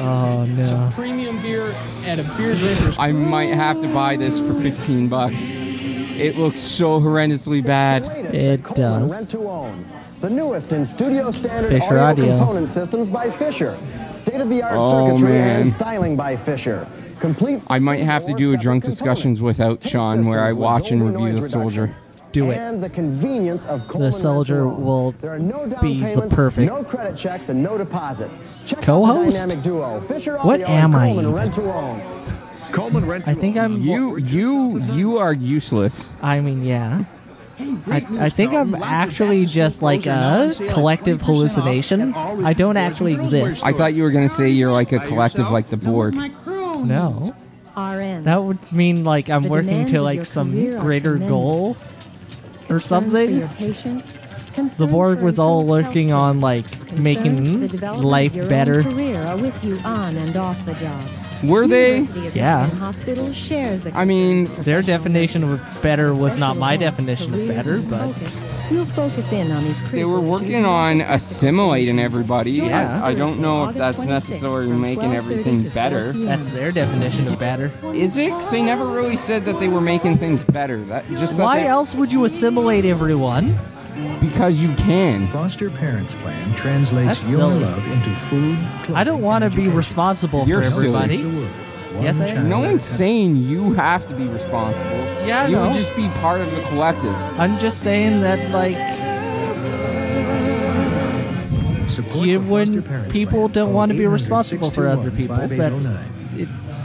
Oh 0.02 0.46
no. 0.48 0.90
Premium 0.92 1.40
beer 1.42 1.72
at 2.06 2.18
a 2.18 2.24
beer 2.36 2.54
drinkers. 2.54 2.98
I 2.98 3.12
might 3.12 3.50
have 3.52 3.80
to 3.80 3.88
buy 3.88 4.16
this 4.16 4.40
for 4.40 4.54
fifteen 4.54 5.08
bucks. 5.08 5.52
It 6.20 6.36
looks 6.36 6.60
so 6.60 7.00
horrendously 7.00 7.64
bad. 7.64 8.04
It 8.34 8.62
does. 8.74 9.26
The 10.20 10.28
newest 10.28 10.72
in 10.74 10.84
studio 10.84 11.30
standard 11.30 11.70
Fisher 11.70 11.98
audio, 11.98 12.24
Audio. 12.24 12.38
component 12.38 12.68
systems 12.68 13.08
by 13.08 13.30
Fisher. 13.30 13.74
State 14.12 14.42
of 14.42 14.50
the 14.50 14.62
art 14.62 14.74
Oh, 14.76 15.06
circuitry 15.08 15.38
man. 15.38 15.60
and 15.62 15.70
styling 15.72 16.16
by 16.16 16.36
Fisher. 16.36 16.86
Complete 17.20 17.62
I 17.70 17.78
might 17.78 18.00
have 18.00 18.26
to 18.26 18.34
do 18.34 18.52
a 18.52 18.58
drunk 18.58 18.84
discussions 18.84 19.40
without 19.40 19.82
Sean, 19.82 20.26
where 20.26 20.40
I 20.44 20.52
watch 20.52 20.90
and 20.90 21.02
review 21.02 21.32
the 21.40 21.48
soldier. 21.48 21.90
do 22.32 22.50
it. 22.50 22.58
And 22.58 22.82
the 22.82 22.90
convenience 22.90 23.64
of 23.64 23.88
Coleman 23.88 24.10
The 24.10 24.12
soldier 24.12 24.68
will 24.68 25.12
There 25.20 25.32
are 25.32 25.38
no 25.38 25.66
down 25.66 25.80
be 25.80 26.00
the 26.02 26.28
perfect 26.28 26.66
no 26.70 26.84
credit 26.84 27.16
checks, 27.16 27.48
and 27.48 27.62
no 27.62 27.78
deposits. 27.78 28.62
Check 28.66 28.82
Co-host? 28.82 29.62
duo, 29.62 30.00
Fisher 30.02 30.36
What 30.38 30.60
am 30.60 30.94
and 30.94 31.26
I 31.26 32.39
Coleman 32.72 33.02
even? 33.02 33.08
Rent-A-Roam. 33.08 33.08
Coleman 33.08 33.08
Rent. 33.08 33.28
I 33.28 33.34
think 33.34 33.56
I'm. 33.56 33.76
You 33.76 34.16
you 34.16 34.82
you 34.92 35.18
are 35.18 35.32
useless. 35.32 36.12
I 36.22 36.40
mean, 36.40 36.64
yeah. 36.64 37.04
I, 37.86 38.02
I 38.18 38.28
think 38.30 38.54
I'm 38.54 38.74
actually 38.74 39.44
just 39.44 39.82
like 39.82 40.06
a 40.06 40.50
collective 40.72 41.20
hallucination. 41.20 42.14
I 42.14 42.52
don't 42.52 42.76
actually 42.76 43.12
exist. 43.12 43.64
I 43.66 43.72
thought 43.72 43.94
you 43.94 44.02
were 44.02 44.10
gonna 44.10 44.28
say 44.28 44.48
you're 44.50 44.72
like 44.72 44.92
a 44.92 44.98
collective 44.98 45.50
like 45.50 45.68
the 45.68 45.76
Borg. 45.76 46.14
No. 46.14 47.34
RN. 47.76 48.24
That 48.24 48.42
would 48.42 48.72
mean 48.72 49.04
like 49.04 49.28
I'm 49.30 49.42
working 49.42 49.86
to 49.86 50.02
like 50.02 50.24
some 50.24 50.52
greater 50.80 51.16
goal 51.16 51.76
or 52.70 52.80
something. 52.80 53.40
The 53.40 53.48
concerns 54.54 54.80
Borg 54.90 55.20
was 55.20 55.38
all 55.38 55.60
improved 55.60 55.86
working 55.88 56.08
healthcare, 56.08 56.20
on 56.20 56.40
like 56.40 56.66
concerns 56.66 56.88
for 56.88 56.94
the 56.94 57.02
making 57.02 57.66
development 57.68 58.08
life 58.08 58.30
of 58.32 58.36
your 58.36 58.48
better. 58.48 58.80
Own 61.42 61.48
career 61.48 61.62
are 61.62 61.62
with 61.62 61.76
you 61.76 61.82
on 61.84 61.94
and 61.94 62.04
off 62.04 62.12
the 62.14 62.20
job. 62.20 62.24
Were 62.24 62.30
they? 62.30 62.38
Yeah. 62.40 62.66
Hospital 62.78 63.32
shares 63.32 63.80
the 63.82 63.96
I 63.96 64.04
mean, 64.04 64.44
Their 64.60 64.82
definition 64.82 65.44
of 65.44 65.60
better 65.82 66.14
was 66.14 66.36
not 66.36 66.56
my 66.56 66.76
definition 66.76 67.32
of 67.34 67.46
better, 67.48 67.78
but 67.88 68.06
You'll 68.70 68.84
focus 68.84 69.32
in 69.32 69.50
on 69.50 69.64
these 69.64 69.90
They 69.90 70.04
were 70.04 70.20
working 70.20 70.64
on 70.64 71.00
assimilating 71.00 71.98
everybody. 71.98 72.52
Yeah. 72.52 73.00
I, 73.02 73.14
don't 73.14 73.40
know 73.40 73.68
if 73.68 73.76
that's 73.76 74.04
necessarily 74.06 74.76
making 74.76 75.14
everything 75.14 75.68
better. 75.70 76.12
that's 76.12 76.52
their 76.52 76.72
definition 76.72 77.26
of 77.26 77.38
better. 77.38 77.70
Is 77.94 78.16
it? 78.16 78.30
'Cause 78.30 78.50
they 78.50 78.62
never 78.62 78.86
really 78.86 79.16
said 79.16 79.44
that 79.46 79.58
they 79.58 79.68
were 79.68 79.80
making 79.80 80.18
things 80.18 80.44
better. 80.44 80.80
That 80.84 81.04
just 81.10 81.38
Why 81.40 81.62
else 81.64 81.94
would 81.94 82.12
you 82.12 82.24
assimilate 82.24 82.84
everyone? 82.84 83.56
Because 84.20 84.62
you 84.62 84.74
can. 84.74 85.26
Foster 85.28 85.70
Parents 85.70 86.14
Plan 86.14 86.54
translates 86.54 87.18
That's 87.18 87.30
your 87.30 87.38
silly. 87.50 87.60
love 87.60 87.86
into 87.88 88.10
food. 88.28 88.58
I 88.94 89.04
don't 89.04 89.22
want 89.22 89.44
to 89.44 89.50
be 89.50 89.68
responsible 89.68 90.46
You're 90.46 90.62
for 90.62 90.76
everybody. 90.84 91.22
silly. 91.22 91.48
Yes, 92.00 92.20
I 92.20 92.28
am. 92.28 92.48
No 92.48 92.60
one's 92.60 92.84
saying 92.84 93.36
you 93.36 93.72
have 93.74 94.06
to 94.08 94.14
be 94.14 94.26
responsible. 94.28 94.90
Yeah, 95.26 95.42
I 95.42 95.46
you 95.48 95.56
know. 95.56 95.66
would 95.66 95.74
just 95.74 95.94
be 95.96 96.08
part 96.20 96.40
of 96.40 96.50
the 96.54 96.60
collective. 96.62 97.14
I'm 97.38 97.58
just 97.58 97.82
saying 97.82 98.20
that 98.22 98.50
like 98.52 98.76
you 102.14 102.40
when 102.40 102.82
people 103.10 103.48
don't 103.48 103.72
want 103.72 103.92
to 103.92 103.98
be 103.98 104.06
responsible 104.06 104.70
for 104.70 104.86
other 104.86 105.10
people. 105.10 105.36
That's 105.36 105.90
it, 105.90 105.98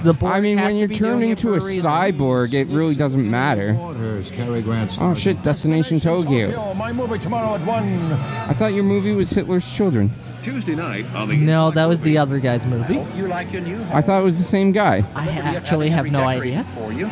the 0.05 0.13
Borg 0.13 0.31
I 0.31 0.39
mean, 0.39 0.57
when 0.61 0.75
you're 0.77 0.87
be 0.87 0.95
doing 0.95 1.11
turning 1.11 1.35
to 1.35 1.49
a 1.49 1.51
a 1.51 1.55
reason. 1.55 1.89
cyborg, 1.89 2.53
it 2.53 2.67
really 2.67 2.95
doesn't 2.95 3.29
matter. 3.29 3.75
Oh 3.77 5.13
shit, 5.17 5.41
Destination 5.43 5.99
Tokyo. 5.99 6.73
My 6.75 6.91
movie 6.93 7.19
tomorrow 7.19 7.55
at 7.55 7.61
1. 7.61 7.83
I 7.83 8.53
thought 8.53 8.73
your 8.73 8.83
movie 8.83 9.13
was 9.13 9.29
Hitler's 9.31 9.69
Children. 9.71 10.11
Tuesday 10.41 10.75
night 10.75 11.05
on 11.15 11.27
the. 11.29 11.37
No, 11.37 11.71
that 11.71 11.85
was 11.85 12.01
the 12.01 12.17
other 12.17 12.39
guy's 12.39 12.65
movie. 12.65 13.03
You 13.17 13.27
like 13.27 13.51
your 13.51 13.63
new 13.63 13.81
I 13.91 14.01
thought 14.01 14.21
it 14.21 14.23
was 14.23 14.37
the 14.37 14.43
same 14.43 14.71
guy. 14.71 15.03
I 15.15 15.27
actually 15.29 15.89
have 15.89 16.11
no 16.11 16.21
idea. 16.21 16.63
for 16.75 16.93
you. 16.93 17.05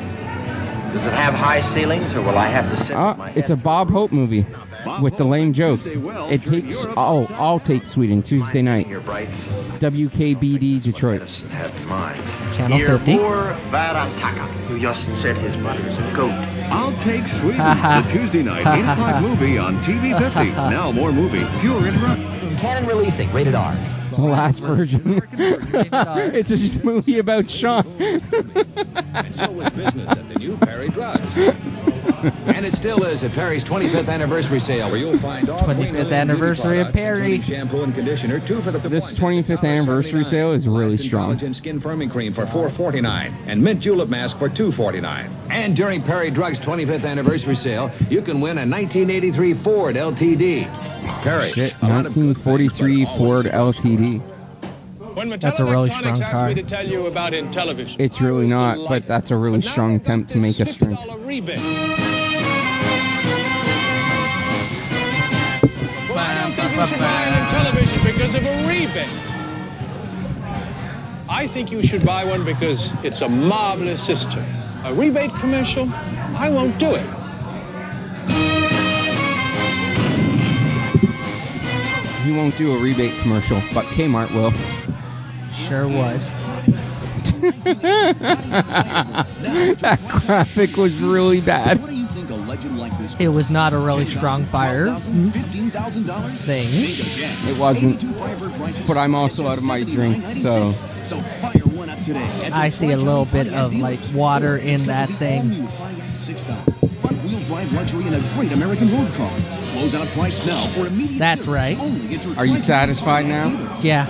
Does 0.93 1.07
it 1.07 1.13
have 1.13 1.33
high 1.33 1.59
ceilings, 1.61 2.13
or 2.15 2.21
will 2.21 2.37
I 2.37 2.45
have 2.45 2.69
to 2.69 2.77
sit 2.77 2.89
with 2.89 2.97
Ah, 2.99 3.15
my 3.17 3.31
it's 3.31 3.49
a 3.49 3.55
Bob 3.55 3.89
Hope 3.89 4.11
movie 4.11 4.45
with 5.01 5.17
the 5.17 5.23
lame 5.23 5.53
jokes. 5.53 5.87
It 5.87 6.43
takes 6.43 6.85
oh, 6.97 7.27
I'll 7.33 7.59
take 7.59 7.85
Sweden 7.85 8.21
Tuesday 8.21 8.61
night. 8.61 8.87
WKBD 8.87 10.81
Detroit. 10.81 11.21
have 11.51 11.75
in 11.75 11.87
mind? 11.87 12.21
Channel 12.53 12.77
Here, 12.77 12.97
50. 12.97 13.17
Moore 13.17 13.55
Varataka, 13.69 14.47
who 14.67 14.79
just 14.79 15.13
said 15.21 15.37
his 15.37 15.57
mother's 15.57 15.97
a 15.97 16.15
goat. 16.15 16.31
I'll 16.71 16.95
take 16.97 17.27
Sweden. 17.27 17.57
the 17.59 18.05
Tuesday 18.09 18.43
night 18.43 18.65
8 18.65 18.91
o'clock 18.91 19.21
movie 19.21 19.57
on 19.57 19.75
TV 19.77 20.17
50. 20.17 20.51
Now 20.73 20.91
more 20.91 21.11
movie, 21.11 21.43
fewer 21.59 21.85
interruptions. 21.85 22.61
Cannon 22.61 22.87
releasing, 22.87 23.31
rated 23.33 23.55
R. 23.55 23.73
The 24.11 24.27
last 24.27 24.59
version. 24.59 25.21
it's 25.33 26.49
just 26.49 26.81
a 26.81 26.85
movie 26.85 27.19
about 27.19 27.49
Sean. 27.49 27.83
And 27.99 29.35
so 29.35 29.51
was 29.51 29.69
business 29.71 30.07
at 30.07 30.29
the 30.29 30.39
new 30.39 30.55
Perry 30.57 30.89
Drugs. 30.89 31.35
and 32.47 32.65
it 32.65 32.73
still 32.73 33.03
is 33.03 33.23
at 33.23 33.31
Perry's 33.31 33.63
25th 33.63 34.09
anniversary 34.09 34.59
sale, 34.59 34.89
where 34.89 34.99
you'll 34.99 35.17
find 35.17 35.49
all 35.49 35.59
25th 35.59 36.11
anniversary 36.11 36.79
of 36.79 36.91
Perry. 36.93 37.41
shampoo 37.41 37.83
and 37.83 37.93
conditioner, 37.93 38.39
two 38.39 38.61
for 38.61 38.71
the 38.71 38.79
This 38.89 39.17
25th 39.17 39.63
anniversary 39.63 40.23
sale 40.23 40.51
is 40.51 40.67
really 40.67 40.97
strong. 40.97 41.37
skin 41.53 41.79
firming 41.79 42.11
cream 42.11 42.33
for 42.33 42.43
4.49 42.43 43.31
and 43.47 43.61
mint 43.63 43.79
julep 43.79 44.09
mask 44.09 44.37
for 44.37 44.49
2.49. 44.49 45.29
And 45.51 45.75
during 45.75 46.01
Perry 46.01 46.31
Drugs 46.31 46.59
25th 46.59 47.07
anniversary 47.07 47.55
sale, 47.55 47.91
you 48.09 48.21
can 48.21 48.41
win 48.41 48.57
a 48.57 48.65
1983 48.65 49.53
Ford 49.53 49.95
LTD. 49.95 50.65
Perry. 51.23 51.49
Shit, 51.49 51.73
1943 51.81 53.05
Ford 53.05 53.45
LTD. 53.45 54.32
That's 55.15 55.59
a 55.59 55.65
really 55.65 55.89
strong 55.89 56.19
car. 56.19 56.49
me 56.49 56.55
to 56.55 56.63
tell 56.63 56.85
you 56.85 57.05
about 57.07 57.33
Intellivision. 57.33 57.97
It's 57.99 58.19
really 58.21 58.47
not, 58.47 58.77
but 58.87 59.05
that's 59.05 59.29
a 59.31 59.35
really 59.37 59.61
strong 59.61 59.95
attempt 59.95 60.31
to 60.31 60.39
make 60.39 60.59
us 60.59 60.75
drink. 60.75 60.99
$50 60.99 61.27
rebate. 61.27 61.59
Well, 66.09 66.17
I 66.17 66.33
don't 66.41 66.53
think 66.53 66.73
you 66.73 66.85
should 66.87 66.99
buy 66.99 67.23
an 67.27 67.33
Intellivision 67.43 67.99
because 68.11 68.33
of 68.35 68.43
a 68.45 68.53
rebate. 68.67 69.13
I 71.29 71.47
think 71.47 71.71
you 71.71 71.83
should 71.85 72.05
buy 72.05 72.25
one 72.25 72.43
because 72.43 72.91
it's 73.03 73.21
a 73.21 73.29
marvelous 73.29 74.05
system. 74.05 74.43
A 74.85 74.93
rebate 74.93 75.31
commercial? 75.39 75.87
I 76.35 76.49
won't 76.49 76.77
do 76.79 76.95
it. 76.95 77.05
He 82.23 82.31
won't 82.31 82.57
do 82.57 82.71
a 82.71 82.77
rebate 82.81 83.11
commercial, 83.21 83.57
but 83.73 83.85
Kmart 83.85 84.33
will. 84.33 84.51
Sure 85.53 85.87
was. 85.87 86.31
that 89.83 89.99
graphic 90.25 90.77
was 90.77 91.01
really 91.01 91.41
bad. 91.41 91.79
It 93.19 93.27
was 93.29 93.51
not 93.51 93.73
a 93.73 93.77
really 93.77 94.05
strong 94.05 94.43
fire 94.43 94.87
thing. 94.95 96.67
It 97.49 97.59
wasn't. 97.59 98.01
But 98.87 98.97
I'm 98.97 99.15
also 99.15 99.47
out 99.47 99.57
of 99.57 99.65
my 99.65 99.83
drink, 99.83 100.23
so. 100.23 100.71
I 102.53 102.69
see 102.69 102.91
a 102.91 102.97
little 102.97 103.25
bit 103.25 103.53
of 103.53 103.75
like 103.75 103.99
water 104.13 104.57
in 104.57 104.79
that 104.85 105.09
thing. 105.09 105.67
Drive 107.47 107.73
luxury 107.73 108.07
in 108.07 108.13
a 108.13 108.21
great 108.35 108.53
American 108.53 108.87
road 108.87 109.13
car. 109.15 109.29
Closeout 109.75 110.17
price 110.17 110.47
now 110.47 110.65
for 110.67 110.87
immediate 110.87 111.19
That's 111.19 111.45
right. 111.45 111.77
Are 112.37 112.45
you 112.45 112.55
satisfied 112.55 113.25
now? 113.25 113.49
Yeah. 113.81 114.07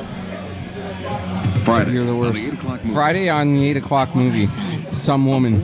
Friday. 1.64 1.91
You're 1.93 2.05
the 2.05 2.16
worst. 2.16 2.53
Friday 2.93 3.30
on 3.30 3.53
the 3.53 3.70
8 3.70 3.78
o'clock 3.78 4.16
movie. 4.16 4.41
Some 4.41 5.26
woman. 5.26 5.61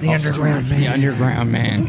The 0.00 0.10
Underground 0.12 0.68
Man. 0.68 0.80
The 0.80 0.84
Man. 0.86 0.92
Underground 0.92 1.52
Man. 1.52 1.86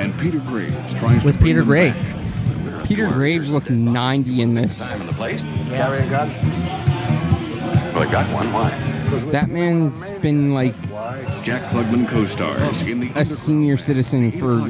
And 0.00 0.18
Peter 0.18 0.38
Graves 0.40 0.94
tries 0.94 1.24
With 1.24 1.34
to 1.36 1.40
bring 1.40 1.48
Peter 1.50 1.60
them 1.60 1.68
Gray. 1.68 1.90
back. 1.90 2.86
Peter 2.86 3.06
Graves 3.08 3.50
looked 3.50 3.70
90 3.70 4.42
in 4.42 4.54
this. 4.54 4.92
in 4.94 5.06
the 5.06 5.12
place? 5.12 5.42
Carry 5.70 5.98
a 6.00 6.10
gun? 6.10 6.28
Well, 7.94 8.08
I 8.08 8.12
got 8.12 8.26
one. 8.34 8.52
Why? 8.52 8.70
That 9.32 9.50
man's 9.50 10.08
been 10.20 10.54
like 10.54 10.74
Jack 11.44 11.62
Klugman 11.70 12.08
co-stars 12.08 12.82
in 12.88 13.00
the 13.00 13.10
a 13.16 13.24
senior 13.24 13.76
citizen 13.76 14.30
for 14.32 14.60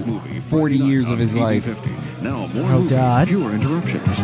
40 0.48 0.76
years 0.76 1.10
of 1.10 1.18
his 1.18 1.36
life. 1.36 1.66
Now 2.22 2.46
more 2.48 2.64
Oh, 2.72 2.78
movie, 2.80 2.90
God. 2.90 3.28
fewer 3.28 3.52
interruptions. 3.52 4.20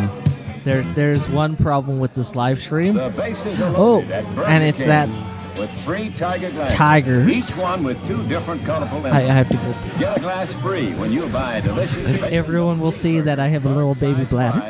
There, 0.67 0.83
there's 0.83 1.31
one 1.31 1.55
problem 1.55 2.01
with 2.01 2.15
this 2.15 2.35
live 2.35 2.59
stream. 2.59 2.95
The 2.95 3.15
bases 3.17 3.63
are 3.63 3.73
Oh, 3.77 3.99
loaded 3.99 4.11
at 4.11 4.25
Burger 4.35 4.49
and 4.49 4.65
it's 4.65 4.85
that 4.85 5.09
with 5.57 5.71
three 5.85 6.11
tiger 6.11 6.51
glasses. 6.51 6.77
Tigers. 6.77 7.53
Each 7.53 7.57
one 7.57 7.85
with 7.85 8.05
two 8.09 8.21
different 8.27 8.65
colorful 8.65 9.07
I, 9.07 9.11
I 9.11 9.21
have 9.21 9.49
to 9.49 9.57
go. 9.57 9.75
Get 10.01 10.17
a 10.17 10.21
glass 10.21 10.53
free 10.55 10.93
when 10.95 11.13
you 11.13 11.29
buy 11.29 11.61
delicious 11.61 12.21
Everyone 12.25 12.81
will 12.81 12.91
see 12.91 13.21
that 13.21 13.39
I 13.39 13.47
have 13.47 13.65
a 13.65 13.69
little 13.69 13.95
baby 13.95 14.25
bladder. 14.25 14.61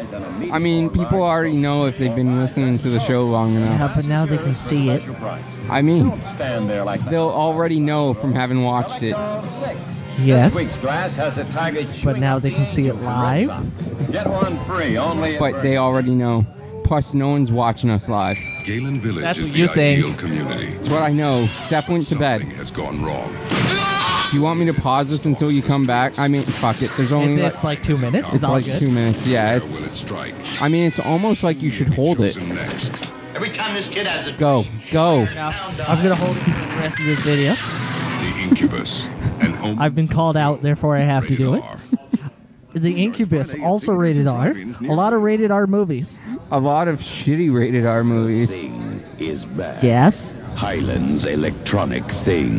I 0.53 0.59
mean, 0.59 0.91
people 0.91 1.23
already 1.23 1.57
know 1.57 1.87
if 1.87 1.97
they've 1.97 2.15
been 2.15 2.39
listening 2.41 2.77
to 2.81 2.91
the 2.91 3.01
show 3.01 3.25
long 3.25 3.55
enough. 3.55 3.81
Yeah, 3.81 3.93
but 3.97 4.05
now 4.05 4.27
they 4.27 4.37
can 4.37 4.55
see 4.55 4.91
it. 4.91 5.03
I 5.71 5.81
mean, 5.81 6.13
stand 6.21 6.69
there 6.69 6.85
like 6.85 7.01
that. 7.01 7.11
they'll 7.11 7.31
already 7.31 7.81
know 7.81 8.13
from 8.13 8.35
having 8.35 8.63
watched 8.65 9.03
it. 9.03 9.17
This 10.19 10.55
week's 10.57 10.57
Yes, 10.77 10.81
glass 10.81 11.17
has 11.17 11.39
a 11.39 11.45
tiger 11.53 11.81
but 12.05 12.19
now 12.19 12.39
they 12.39 12.51
can 12.51 12.67
see 12.67 12.87
it 12.89 12.95
live. 12.95 13.49
Get 14.11 14.27
one 14.27 14.59
free 14.61 14.97
only 14.97 15.35
at 15.35 15.41
But 15.41 15.63
they 15.63 15.77
already 15.77 16.15
know. 16.15 16.47
Plus, 16.85 17.15
no 17.15 17.29
one's 17.29 17.51
watching 17.53 17.91
us 17.91 18.09
live. 18.09 18.37
Galen 18.65 19.01
Village 19.01 19.23
That's 19.25 19.41
is 19.41 19.49
what 19.49 19.53
the 19.55 19.59
you 19.59 19.67
think. 19.69 20.05
ideal 20.05 20.17
community. 20.17 20.67
That's 20.67 20.89
what 20.89 21.03
I 21.03 21.11
know. 21.13 21.47
Steph 21.49 21.89
went 21.89 22.07
to 22.09 22.17
bed. 22.19 22.41
Something 22.43 22.57
has 22.59 22.71
gone 22.71 23.05
wrong. 23.05 23.31
Do 24.31 24.37
you 24.37 24.43
want 24.43 24.59
me 24.59 24.67
to 24.67 24.75
pause 24.75 25.11
this 25.11 25.25
until 25.27 25.51
you 25.53 25.63
come 25.63 25.85
back? 25.85 26.19
I 26.19 26.29
mean, 26.29 26.45
fuck 26.45 26.81
it. 26.83 26.91
There's 26.97 27.13
only 27.13 27.35
It- 27.35 27.43
like, 27.43 27.53
it's 27.53 27.65
like 27.65 27.83
two 27.83 27.97
minutes. 27.99 28.35
it's 28.35 28.43
all 28.45 28.53
like 28.53 28.65
good. 28.65 28.79
two 28.79 28.89
minutes. 28.91 29.27
Yeah, 29.27 29.51
Will 29.51 29.57
it 29.59 29.63
it's. 29.65 29.75
strike? 29.75 30.35
I 30.61 30.69
mean, 30.69 30.87
it's 30.87 30.99
almost 30.99 31.43
like 31.45 31.61
you 31.61 31.71
should 31.71 31.89
hold 31.91 32.21
it. 32.21 32.33
Chosen 32.35 32.55
next. 32.55 33.05
Every 33.35 33.51
time 33.51 33.75
this 33.75 33.89
kid 33.89 34.07
has 34.07 34.27
a 34.29 34.33
Go, 34.33 34.65
go. 34.91 35.25
Now, 35.35 35.53
I'm 35.89 36.03
gonna 36.03 36.15
hold 36.15 36.37
it 36.37 36.43
for 36.45 36.51
the 36.51 36.77
rest 36.81 36.99
of 37.01 37.07
this 37.07 37.21
video. 37.21 37.55
The 37.55 38.43
Incubus. 38.49 39.09
I've 39.79 39.95
been 39.95 40.09
called 40.09 40.37
out, 40.37 40.63
therefore 40.63 40.97
I 40.97 41.01
have 41.01 41.27
to 41.29 41.37
do 41.37 41.55
it. 41.55 41.65
The 42.77 43.03
Incubus, 43.03 43.57
also 43.59 43.95
rated 43.95 44.27
R. 44.27 44.51
A 44.51 44.93
lot 44.93 45.15
of 45.15 45.23
rated 45.23 45.51
R 45.51 45.67
movies. 45.67 46.21
A 46.51 46.61
lot 46.61 46.89
of 46.89 46.99
shitty 46.99 47.51
rated 47.51 47.87
R 47.87 48.05
movies. 48.05 48.53
is 49.19 49.47
back. 49.47 49.83
Yes. 49.83 50.39
Highland's 50.59 51.25
electronic 51.25 52.03
thing. 52.03 52.51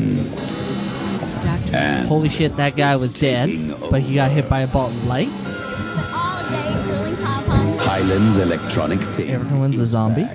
And 1.79 2.07
Holy 2.07 2.29
shit, 2.29 2.55
that 2.55 2.75
guy 2.75 2.93
was 2.93 3.19
dead, 3.19 3.49
but 3.91 4.01
he 4.01 4.15
got 4.15 4.31
hit 4.31 4.49
by 4.49 4.61
a 4.61 4.67
bolt 4.67 4.89
of 4.89 5.07
light. 5.07 5.27
Highland's 7.79 8.39
electronic 8.39 8.99
thing. 8.99 9.29
Everyone's 9.29 9.77
a 9.77 9.85
zombie. 9.85 10.27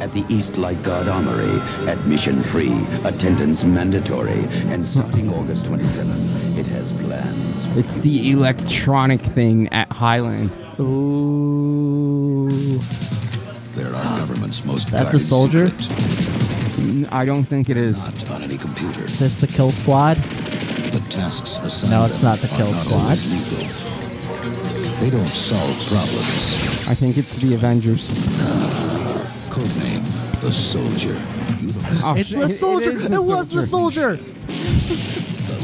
At 0.00 0.12
the 0.12 0.24
East 0.28 0.58
Light 0.58 0.82
Guard 0.82 1.08
Armory. 1.08 1.58
Admission 1.88 2.42
free. 2.42 2.74
Attendance 3.04 3.64
mandatory. 3.64 4.42
And 4.72 4.84
starting 4.86 5.32
August 5.34 5.66
27, 5.66 6.10
it 6.10 6.66
has 6.74 7.06
plans. 7.06 7.76
It's 7.76 8.00
the 8.02 8.30
electronic 8.32 9.20
thing 9.20 9.68
at 9.68 9.90
Highland. 9.90 10.50
Ooh. 10.80 12.48
There 13.74 13.94
are 13.94 14.18
government's 14.18 14.64
most 14.66 14.86
Is 14.88 14.92
that 14.92 15.10
the 15.12 15.18
soldier? 15.18 15.66
Mm, 15.66 17.10
I 17.12 17.24
don't 17.24 17.44
think 17.44 17.70
it 17.70 17.76
is. 17.76 18.04
Not 18.04 18.30
on 18.32 18.42
any 18.42 18.58
computer. 18.58 19.04
Is 19.04 19.18
this 19.18 19.40
the 19.40 19.46
kill 19.46 19.70
squad? 19.70 20.16
The 20.16 21.00
tasks 21.10 21.58
assigned 21.58 21.92
No, 21.92 22.04
it's 22.04 22.22
not 22.22 22.38
the 22.38 22.48
are 22.54 22.58
kill 22.58 22.66
not 22.66 22.76
squad. 22.76 23.18
legal. 23.30 23.66
They 25.00 25.10
don't 25.10 25.26
solve 25.26 25.74
problems. 25.88 26.88
I 26.88 26.94
think 26.94 27.16
it's 27.18 27.36
the 27.36 27.54
Avengers. 27.54 28.08
Codename 29.54 30.40
the 30.40 30.50
soldier. 30.52 31.14
Oh, 32.04 32.14
it's 32.16 32.28
shit, 32.30 32.38
the 32.38 32.44
it- 32.46 32.50
it 32.50 32.54
soldier. 32.54 32.90
It, 32.90 33.10
the 33.10 33.22
was 33.22 33.50
the 33.50 33.62
soldier. 33.62 34.16
soldier. 34.16 34.30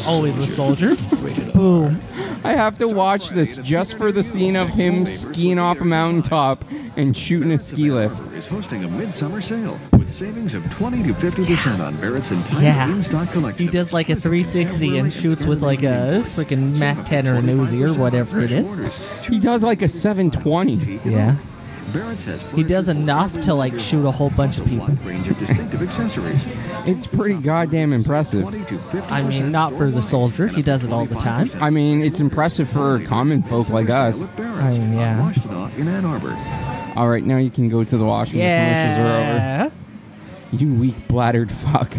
Always 0.08 0.36
the 0.36 0.42
soldier. 0.44 0.94
Boom. 1.52 1.96
I 2.44 2.52
have 2.52 2.78
to 2.78 2.86
watch 2.88 3.30
this 3.30 3.58
just 3.58 3.98
for 3.98 4.12
the 4.12 4.22
scene 4.22 4.56
of 4.56 4.68
him 4.68 5.04
skiing 5.04 5.58
off 5.58 5.80
a 5.80 5.84
mountaintop 5.84 6.64
and 6.96 7.14
shooting 7.14 7.50
a 7.50 7.58
ski 7.58 7.90
lift. 7.90 8.32
is 8.32 8.46
hosting 8.46 8.84
a 8.84 8.88
midsummer 8.88 9.40
sale 9.42 9.78
with 9.92 10.08
savings 10.08 10.54
of 10.54 10.68
20 10.72 11.02
to 11.02 11.12
50% 11.12 11.80
on 11.84 11.94
Barrett's 11.96 12.30
entire 12.30 12.62
Yeah. 12.62 12.88
in-stock 12.90 13.30
collection. 13.32 13.66
He 13.66 13.70
does 13.70 13.92
like 13.92 14.08
a 14.08 14.14
360 14.16 14.98
and 14.98 15.12
shoots 15.12 15.44
with 15.44 15.60
like 15.60 15.82
a 15.82 16.22
freaking 16.24 16.78
Mac 16.80 17.04
10 17.04 17.28
or 17.28 17.34
an 17.34 17.46
Uzi 17.46 17.82
or 17.94 17.98
whatever 18.00 18.40
it 18.40 18.52
is. 18.52 18.78
He 19.26 19.38
does 19.38 19.62
like 19.64 19.82
a 19.82 19.88
720. 19.88 21.00
Yeah. 21.04 21.36
Barrett's 21.92 22.24
has 22.24 22.42
He 22.52 22.62
does 22.62 22.88
enough 22.88 23.32
to 23.42 23.54
like 23.54 23.78
shoot 23.78 24.06
a 24.06 24.10
whole 24.10 24.30
bunch 24.30 24.58
of 24.58 24.66
people. 24.66 24.86
range 25.04 25.28
of 25.28 25.38
distinctive 25.38 25.82
accessories. 25.82 26.46
It's 26.88 27.06
pretty 27.06 27.34
goddamn 27.40 27.92
impressive. 27.92 28.44
I 29.10 29.22
mean, 29.22 29.50
not 29.50 29.72
for 29.72 29.90
the 29.90 30.02
soldier. 30.02 30.46
He 30.46 30.62
does 30.62 30.84
it 30.84 30.92
all 30.92 31.06
the 31.06 31.14
time. 31.16 31.48
I 31.60 31.70
mean, 31.70 32.02
it's 32.02 32.20
impressive 32.20 32.68
for 32.68 33.00
common 33.04 33.42
folk 33.42 33.70
like 33.70 33.90
us. 33.90 34.28
I 34.38 34.70
mean, 34.78 34.94
yeah. 34.94 35.18
Washtenaw 35.20 35.76
in 35.78 35.88
Ann 35.88 36.04
Arbor. 36.04 36.36
All 36.96 37.08
right, 37.08 37.24
now 37.24 37.38
you 37.38 37.50
can 37.50 37.68
go 37.68 37.82
to 37.84 37.96
the 37.96 38.04
washroom. 38.04 38.40
The 38.42 38.48
commercials 38.48 38.98
are 38.98 39.20
Yeah. 39.20 39.62
over. 39.66 39.74
You 40.56 40.80
weak 40.80 40.96
bladdered 41.08 41.50
fuck. 41.50 41.90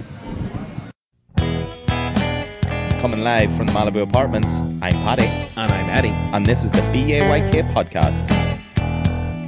Coming 3.01 3.23
live 3.23 3.55
from 3.57 3.65
the 3.65 3.71
Malibu 3.71 4.03
Apartments, 4.03 4.59
I'm 4.82 4.93
Paddy. 5.01 5.25
And 5.57 5.71
I'm 5.71 5.89
Eddie. 5.89 6.09
And 6.36 6.45
this 6.45 6.63
is 6.63 6.71
the 6.71 6.82
BAYK 6.93 7.63
podcast. 7.73 8.61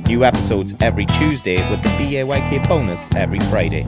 New 0.08 0.26
episodes 0.26 0.74
every 0.82 1.06
Tuesday 1.06 1.58
with 1.70 1.82
the 1.82 1.90
BAYK 1.90 2.68
bonus 2.68 3.10
every 3.16 3.40
Friday. 3.40 3.86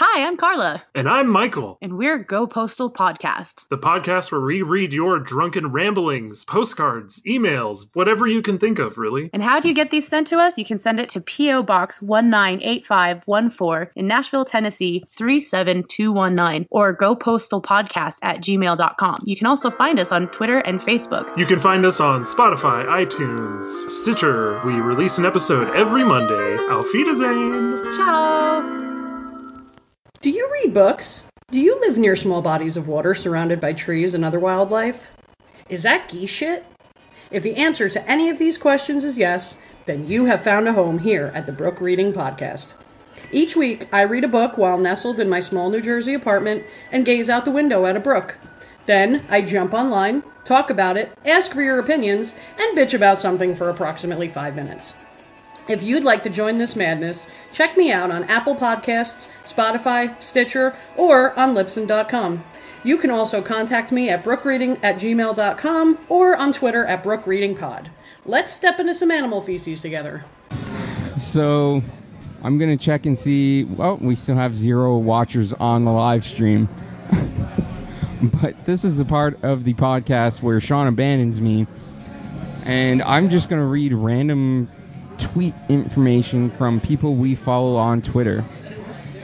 Hi, 0.00 0.24
I'm 0.24 0.36
Carla, 0.36 0.84
And 0.94 1.08
I'm 1.08 1.28
Michael, 1.28 1.76
and 1.82 1.98
we're 1.98 2.18
Go 2.18 2.46
Postal 2.46 2.88
Podcast. 2.88 3.64
the 3.68 3.76
podcast 3.76 4.30
where 4.30 4.40
we 4.40 4.62
read 4.62 4.92
your 4.92 5.18
drunken 5.18 5.72
ramblings, 5.72 6.44
postcards, 6.44 7.20
emails, 7.22 7.88
whatever 7.94 8.28
you 8.28 8.40
can 8.40 8.58
think 8.58 8.78
of, 8.78 8.96
really. 8.96 9.28
And 9.32 9.42
how 9.42 9.58
do 9.58 9.66
you 9.66 9.74
get 9.74 9.90
these 9.90 10.06
sent 10.06 10.28
to 10.28 10.36
us? 10.36 10.56
You 10.56 10.64
can 10.64 10.78
send 10.78 11.00
it 11.00 11.08
to 11.08 11.20
P.O. 11.20 11.64
Box 11.64 12.00
198514 12.00 13.90
in 13.96 14.06
Nashville, 14.06 14.44
Tennessee 14.44 15.04
37219 15.16 16.68
or 16.70 16.96
gopostalpodcast 16.96 18.18
at 18.22 18.40
gmail.com. 18.40 19.18
You 19.24 19.36
can 19.36 19.48
also 19.48 19.68
find 19.68 19.98
us 19.98 20.12
on 20.12 20.28
Twitter 20.28 20.58
and 20.58 20.78
Facebook. 20.80 21.36
You 21.36 21.44
can 21.44 21.58
find 21.58 21.84
us 21.84 21.98
on 21.98 22.22
Spotify, 22.22 22.86
iTunes, 22.86 23.66
Stitcher. 23.66 24.60
We 24.64 24.74
release 24.74 25.18
an 25.18 25.26
episode 25.26 25.74
every 25.74 26.04
Monday. 26.04 26.56
Auf 26.70 26.86
Wiedersehen! 26.94 27.92
Ciao! 27.96 28.87
Do 30.20 30.30
you 30.30 30.50
read 30.50 30.74
books? 30.74 31.22
Do 31.52 31.60
you 31.60 31.78
live 31.78 31.96
near 31.96 32.16
small 32.16 32.42
bodies 32.42 32.76
of 32.76 32.88
water 32.88 33.14
surrounded 33.14 33.60
by 33.60 33.72
trees 33.72 34.14
and 34.14 34.24
other 34.24 34.40
wildlife? 34.40 35.12
Is 35.68 35.84
that 35.84 36.08
geese 36.08 36.28
shit? 36.28 36.66
If 37.30 37.44
the 37.44 37.54
answer 37.54 37.88
to 37.88 38.10
any 38.10 38.28
of 38.28 38.36
these 38.36 38.58
questions 38.58 39.04
is 39.04 39.16
yes, 39.16 39.60
then 39.86 40.08
you 40.08 40.24
have 40.24 40.42
found 40.42 40.66
a 40.66 40.72
home 40.72 40.98
here 40.98 41.30
at 41.36 41.46
the 41.46 41.52
Brook 41.52 41.80
Reading 41.80 42.12
Podcast. 42.12 42.72
Each 43.30 43.54
week, 43.54 43.86
I 43.92 44.02
read 44.02 44.24
a 44.24 44.28
book 44.28 44.58
while 44.58 44.76
nestled 44.76 45.20
in 45.20 45.28
my 45.28 45.38
small 45.38 45.70
New 45.70 45.80
Jersey 45.80 46.14
apartment 46.14 46.64
and 46.90 47.06
gaze 47.06 47.30
out 47.30 47.44
the 47.44 47.52
window 47.52 47.86
at 47.86 47.96
a 47.96 48.00
brook. 48.00 48.38
Then 48.86 49.22
I 49.30 49.40
jump 49.40 49.72
online, 49.72 50.24
talk 50.44 50.68
about 50.68 50.96
it, 50.96 51.16
ask 51.24 51.52
for 51.52 51.62
your 51.62 51.78
opinions, 51.78 52.36
and 52.58 52.76
bitch 52.76 52.92
about 52.92 53.20
something 53.20 53.54
for 53.54 53.70
approximately 53.70 54.26
five 54.26 54.56
minutes. 54.56 54.94
If 55.68 55.82
you'd 55.82 56.04
like 56.04 56.22
to 56.22 56.30
join 56.30 56.56
this 56.56 56.74
madness, 56.74 57.26
check 57.52 57.76
me 57.76 57.92
out 57.92 58.10
on 58.10 58.24
Apple 58.24 58.56
Podcasts, 58.56 59.28
Spotify, 59.44 60.20
Stitcher, 60.22 60.74
or 60.96 61.38
on 61.38 61.54
Libsyn.com. 61.54 62.40
You 62.84 62.96
can 62.96 63.10
also 63.10 63.42
contact 63.42 63.92
me 63.92 64.08
at 64.08 64.22
brookreading 64.22 64.82
at 64.82 64.96
gmail.com 64.96 65.98
or 66.08 66.36
on 66.36 66.52
Twitter 66.54 66.86
at 66.86 67.04
brookreadingpod. 67.04 67.88
Let's 68.24 68.52
step 68.52 68.80
into 68.80 68.94
some 68.94 69.10
animal 69.10 69.42
feces 69.42 69.82
together. 69.82 70.24
So 71.16 71.82
I'm 72.42 72.56
gonna 72.56 72.76
check 72.76 73.04
and 73.04 73.18
see. 73.18 73.64
Well, 73.64 73.98
we 73.98 74.14
still 74.14 74.36
have 74.36 74.56
zero 74.56 74.96
watchers 74.96 75.52
on 75.52 75.84
the 75.84 75.92
live 75.92 76.24
stream. 76.24 76.68
but 78.40 78.64
this 78.64 78.84
is 78.84 78.96
the 78.96 79.04
part 79.04 79.42
of 79.42 79.64
the 79.64 79.74
podcast 79.74 80.42
where 80.42 80.60
Sean 80.60 80.86
abandons 80.86 81.40
me, 81.40 81.66
and 82.64 83.02
I'm 83.02 83.28
just 83.28 83.50
gonna 83.50 83.66
read 83.66 83.92
random 83.92 84.68
tweet 85.18 85.54
information 85.68 86.50
from 86.50 86.80
people 86.80 87.14
we 87.14 87.34
follow 87.34 87.76
on 87.76 88.02
Twitter. 88.02 88.44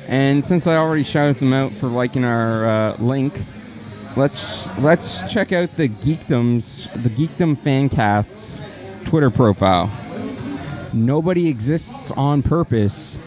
And 0.09 0.45
since 0.45 0.66
I 0.66 0.76
already 0.76 1.03
shouted 1.03 1.36
them 1.36 1.53
out 1.53 1.72
for 1.72 1.86
liking 1.86 2.24
our 2.24 2.66
uh, 2.66 2.97
link, 2.99 3.40
let's 4.16 4.76
let's 4.78 5.32
check 5.32 5.53
out 5.53 5.76
the 5.76 5.88
Geekdoms, 5.88 6.92
the 7.03 7.09
Geekdom 7.09 7.57
Fancast's 7.57 8.61
Twitter 9.09 9.30
profile. 9.30 9.90
Nobody 10.92 11.49
exists 11.49 12.11
on 12.12 12.42
purpose. 12.42 13.18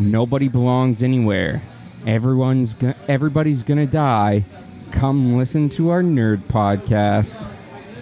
Nobody 0.00 0.48
belongs 0.48 1.02
anywhere. 1.02 1.62
Everyone's 2.06 2.74
go- 2.74 2.94
everybody's 3.06 3.62
gonna 3.62 3.86
die. 3.86 4.44
Come 4.92 5.36
listen 5.36 5.68
to 5.70 5.90
our 5.90 6.02
nerd 6.02 6.38
podcast. 6.38 7.50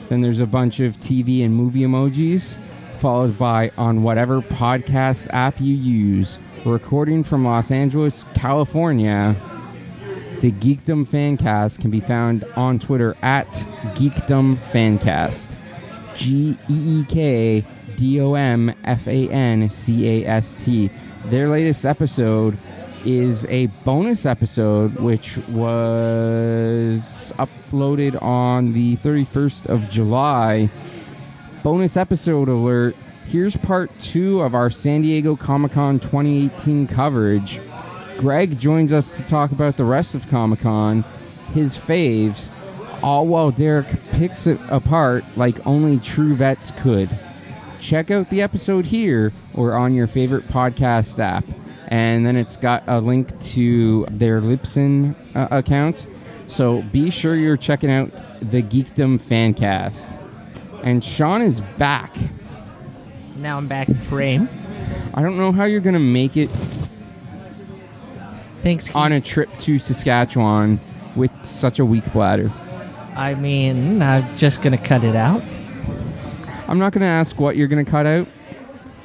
Then 0.09 0.21
there's 0.21 0.41
a 0.41 0.47
bunch 0.47 0.81
of 0.81 0.97
TV 0.97 1.45
and 1.45 1.55
movie 1.55 1.81
emojis, 1.81 2.57
followed 3.03 3.37
by 3.37 3.69
on 3.77 4.05
whatever 4.05 4.41
podcast 4.41 5.27
app 5.33 5.61
you 5.61 5.75
use. 5.75 6.39
Recording 6.65 7.25
from 7.25 7.45
Los 7.45 7.73
Angeles, 7.73 8.23
California. 8.37 9.35
The 10.41 10.53
Geekdom 10.53 11.09
Fancast 11.09 11.81
can 11.81 11.91
be 11.91 11.99
found 11.99 12.45
on 12.55 12.79
Twitter 12.79 13.17
at 13.21 13.49
Geekdom 13.97 14.55
Fancast. 14.55 15.59
G 16.15 16.57
E 16.71 17.01
E 17.01 17.05
K 17.09 17.65
D 17.97 18.21
O 18.21 18.35
M 18.35 18.73
F 18.85 19.09
A 19.09 19.29
N 19.29 19.69
C 19.69 20.23
A 20.23 20.29
S 20.29 20.65
T. 20.65 20.89
Their 21.25 21.49
latest 21.49 21.85
episode 21.85 22.57
is 23.05 23.47
a 23.47 23.67
bonus 23.85 24.27
episode 24.27 24.95
which 25.01 25.39
was 25.49 27.33
uploaded 27.37 28.23
on 28.23 28.73
the 28.73 28.97
31st 28.99 29.67
of 29.67 29.91
July. 29.91 30.71
Bonus 31.63 31.97
episode 31.97 32.49
alert. 32.49 32.97
Here's 33.27 33.57
part 33.57 33.97
two 34.01 34.41
of 34.41 34.53
our 34.53 34.69
San 34.69 35.03
Diego 35.03 35.37
Comic 35.37 35.71
Con 35.71 36.01
2018 36.01 36.89
coverage. 36.89 37.61
Greg 38.19 38.59
joins 38.59 38.93
us 38.93 39.17
to 39.17 39.23
talk 39.23 39.53
about 39.53 39.77
the 39.77 39.85
rest 39.85 40.17
of 40.17 40.29
Comic 40.29 40.59
Con, 40.61 41.05
his 41.55 41.79
faves, 41.79 42.51
all 43.01 43.29
while 43.29 43.53
Derek 43.53 43.87
picks 44.11 44.49
it 44.49 44.59
apart 44.71 45.25
like 45.37 45.65
only 45.65 46.01
true 46.01 46.35
vets 46.35 46.73
could. 46.73 47.09
Check 47.81 48.11
out 48.11 48.29
the 48.31 48.43
episode 48.43 48.87
here 48.87 49.33
or 49.55 49.75
on 49.75 49.95
your 49.95 50.09
favorite 50.09 50.49
podcast 50.49 51.21
app. 51.21 51.45
And 51.89 52.27
then 52.27 52.35
it's 52.35 52.57
got 52.57 52.83
a 52.89 53.01
link 53.01 53.39
to 53.41 54.05
their 54.07 54.41
Libsyn 54.41 55.15
uh, 55.37 55.47
account. 55.53 56.09
So 56.49 56.83
be 56.91 57.11
sure 57.11 57.37
you're 57.37 57.57
checking 57.57 57.91
out 57.91 58.11
the 58.41 58.63
Geekdom 58.63 59.21
Fancast. 59.21 60.22
And 60.83 61.03
Sean 61.03 61.43
is 61.43 61.61
back. 61.61 62.15
Now 63.39 63.59
I'm 63.59 63.69
back 63.69 63.89
in 63.89 63.97
frame. 63.97 64.49
I 65.15 65.23
don't 65.23 65.37
know 65.37 65.53
how 65.53 65.65
you're 65.65 65.81
going 65.81 65.95
to 65.95 66.01
make 66.01 66.37
it 66.37 66.49
Thanks. 68.61 68.95
on 68.95 69.13
a 69.13 69.21
trip 69.21 69.49
to 69.61 69.79
Saskatchewan 69.79 70.81
with 71.17 71.45
such 71.45 71.79
a 71.79 71.85
weak 71.85 72.11
bladder? 72.13 72.51
I 73.17 73.35
mean, 73.35 74.01
I'm 74.01 74.25
just 74.37 74.63
gonna 74.63 74.79
cut 74.79 75.05
it 75.05 75.15
out. 75.15 75.43
I'm 76.69 76.79
not 76.79 76.93
going 76.93 77.01
to 77.01 77.07
ask 77.07 77.39
what 77.39 77.57
you're 77.57 77.69
going 77.69 77.85
to 77.85 77.91
cut 77.91 78.07
out, 78.07 78.27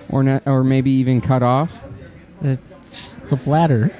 or 0.10 0.24
not, 0.24 0.48
or 0.48 0.64
maybe 0.64 0.92
even 0.92 1.20
cut 1.20 1.44
off. 1.44 1.84
It's 2.42 3.16
the 3.16 3.36
bladder. 3.36 3.92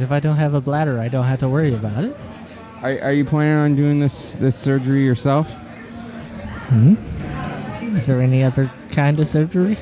If 0.00 0.10
I 0.10 0.18
don't 0.18 0.36
have 0.36 0.54
a 0.54 0.60
bladder, 0.60 0.98
I 0.98 1.06
don't 1.06 1.26
have 1.26 1.38
to 1.40 1.48
worry 1.48 1.74
about 1.74 2.02
it. 2.02 2.16
Are, 2.82 2.98
are 3.00 3.12
you 3.12 3.24
planning 3.24 3.58
on 3.58 3.76
doing 3.76 4.00
this 4.00 4.34
this 4.34 4.56
surgery 4.56 5.04
yourself? 5.04 5.56
Hmm? 6.68 6.94
Is 7.94 8.06
there 8.06 8.20
any 8.20 8.44
other 8.44 8.70
kind 8.90 9.18
of 9.18 9.26
surgery? 9.26 9.76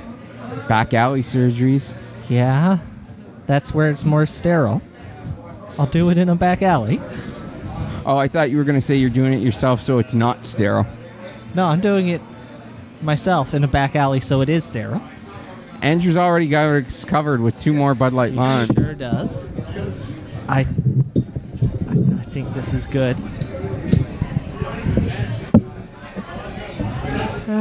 Back 0.68 0.95
alley 0.95 1.22
surgeries. 1.22 1.97
Yeah, 2.28 2.78
that's 3.47 3.74
where 3.74 3.91
it's 3.91 4.05
more 4.05 4.26
sterile. 4.26 4.82
I'll 5.78 5.87
do 5.87 6.11
it 6.11 6.18
in 6.18 6.28
a 6.28 6.37
back 6.37 6.62
alley. 6.62 7.01
Oh, 8.05 8.16
I 8.16 8.28
thought 8.28 8.51
you 8.51 8.57
were 8.57 8.64
going 8.64 8.76
to 8.76 8.80
say 8.80 8.97
you're 8.97 9.11
doing 9.11 9.32
it 9.32 9.41
yourself, 9.41 9.80
so 9.80 9.99
it's 9.99 10.14
not 10.14 10.45
sterile. 10.45 10.87
No, 11.55 11.66
I'm 11.66 11.80
doing 11.80 12.09
it 12.09 12.20
myself 13.03 13.53
in 13.53 13.64
a 13.64 13.68
back 13.68 13.97
alley, 13.97 14.20
so 14.20 14.41
it 14.41 14.49
is 14.49 14.64
sterile. 14.64 15.03
Andrew's 15.82 16.16
already 16.16 16.49
got 16.49 16.68
us 16.68 17.05
covered 17.05 17.41
with 17.41 17.57
two 17.57 17.72
more 17.72 17.95
Bud 17.95 18.12
Light 18.12 18.32
Limes. 18.32 18.70
Sure 18.74 18.95
does. 18.95 19.70
I, 20.49 20.61
I 20.61 20.64
think 22.24 22.55
this 22.55 22.72
is 22.72 22.87
good. 22.87 23.16
And 27.49 27.55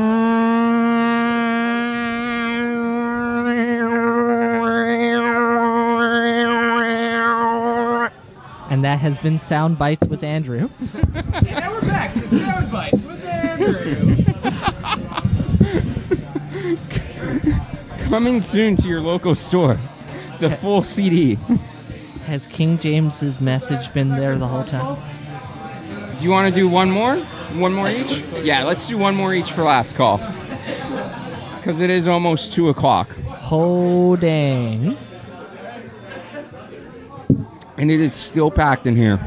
that 8.84 8.98
has 9.02 9.20
been 9.20 9.38
Sound 9.38 9.78
Bites 9.78 10.08
with 10.08 10.24
Andrew. 10.24 10.70
now 11.44 11.72
we're 11.72 11.82
back 11.82 12.14
to 12.14 12.20
sound 12.20 12.72
bites 12.72 13.06
with 13.06 13.24
Andrew. 13.28 14.16
Coming 18.10 18.42
soon 18.42 18.76
to 18.78 18.88
your 18.88 19.02
local 19.02 19.36
store. 19.36 19.78
The 20.40 20.50
full 20.50 20.82
CD. 20.82 21.38
Has 22.26 22.48
King 22.48 22.80
James's 22.80 23.40
message 23.40 23.94
been 23.94 24.10
there 24.10 24.36
the 24.40 24.48
whole 24.48 24.64
time? 24.64 24.98
Do 26.18 26.24
you 26.24 26.32
want 26.32 26.52
to 26.52 26.60
do 26.60 26.68
one 26.68 26.90
more? 26.90 27.24
One 27.54 27.74
more 27.74 27.88
each? 27.88 28.24
Yeah, 28.44 28.64
let's 28.64 28.88
do 28.88 28.98
one 28.98 29.16
more 29.16 29.34
each 29.34 29.52
for 29.52 29.64
last 29.64 29.96
call. 29.96 30.18
Because 31.58 31.82
it 31.82 31.90
is 31.90 32.08
almost 32.08 32.54
2 32.54 32.70
o'clock. 32.70 33.10
Dang. 33.50 34.98
And 37.78 37.92
it 37.92 38.00
is 38.00 38.14
still 38.14 38.52
packed 38.52 38.88
in 38.88 38.96
here. 38.96 39.20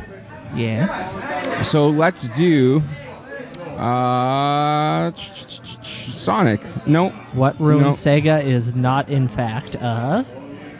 Yeah. 0.54 1.62
So 1.62 1.88
let's 1.88 2.28
do. 2.28 2.82
Uh, 3.76 5.12
Sonic. 5.12 6.60
Nope. 6.86 7.12
What 7.32 7.58
ruined 7.60 7.86
Nope. 7.86 7.94
Sega 7.94 8.44
is 8.44 8.74
not, 8.74 9.08
in 9.08 9.28
fact, 9.28 9.76
uh. 9.80 10.24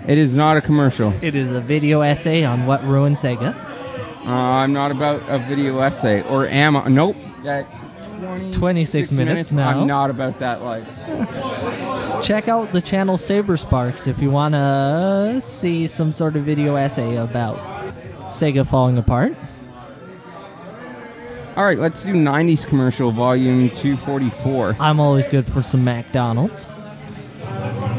It 0.07 0.19
is 0.19 0.37
not 0.37 0.57
a 0.57 0.61
commercial. 0.61 1.13
It 1.23 1.35
is 1.35 1.53
a 1.53 1.61
video 1.61 2.01
essay 2.01 2.45
on 2.45 2.67
what 2.67 2.83
ruined 2.85 3.17
Sega. 3.17 3.55
Uh, 4.27 4.33
I'm 4.33 4.73
not 4.73 4.91
about 4.91 5.23
a 5.29 5.39
video 5.39 5.79
essay. 5.81 6.23
Or 6.29 6.47
am 6.47 6.77
I? 6.77 6.89
Nope. 6.89 7.17
That 7.45 7.67
It's 8.21 8.47
26 8.47 9.13
minutes 9.13 9.53
now. 9.53 9.81
I'm 9.81 9.87
not 9.87 10.11
about 10.11 10.39
that 10.41 10.63
life. 10.63 10.87
Check 12.23 12.49
out 12.49 12.73
the 12.73 12.81
channel 12.81 13.17
Saber 13.17 13.57
Sparks 13.57 14.07
if 14.09 14.21
you 14.21 14.31
want 14.31 14.55
to 14.55 15.41
see 15.41 15.87
some 15.87 16.11
sort 16.11 16.35
of 16.37 16.43
video 16.43 16.75
essay 16.75 17.17
about 17.17 17.57
Sega 18.27 18.67
falling 18.69 18.99
apart. 18.99 19.33
All 21.57 21.65
right, 21.65 21.79
let's 21.79 22.05
do 22.05 22.13
90s 22.13 22.67
commercial 22.67 23.11
volume 23.11 23.69
244. 23.71 24.77
I'm 24.81 25.01
always 25.01 25.27
good 25.27 25.47
for 25.47 25.63
some 25.63 25.85
McDonald's. 25.85 26.73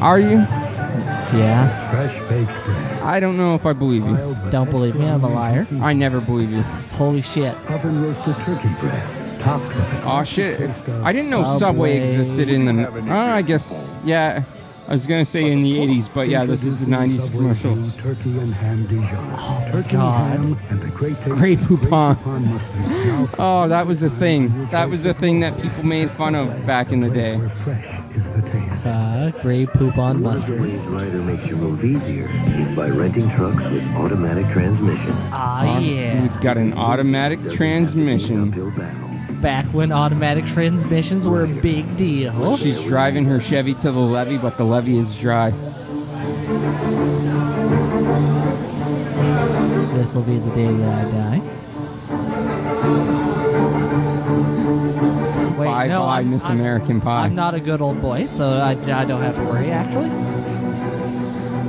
Are 0.02 0.20
you? 0.20 0.46
Yeah. 1.38 1.90
Fresh 1.92 2.30
baked 2.30 2.66
bread. 2.66 3.02
I 3.02 3.20
don't 3.20 3.38
know 3.38 3.56
if 3.56 3.66
I 3.66 3.74
believe 3.74 4.06
you. 4.06 4.36
Don't 4.50 4.70
believe 4.70 4.96
me, 4.96 5.08
I'm 5.08 5.24
a 5.24 5.30
liar. 5.30 5.68
I 5.82 5.94
never 5.94 6.22
believe 6.22 6.52
you. 6.52 6.62
Holy 6.62 7.22
shit. 7.22 7.54
Oven 7.70 8.02
roasted 8.02 8.36
turkey 8.38 8.68
breast. 8.80 9.19
Topped 9.40 9.64
Oh 10.06 10.24
shit! 10.26 10.60
It's, 10.60 10.80
I 10.90 11.12
didn't 11.12 11.32
know 11.32 11.44
Subway, 11.44 11.58
Subway. 11.60 12.00
existed 12.00 12.50
in 12.50 12.66
the. 12.66 12.88
Oh, 13.10 13.16
I 13.16 13.42
guess 13.42 14.00
yeah. 14.04 14.44
I 14.88 14.94
was 14.94 15.06
gonna 15.06 15.24
say 15.24 15.52
in 15.52 15.62
the 15.62 15.78
80s, 15.78 16.10
but 16.12 16.30
yeah, 16.30 16.46
this 16.46 16.64
is 16.64 16.80
the 16.84 16.88
90s 16.88 17.32
commercial. 17.32 17.76
turkey 18.04 18.40
and 18.40 18.52
ham 18.56 18.88
Dijon. 18.88 19.72
turkey 19.72 19.92
God. 19.94 20.30
ham 20.40 20.58
and 20.72 20.82
the 20.82 20.90
great 20.90 21.16
taste 21.18 21.64
Poupon. 21.68 22.16
Poupon 22.16 22.46
mustard. 22.48 23.06
Now 23.06 23.30
Oh, 23.38 23.68
that 23.68 23.86
was 23.86 24.02
a 24.02 24.10
thing. 24.10 24.68
That 24.72 24.90
was 24.90 25.06
a 25.06 25.14
thing 25.14 25.42
that 25.42 25.62
people 25.62 25.84
made 25.86 26.10
fun 26.10 26.34
of 26.34 26.66
back 26.66 26.92
in 26.92 27.02
the 27.02 27.10
day. 27.12 27.38
fresh 27.64 27.86
is 28.16 28.24
the. 28.34 28.90
Uh, 28.90 29.30
gray 29.44 29.68
poop 29.68 29.98
on 30.00 30.24
mustard. 30.24 30.60
ways 30.60 30.80
Ryder 30.80 31.22
makes 31.22 31.46
your 31.46 31.58
move 31.58 31.86
easier 31.86 32.28
is 32.28 32.76
by 32.76 32.90
renting 32.90 33.30
trucks 33.32 33.62
with 33.70 33.88
automatic 33.96 34.48
transmission. 34.48 35.14
Ah, 35.32 35.78
yeah. 35.78 36.20
We've 36.20 36.42
got 36.42 36.58
an 36.58 36.74
automatic 36.74 37.40
transmission. 37.52 38.48
Uphill 38.50 38.72
battle. 38.72 39.09
Back 39.42 39.66
when 39.68 39.92
automatic 39.94 40.46
transmissions 40.46 41.26
were 41.28 41.46
a 41.46 41.48
big 41.48 41.86
deal. 41.98 42.58
She's 42.58 42.84
driving 42.84 43.24
her 43.26 43.40
Chevy 43.40 43.74
to 43.76 43.92
the 43.92 44.00
levee, 44.00 44.38
but 44.38 44.58
the 44.58 44.66
levee 44.66 44.98
is 44.98 45.18
dry. 45.18 45.52
This 49.96 50.16
will 50.16 50.24
be 50.24 50.38
the 50.38 50.56
day 50.56 50.72
that 50.72 51.06
I 51.06 51.12
die. 51.12 51.40
Wait, 55.58 55.66
Bye 55.66 55.88
no, 55.88 56.02
bye, 56.02 56.20
I'm, 56.20 56.32
Miss 56.32 56.46
I'm- 56.50 56.60
American 56.60 57.00
Pie. 57.00 57.26
I'm 57.26 57.36
not 57.36 57.54
a 57.54 57.60
good 57.62 57.82
old 57.82 58.02
boy, 58.02 58.26
so 58.26 58.48
I, 58.50 58.72
I 58.72 59.06
don't 59.06 59.22
have 59.22 59.36
to 59.36 59.44
worry, 59.44 59.72
actually. 59.72 60.10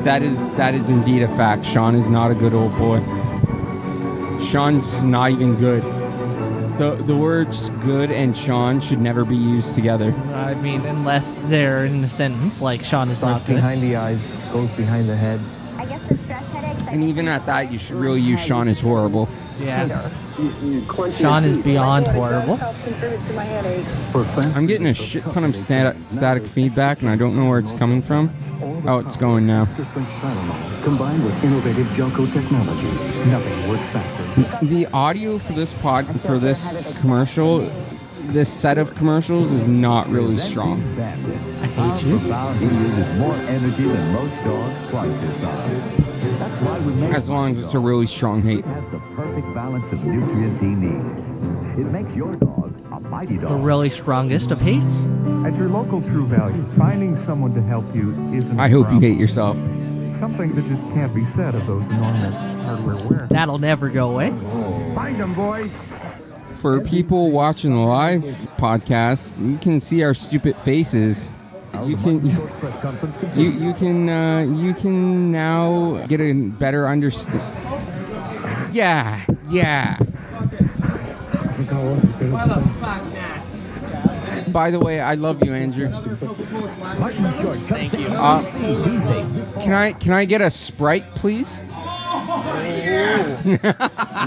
That 0.03 0.23
is 0.23 0.49
that 0.57 0.75
is 0.75 0.89
indeed 0.89 1.23
a 1.23 1.29
fact. 1.29 1.65
Sean 1.65 1.95
is 1.95 2.09
not 2.09 2.31
a 2.31 2.35
good 2.35 2.55
old 2.55 2.77
boy. 2.79 3.01
Sean's 4.43 5.05
not 5.05 5.31
even 5.31 5.57
good. 5.57 5.83
The 6.81 6.93
the 6.93 7.15
words 7.15 7.69
good 7.85 8.11
and 8.11 8.35
Sean 8.35 8.81
should 8.81 9.01
never 9.01 9.27
be 9.27 9.37
used 9.37 9.75
together. 9.75 10.15
I 10.33 10.55
mean, 10.63 10.81
unless 10.87 11.35
they're 11.51 11.85
in 11.85 12.03
a 12.03 12.09
sentence 12.09 12.63
like 12.63 12.83
Sean 12.83 13.11
is 13.11 13.21
not 13.21 13.47
good. 13.47 13.57
Behind 13.57 13.83
the 13.83 13.97
eyes, 13.97 14.19
goes 14.51 14.71
behind 14.79 15.07
the 15.07 15.15
head. 15.15 15.41
I 15.77 15.85
guess 15.85 16.03
the 16.09 16.17
stress 16.17 16.51
headaches. 16.55 16.89
And 16.89 17.05
even 17.05 17.29
at 17.29 17.45
that, 17.45 17.71
you 17.71 17.77
should 17.79 17.97
really 17.97 18.23
use 18.23 18.43
Sean 18.43 18.67
is 18.67 18.81
horrible. 18.81 19.29
Yeah. 19.61 20.09
Sean 21.19 21.45
is 21.45 21.63
beyond 21.63 22.07
horrible. 22.07 22.59
I'm 24.57 24.67
getting 24.67 24.87
a 24.87 24.95
shit 24.95 25.23
ton 25.25 25.45
of 25.45 25.55
stat- 25.55 25.97
static 26.07 26.47
feedback, 26.47 27.03
and 27.03 27.11
I 27.11 27.17
don't 27.17 27.37
know 27.37 27.47
where 27.47 27.59
it's 27.59 27.73
coming 27.73 28.01
from. 28.01 28.31
Oh, 28.87 29.01
it's 29.01 29.19
going 29.19 29.47
now. 29.47 29.67
Combined 30.83 31.25
with 31.25 31.45
innovative 31.45 31.93
Junko 31.95 32.25
technology, 32.25 32.89
nothing 33.29 33.69
works 33.69 33.85
faster. 33.93 34.30
The 34.63 34.89
audio 34.93 35.39
for 35.39 35.55
this 35.55 35.73
pod 35.83 36.07
for 36.21 36.39
this 36.39 36.97
commercial, 36.99 37.59
this 38.29 38.49
set 38.49 38.79
of 38.79 38.95
commercials 38.95 39.51
is 39.51 39.67
not 39.67 40.09
really 40.09 40.37
strong. 40.37 40.81
I 40.99 41.67
hate 41.67 42.05
you. 42.07 42.19
He 42.19 42.65
uses 42.65 43.19
more 43.19 43.35
energy 43.35 43.83
than 43.83 44.13
most 44.13 44.35
dogs 44.45 44.91
twice 44.91 45.21
his 45.21 45.35
size. 45.37 46.39
That's 46.39 46.63
why 46.63 46.79
we 46.87 46.95
make 47.01 47.13
As 47.13 47.29
long 47.29 47.51
as 47.51 47.65
it's 47.65 47.75
a 47.75 47.79
really 47.81 48.07
strong 48.07 48.41
hate. 48.41 48.61
It 48.61 48.91
the 48.93 49.01
perfect 49.17 49.53
balance 49.53 49.91
of 49.93 50.05
nutrients 50.05 50.61
he 50.61 50.69
needs. 50.69 51.79
It 51.79 51.91
makes 51.91 52.15
your 52.15 52.37
dog 52.37 52.79
a 52.93 53.01
mighty 53.01 53.37
dog. 53.37 53.49
The 53.49 53.57
really 53.57 53.91
strongest 53.91 54.53
of 54.53 54.61
hates. 54.61 55.07
At 55.45 55.57
your 55.57 55.69
local 55.69 56.01
True 56.03 56.27
Value, 56.27 56.63
finding 56.79 57.17
someone 57.25 57.53
to 57.55 57.63
help 57.63 57.85
you 57.95 58.13
isn't. 58.33 58.61
I 58.61 58.67
a 58.67 58.71
hope 58.71 58.93
you 58.93 59.01
hate 59.01 59.19
yourself. 59.19 59.57
Something 60.21 60.55
that 60.55 60.67
just 60.67 60.83
can't 60.93 61.15
be 61.15 61.25
said 61.25 61.55
of 61.55 61.67
those 61.67 61.83
enormous 61.87 62.35
hardware 62.63 63.09
warehouse. 63.09 63.31
That'll 63.31 63.59
never 63.59 63.89
go 63.89 64.11
away. 64.11 64.29
Find 64.95 65.17
them, 65.17 65.33
boys. 65.33 65.73
For 66.57 66.83
people 66.83 67.31
watching 67.31 67.71
the 67.71 67.81
live 67.81 68.21
podcast, 68.59 69.43
you 69.43 69.57
can 69.57 69.81
see 69.81 70.03
our 70.03 70.13
stupid 70.13 70.57
faces. 70.57 71.31
You 71.87 71.97
can 72.05 72.27
you 73.35 73.51
you 73.51 73.73
can 73.73 74.09
uh, 74.11 74.41
you 74.47 74.75
can 74.75 75.33
now 75.33 76.05
get 76.07 76.21
a 76.21 76.35
better 76.35 76.87
understand. 76.87 77.43
Yeah, 78.75 79.25
yeah. 79.49 79.97
By 84.53 84.71
the 84.71 84.81
way, 84.81 85.01
I 85.01 85.15
love 85.15 85.45
you, 85.45 85.53
Andrew. 85.53 85.89
Thank 87.69 87.99
you. 87.99 88.09
Uh, 88.09 88.43
can 89.61 89.73
I 89.73 89.93
can 89.93 90.13
I 90.13 90.25
get 90.25 90.41
a 90.41 90.51
sprite, 90.51 91.05
please? 91.15 91.61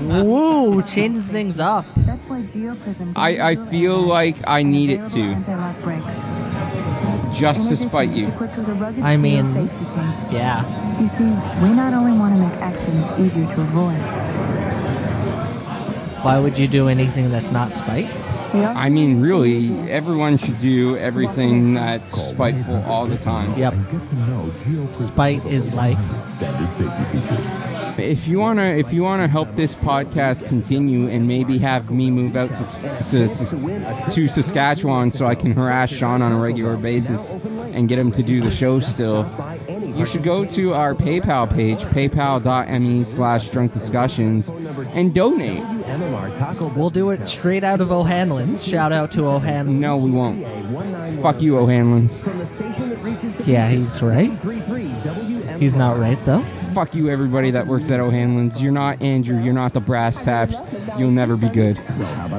Woo, 0.02 0.82
change 0.84 1.20
things 1.24 1.60
up. 1.60 1.86
That's 1.98 2.28
why 2.30 2.42
Geo 2.44 2.74
Prizm 2.74 3.14
I, 3.16 3.52
I 3.52 3.56
feel 3.56 3.98
like 4.00 4.36
I 4.48 4.64
need 4.64 4.90
it 4.92 5.08
to, 5.10 5.36
just 7.34 7.70
to 7.70 7.78
spite 7.78 8.10
you. 8.10 8.28
I 9.02 9.18
mean, 9.18 9.46
yeah. 10.32 10.64
You 11.00 11.08
see, 11.10 11.64
we 11.64 11.74
not 11.74 11.94
only 11.94 12.18
want 12.18 12.36
to 12.36 12.42
make 12.42 12.54
accidents 12.62 13.20
easier 13.20 13.48
to 13.56 13.62
avoid, 13.62 13.98
Why 16.24 16.40
would 16.40 16.58
you 16.58 16.68
do 16.68 16.88
anything 16.88 17.30
that's 17.30 17.52
not 17.52 17.76
spite? 17.76 18.06
I 18.54 18.90
mean, 18.90 19.20
really, 19.20 19.70
everyone 19.90 20.38
should 20.38 20.60
do 20.60 20.96
everything 20.98 21.74
that's 21.74 22.14
spiteful 22.14 22.84
all 22.84 23.08
the 23.08 23.18
time. 23.18 23.58
Yep. 23.58 23.74
Spite 24.92 25.44
is 25.46 25.74
life. 25.76 25.98
If 28.00 28.28
you 28.28 28.40
wanna, 28.40 28.64
if 28.64 28.92
you 28.92 29.04
wanna 29.04 29.28
help 29.28 29.50
this 29.54 29.76
podcast 29.76 30.48
continue 30.48 31.08
and 31.08 31.28
maybe 31.28 31.58
have 31.60 31.92
me 31.92 32.10
move 32.12 32.36
out 32.36 32.50
to, 32.50 32.64
to, 33.02 34.10
to 34.10 34.28
Saskatchewan 34.28 35.12
so 35.12 35.26
I 35.26 35.36
can 35.36 35.52
harass 35.52 35.92
Sean 35.92 36.22
on 36.22 36.32
a 36.32 36.38
regular 36.40 36.76
basis 36.78 37.44
and 37.74 37.88
get 37.88 38.00
him 38.00 38.12
to 38.14 38.24
do 38.24 38.42
the 38.42 38.52
show 38.52 38.80
still, 38.80 39.30
you 39.96 40.06
should 40.06 40.24
go 40.24 40.46
to 40.46 40.74
our 40.74 40.94
PayPal 40.94 41.52
page, 41.52 41.80
paypal.me 41.80 43.04
slash 43.04 43.50
drunk 43.50 43.74
discussions, 43.74 44.50
and 44.94 45.14
donate. 45.14 45.64
We'll 46.76 46.90
do 46.90 47.12
it 47.12 47.28
straight 47.28 47.64
out 47.64 47.82
of 47.82 47.92
O'Hanlon's. 47.92 48.66
Shout 48.66 48.92
out 48.92 49.12
to 49.14 49.26
O'Hanlon's. 49.26 49.80
No, 49.80 49.98
we 49.98 50.12
won't. 50.12 50.44
Fuck 51.22 51.42
you, 51.42 51.58
O'Hanlon's. 51.58 52.26
Yeah, 53.48 53.70
he's 53.70 54.02
right. 54.02 54.32
He's 55.60 55.76
not 55.76 55.98
right 55.98 56.18
though. 56.26 56.44
Fuck 56.74 56.96
you, 56.96 57.10
everybody 57.10 57.52
that 57.52 57.68
works 57.68 57.92
at 57.92 58.00
O'Hanlon's. 58.00 58.62
You're 58.62 58.72
not 58.72 59.02
Andrew. 59.04 59.40
You're 59.40 59.54
not 59.54 59.74
the 59.74 59.80
brass 59.80 60.24
taps. 60.24 60.58
You'll 60.98 61.12
never 61.12 61.38
be 61.38 61.48
good. 61.50 61.80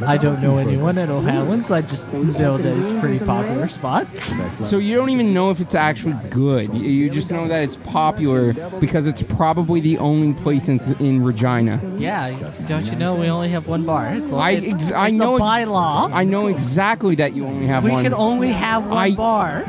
I 0.04 0.16
don't 0.16 0.42
know 0.42 0.58
anyone 0.58 0.98
at 0.98 1.08
O'Hanlon's. 1.08 1.70
I 1.70 1.82
just 1.82 2.12
know 2.12 2.56
that 2.56 2.78
it's 2.78 2.90
a 2.90 2.98
pretty 3.00 3.24
popular 3.24 3.68
spot. 3.68 4.06
So 4.08 4.78
you 4.78 4.96
don't 4.96 5.10
even 5.10 5.32
know 5.32 5.50
if 5.50 5.60
it's 5.60 5.74
actually 5.76 6.16
good. 6.30 6.74
You- 6.74 6.94
You 7.04 7.10
just 7.10 7.30
know 7.30 7.46
that 7.48 7.62
it's 7.62 7.76
popular 7.76 8.54
because 8.80 9.06
it's 9.06 9.22
probably 9.22 9.80
the 9.80 9.98
only 9.98 10.32
place 10.32 10.68
in, 10.68 10.80
in 11.00 11.22
Regina. 11.22 11.80
Yeah, 11.96 12.30
don't 12.66 12.84
you 12.86 12.96
know 12.96 13.14
we 13.14 13.28
only 13.28 13.50
have 13.50 13.68
one 13.68 13.84
bar? 13.84 14.08
It's 14.14 14.32
a, 14.32 14.36
I 14.36 14.52
ex- 14.54 14.90
I 14.92 15.08
it's 15.08 15.18
know 15.18 15.32
a 15.36 15.36
ex- 15.36 15.68
bylaw. 15.68 16.10
I 16.12 16.24
know 16.24 16.46
exactly 16.48 17.14
that 17.16 17.34
you 17.34 17.46
only 17.46 17.66
have 17.66 17.82
one. 17.84 17.90
we 17.90 17.94
one. 17.96 18.04
can 18.04 18.14
only 18.14 18.48
have 18.48 18.86
one 18.86 18.96
I- 18.96 19.14
bar. 19.14 19.64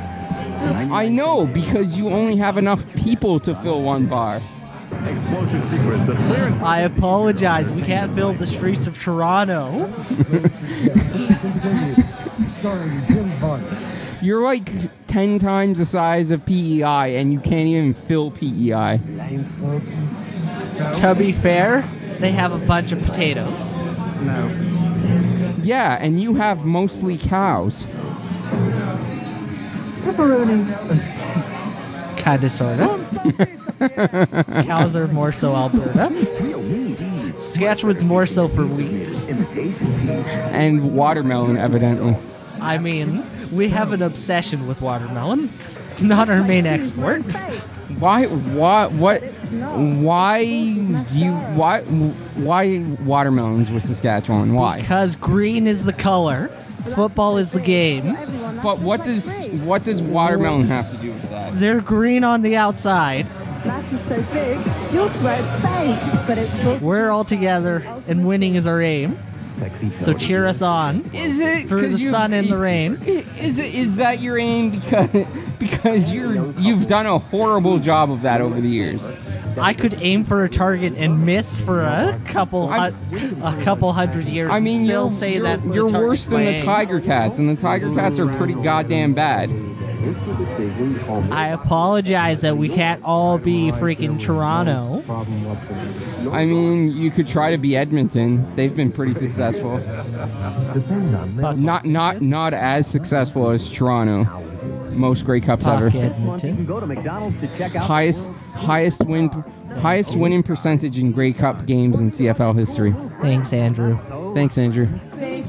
I 0.57 1.09
know 1.09 1.45
because 1.45 1.97
you 1.99 2.09
only 2.09 2.38
have 2.38 2.57
enough 2.57 2.91
people 2.95 3.39
to 3.41 3.53
fill 3.55 3.84
one 3.84 4.07
bar. 4.07 4.41
I 6.64 6.82
apologize. 6.82 7.72
We 7.72 7.82
can't 7.82 8.14
fill 8.14 8.34
the 8.34 8.47
streets 8.47 8.88
of 8.88 8.99
Toronto. 9.01 9.91
You're 14.22 14.41
like 14.41 14.70
ten 15.08 15.38
times 15.39 15.78
the 15.78 15.86
size 15.86 16.32
of 16.32 16.45
PEI, 16.45 17.18
and 17.18 17.32
you 17.32 17.39
can't 17.39 17.68
even 17.68 17.93
fill 17.93 18.32
PEI. 18.32 18.99
to 20.95 21.16
be 21.16 21.32
fair, 21.32 21.82
they 22.20 22.32
have 22.32 22.51
a 22.51 22.66
bunch 22.66 22.91
of 22.91 23.03
potatoes. 23.03 23.78
No. 24.24 24.51
Yeah, 25.62 25.97
and 25.99 26.20
you 26.20 26.36
have 26.36 26.66
mostly 26.66 27.18
cows. 27.18 27.86
Kinda, 32.18 32.49
sorta. 32.49 33.58
Cows 34.65 34.95
are 34.95 35.07
more 35.09 35.31
so 35.31 35.53
Alberta. 35.55 36.09
Saskatchewan's 37.38 38.03
more 38.03 38.25
so 38.25 38.47
for 38.47 38.65
wheat. 38.65 39.09
And 40.53 40.95
watermelon, 40.95 41.57
evidently. 41.57 42.15
I 42.61 42.77
mean, 42.77 43.23
we 43.51 43.69
have 43.69 43.91
an 43.91 44.01
obsession 44.01 44.67
with 44.67 44.81
watermelon. 44.81 45.49
It's 45.88 46.01
not 46.01 46.29
our 46.29 46.43
main 46.43 46.65
export. 46.65 47.21
Why? 47.99 48.25
Why? 48.25 48.88
What? 48.88 49.21
Why 49.23 50.43
do 50.43 51.19
you? 51.19 51.31
Why? 51.31 51.81
Why 51.81 52.83
watermelons 53.05 53.71
with 53.71 53.83
Saskatchewan? 53.83 54.53
Why? 54.53 54.79
Because 54.79 55.15
green 55.15 55.67
is 55.67 55.86
the 55.86 55.93
color, 55.93 56.47
football 56.47 57.38
is 57.38 57.51
the 57.51 57.61
game. 57.61 58.17
But 58.63 58.79
what 58.79 59.03
does 59.03 59.45
what 59.63 59.83
does 59.83 60.01
watermelon 60.01 60.65
have 60.67 60.89
to 60.91 60.97
do 60.97 61.11
with 61.11 61.29
that? 61.29 61.53
They're 61.53 61.81
green 61.81 62.23
on 62.23 62.41
the 62.41 62.57
outside. 62.57 63.27
Flash 63.66 63.91
is 63.91 64.01
so 64.01 64.16
big, 64.34 64.57
you'll 64.93 65.09
swear 65.09 65.38
it's 65.39 65.66
fake, 65.66 66.28
but 66.28 66.38
it's 66.38 66.82
We're 66.82 67.09
all 67.09 67.26
together, 67.26 67.84
and 68.07 68.28
winning 68.28 68.55
is 68.55 68.68
our 68.68 68.82
aim. 68.82 69.18
So 69.95 70.13
cheer 70.13 70.45
us 70.45 70.61
on. 70.61 70.97
Is 71.13 71.39
it 71.39 71.68
through 71.70 71.82
the 71.82 71.88
you- 71.97 72.09
sun 72.09 72.34
and 72.34 72.47
the 72.49 72.57
rain? 72.57 72.97
Is 73.05 73.57
it 73.57 73.74
is 73.74 73.97
that 73.97 74.20
your 74.20 74.38
aim 74.38 74.70
because 74.72 75.26
because 75.59 76.13
you're 76.13 76.51
you've 76.59 76.88
done 76.88 77.05
a 77.05 77.18
horrible 77.18 77.80
job 77.80 78.11
of 78.11 78.22
that 78.24 78.41
over 78.41 78.59
the 78.59 78.68
years? 78.68 79.13
I 79.57 79.74
could 79.74 79.93
aim 80.01 80.26
for 80.26 80.43
a 80.43 80.49
target 80.49 80.95
and 80.97 81.26
miss 81.26 81.61
for 81.61 81.82
a 81.82 82.20
couple 82.26 82.68
hu- 82.68 83.41
a 83.41 83.57
couple 83.63 83.93
hundred 83.93 84.28
years. 84.28 84.51
I 84.51 84.59
mean, 84.59 84.74
and 84.80 84.86
still 84.86 85.03
you're, 85.03 85.11
say 85.11 85.34
you're, 85.36 85.43
that 85.43 85.63
you're 85.63 85.89
the 85.89 85.99
worse 85.99 86.26
than 86.28 86.39
the 86.41 86.45
target's 86.61 86.66
Tiger 86.66 86.99
Cats, 86.99 87.39
and 87.39 87.47
the 87.47 87.55
Tiger 87.55 87.93
Cats 87.95 88.20
are 88.20 88.28
pretty 88.28 88.55
goddamn 88.55 89.13
bad. 89.13 89.49
I 91.32 91.49
apologize 91.49 92.41
that 92.41 92.58
we 92.58 92.70
can't 92.70 93.03
all 93.03 93.38
be 93.38 93.72
freaking 93.72 94.20
Toronto. 94.20 95.03
I 96.32 96.45
mean, 96.45 96.91
you 96.91 97.12
could 97.12 97.28
try 97.28 97.51
to 97.51 97.58
be 97.58 97.76
Edmonton. 97.76 98.56
They've 98.56 98.76
been 98.76 98.91
pretty 98.91 99.14
successful. 99.14 99.80
Not 101.56 101.86
not 101.86 102.22
not 102.22 102.53
as 102.53 102.88
successful 102.88 103.49
as 103.49 103.72
Toronto. 103.72 104.43
Most 104.91 105.26
Grey 105.26 105.41
Cups 105.41 105.68
ever. 105.68 105.88
Edmonton. 105.88 106.66
Go 106.66 106.80
to 106.80 106.86
McDonald's 106.86 107.39
to 107.41 107.58
check 107.58 107.76
out. 107.76 107.86
Highest 107.86 108.56
highest 108.58 109.06
win 109.06 109.30
highest 109.80 110.16
winning 110.18 110.43
percentage 110.43 110.99
in 110.99 111.12
Grey 111.12 111.34
Cup 111.34 111.66
games 111.66 111.99
in 111.99 112.10
CFL 112.10 112.56
history. 112.58 112.93
Thanks, 113.22 113.53
Andrew. 113.53 113.97
Thanks, 114.34 114.58
Andrew. 114.58 114.88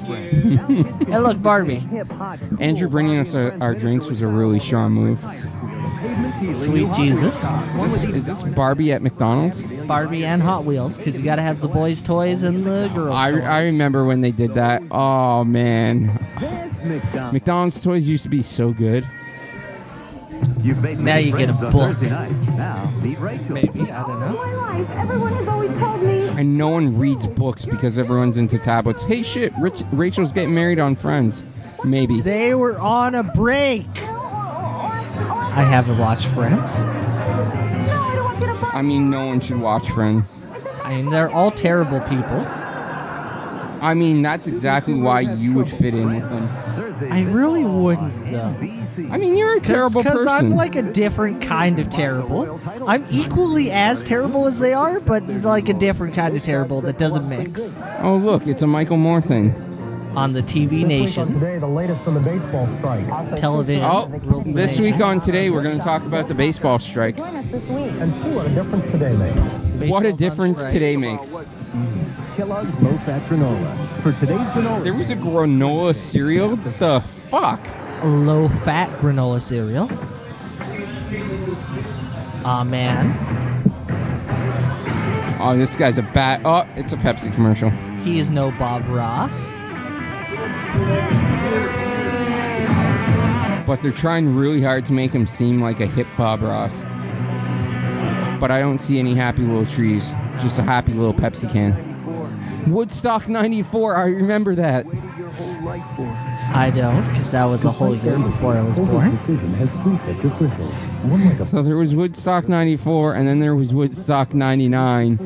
Hey, 0.05 1.19
look, 1.19 1.41
Barbie. 1.43 1.83
Andrew 2.61 2.89
bringing 2.89 3.19
us 3.19 3.35
our, 3.35 3.57
our 3.61 3.75
drinks 3.75 4.09
was 4.09 4.21
a 4.23 4.27
really 4.27 4.59
strong 4.59 4.93
move. 4.93 5.21
Sweet 6.51 6.93
Jesus. 6.95 7.45
Is 7.45 8.03
this, 8.03 8.05
is 8.05 8.27
this 8.27 8.43
Barbie 8.43 8.93
at 8.93 9.03
McDonald's? 9.03 9.65
Barbie 9.87 10.25
and 10.25 10.43
Hot 10.43 10.65
Wheels, 10.65 10.99
because 10.99 11.19
you 11.19 11.25
gotta 11.25 11.43
have 11.43 11.61
the 11.61 11.69
boys' 11.69 12.03
toys 12.03 12.43
and 12.43 12.65
the 12.65 12.91
girls' 12.95 13.15
I, 13.15 13.31
toys. 13.31 13.43
I 13.43 13.63
remember 13.65 14.05
when 14.05 14.21
they 14.21 14.33
did 14.33 14.55
that. 14.55 14.83
Oh 14.91 15.45
man, 15.45 16.11
McDonald's 17.33 17.81
toys 17.81 18.09
used 18.09 18.25
to 18.25 18.31
be 18.31 18.43
so 18.43 18.73
good. 18.73 19.07
You've 20.63 20.83
made 20.83 20.99
Now 20.99 21.17
you 21.17 21.37
get 21.37 21.49
a 21.49 21.55
friends 21.55 21.75
on 21.75 21.93
book. 21.95 22.03
Night. 22.03 22.31
Now 22.57 22.91
meet 23.03 23.19
Rachel. 23.19 23.53
Maybe, 23.53 23.91
I 23.91 24.07
don't 24.07 24.21
know. 24.21 25.46
And 26.37 26.59
no 26.59 26.69
one 26.69 26.99
reads 26.99 27.27
books 27.27 27.65
because 27.65 27.99
everyone's 27.99 28.37
into 28.37 28.59
tablets. 28.59 29.03
Hey 29.03 29.23
shit, 29.23 29.53
Rich, 29.59 29.83
Rachel's 29.93 30.33
getting 30.33 30.55
married 30.55 30.79
on 30.79 30.95
Friends. 30.95 31.43
Maybe. 31.85 32.21
They 32.21 32.55
were 32.55 32.79
on 32.79 33.15
a 33.15 33.23
break. 33.23 33.87
I 33.97 35.65
haven't 35.67 35.99
watched 35.99 36.27
Friends. 36.27 36.83
I 38.75 38.83
mean, 38.83 39.09
no 39.09 39.27
one 39.27 39.41
should 39.41 39.61
watch 39.61 39.89
Friends. 39.91 40.43
I 40.85 40.97
mean, 40.97 41.11
they're 41.11 41.31
all 41.31 41.51
terrible 41.51 42.01
people. 42.01 42.47
I 43.83 43.95
mean, 43.95 44.21
that's 44.21 44.47
exactly 44.47 44.95
why 44.95 45.21
you 45.21 45.55
would 45.55 45.69
fit 45.69 45.95
in 45.95 46.15
with 46.15 46.29
them. 46.29 46.86
I 47.11 47.25
really 47.25 47.65
wouldn't, 47.65 48.31
though. 48.31 48.55
I 49.11 49.19
mean, 49.19 49.37
you're 49.37 49.57
a 49.57 49.61
terrible 49.61 50.03
person 50.03 50.13
Because 50.13 50.25
person. 50.25 50.47
I'm 50.53 50.57
like 50.57 50.75
a 50.77 50.83
different 50.83 51.43
kind 51.43 51.79
of 51.79 51.91
terrible. 51.91 52.59
I'm 52.87 53.05
equally 53.11 53.71
as 53.71 54.03
terrible 54.03 54.47
as 54.47 54.59
they 54.59 54.73
are, 54.73 55.01
but 55.01 55.23
like 55.29 55.69
a 55.69 55.75
different 55.75 56.15
kind 56.15 56.35
of 56.37 56.43
terrible 56.43 56.81
that 56.83 56.97
doesn't 56.99 57.29
mix. 57.29 57.77
Oh, 58.01 58.17
look, 58.17 58.47
it's 58.47 58.63
a 58.63 58.67
Michael 58.67 58.97
Moore 58.97 59.21
thing. 59.21 59.55
On 60.17 60.33
the 60.33 60.41
TV 60.41 60.87
Nation, 60.87 61.31
Today, 61.35 61.59
the 61.59 61.67
latest 61.67 62.09
on 62.09 62.15
the 62.15 62.21
baseball 62.21 62.67
strike. 62.67 63.07
television. 63.37 63.85
Oh, 63.85 64.07
rules 64.25 64.47
the 64.47 64.55
this 64.55 64.79
nation. 64.79 64.97
week 64.99 65.05
on 65.05 65.21
Today, 65.21 65.51
we're 65.51 65.63
going 65.63 65.77
to 65.77 65.85
talk 65.85 66.07
about 66.07 66.27
the 66.27 66.35
baseball 66.35 66.79
strike. 66.79 67.19
And 67.19 67.45
see 67.53 67.61
what 68.35 68.47
a 68.47 68.49
difference 68.55 68.91
today 68.91 69.15
makes. 69.15 69.37
What 69.37 69.67
a 69.67 69.79
Baseball's 69.79 70.13
on 70.13 70.17
difference 70.17 70.59
strike. 70.61 70.73
today 70.73 70.97
makes. 70.97 71.37
Kellogg's 72.37 72.83
low 72.83 72.95
fat 72.99 73.23
granola. 73.23 73.75
For 74.03 74.13
today's 74.21 74.39
granola. 74.51 74.83
There 74.83 74.93
was 74.93 75.11
a 75.11 75.17
granola 75.17 75.95
cereal? 75.95 76.57
The 76.57 77.01
fuck? 77.01 77.61
A 78.03 78.07
low 78.07 78.47
fat 78.47 78.91
granola 79.01 79.41
cereal. 79.41 79.89
Aw, 82.45 82.65
man. 82.65 83.07
Oh, 85.41 85.57
this 85.57 85.77
guy's 85.77 85.97
a 85.97 86.03
bat. 86.03 86.43
Oh, 86.45 86.69
it's 86.77 86.93
a 86.93 86.99
Pepsi 86.99 87.35
commercial. 87.35 87.71
He 88.05 88.19
is 88.19 88.31
no 88.31 88.51
Bob 88.59 88.87
Ross. 88.89 89.55
But 93.67 93.81
they're 93.81 93.93
trying 93.93 94.37
really 94.37 94.61
hard 94.61 94.85
to 94.85 94.93
make 94.93 95.11
him 95.11 95.27
seem 95.27 95.63
like 95.63 95.81
a 95.81 95.87
hip 95.87 96.07
Bob 96.19 96.43
Ross. 96.43 96.83
But 98.39 98.51
I 98.51 98.59
don't 98.59 98.79
see 98.79 98.99
any 98.99 99.15
happy 99.15 99.41
little 99.41 99.65
trees. 99.65 100.11
Just 100.43 100.59
a 100.59 100.63
happy 100.63 100.93
little 100.93 101.15
Pepsi 101.15 101.51
can. 101.51 101.86
Woodstock 102.67 103.29
94, 103.29 103.97
I 103.97 104.05
remember 104.07 104.55
that. 104.57 104.87
I 106.55 106.71
don't, 106.75 107.07
because 107.09 107.33
that 107.33 107.45
was 107.45 107.65
a 107.65 107.71
whole 107.71 107.95
year 107.95 108.19
before 108.19 108.55
I 108.55 108.63
was 108.63 108.79
born. 108.79 109.11
Decision 109.11 109.49
has 109.55 109.83
three 109.83 109.97
sets 109.99 110.25
of 110.25 110.39
bristles. 110.39 111.49
So 111.51 111.63
there 111.63 111.77
was 111.77 111.95
Woodstock 111.95 112.49
94, 112.49 113.15
and 113.15 113.29
then 113.29 113.41
there 113.41 113.55
was 113.55 113.73
Woodstock 113.75 114.35
99. 114.35 115.19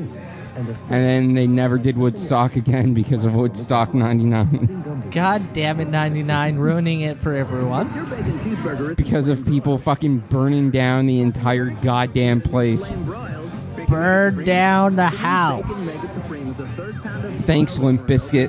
And 0.56 0.76
then 0.90 1.32
they 1.34 1.46
never 1.46 1.78
did 1.78 1.96
Woodstock 1.96 2.56
again 2.56 2.92
because 2.92 3.24
of 3.24 3.34
Woodstock 3.34 3.94
99. 3.94 5.08
God 5.10 5.42
damn 5.54 5.80
it, 5.80 5.88
99, 5.88 6.56
ruining 6.56 7.00
it 7.00 7.16
for 7.16 7.34
everyone. 7.34 7.88
because 8.96 9.28
of 9.28 9.46
people 9.46 9.78
fucking 9.78 10.18
burning 10.18 10.70
down 10.70 11.06
the 11.06 11.20
entire 11.20 11.70
goddamn 11.70 12.42
place. 12.42 12.92
Burn 13.88 14.44
down 14.44 14.96
the 14.96 15.06
house. 15.06 16.06
Thanks, 17.50 17.80
Limp 17.80 18.02
Bizkit. 18.02 18.48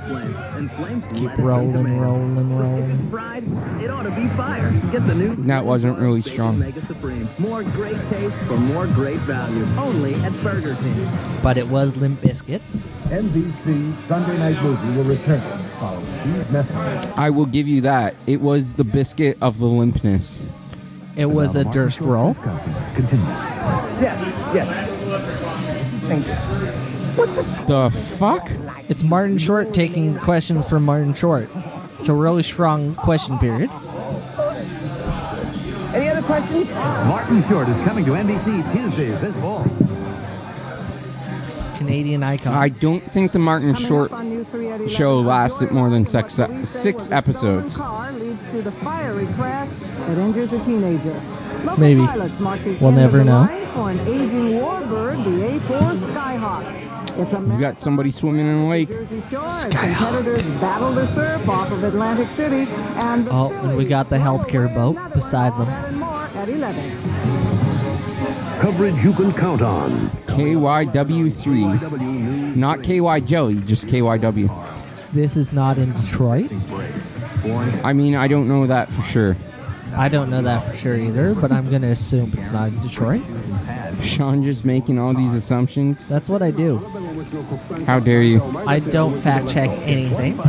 Keep 1.16 1.36
rolling, 1.40 2.00
rolling, 2.00 2.56
rolling. 2.56 3.82
It 3.82 3.90
ought 3.90 4.04
to 4.04 4.12
be 4.12 4.28
fire. 4.38 4.72
Get 4.92 5.08
the 5.08 5.16
new 5.16 5.34
That 5.48 5.66
wasn't 5.66 5.98
really 5.98 6.22
strong. 6.22 6.60
More 7.40 7.64
great 7.64 7.98
taste 8.12 8.36
for 8.44 8.58
more 8.58 8.86
great 8.86 9.18
value. 9.22 9.66
Only 9.80 10.14
at 10.24 10.32
Burger 10.44 10.76
King. 10.76 11.08
But 11.42 11.58
it 11.58 11.68
was 11.68 11.98
Limp 11.98 12.22
Bizkit. 12.22 12.60
NBC 13.10 13.92
Sunday 14.08 14.38
Night 14.38 14.62
Movie 14.62 14.96
will 14.96 15.06
return 15.06 15.42
following 15.80 16.06
these 16.36 16.52
messages. 16.52 17.12
I 17.18 17.32
will 17.32 17.48
give 17.48 17.68
you 17.68 17.82
that. 17.82 18.14
It 18.28 18.40
was 18.40 18.76
the 18.76 18.84
biscuit 18.84 19.36
of 19.42 19.58
the 19.58 19.66
limpness. 19.66 20.40
It 21.18 21.26
was 21.26 21.56
a 21.56 21.64
Durst 21.64 22.02
roll. 22.02 22.36
Continues. 22.94 23.28
Yes, 24.00 24.22
yes. 24.54 24.90
Thank 26.08 26.28
you. 26.28 26.82
What 27.16 27.68
The 27.68 27.90
fuck? 27.90 28.50
It's 28.92 29.04
Martin 29.06 29.38
Short 29.38 29.74
taking 29.74 30.18
questions 30.18 30.68
from 30.68 30.84
Martin 30.84 31.14
Short. 31.14 31.48
It's 31.98 32.10
a 32.10 32.14
really 32.14 32.44
strong 32.44 32.94
question 32.96 33.40
period. 33.40 33.70
Any 35.96 36.10
other 36.10 36.22
questions? 36.22 36.70
Martin 37.08 37.42
Short 37.48 37.70
is 37.70 37.86
coming 37.86 38.04
to 38.04 38.12
NBC 38.12 38.74
Tuesdays 38.74 39.22
this 39.22 39.34
fall. 39.40 39.66
Canadian 41.78 42.22
icon. 42.22 42.54
I 42.54 42.68
don't 42.68 43.00
think 43.00 43.32
the 43.32 43.40
Martin 43.40 43.76
Short 43.76 44.12
show 44.90 45.22
lasted 45.22 45.72
more 45.72 45.90
than 45.90 46.06
six, 46.06 46.38
uh, 46.38 46.66
six 46.66 47.10
episodes. 47.12 47.78
car 47.78 48.12
leads 48.12 48.52
to 48.52 48.62
the 48.62 48.74
fiery 48.74 49.28
crash 49.36 49.70
that 49.70 50.18
injures 50.18 50.52
a 50.52 50.60
teenager. 50.66 51.14
Local 51.64 51.80
Maybe. 51.80 52.02
the 52.02 52.78
We'll 52.82 52.90
end 52.90 52.98
never 52.98 53.24
know. 53.24 53.48
Line 57.12 57.12
For 57.12 57.12
an 57.12 57.12
aging 57.12 57.12
warbird, 57.12 57.12
the 57.12 57.12
A-4 57.12 57.14
Skyhawk. 57.14 57.14
It's 57.18 57.34
a 57.34 57.40
We've 57.40 57.60
got 57.60 57.80
somebody 57.80 58.12
swimming 58.12 58.48
in 58.48 58.56
a 58.56 58.70
lake. 58.70 58.90
competitors 58.90 60.44
battle 60.62 60.92
the 60.92 61.08
surf 61.08 61.50
off 61.50 61.72
of 61.72 61.84
Atlantic 61.84 62.28
City 62.28 62.66
and 62.96 63.28
Oh, 63.30 63.52
and 63.64 63.78
we 63.78 63.86
got 63.86 64.10
the 64.10 64.18
healthcare 64.18 64.74
boat 64.74 64.98
beside 65.14 65.54
them. 65.58 65.68
Coverage 68.62 68.96
you 69.04 69.14
can 69.14 69.32
count 69.34 69.62
on. 69.62 69.92
KYW3. 70.28 72.56
Not 72.56 72.84
KY 72.84 73.20
Jelly, 73.22 73.56
just 73.62 73.88
KYW. 73.88 74.50
This 75.14 75.36
is 75.36 75.52
not 75.52 75.78
in 75.78 75.92
Detroit. 75.94 76.52
I 77.84 77.94
mean, 77.94 78.16
I 78.16 78.28
don't 78.28 78.48
know 78.48 78.68
that 78.68 78.92
for 78.92 79.02
sure. 79.02 79.36
I 79.96 80.10
don't 80.10 80.30
know 80.30 80.42
that 80.42 80.64
for 80.64 80.74
sure 80.74 80.96
either, 80.96 81.36
but 81.36 81.52
I'm 81.52 81.70
going 81.70 81.82
to 81.82 81.90
assume 81.90 82.32
it's 82.36 82.52
not 82.52 82.70
in 82.70 82.80
Detroit. 82.82 83.22
Sean 84.02 84.42
just 84.44 84.66
making 84.66 84.98
all 84.98 85.14
these 85.14 85.34
assumptions. 85.34 86.08
That's 86.08 86.30
what 86.30 86.42
I 86.42 86.52
do. 86.52 86.78
How 87.86 88.00
dare 88.00 88.24
you? 88.24 88.42
I 88.68 88.80
don't 88.80 89.16
fact 89.18 89.50
check 89.50 89.70
anything. 89.82 90.40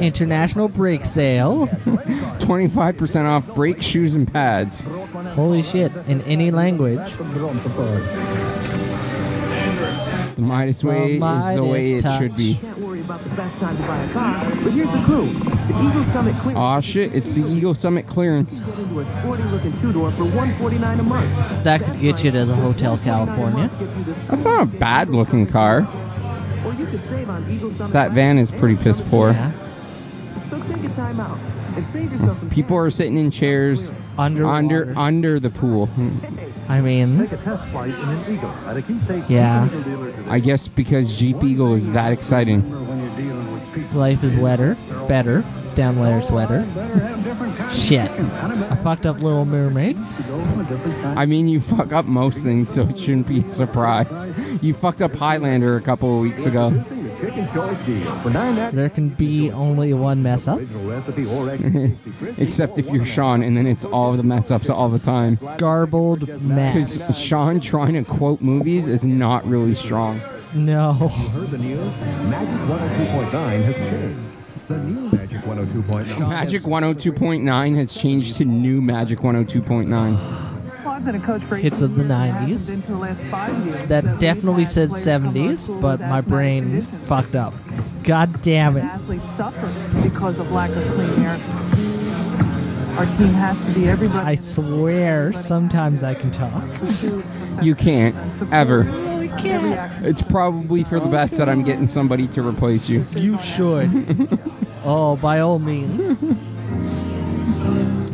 International 0.00 0.68
break 0.68 1.04
sale. 1.04 1.66
25% 2.44 3.24
off 3.24 3.54
brake 3.54 3.82
shoes 3.82 4.14
and 4.14 4.30
pads. 4.30 4.82
Holy 5.34 5.62
shit, 5.62 5.92
in 6.08 6.20
any 6.22 6.50
language. 6.50 6.98
The 10.34 10.42
Midas 10.42 10.82
way 10.82 11.14
is 11.14 11.54
the 11.54 11.64
way 11.64 11.92
it 11.92 12.10
should 12.18 12.36
be. 12.36 12.58
Can't 13.06 13.20
about 13.20 13.30
the 13.30 13.36
best 13.36 13.60
time 13.60 13.76
to 13.76 13.82
buy 13.82 13.98
a 13.98 14.12
car, 14.12 14.40
but 14.62 14.72
here's 14.72 14.90
the 14.90 15.02
clue. 15.04 15.26
The 15.26 15.88
Eagle 15.88 16.04
Summit 16.04 16.34
Clearance. 16.36 16.58
Aw 16.58 16.80
shit, 16.80 17.14
it's 17.14 17.34
the 17.34 17.46
Eagle 17.46 17.74
Summit 17.74 18.06
clearance. 18.06 18.60
Get 18.60 18.78
into 18.78 19.00
a 19.00 19.20
sporty 19.20 19.42
looking 19.44 19.72
two 19.80 19.92
door 19.92 20.10
for 20.12 20.24
149 20.24 21.00
a 21.00 21.02
month. 21.02 21.64
That 21.64 21.82
could 21.82 22.00
get 22.00 22.24
you 22.24 22.30
to 22.30 22.44
the 22.44 22.54
Hotel 22.54 22.96
California. 22.98 23.68
That's 24.28 24.44
not 24.44 24.62
a 24.62 24.66
bad 24.66 25.10
looking 25.10 25.46
car. 25.46 25.86
Or 26.64 26.72
you 26.74 26.86
could 26.86 27.02
save 27.08 27.28
on 27.28 27.50
Eagle 27.50 27.70
Summit. 27.72 27.92
That 27.92 28.12
van 28.12 28.38
is 28.38 28.50
pretty 28.50 28.76
piss 28.76 29.00
poor. 29.00 29.34
So 29.34 30.58
take 30.62 30.84
a 30.84 30.94
time 30.94 31.20
out 31.20 31.38
and 31.76 31.84
save 31.86 32.12
yourself 32.12 32.38
some 32.38 32.50
People 32.50 32.76
are 32.76 32.90
sitting 32.90 33.18
in 33.18 33.30
chairs 33.30 33.92
under 34.16 34.46
under, 34.46 34.94
under 34.96 35.40
the 35.40 35.50
pool. 35.50 35.88
I 36.68 36.80
mean, 36.80 37.18
Take 37.18 37.32
a 37.32 37.36
test 37.36 37.66
flight 37.66 37.90
in 37.90 38.08
an 38.08 38.34
Eagle 38.34 38.48
at 38.48 38.76
a 38.76 38.82
keepsake 38.82 39.24
Yeah. 39.28 39.66
Eagle 39.66 39.82
dealer 39.82 40.10
today. 40.10 40.30
I 40.30 40.38
guess 40.38 40.66
because 40.68 41.18
Jeep 41.18 41.42
Eagle 41.44 41.74
is 41.74 41.92
that 41.92 42.10
exciting. 42.12 42.62
Life 43.92 44.22
is 44.24 44.36
wetter, 44.36 44.76
better, 45.08 45.44
down 45.74 45.98
wetter. 45.98 46.64
Shit. 47.72 48.10
I 48.10 48.76
fucked 48.76 49.06
up 49.06 49.22
Little 49.22 49.44
Mermaid. 49.44 49.96
I 51.16 51.26
mean, 51.26 51.48
you 51.48 51.60
fuck 51.60 51.92
up 51.92 52.04
most 52.04 52.44
things, 52.44 52.70
so 52.70 52.82
it 52.82 52.98
shouldn't 52.98 53.28
be 53.28 53.40
a 53.40 53.48
surprise. 53.48 54.28
You 54.62 54.74
fucked 54.74 55.02
up 55.02 55.14
Highlander 55.14 55.76
a 55.76 55.80
couple 55.80 56.14
of 56.16 56.22
weeks 56.22 56.46
ago. 56.46 56.70
Chicken 57.20 57.46
choice 57.54 57.86
deal 57.86 58.14
for 58.16 58.30
nine 58.30 58.56
ninety. 58.56 58.76
There 58.76 58.90
can 58.90 59.08
be 59.08 59.50
only 59.50 59.94
one 59.94 60.22
mess 60.22 60.46
up. 60.46 60.58
Original 60.58 60.84
recipe 60.84 61.24
or 61.26 61.50
extra 61.50 62.42
Except 62.42 62.78
if 62.78 62.90
you're 62.90 63.04
Sean, 63.04 63.42
and 63.42 63.56
then 63.56 63.66
it's 63.66 63.84
all 63.84 64.12
the 64.12 64.22
mess 64.22 64.50
ups 64.50 64.68
all 64.68 64.88
the 64.88 64.98
time. 64.98 65.38
Garbled 65.56 66.28
mess. 66.42 66.72
Because. 66.72 67.24
Sean 67.24 67.60
trying 67.60 67.94
to 67.94 68.04
quote 68.04 68.40
movies 68.42 68.88
is 68.88 69.06
not 69.06 69.46
really 69.46 69.74
strong. 69.74 70.20
No. 70.54 70.92
heard 70.92 71.48
the 71.48 71.58
news? 71.58 71.78
Magic 72.28 72.60
102.9 72.60 73.64
has 73.64 73.74
changed. 73.74 74.68
The 74.68 74.78
new 74.78 75.10
Magic 75.10 75.40
102.9. 75.42 76.28
Magic 76.28 76.62
102.9 76.62 77.76
has 77.76 77.94
changed 77.94 78.36
to 78.36 78.44
new 78.44 78.80
Magic 78.80 79.18
102.9. 79.18 79.88
Well, 80.84 80.88
I've 80.88 81.04
been 81.04 81.16
a 81.16 81.20
coach 81.20 81.42
for 81.42 81.56
Hits 81.56 81.82
of 81.82 81.96
the 81.96 82.04
18 82.04 82.48
years. 82.48 82.70
It 82.70 82.78
90s. 82.78 82.82
hasn't 82.84 82.86
been 82.86 82.86
to 82.86 82.92
the 82.92 82.98
last 82.98 83.20
five 83.24 83.66
years. 83.66 83.84
That 83.86 84.20
definitely 84.20 84.64
said 84.64 84.90
70s, 84.90 85.80
but 85.80 86.00
my 86.00 86.20
brain 86.20 86.82
fucked 86.82 87.34
up. 87.36 87.52
God 88.04 88.30
damn 88.42 88.76
it. 88.76 88.84
Because 90.02 90.38
of 90.38 90.52
lack 90.52 90.70
of 90.70 90.82
clean 90.84 91.24
air. 91.24 91.40
Our 92.96 93.06
team 93.06 93.32
has 93.34 93.66
to 93.66 93.78
be 93.80 93.88
everybody. 93.88 94.24
I 94.24 94.34
swear, 94.36 95.32
sometimes 95.32 96.04
I 96.04 96.14
can 96.14 96.30
talk. 96.30 96.62
You 97.62 97.74
can't, 97.74 98.14
ever. 98.52 98.84
Really 99.34 99.74
can't. 99.74 100.04
It's 100.06 100.22
probably 100.22 100.84
for 100.84 101.00
the 101.00 101.08
best 101.08 101.38
that 101.38 101.48
I'm 101.48 101.62
getting 101.62 101.86
somebody 101.86 102.26
to 102.28 102.46
replace 102.46 102.88
you. 102.88 103.04
You 103.14 103.38
should. 103.38 104.28
oh, 104.84 105.18
by 105.20 105.40
all 105.40 105.58
means. 105.58 106.20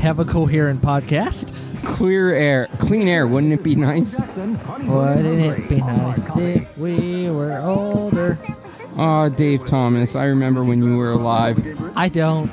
Have 0.03 0.19
a 0.19 0.25
coherent 0.25 0.81
podcast. 0.81 1.55
Clear 1.85 2.31
air, 2.33 2.69
clean 2.79 3.09
air, 3.09 3.27
wouldn't 3.27 3.53
it 3.53 3.63
be 3.63 3.75
nice? 3.75 4.21
Wouldn't 4.37 5.41
it 5.41 5.69
be 5.69 5.79
nice 5.79 6.37
if 6.37 6.79
we 6.79 7.31
were 7.31 7.59
older? 7.59 8.39
Oh, 8.97 9.29
Dave 9.31 9.65
Thomas, 9.65 10.15
I 10.17 10.25
remember 10.25 10.63
when 10.65 10.83
you 10.83 10.97
were 10.97 11.13
alive. 11.13 11.59
I 11.97 12.09
don't. 12.09 12.51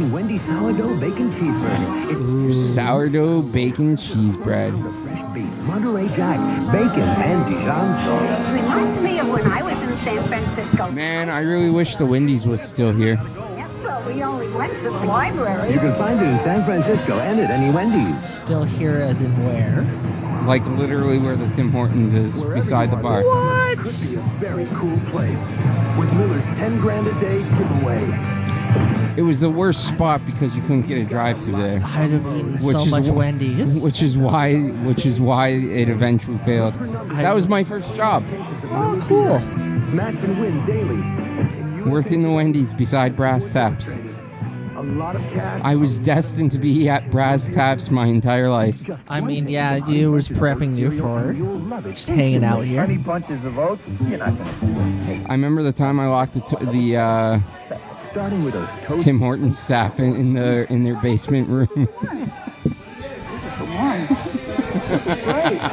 Introducing 0.00 0.12
Wendy's 0.12 0.42
sourdough 0.46 0.98
bacon 0.98 1.30
cheeseburger. 1.32 2.46
It's 2.48 2.56
Sourdough 2.56 3.42
bacon 3.52 3.96
cheese 3.98 4.34
bread. 4.34 4.72
fresh 4.72 5.34
beef, 5.34 5.66
Monterey 5.66 6.08
Jack, 6.16 6.38
bacon, 6.72 7.02
and 7.02 7.44
Dijon 7.44 7.94
sauce. 8.04 8.52
Reminds 8.52 9.02
me 9.02 9.18
of 9.18 9.28
when 9.28 9.46
I 9.46 9.62
was 9.62 9.82
in 9.82 9.98
San 9.98 10.22
Francisco. 10.24 10.90
Man, 10.92 11.28
I 11.28 11.40
really 11.40 11.68
wish 11.68 11.96
the 11.96 12.06
Wendy's 12.06 12.46
was 12.46 12.62
still 12.62 12.92
here. 12.92 13.20
Yes, 13.56 13.70
well, 13.84 14.02
we 14.06 14.22
only 14.22 14.50
went 14.52 14.72
to 14.72 14.84
the 14.84 14.90
library. 14.90 15.70
You 15.70 15.78
can 15.78 15.94
find 15.96 16.18
it 16.18 16.28
in 16.28 16.38
San 16.38 16.64
Francisco 16.64 17.18
and 17.18 17.38
at 17.38 17.50
any 17.50 17.70
Wendy's. 17.70 18.26
Still 18.26 18.64
here 18.64 18.94
as 18.94 19.20
in 19.20 19.30
where? 19.44 19.82
Like 20.46 20.66
literally 20.78 21.18
where 21.18 21.36
the 21.36 21.48
Tim 21.54 21.70
Hortons 21.70 22.14
is, 22.14 22.42
beside 22.42 22.90
the 22.90 22.96
bar. 22.96 23.22
What? 23.22 23.78
be 23.84 24.16
a 24.16 24.20
very 24.40 24.66
cool 24.76 24.98
place. 25.10 25.38
With 25.98 26.10
Miller's 26.16 26.44
10 26.56 26.78
grand 26.80 27.06
a 27.06 27.20
day 27.20 27.42
giveaway. 27.58 28.39
It 29.16 29.22
was 29.22 29.40
the 29.40 29.50
worst 29.50 29.88
spot 29.88 30.20
because 30.24 30.54
you 30.56 30.62
couldn't 30.62 30.82
get 30.86 30.98
a 30.98 31.04
drive-through 31.04 31.56
there. 31.56 31.80
I'd 31.84 32.10
have 32.10 32.26
eaten 32.36 32.58
so 32.58 32.78
is 32.78 32.90
much 32.90 33.08
wh- 33.08 33.16
Wendy's. 33.16 33.82
Which 33.84 34.02
is 34.02 34.16
why, 34.16 34.56
which 34.84 35.04
is 35.04 35.20
why 35.20 35.48
it 35.48 35.88
eventually 35.88 36.38
failed. 36.38 36.74
That 36.74 37.34
was 37.34 37.48
my 37.48 37.64
first 37.64 37.94
job, 37.96 38.24
Oh, 38.72 39.02
cool. 39.08 39.38
Match 39.94 40.14
and 40.22 40.40
win 40.40 40.64
daily. 40.64 41.90
working 41.90 42.22
the 42.22 42.30
Wendy's 42.30 42.72
beside 42.72 43.16
Brass 43.16 43.52
Taps. 43.52 43.96
A 44.76 44.82
lot 44.82 45.16
of 45.16 45.22
cash. 45.32 45.60
I 45.64 45.74
was 45.76 45.98
destined 45.98 46.52
to 46.52 46.58
be 46.58 46.88
at 46.88 47.10
Brass 47.10 47.50
Taps 47.52 47.90
my 47.90 48.06
entire 48.06 48.48
life. 48.48 48.88
I 49.08 49.20
mean, 49.20 49.48
yeah, 49.48 49.84
you 49.86 50.12
was 50.12 50.28
prepping 50.28 50.76
you 50.76 50.90
for 50.90 51.34
just 51.82 52.08
hanging 52.08 52.44
out 52.44 52.60
here. 52.64 52.86
bunches 53.04 53.44
of 53.44 53.58
oats, 53.58 53.82
you're 54.08 54.18
not 54.18 54.32
I 55.28 55.32
remember 55.32 55.62
the 55.62 55.72
time 55.72 56.00
I 56.00 56.06
locked 56.06 56.34
the, 56.34 56.40
t- 56.40 56.64
the 56.66 56.96
uh, 56.96 57.40
Starting 58.10 58.42
with 58.42 58.54
those 58.54 58.68
toast 58.84 59.04
Tim 59.04 59.20
Hortons 59.20 59.58
staff 59.58 60.00
in, 60.00 60.16
in 60.16 60.32
the 60.34 60.66
in 60.72 60.82
their 60.82 60.96
basement 60.96 61.48
room. 61.48 61.68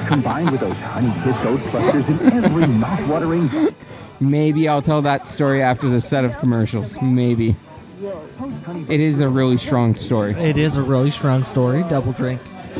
combined 0.07 0.51
with 0.51 0.61
those 0.61 0.79
honey 0.79 1.11
kiss 1.23 1.45
oat 1.45 1.59
clusters 1.71 2.07
in 2.21 2.43
every 2.43 2.67
mouth-watering 2.67 3.47
bite. 3.47 3.73
Maybe 4.19 4.67
I'll 4.67 4.81
tell 4.81 5.01
that 5.03 5.27
story 5.27 5.61
after 5.61 5.89
the 5.89 6.01
set 6.01 6.25
of 6.25 6.38
commercials. 6.38 7.01
Maybe. 7.01 7.55
It 8.89 8.99
is 8.99 9.19
a 9.19 9.29
really 9.29 9.57
strong 9.57 9.95
story. 9.95 10.33
It 10.33 10.57
is 10.57 10.75
a 10.75 10.81
really 10.81 11.11
strong 11.11 11.43
story. 11.45 11.83
Double 11.89 12.11
drink. 12.11 12.39
It's 12.39 12.77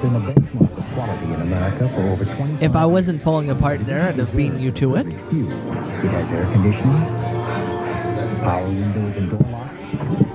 been 0.00 0.16
a 0.16 0.20
benchmark 0.20 0.78
of 0.78 0.84
quality 0.94 1.26
in 1.26 1.40
America 1.42 1.88
for 1.88 2.00
over 2.00 2.24
20 2.24 2.64
If 2.64 2.74
I 2.74 2.86
wasn't 2.86 3.20
falling 3.22 3.50
apart 3.50 3.80
there, 3.80 4.08
I'd 4.08 4.16
have 4.16 4.34
beaten 4.34 4.60
you 4.60 4.70
to 4.72 4.96
it. 4.96 5.06
It 5.06 5.14
has 5.14 6.30
air 6.30 6.50
conditioning, 6.52 7.21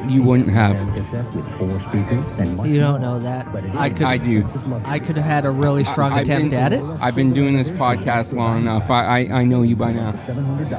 You 0.08 0.24
wouldn't 0.24 0.50
have. 0.50 0.78
cassette 0.96 1.26
with 1.36 1.46
four 1.58 1.70
speakers, 1.82 2.34
and 2.40 2.66
You 2.66 2.80
don't 2.80 3.02
know 3.02 3.20
that. 3.20 3.52
But 3.52 3.66
I 3.76 3.90
could. 3.90 4.04
I 4.04 4.18
do. 4.18 4.48
I 4.86 5.00
could 5.00 5.18
have 5.18 5.26
had 5.26 5.46
a 5.46 5.52
really 5.52 5.84
strong 5.84 6.14
I've 6.14 6.22
attempt 6.24 6.52
been- 6.52 6.60
at 6.60 6.72
it. 6.74 6.82
I've 7.02 7.16
been 7.16 7.34
doing 7.34 7.58
this 7.58 7.70
podcast 7.70 8.34
long 8.34 8.62
enough. 8.62 8.90
I, 8.90 9.04
I, 9.26 9.40
I 9.40 9.44
know 9.44 9.64
you 9.64 9.76
by 9.76 9.92
now. 9.92 10.14
$700. 10.14 10.70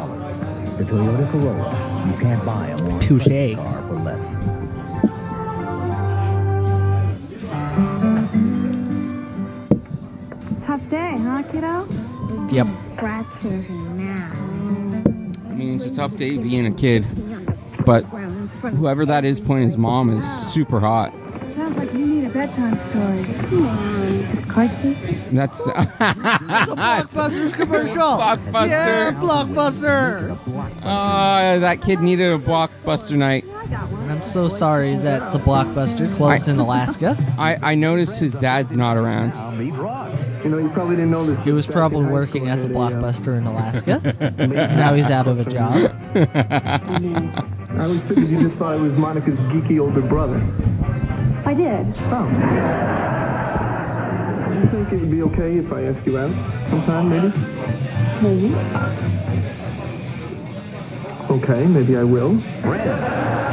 The 0.78 0.84
Toyota 0.84 1.30
Corolla. 1.30 2.06
You 2.10 2.18
can't 2.22 2.44
buy 2.46 2.68
a 2.68 2.82
more 2.84 3.00
Touche. 3.00 3.26
impressive 3.26 3.58
car 3.58 3.82
for 3.88 3.94
less. 3.96 4.58
Tough 10.66 10.90
day, 10.90 11.14
huh, 11.18 11.42
kiddo? 11.50 11.86
Yep. 12.52 12.66
Scratches 12.94 13.70
tough 15.98 16.16
day 16.16 16.38
being 16.38 16.64
a 16.64 16.70
kid, 16.72 17.04
but 17.84 18.02
whoever 18.76 19.04
that 19.04 19.24
is 19.24 19.40
playing 19.40 19.64
his 19.64 19.76
mom 19.76 20.10
is 20.10 20.24
super 20.24 20.78
hot. 20.78 21.12
Sounds 21.56 21.76
like 21.76 21.92
you 21.92 22.06
need 22.06 22.24
a 22.24 22.30
bedtime 22.30 22.78
story. 22.90 23.48
Come 23.48 23.66
on. 23.66 23.88
That's 25.32 25.64
That's 25.64 25.64
a 25.64 26.76
Blockbusters 26.76 27.52
commercial. 27.52 27.96
Blockbuster. 27.98 28.68
Yeah, 28.68 29.12
Blockbuster. 29.12 30.38
Uh, 30.84 31.58
that 31.58 31.82
kid 31.82 32.00
needed 32.00 32.32
a 32.32 32.38
blockbuster 32.38 33.16
night. 33.16 33.44
I'm 34.08 34.22
so 34.22 34.48
sorry 34.48 34.94
that 34.96 35.32
the 35.32 35.38
Blockbuster 35.40 36.12
closed 36.16 36.48
in 36.48 36.58
Alaska. 36.58 37.16
I, 37.38 37.72
I 37.72 37.74
noticed 37.74 38.20
his 38.20 38.38
dad's 38.38 38.76
not 38.76 38.96
around. 38.96 39.32
You 40.44 40.50
know, 40.50 40.58
you 40.58 40.68
probably 40.70 40.96
didn't 40.96 41.10
know 41.10 41.24
this. 41.24 41.38
He 41.40 41.50
was 41.50 41.66
probably 41.66 42.06
working 42.06 42.48
at 42.48 42.60
the 42.60 42.68
um, 42.68 42.72
Blockbuster 42.72 43.36
in 43.36 43.46
Alaska. 43.46 44.00
now 44.76 44.94
he's 44.94 45.10
out 45.10 45.26
of 45.26 45.38
a 45.40 45.50
job. 45.50 45.74
I 46.14 47.84
always 47.84 48.00
figured 48.02 48.28
you 48.28 48.40
just 48.42 48.56
thought 48.56 48.74
it 48.76 48.80
was 48.80 48.96
Monica's 48.96 49.40
geeky 49.40 49.80
older 49.80 50.00
brother. 50.00 50.40
I 51.44 51.54
did. 51.54 51.86
Oh. 52.10 52.28
You 54.54 54.66
think 54.68 54.92
it 54.92 55.00
would 55.00 55.10
be 55.10 55.22
okay 55.22 55.56
if 55.56 55.72
I 55.72 55.84
ask 55.84 56.04
you 56.06 56.18
out 56.18 56.30
sometime, 56.68 57.08
maybe? 57.08 57.32
Maybe. 58.22 58.54
Okay, 61.30 61.66
maybe 61.68 61.96
I 61.96 62.04
will. 62.04 62.40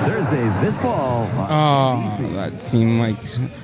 Thursdays 0.05 0.61
this 0.61 0.81
fall. 0.81 1.27
Oh, 1.49 2.17
that 2.33 2.59
seemed 2.59 2.99
like. 2.99 3.15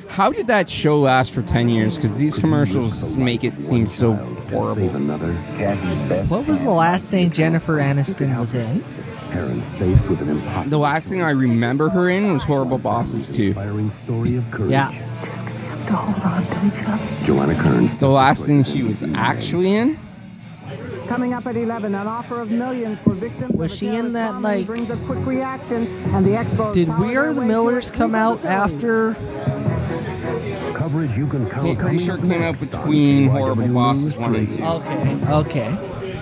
How 0.10 0.32
did 0.32 0.48
that 0.48 0.70
show 0.70 1.00
last 1.00 1.34
for 1.34 1.42
10 1.42 1.70
years? 1.70 1.96
Because 1.96 2.18
these 2.18 2.38
commercials 2.38 3.16
make 3.18 3.44
it 3.44 3.62
seem 3.62 3.86
so 3.86 4.14
horrible. 4.14 4.90
another 4.96 5.34
Cassie's 5.58 6.10
best. 6.10 6.30
What 6.30 6.48
was 6.48 6.64
the 6.64 6.72
last 6.72 7.08
thing 7.10 7.30
Jennifer 7.32 7.78
Aniston 7.78 8.38
was 8.38 8.54
in? 8.56 8.84
Parents 9.32 9.66
faced 9.78 10.10
with 10.10 10.22
an 10.22 10.30
impossible 10.30 10.70
The 10.70 10.78
last 10.78 11.08
thing 11.10 11.22
I 11.22 11.32
remember 11.32 11.88
her 11.90 12.10
in 12.10 12.34
was 12.34 12.44
Horrible 12.44 12.78
Bosses 12.78 13.30
2. 13.34 13.44
inspiring 13.48 13.92
story 14.04 14.36
of 14.36 14.52
courage. 14.52 14.72
Yeah. 14.72 14.90
To 14.90 15.94
hold 15.94 16.34
on 16.34 16.44
to 16.44 16.68
each 16.68 16.88
other. 16.88 17.26
Joanna 17.26 17.56
Kern. 17.56 17.88
The 18.00 18.10
last 18.10 18.46
thing 18.46 18.64
she 18.64 18.84
was 18.84 19.04
actually 19.16 19.74
in? 19.74 19.98
Coming 21.12 21.34
up 21.34 21.46
at 21.46 21.58
11, 21.58 21.94
an 21.94 22.08
offer 22.08 22.40
of 22.40 22.52
millions 22.52 22.98
for 23.00 23.14
victims. 23.14 23.54
Was 23.54 23.76
she 23.78 23.88
in 23.90 24.14
that, 24.14 24.30
bombing 24.32 24.44
like- 24.44 24.66
Brings 24.66 24.90
a 24.90 24.96
quick 24.96 25.26
reaction, 25.26 25.86
and 26.16 26.26
the 26.26 26.30
Expos 26.30 26.74
Did 26.74 26.88
We 27.00 27.18
Are 27.18 27.34
the 27.34 27.42
Millers 27.42 27.92
come 27.92 28.16
out 28.16 28.46
after? 28.46 29.14
Coverage 30.74 31.12
you 31.18 31.28
can 31.28 31.50
count 31.50 31.68
I'm 31.68 31.76
pretty 31.76 31.98
sure 31.98 32.16
it 32.16 32.24
came 32.24 32.42
out 32.42 32.58
between 32.62 33.28
Horrible 33.30 33.68
Bosses 33.74 34.16
1 34.16 34.36
and 34.36 34.48
2. 34.58 34.64
Okay. 34.64 35.20
Okay. 35.32 35.78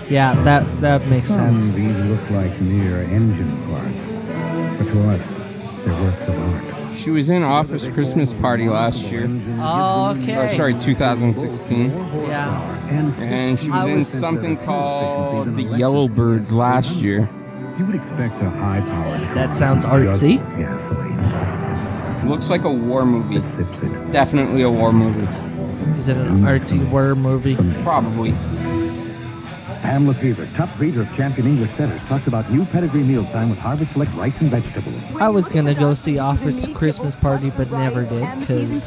Yeah, 0.08 0.34
that 0.42 0.66
that 0.80 1.06
makes 1.06 1.28
sense. 1.28 1.70
These 1.72 1.96
look 1.96 2.28
like 2.32 2.60
mere 2.60 3.02
engine 3.02 3.62
parts, 3.70 4.76
but 4.76 4.88
to 4.92 5.08
us, 5.10 5.84
they're 5.84 6.02
works 6.02 6.28
of 6.28 6.52
art. 6.52 6.96
She 6.96 7.10
was 7.12 7.28
in 7.30 7.44
Office 7.44 7.88
Christmas 7.88 8.34
Party 8.34 8.68
last 8.68 9.04
year. 9.12 9.28
Oh, 9.60 10.16
Okay. 10.18 10.36
Or, 10.36 10.48
sorry, 10.48 10.74
2016. 10.74 11.90
Yeah. 12.26 12.76
And 12.90 13.58
she 13.58 13.70
I 13.70 13.84
was 13.84 13.92
in 13.94 14.04
something 14.04 14.56
called 14.56 15.54
The 15.54 15.62
Yellow 15.62 16.08
Birds 16.08 16.52
last 16.52 16.98
year. 16.98 17.28
You 17.78 17.86
would 17.86 17.94
expect 17.94 18.34
a 18.42 18.50
high-powered 18.50 19.20
That 19.34 19.54
sounds 19.54 19.86
artsy. 19.86 20.38
Looks 22.28 22.50
like 22.50 22.64
a 22.64 22.70
war 22.70 23.06
movie. 23.06 23.36
It 23.36 23.42
sips 23.56 23.82
it. 23.82 24.10
Definitely 24.10 24.62
a 24.62 24.70
war 24.70 24.92
movie. 24.92 25.26
Is 25.98 26.08
it 26.08 26.16
an 26.16 26.40
artsy 26.40 26.86
war 26.90 27.14
movie? 27.14 27.56
Probably. 27.82 28.32
Pamela 29.90 30.14
Fever, 30.14 30.46
top 30.56 30.68
breeder 30.76 31.00
of 31.00 31.12
champion 31.16 31.48
English 31.48 31.70
setters, 31.70 32.00
talks 32.04 32.28
about 32.28 32.48
new 32.48 32.64
pedigree 32.66 33.02
mealtime 33.02 33.50
with 33.50 33.58
Harvard 33.58 33.88
Select 33.88 34.14
rice 34.14 34.40
and 34.40 34.48
vegetables. 34.48 35.16
I 35.16 35.28
was 35.28 35.48
gonna 35.48 35.74
go 35.74 35.94
see 35.94 36.16
Office 36.20 36.68
Christmas 36.68 37.16
Party, 37.16 37.50
but 37.56 37.72
never 37.72 38.04
did 38.04 38.38
because 38.38 38.86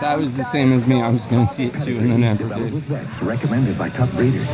That 0.00 0.16
was 0.16 0.38
the 0.38 0.44
same 0.44 0.72
as 0.72 0.86
me. 0.86 1.02
I 1.02 1.10
was 1.10 1.26
going 1.26 1.46
to 1.46 1.52
see 1.52 1.66
it 1.66 1.78
too, 1.80 1.98
and 1.98 2.10
then 2.10 2.20
never 2.22 2.48
did. 2.48 2.72
recommended 3.20 3.76
by 3.76 3.90
top 3.90 4.08
breeders. 4.12 4.48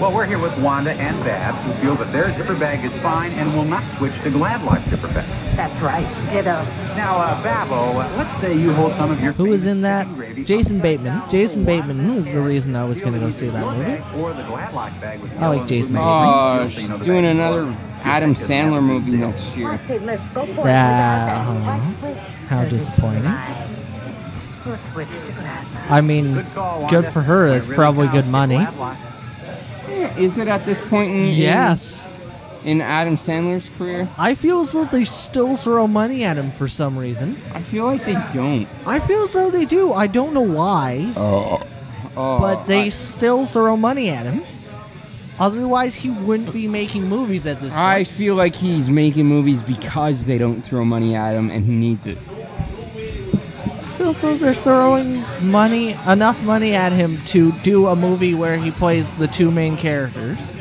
Well, 0.00 0.14
we're 0.14 0.26
here 0.26 0.38
with 0.38 0.56
Wanda 0.62 0.92
and 0.92 1.16
Babs, 1.24 1.56
who 1.64 1.72
feel 1.84 1.94
that 1.94 2.12
their 2.12 2.30
zipper 2.32 2.54
bag 2.58 2.84
is 2.84 2.96
fine 3.00 3.30
and 3.32 3.52
will 3.54 3.64
not 3.64 3.82
switch 3.96 4.20
to 4.22 4.30
Glad 4.30 4.62
Life 4.62 4.86
zipper 4.88 5.08
bag. 5.08 5.24
That's 5.56 5.80
right. 5.80 6.06
Ditto. 6.30 6.62
Now, 6.96 7.16
uh, 7.16 7.42
Babo, 7.42 7.98
uh, 7.98 8.14
let's 8.18 8.36
say 8.38 8.54
you 8.54 8.74
hold 8.74 8.92
some 8.92 9.10
of 9.10 9.22
your 9.22 9.32
who 9.32 9.46
was 9.46 9.64
in 9.64 9.80
that? 9.82 10.06
Jason 10.44 10.80
Bateman. 10.80 11.22
Jason 11.30 11.64
Bateman 11.64 12.14
was 12.14 12.30
the 12.30 12.42
reason 12.42 12.76
I 12.76 12.84
was 12.84 13.00
gonna 13.00 13.18
go 13.18 13.30
see 13.30 13.48
that 13.48 13.64
movie. 13.64 14.02
Or 14.76 14.90
the 14.90 14.90
Glad 14.90 14.92
Life 14.92 15.00
bag 15.00 15.20
with 15.20 15.42
I 15.42 15.46
like 15.48 15.66
Jason 15.68 15.92
Bateman. 15.94 16.12
Oh, 16.14 16.68
she's 16.68 17.00
doing 17.00 17.24
another 17.24 17.74
Adam 18.04 18.32
Sandler 18.34 18.82
movie 18.82 19.12
next 19.16 19.56
year. 19.56 19.72
Okay, 19.74 19.98
let's 20.00 20.26
go 20.32 20.46
for 20.46 20.62
That, 20.64 21.40
it. 21.46 22.06
uh, 22.06 22.14
how 22.48 22.64
disappointing. 22.66 23.22
We'll 24.64 24.76
switch 24.76 25.08
to 25.08 25.32
Glad 25.40 25.64
Life. 25.64 25.90
I 25.90 26.00
mean, 26.00 26.34
good 26.90 27.06
for 27.06 27.20
her. 27.20 27.48
That's 27.50 27.68
probably 27.68 28.08
good 28.08 28.26
money. 28.28 28.64
Is 30.18 30.38
it 30.38 30.48
at 30.48 30.64
this 30.66 30.86
point 30.88 31.10
in, 31.10 31.16
in- 31.26 31.34
Yes. 31.34 32.08
in 32.64 32.80
Adam 32.80 33.16
Sandler's 33.16 33.68
career? 33.70 34.08
I 34.18 34.34
feel 34.34 34.60
as 34.60 34.72
though 34.72 34.84
they 34.84 35.04
still 35.04 35.56
throw 35.56 35.86
money 35.86 36.24
at 36.24 36.36
him 36.36 36.50
for 36.50 36.68
some 36.68 36.98
reason. 36.98 37.30
I 37.54 37.60
feel 37.60 37.84
like 37.84 38.04
they 38.04 38.16
don't. 38.34 38.66
I 38.86 38.98
feel 38.98 39.22
as 39.22 39.32
though 39.32 39.50
they 39.50 39.64
do. 39.66 39.92
I 39.92 40.06
don't 40.06 40.32
know 40.34 40.40
why, 40.42 41.12
Oh, 41.16 41.62
but 42.16 42.64
they 42.64 42.90
still 42.90 43.46
throw 43.46 43.76
money 43.76 44.08
at 44.10 44.26
him. 44.26 44.42
Otherwise, 45.38 45.94
he 45.94 46.10
wouldn't 46.10 46.52
be 46.52 46.66
making 46.66 47.08
movies 47.08 47.46
at 47.46 47.60
this 47.60 47.74
point. 47.74 47.86
I 47.86 48.04
feel 48.04 48.34
like 48.34 48.54
he's 48.54 48.88
making 48.88 49.26
movies 49.26 49.62
because 49.62 50.24
they 50.24 50.38
don't 50.38 50.62
throw 50.62 50.84
money 50.84 51.14
at 51.14 51.34
him, 51.34 51.50
and 51.50 51.64
he 51.64 51.74
needs 51.74 52.06
it. 52.06 52.16
I 52.16 53.98
feel 53.98 54.12
though 54.12 54.36
they're 54.36 54.54
throwing 54.54 55.22
money, 55.42 55.94
enough 56.08 56.42
money 56.44 56.74
at 56.74 56.92
him 56.92 57.18
to 57.26 57.52
do 57.62 57.86
a 57.88 57.96
movie 57.96 58.34
where 58.34 58.56
he 58.56 58.70
plays 58.70 59.16
the 59.16 59.26
two 59.26 59.50
main 59.50 59.76
characters. 59.76 60.54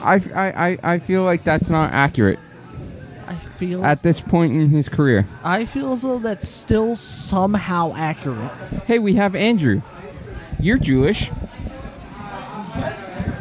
I, 0.00 0.20
I, 0.34 0.68
I, 0.68 0.78
I 0.94 0.98
feel 0.98 1.24
like 1.24 1.44
that's 1.44 1.68
not 1.68 1.92
accurate 1.92 2.38
I 3.26 3.34
feel 3.34 3.84
at 3.84 4.02
this 4.02 4.20
point 4.20 4.54
in 4.54 4.70
his 4.70 4.88
career. 4.88 5.26
I 5.44 5.66
feel 5.66 5.92
as 5.92 6.02
though 6.02 6.18
that's 6.18 6.48
still 6.48 6.96
somehow 6.96 7.92
accurate. 7.94 8.50
Hey, 8.86 8.98
we 8.98 9.14
have 9.14 9.34
Andrew. 9.34 9.82
You're 10.60 10.78
Jewish. 10.78 11.28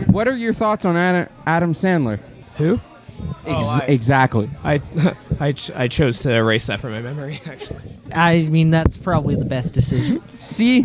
What 0.07 0.27
are 0.27 0.35
your 0.35 0.53
thoughts 0.53 0.85
on 0.85 0.95
Adam, 0.95 1.31
Adam 1.45 1.73
Sandler? 1.73 2.19
Who? 2.57 2.79
Oh, 2.79 3.35
Ex- 3.45 3.63
Oh, 3.65 3.79
I- 3.81 3.85
exactly. 3.87 4.49
I 4.63 4.81
I, 5.39 5.51
ch- 5.51 5.71
I 5.71 5.87
chose 5.87 6.19
to 6.21 6.33
erase 6.33 6.67
that 6.67 6.79
from 6.79 6.91
my 6.91 7.01
memory. 7.01 7.39
Actually, 7.47 7.81
I 8.15 8.43
mean, 8.43 8.69
that's 8.69 8.97
probably 8.97 9.35
the 9.35 9.45
best 9.45 9.73
decision. 9.73 10.21
See, 10.37 10.83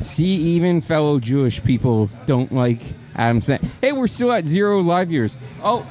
see, 0.00 0.26
even 0.56 0.80
fellow 0.80 1.18
Jewish 1.20 1.62
people 1.62 2.08
don't 2.26 2.52
like 2.52 2.80
Adam 3.14 3.40
Sandler. 3.40 3.70
Hey, 3.80 3.92
we're 3.92 4.06
still 4.08 4.32
at 4.32 4.46
zero 4.46 4.80
live 4.80 5.08
viewers. 5.08 5.36
Oh, 5.62 5.86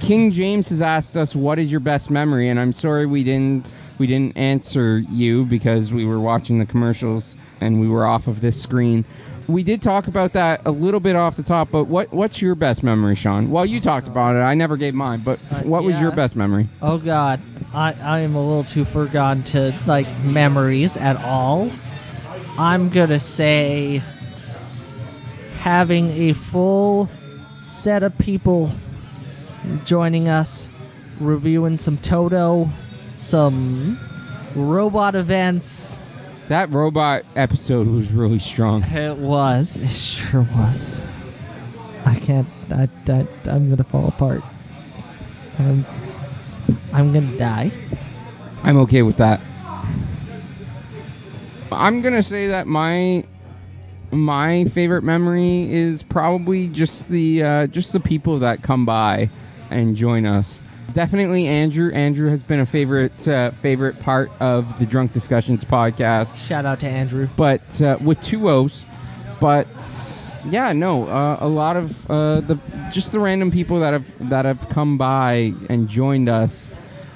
King 0.00 0.30
James 0.32 0.68
has 0.68 0.80
asked 0.82 1.16
us, 1.16 1.34
"What 1.34 1.58
is 1.58 1.70
your 1.70 1.80
best 1.80 2.10
memory?" 2.10 2.48
And 2.48 2.58
I'm 2.60 2.72
sorry 2.72 3.06
we 3.06 3.24
didn't 3.24 3.74
we 3.98 4.06
didn't 4.06 4.36
answer 4.36 4.98
you 5.10 5.44
because 5.44 5.92
we 5.92 6.04
were 6.04 6.20
watching 6.20 6.58
the 6.58 6.66
commercials 6.66 7.36
and 7.60 7.80
we 7.80 7.88
were 7.88 8.06
off 8.06 8.26
of 8.26 8.40
this 8.40 8.60
screen. 8.60 9.04
we 9.46 9.62
did 9.62 9.82
talk 9.82 10.06
about 10.06 10.32
that 10.32 10.62
a 10.64 10.70
little 10.70 11.00
bit 11.00 11.14
off 11.16 11.36
the 11.36 11.42
top, 11.42 11.70
but 11.70 11.84
what 11.84 12.12
what's 12.12 12.40
your 12.42 12.54
best 12.54 12.82
memory, 12.82 13.14
Sean? 13.14 13.50
Well, 13.50 13.66
you 13.66 13.80
talked 13.80 14.08
about 14.08 14.36
it. 14.36 14.40
I 14.40 14.54
never 14.54 14.76
gave 14.76 14.94
mine, 14.94 15.20
but 15.20 15.38
uh, 15.52 15.60
what 15.60 15.84
was 15.84 16.00
your 16.00 16.12
best 16.12 16.34
memory? 16.34 16.66
Oh 16.80 16.98
God, 16.98 17.40
I 17.74 17.94
I 18.02 18.20
am 18.20 18.34
a 18.34 18.40
little 18.40 18.64
too 18.64 18.84
forgotten 18.84 19.42
to 19.44 19.74
like 19.86 20.06
memories 20.24 20.96
at 20.96 21.16
all. 21.24 21.70
I'm 22.58 22.88
gonna 22.88 23.18
say 23.20 24.00
having 25.60 26.08
a 26.10 26.32
full 26.32 27.06
set 27.60 28.02
of 28.02 28.16
people 28.18 28.70
joining 29.84 30.28
us, 30.28 30.68
reviewing 31.20 31.78
some 31.78 31.96
Toto, 31.98 32.68
some 33.24 33.98
robot 34.54 35.14
events. 35.14 36.04
That 36.48 36.70
robot 36.70 37.22
episode 37.34 37.86
was 37.86 38.12
really 38.12 38.38
strong. 38.38 38.82
It 38.82 39.16
was. 39.16 39.80
It 39.80 39.88
sure 39.88 40.42
was. 40.54 41.10
I 42.04 42.16
can't. 42.16 42.46
I, 42.70 42.88
I, 43.08 43.26
I'm 43.46 43.70
gonna 43.70 43.84
fall 43.84 44.08
apart. 44.08 44.42
I'm, 45.58 45.84
I'm 46.92 47.12
gonna 47.12 47.38
die. 47.38 47.70
I'm 48.62 48.76
okay 48.78 49.02
with 49.02 49.16
that. 49.16 49.40
I'm 51.72 52.02
gonna 52.02 52.22
say 52.22 52.48
that 52.48 52.66
my 52.66 53.24
my 54.12 54.64
favorite 54.66 55.02
memory 55.02 55.72
is 55.72 56.02
probably 56.02 56.68
just 56.68 57.08
the 57.08 57.42
uh, 57.42 57.66
just 57.68 57.92
the 57.92 58.00
people 58.00 58.40
that 58.40 58.62
come 58.62 58.84
by 58.84 59.30
and 59.70 59.96
join 59.96 60.26
us. 60.26 60.62
Definitely 60.92 61.46
Andrew. 61.46 61.90
Andrew 61.92 62.28
has 62.30 62.42
been 62.42 62.60
a 62.60 62.66
favorite 62.66 63.26
uh, 63.26 63.50
favorite 63.50 64.00
part 64.00 64.30
of 64.40 64.78
the 64.78 64.86
Drunk 64.86 65.12
Discussions 65.12 65.64
podcast. 65.64 66.36
Shout 66.46 66.64
out 66.64 66.80
to 66.80 66.88
Andrew. 66.88 67.26
But 67.36 67.80
uh, 67.82 67.98
with 68.02 68.22
two 68.22 68.48
O's. 68.48 68.84
But 69.40 69.66
yeah, 70.48 70.72
no, 70.72 71.06
uh, 71.08 71.38
a 71.40 71.48
lot 71.48 71.76
of 71.76 72.10
uh, 72.10 72.40
the 72.40 72.58
just 72.92 73.12
the 73.12 73.18
random 73.18 73.50
people 73.50 73.80
that 73.80 73.92
have 73.92 74.28
that 74.30 74.44
have 74.44 74.68
come 74.68 74.96
by 74.96 75.52
and 75.68 75.88
joined 75.88 76.28
us. 76.28 76.70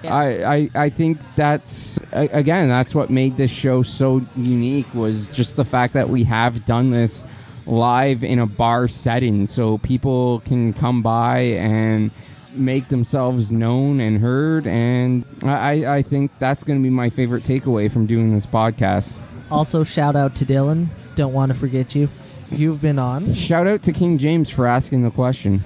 I, 0.04 0.44
I 0.44 0.70
I 0.74 0.88
think 0.90 1.18
that's 1.36 1.98
again 2.12 2.68
that's 2.68 2.94
what 2.94 3.10
made 3.10 3.36
this 3.36 3.52
show 3.52 3.82
so 3.82 4.20
unique 4.36 4.92
was 4.94 5.28
just 5.28 5.56
the 5.56 5.64
fact 5.64 5.94
that 5.94 6.08
we 6.08 6.24
have 6.24 6.66
done 6.66 6.90
this 6.90 7.24
live 7.66 8.24
in 8.24 8.38
a 8.40 8.46
bar 8.46 8.88
setting, 8.88 9.46
so 9.46 9.78
people 9.78 10.40
can 10.40 10.72
come 10.72 11.02
by 11.02 11.38
and 11.38 12.10
make 12.54 12.88
themselves 12.88 13.52
known 13.52 14.00
and 14.00 14.18
heard, 14.20 14.66
and 14.66 15.24
I 15.42 15.96
I- 15.96 16.02
think 16.02 16.30
that's 16.38 16.64
going 16.64 16.78
to 16.78 16.82
be 16.82 16.90
my 16.90 17.10
favorite 17.10 17.44
takeaway 17.44 17.90
from 17.90 18.06
doing 18.06 18.32
this 18.34 18.46
podcast. 18.46 19.16
Also, 19.50 19.84
shout 19.84 20.16
out 20.16 20.34
to 20.36 20.44
Dylan. 20.44 20.86
Don't 21.14 21.32
want 21.32 21.52
to 21.52 21.58
forget 21.58 21.94
you. 21.94 22.08
You've 22.50 22.80
been 22.80 22.98
on. 22.98 23.34
Shout 23.34 23.66
out 23.66 23.82
to 23.82 23.92
King 23.92 24.18
James 24.18 24.50
for 24.50 24.66
asking 24.66 25.02
the 25.02 25.10
question. 25.10 25.62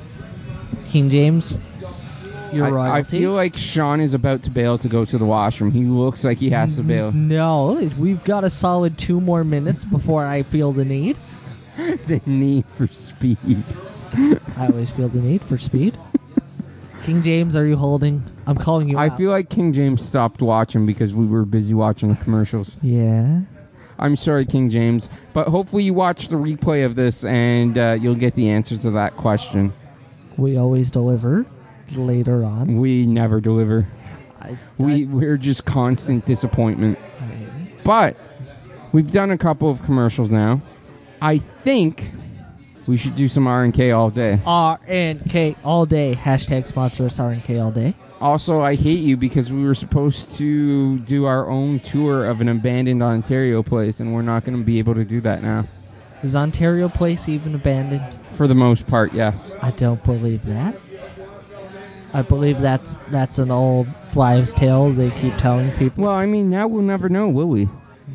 King 0.89 1.11
James, 1.11 1.57
your 2.53 2.79
I, 2.79 2.99
I 2.99 3.03
feel 3.03 3.33
like 3.33 3.57
Sean 3.57 4.01
is 4.01 4.15
about 4.15 4.43
to 4.43 4.51
bail 4.51 4.77
to 4.79 4.89
go 4.89 5.05
to 5.05 5.19
the 5.19 5.25
washroom. 5.25 5.71
He 5.71 5.85
looks 5.85 6.25
like 6.25 6.39
he 6.39 6.51
has 6.51 6.77
to 6.77 6.83
bail. 6.83 7.13
No, 7.13 7.89
we've 7.99 8.23
got 8.25 8.45
a 8.45 8.51
solid 8.51 8.99
two 8.99 9.21
more 9.21 9.45
minutes 9.45 9.85
before 9.85 10.25
I 10.25 10.43
feel 10.43 10.73
the 10.73 10.85
need. 10.85 11.17
the 11.77 12.21
need 12.27 12.67
for 12.67 12.87
speed. 12.87 13.39
I 14.59 14.67
always 14.69 14.91
feel 14.91 15.09
the 15.09 15.23
need 15.23 15.41
for 15.41 15.57
speed. 15.57 15.97
King 17.03 17.23
James, 17.23 17.57
are 17.57 17.67
you 17.67 17.77
holding? 17.77 18.23
I'm 18.47 18.57
calling 18.57 18.89
you 18.89 18.97
I 18.97 19.09
out. 19.09 19.17
feel 19.19 19.31
like 19.31 19.51
King 19.51 19.73
James 19.73 20.05
stopped 20.05 20.41
watching 20.41 20.87
because 20.87 21.15
we 21.15 21.27
were 21.27 21.45
busy 21.45 21.75
watching 21.75 22.11
the 22.11 22.23
commercials. 22.23 22.77
Yeah. 22.81 23.41
I'm 23.99 24.15
sorry, 24.17 24.47
King 24.47 24.71
James, 24.71 25.11
but 25.33 25.49
hopefully 25.49 25.83
you 25.85 25.95
watch 25.95 26.29
the 26.29 26.37
replay 26.37 26.85
of 26.87 26.95
this 26.95 27.25
and 27.25 27.77
uh, 27.77 27.97
you'll 28.01 28.15
get 28.15 28.35
the 28.35 28.49
answer 28.51 28.79
to 28.79 28.91
that 28.93 29.17
question. 29.17 29.73
We 30.37 30.57
always 30.57 30.91
deliver 30.91 31.45
later 31.97 32.45
on. 32.45 32.79
We 32.79 33.07
never 33.07 33.41
deliver. 33.41 33.87
we 34.79 35.07
we're 35.07 35.37
just 35.37 35.67
constant 35.67 36.25
disappointment. 36.25 36.99
But 37.85 38.17
we've 38.93 39.11
done 39.11 39.31
a 39.31 39.39
couple 39.39 39.71
of 39.71 39.83
commercials 39.83 40.31
now. 40.31 40.63
I 41.21 41.39
think 41.39 42.13
we 42.87 42.97
should 42.97 43.15
do 43.15 43.29
some 43.29 43.47
R 43.47 43.65
and 43.65 43.73
K 43.73 43.93
all 43.93 44.11
day. 44.11 44.39
R 44.45 44.79
and 44.89 45.25
K 45.29 45.57
all 45.65 45.87
day. 45.87 46.15
Hashtag 46.15 46.67
sponsor 46.67 47.07
us 47.07 47.19
RNK 47.19 47.63
all 47.63 47.71
day. 47.71 47.95
Also, 48.21 48.61
I 48.61 48.75
hate 48.75 49.01
you 49.01 49.17
because 49.17 49.53
we 49.53 49.65
were 49.65 49.75
supposed 49.75 50.37
to 50.39 50.99
do 51.01 51.25
our 51.25 51.49
own 51.49 51.81
tour 51.81 52.27
of 52.27 52.41
an 52.41 52.49
abandoned 52.49 53.03
Ontario 53.03 53.63
place, 53.63 54.01
and 54.01 54.15
we're 54.15 54.23
not 54.23 54.45
going 54.45 54.59
to 54.59 54.65
be 54.65 54.79
able 54.79 54.95
to 54.95 55.05
do 55.05 55.21
that 55.21 55.43
now. 55.43 55.67
Is 56.23 56.37
Ontario 56.37 56.89
Place 56.89 57.29
even 57.29 57.55
abandoned? 57.55 58.05
For 58.31 58.47
the 58.47 58.55
most 58.55 58.87
part, 58.87 59.13
yes. 59.13 59.53
I 59.61 59.73
don't 59.73 60.03
believe 60.05 60.45
that. 60.45 60.77
I 62.15 62.23
believe 62.23 62.61
that's 62.61 62.95
that's 63.11 63.39
an 63.39 63.51
old 63.51 63.89
wives' 64.15 64.53
tale 64.53 64.91
they 64.91 65.11
keep 65.11 65.37
telling 65.37 65.71
people. 65.73 66.05
Well, 66.05 66.13
I 66.13 66.27
mean, 66.27 66.51
now 66.51 66.69
we'll 66.69 66.83
never 66.83 67.09
know, 67.09 67.29
will 67.29 67.49
we? 67.49 67.69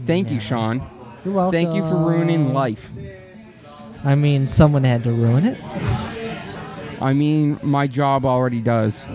Thank 0.06 0.32
you, 0.32 0.40
Sean. 0.40 0.82
You're 1.26 1.34
welcome. 1.34 1.52
Thank 1.52 1.74
you 1.74 1.82
for 1.82 1.96
ruining 1.96 2.54
life. 2.54 2.92
I 4.04 4.16
mean, 4.16 4.48
someone 4.48 4.84
had 4.84 5.04
to 5.04 5.12
ruin 5.12 5.46
it. 5.46 5.62
I 7.02 7.14
mean, 7.14 7.60
my 7.62 7.88
job 7.88 8.26
already 8.26 8.62
does. 8.62 9.06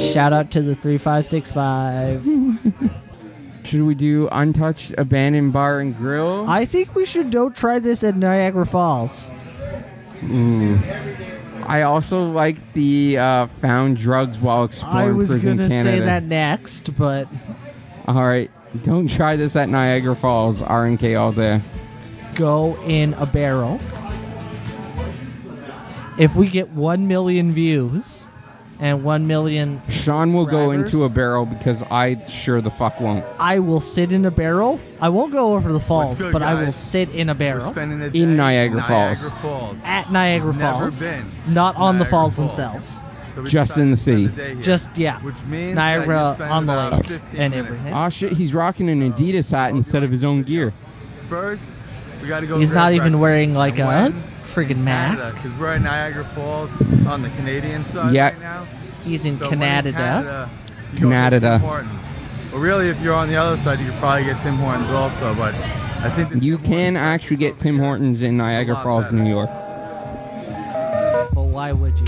Shout 0.00 0.32
out 0.32 0.50
to 0.52 0.62
the 0.62 0.74
3565. 0.74 3.62
Should 3.64 3.82
we 3.82 3.94
do 3.94 4.28
untouched 4.32 4.94
abandoned 4.98 5.52
bar 5.52 5.80
and 5.80 5.96
grill? 5.96 6.44
I 6.48 6.64
think 6.64 6.94
we 6.94 7.06
should 7.06 7.30
don't 7.30 7.54
try 7.56 7.78
this 7.78 8.02
at 8.02 8.16
Niagara 8.16 8.66
Falls. 8.66 9.30
Mm. 10.20 10.78
I 11.66 11.82
also 11.82 12.28
like 12.30 12.72
the 12.72 13.18
uh, 13.18 13.46
found 13.46 13.96
drugs 13.96 14.38
while 14.40 14.64
exploring 14.64 15.10
I 15.10 15.12
was 15.12 15.30
prison 15.30 15.58
gonna 15.58 15.68
Canada. 15.68 15.98
say 15.98 16.04
that 16.04 16.24
next, 16.24 16.98
but 16.98 17.28
All 18.08 18.26
right, 18.26 18.50
don't 18.82 19.08
try 19.08 19.36
this 19.36 19.54
at 19.54 19.68
Niagara 19.68 20.16
Falls. 20.16 20.60
R 20.60 20.86
and 20.86 20.98
K 20.98 21.14
all 21.14 21.30
day. 21.32 21.60
Go 22.36 22.76
in 22.86 23.14
a 23.14 23.26
barrel. 23.26 23.78
If 26.18 26.36
we 26.36 26.48
get 26.48 26.70
one 26.70 27.08
million 27.08 27.50
views 27.52 28.30
and 28.80 29.02
one 29.02 29.26
million, 29.26 29.80
Sean 29.88 30.34
will 30.34 30.44
go 30.44 30.70
into 30.72 31.04
a 31.04 31.08
barrel 31.08 31.46
because 31.46 31.82
I 31.84 32.20
sure 32.26 32.60
the 32.60 32.70
fuck 32.70 33.00
won't. 33.00 33.24
I 33.38 33.58
will 33.60 33.80
sit 33.80 34.12
in 34.12 34.26
a 34.26 34.30
barrel. 34.30 34.78
I 35.00 35.08
won't 35.08 35.32
go 35.32 35.54
over 35.54 35.72
the 35.72 35.80
falls, 35.80 36.22
good, 36.22 36.32
but 36.32 36.42
I 36.42 36.54
will 36.54 36.64
guys? 36.66 36.76
sit 36.76 37.14
in 37.14 37.30
a 37.30 37.34
barrel 37.34 37.76
In 37.78 38.36
Niagara 38.36 38.82
Falls, 38.82 39.30
at 39.84 40.12
Niagara 40.12 40.52
Never 40.52 40.60
Falls, 40.60 41.00
been 41.02 41.24
not 41.48 41.76
on 41.76 41.94
the 41.98 42.04
Niagara 42.04 42.10
falls 42.10 42.36
Falls. 42.36 42.56
themselves. 42.56 43.02
just 43.50 43.78
in 43.78 43.90
the 43.90 43.96
city. 43.96 44.28
Just 44.60 44.96
yeah, 44.98 45.18
means 45.48 45.76
Niagara 45.76 46.06
that 46.06 46.28
you 46.30 46.34
spend 46.34 46.50
on 46.52 46.66
the 46.66 46.72
about 46.72 46.92
lake 46.92 47.06
15 47.06 47.40
and 47.40 47.54
minutes. 47.54 47.70
everything. 47.70 47.94
Oh 47.94 48.08
shit, 48.10 48.32
he's 48.34 48.52
rocking 48.54 48.90
an 48.90 49.12
Adidas 49.12 49.50
hat 49.50 49.70
instead 49.70 50.02
of 50.02 50.10
his 50.10 50.22
own 50.24 50.42
gear. 50.42 50.72
First, 51.28 51.62
we 52.22 52.28
gotta 52.28 52.46
go. 52.46 52.58
He's 52.58 52.72
not 52.72 52.92
even 52.92 53.12
breakfast. 53.12 53.20
wearing 53.20 53.54
like 53.54 53.78
a 53.78 53.82
And 53.88 54.14
friggin' 54.14 54.78
mask. 54.78 55.34
Because 55.36 55.52
we're 55.58 55.74
at 55.74 55.82
Niagara 55.82 56.24
Falls 56.24 56.70
on 57.06 57.22
the 57.22 57.28
Canadian 57.30 57.84
side 57.84 58.12
Yeah. 58.14 58.24
right 58.30 58.40
now. 58.40 58.62
He's 59.04 59.24
in 59.24 59.38
So 59.38 59.50
when 59.50 59.58
Canada. 59.58 59.92
Canada, 59.98 60.48
you 60.94 60.98
go 61.00 61.06
to 61.08 61.12
Canada. 61.14 61.50
Tim 61.58 61.60
Hortons. 61.68 61.90
Well, 62.52 62.60
really, 62.60 62.88
if 62.88 63.00
you're 63.02 63.14
on 63.14 63.28
the 63.28 63.36
other 63.36 63.56
side, 63.56 63.78
you 63.80 63.86
could 63.86 63.94
probably 63.98 64.24
get 64.24 64.40
Tim 64.42 64.54
Hortons 64.56 64.90
also. 64.90 65.34
But 65.34 65.54
I 66.04 66.08
think 66.10 66.28
the 66.30 66.38
You 66.38 66.58
can 66.58 66.96
actually 66.96 67.38
get 67.38 67.58
Tim 67.58 67.78
Hortons 67.78 68.22
in 68.22 68.36
Niagara 68.36 68.76
Falls, 68.76 69.10
New 69.10 69.28
York. 69.28 69.48
But 71.34 71.44
why 71.44 71.72
would 71.72 71.98
you? 71.98 72.06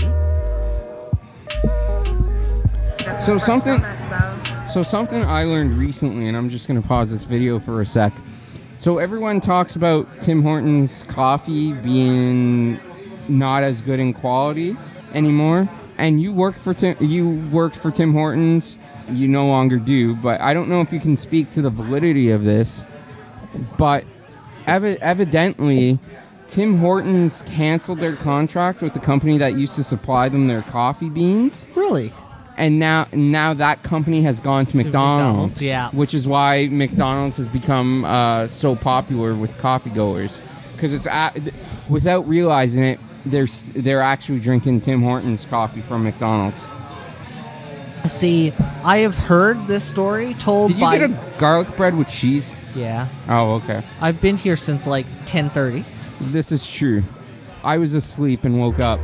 So 3.21 3.37
something, 3.39 3.83
so 4.71 4.83
something 4.83 5.23
I 5.23 5.43
learned 5.45 5.73
recently, 5.77 6.27
and 6.27 6.37
I'm 6.37 6.49
just 6.49 6.67
gonna 6.67 6.81
pause 6.81 7.09
this 7.09 7.23
video 7.23 7.59
for 7.59 7.81
a 7.81 7.85
sec. 7.85 8.13
So 8.77 8.97
everyone 8.99 9.41
talks 9.41 9.75
about 9.75 10.07
Tim 10.21 10.43
Hortons 10.43 11.03
coffee 11.03 11.73
being 11.73 12.79
not 13.27 13.63
as 13.63 13.81
good 13.81 13.99
in 13.99 14.13
quality 14.13 14.75
anymore, 15.13 15.67
and 15.97 16.21
you 16.21 16.31
worked 16.33 16.59
for 16.59 16.73
Tim, 16.73 16.95
you 16.99 17.41
worked 17.51 17.75
for 17.75 17.89
Tim 17.89 18.13
Hortons. 18.13 18.77
You 19.09 19.27
no 19.27 19.47
longer 19.47 19.77
do, 19.77 20.15
but 20.15 20.41
I 20.41 20.53
don't 20.53 20.67
know 20.67 20.81
if 20.81 20.91
you 20.91 20.99
can 20.99 21.15
speak 21.15 21.53
to 21.53 21.61
the 21.61 21.69
validity 21.69 22.31
of 22.31 22.43
this. 22.43 22.83
But 23.77 24.03
evi- 24.65 24.97
evidently, 24.97 25.99
Tim 26.47 26.77
Hortons 26.79 27.43
canceled 27.43 27.99
their 27.99 28.15
contract 28.15 28.81
with 28.81 28.93
the 28.93 28.99
company 28.99 29.37
that 29.37 29.53
used 29.53 29.75
to 29.75 29.83
supply 29.83 30.29
them 30.29 30.47
their 30.47 30.63
coffee 30.63 31.09
beans. 31.09 31.67
Really? 31.75 32.11
And 32.57 32.79
now, 32.79 33.07
now 33.11 33.53
that 33.53 33.83
company 33.83 34.21
has 34.21 34.39
gone 34.39 34.65
to, 34.67 34.77
McDonald's, 34.77 35.61
McDonald's, 35.61 35.61
yeah. 35.61 35.89
which 35.89 36.13
is 36.13 36.25
why 36.25 36.69
McDonald's 36.71 37.37
has 37.37 37.49
become 37.49 38.05
uh, 38.05 38.47
so 38.47 38.75
popular 38.75 39.35
with 39.35 39.57
coffee 39.59 39.89
goers 39.89 40.41
because 40.75 40.93
it's 40.93 41.07
a 41.07 41.31
without 41.89 42.27
realizing 42.27 42.83
it, 42.83 42.99
they're 43.25 43.47
they're 43.73 44.01
actually 44.01 44.39
drinking 44.39 44.81
Tim 44.81 45.01
Hortons 45.01 45.45
coffee 45.45 45.81
from 45.81 46.03
McDonald's. 46.03 46.67
See, 48.05 48.53
I 48.83 48.97
have 48.97 49.15
heard 49.15 49.65
this 49.65 49.83
story 49.83 50.35
told 50.35 50.69
Did 50.69 50.77
you 50.77 50.81
by. 50.81 50.97
get 50.99 51.09
a 51.09 51.39
garlic 51.39 51.75
bread 51.75 51.97
with 51.97 52.09
cheese? 52.09 52.55
yeah, 52.75 53.07
Oh, 53.27 53.55
okay. 53.55 53.81
I've 53.99 54.21
been 54.21 54.37
here 54.37 54.55
since 54.55 54.85
like 54.85 55.05
ten 55.25 55.49
thirty. 55.49 55.83
This 56.19 56.51
is 56.51 56.71
true. 56.71 57.01
I 57.63 57.79
was 57.79 57.95
asleep 57.95 58.43
and 58.43 58.59
woke 58.59 58.79
up 58.79 58.99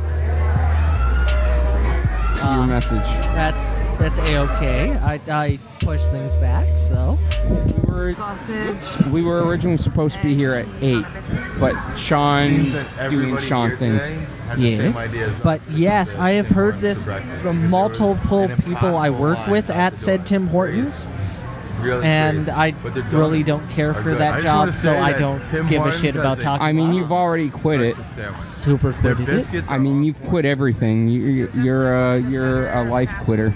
to 2.42 2.48
Uh, 2.48 2.56
your 2.56 2.66
message. 2.66 3.02
That's 3.34 3.74
that's 3.98 4.18
a 4.18 4.38
okay. 4.38 4.96
I 4.98 5.20
I 5.30 5.58
push 5.80 6.04
things 6.06 6.34
back, 6.36 6.66
so 6.76 7.18
we 7.48 8.14
Sausage. 8.14 9.06
We 9.06 9.22
were 9.22 9.44
originally 9.46 9.78
supposed 9.78 10.16
to 10.16 10.22
be 10.22 10.34
here 10.34 10.52
at 10.54 10.66
eight, 10.80 11.04
but 11.58 11.74
Sean 11.96 12.72
doing 13.08 13.36
Sean 13.38 13.70
things. 13.76 14.08
today 14.08 14.18
had 14.48 14.58
the 14.58 14.76
same 14.78 14.96
idea 14.96 15.26
as 15.28 15.40
But 15.40 15.60
yes, 15.70 16.16
I 16.18 16.32
have 16.32 16.48
heard 16.48 16.80
this 16.80 17.06
from 17.42 17.70
multiple 17.70 18.48
people 18.66 18.96
I 18.96 19.10
work 19.10 19.46
with 19.46 19.70
at 19.70 20.00
said 20.00 20.26
Tim 20.26 20.46
Hortons. 20.48 21.08
Really 21.82 22.04
and 22.04 22.44
great. 22.46 22.56
I 22.56 22.74
really 23.10 23.42
don't 23.42 23.68
care 23.70 23.92
for 23.94 24.10
good. 24.10 24.18
That 24.18 24.42
job, 24.42 24.68
so 24.72 24.92
say 24.92 24.98
I 24.98 25.18
don't 25.18 25.44
Tim 25.48 25.66
give 25.68 25.84
a 25.84 25.92
shit 25.92 26.14
about 26.14 26.40
talking. 26.40 26.64
I 26.64 26.72
mean, 26.72 26.94
you've 26.94 27.12
already 27.12 27.50
quit 27.50 27.80
it. 27.80 27.96
super 28.40 28.92
Their 28.92 29.14
quitted 29.14 29.54
it. 29.54 29.70
I 29.70 29.78
mean, 29.78 30.02
you've 30.04 30.22
quit 30.24 30.44
everything. 30.44 31.08
You- 31.08 31.50
You're 31.54 31.92
a 32.14 32.18
you're 32.20 32.68
a 32.70 32.84
life 32.84 33.12
quitter. 33.22 33.52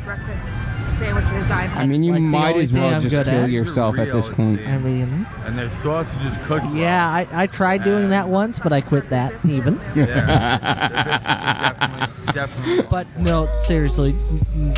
Sandwiches. 0.99 1.51
I've 1.51 1.77
I 1.77 1.87
mean, 1.87 2.03
you 2.03 2.13
like 2.13 2.23
might 2.23 2.57
as 2.57 2.73
well 2.73 2.99
just 3.01 3.25
kill 3.25 3.45
at. 3.45 3.51
yourself 3.51 3.99
at 3.99 4.11
this 4.11 4.31
point. 4.31 4.61
I 4.67 4.79
mean, 4.79 5.27
And 5.45 5.59
their 5.59 5.69
sausages 5.69 6.33
is 6.39 6.47
cooked. 6.47 6.65
well. 6.65 6.75
yeah, 6.75 7.07
I, 7.07 7.27
I 7.33 7.47
tried 7.47 7.85
doing 7.85 8.09
that 8.09 8.29
once, 8.29 8.59
but 8.59 8.73
I 8.73 8.81
quit 8.81 9.11
that 9.11 9.33
even. 9.45 9.79
Yeah. 9.95 10.07
Their 10.07 11.05
biscuits 11.05 11.25
are 11.27 12.33
definitely, 12.33 12.33
definitely 12.33 12.87
But 12.91 13.07
no, 13.19 13.45
seriously, 13.59 14.15
n- 14.57 14.75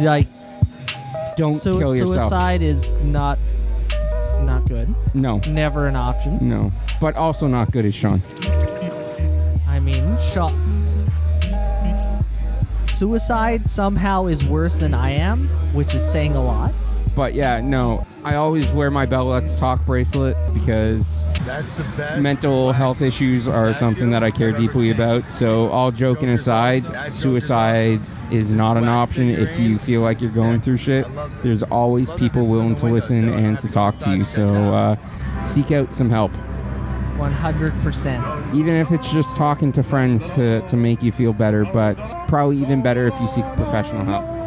n- 0.00 0.04
like 0.04 0.26
Don't 1.36 1.58
kill 1.60 1.94
yourself. 1.96 2.10
Suicide 2.28 2.62
is 2.62 2.90
not 3.04 3.38
not 4.42 4.68
good. 4.68 4.88
No, 5.14 5.38
Never 5.48 5.86
an 5.86 5.96
option. 5.96 6.38
no, 6.48 6.72
but 7.00 7.16
also 7.16 7.46
not 7.46 7.70
good 7.72 7.84
as 7.84 7.94
Sean. 7.94 8.20
I 9.68 9.78
mean, 9.80 10.16
shot. 10.18 10.52
Suicide 12.84 13.62
somehow 13.62 14.26
is 14.26 14.44
worse 14.44 14.78
than 14.78 14.94
I 14.94 15.10
am, 15.12 15.38
which 15.74 15.94
is 15.94 16.04
saying 16.08 16.34
a 16.36 16.42
lot. 16.42 16.72
But 17.14 17.34
yeah, 17.34 17.60
no, 17.62 18.06
I 18.24 18.36
always 18.36 18.70
wear 18.70 18.90
my 18.90 19.04
Bell 19.04 19.26
Let's 19.26 19.58
Talk 19.58 19.84
bracelet 19.84 20.34
because 20.54 21.26
That's 21.44 21.76
the 21.76 21.96
best. 21.96 22.22
mental 22.22 22.72
health 22.72 23.02
issues 23.02 23.46
are 23.46 23.74
something 23.74 24.10
that 24.12 24.22
I 24.24 24.30
care 24.30 24.50
deeply 24.52 24.90
about. 24.90 25.30
So, 25.30 25.68
all 25.68 25.90
joking 25.90 26.30
aside, 26.30 26.84
suicide 27.06 28.00
is 28.30 28.52
not 28.54 28.78
an 28.78 28.88
option 28.88 29.28
if 29.28 29.60
you 29.60 29.76
feel 29.76 30.00
like 30.00 30.22
you're 30.22 30.30
going 30.30 30.60
through 30.60 30.78
shit. 30.78 31.06
There's 31.42 31.62
always 31.64 32.10
people 32.12 32.46
willing 32.46 32.76
to 32.76 32.86
listen 32.86 33.28
and 33.28 33.58
to 33.58 33.68
talk 33.68 33.98
to 34.00 34.16
you. 34.16 34.24
So, 34.24 34.48
uh, 34.72 34.96
seek 35.42 35.70
out 35.70 35.92
some 35.92 36.08
help. 36.08 36.32
100%. 37.18 38.54
Even 38.54 38.74
if 38.74 38.90
it's 38.90 39.12
just 39.12 39.36
talking 39.36 39.70
to 39.72 39.82
friends 39.82 40.34
to, 40.34 40.60
to 40.66 40.76
make 40.76 41.02
you 41.02 41.12
feel 41.12 41.32
better, 41.32 41.64
but 41.66 41.96
probably 42.26 42.56
even 42.56 42.82
better 42.82 43.06
if 43.06 43.20
you 43.20 43.28
seek 43.28 43.44
professional 43.56 44.04
help. 44.04 44.41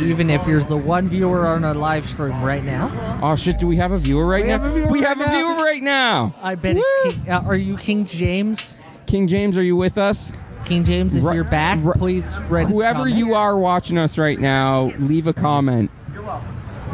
Even 0.00 0.30
if 0.30 0.46
you're 0.46 0.60
the 0.60 0.76
one 0.76 1.08
viewer 1.08 1.46
on 1.46 1.64
our 1.64 1.74
live 1.74 2.04
stream 2.04 2.42
right 2.42 2.64
now. 2.64 2.90
Oh 3.22 3.36
shit, 3.36 3.58
do 3.58 3.66
we 3.66 3.76
have 3.76 3.92
a 3.92 3.98
viewer 3.98 4.26
right 4.26 4.42
We 4.44 4.48
now? 4.50 4.58
have 4.58 4.64
a 4.64 4.74
viewer 4.74 4.88
we 4.90 5.00
right 5.04 5.08
have 5.16 5.20
a 5.20 5.30
viewer 5.30 5.54
right 5.62 5.82
now. 5.82 6.34
I 6.42 6.54
bet 6.54 6.76
it's 6.78 7.02
King, 7.16 7.30
uh, 7.30 7.42
are 7.46 7.56
you 7.56 7.76
King 7.76 8.04
James? 8.04 8.78
King 9.06 9.26
James, 9.28 9.56
are 9.58 9.62
you 9.62 9.76
with 9.76 9.98
us? 9.98 10.32
King 10.64 10.84
James, 10.84 11.14
if 11.16 11.24
Ri- 11.24 11.34
you're 11.34 11.44
back, 11.44 11.78
ri- 11.82 11.92
please 11.96 12.38
write 12.48 12.66
us 12.66 12.70
a 12.70 12.74
Whoever 12.74 12.98
comment. 13.00 13.16
you 13.16 13.34
are 13.34 13.58
watching 13.58 13.98
us 13.98 14.16
right 14.16 14.38
now, 14.38 14.92
leave 14.98 15.26
a 15.26 15.32
comment. 15.32 15.90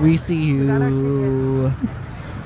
We 0.00 0.16
see 0.16 0.44
you. 0.44 1.72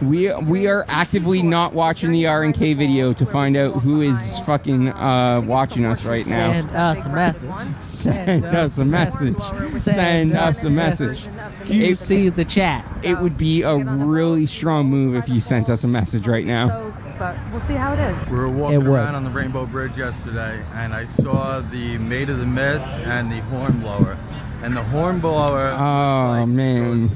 We 0.03 0.33
we 0.35 0.67
are 0.67 0.85
actively 0.89 1.43
not 1.43 1.73
watching 1.75 2.11
the 2.13 2.27
R 2.27 2.43
and 2.43 2.55
K 2.55 2.75
video 2.75 3.13
to 3.13 3.25
find 3.25 3.57
out 3.57 3.73
who 3.75 4.01
is 4.03 4.39
fucking 4.41 4.89
uh, 4.89 5.43
watching 5.47 5.85
us 5.85 6.05
right 6.05 6.27
now. 6.27 6.53
Send 6.53 6.71
us 6.71 7.07
a 7.07 7.11
message. 7.11 7.51
Send 7.81 8.45
us 8.45 8.79
a 8.79 8.85
message. 8.85 9.41
Send 9.71 10.33
us 10.33 10.65
a 10.65 10.71
message. 10.71 11.29
You 11.67 11.85
It- 11.93 11.99
see 11.99 12.29
the 12.29 12.45
chat. 12.45 12.85
It 13.03 13.19
would 13.19 13.37
be 13.39 13.63
a 13.63 13.77
really 13.77 14.47
strong 14.47 14.87
move 14.87 15.15
if 15.15 15.29
you 15.29 15.41
sent 15.41 15.69
us 15.69 15.85
a 15.85 15.89
message 15.89 16.27
right 16.27 16.47
now. 16.47 16.69
So, 16.69 16.95
but 17.19 17.37
we'll 17.51 17.61
see 17.61 17.75
how 17.75 17.93
it 17.93 17.99
is. 18.01 18.29
We 18.29 18.37
were 18.39 18.49
walking 18.49 18.79
would. 18.81 18.89
around 18.89 19.15
on 19.15 19.25
the 19.25 19.31
Rainbow 19.31 19.67
Bridge 19.67 19.97
yesterday, 19.97 20.61
and 20.75 20.93
I 20.93 21.05
saw 21.07 21.61
the 21.61 21.99
Maid 21.99 22.29
of 22.29 22.39
the 22.39 22.47
Mist 22.47 22.87
and 23.07 23.31
the 23.31 23.41
Hornblower. 23.43 24.17
And 24.63 24.77
the 24.77 24.83
Hornblower. 24.85 25.73
Oh 25.73 26.47
man, 26.47 27.11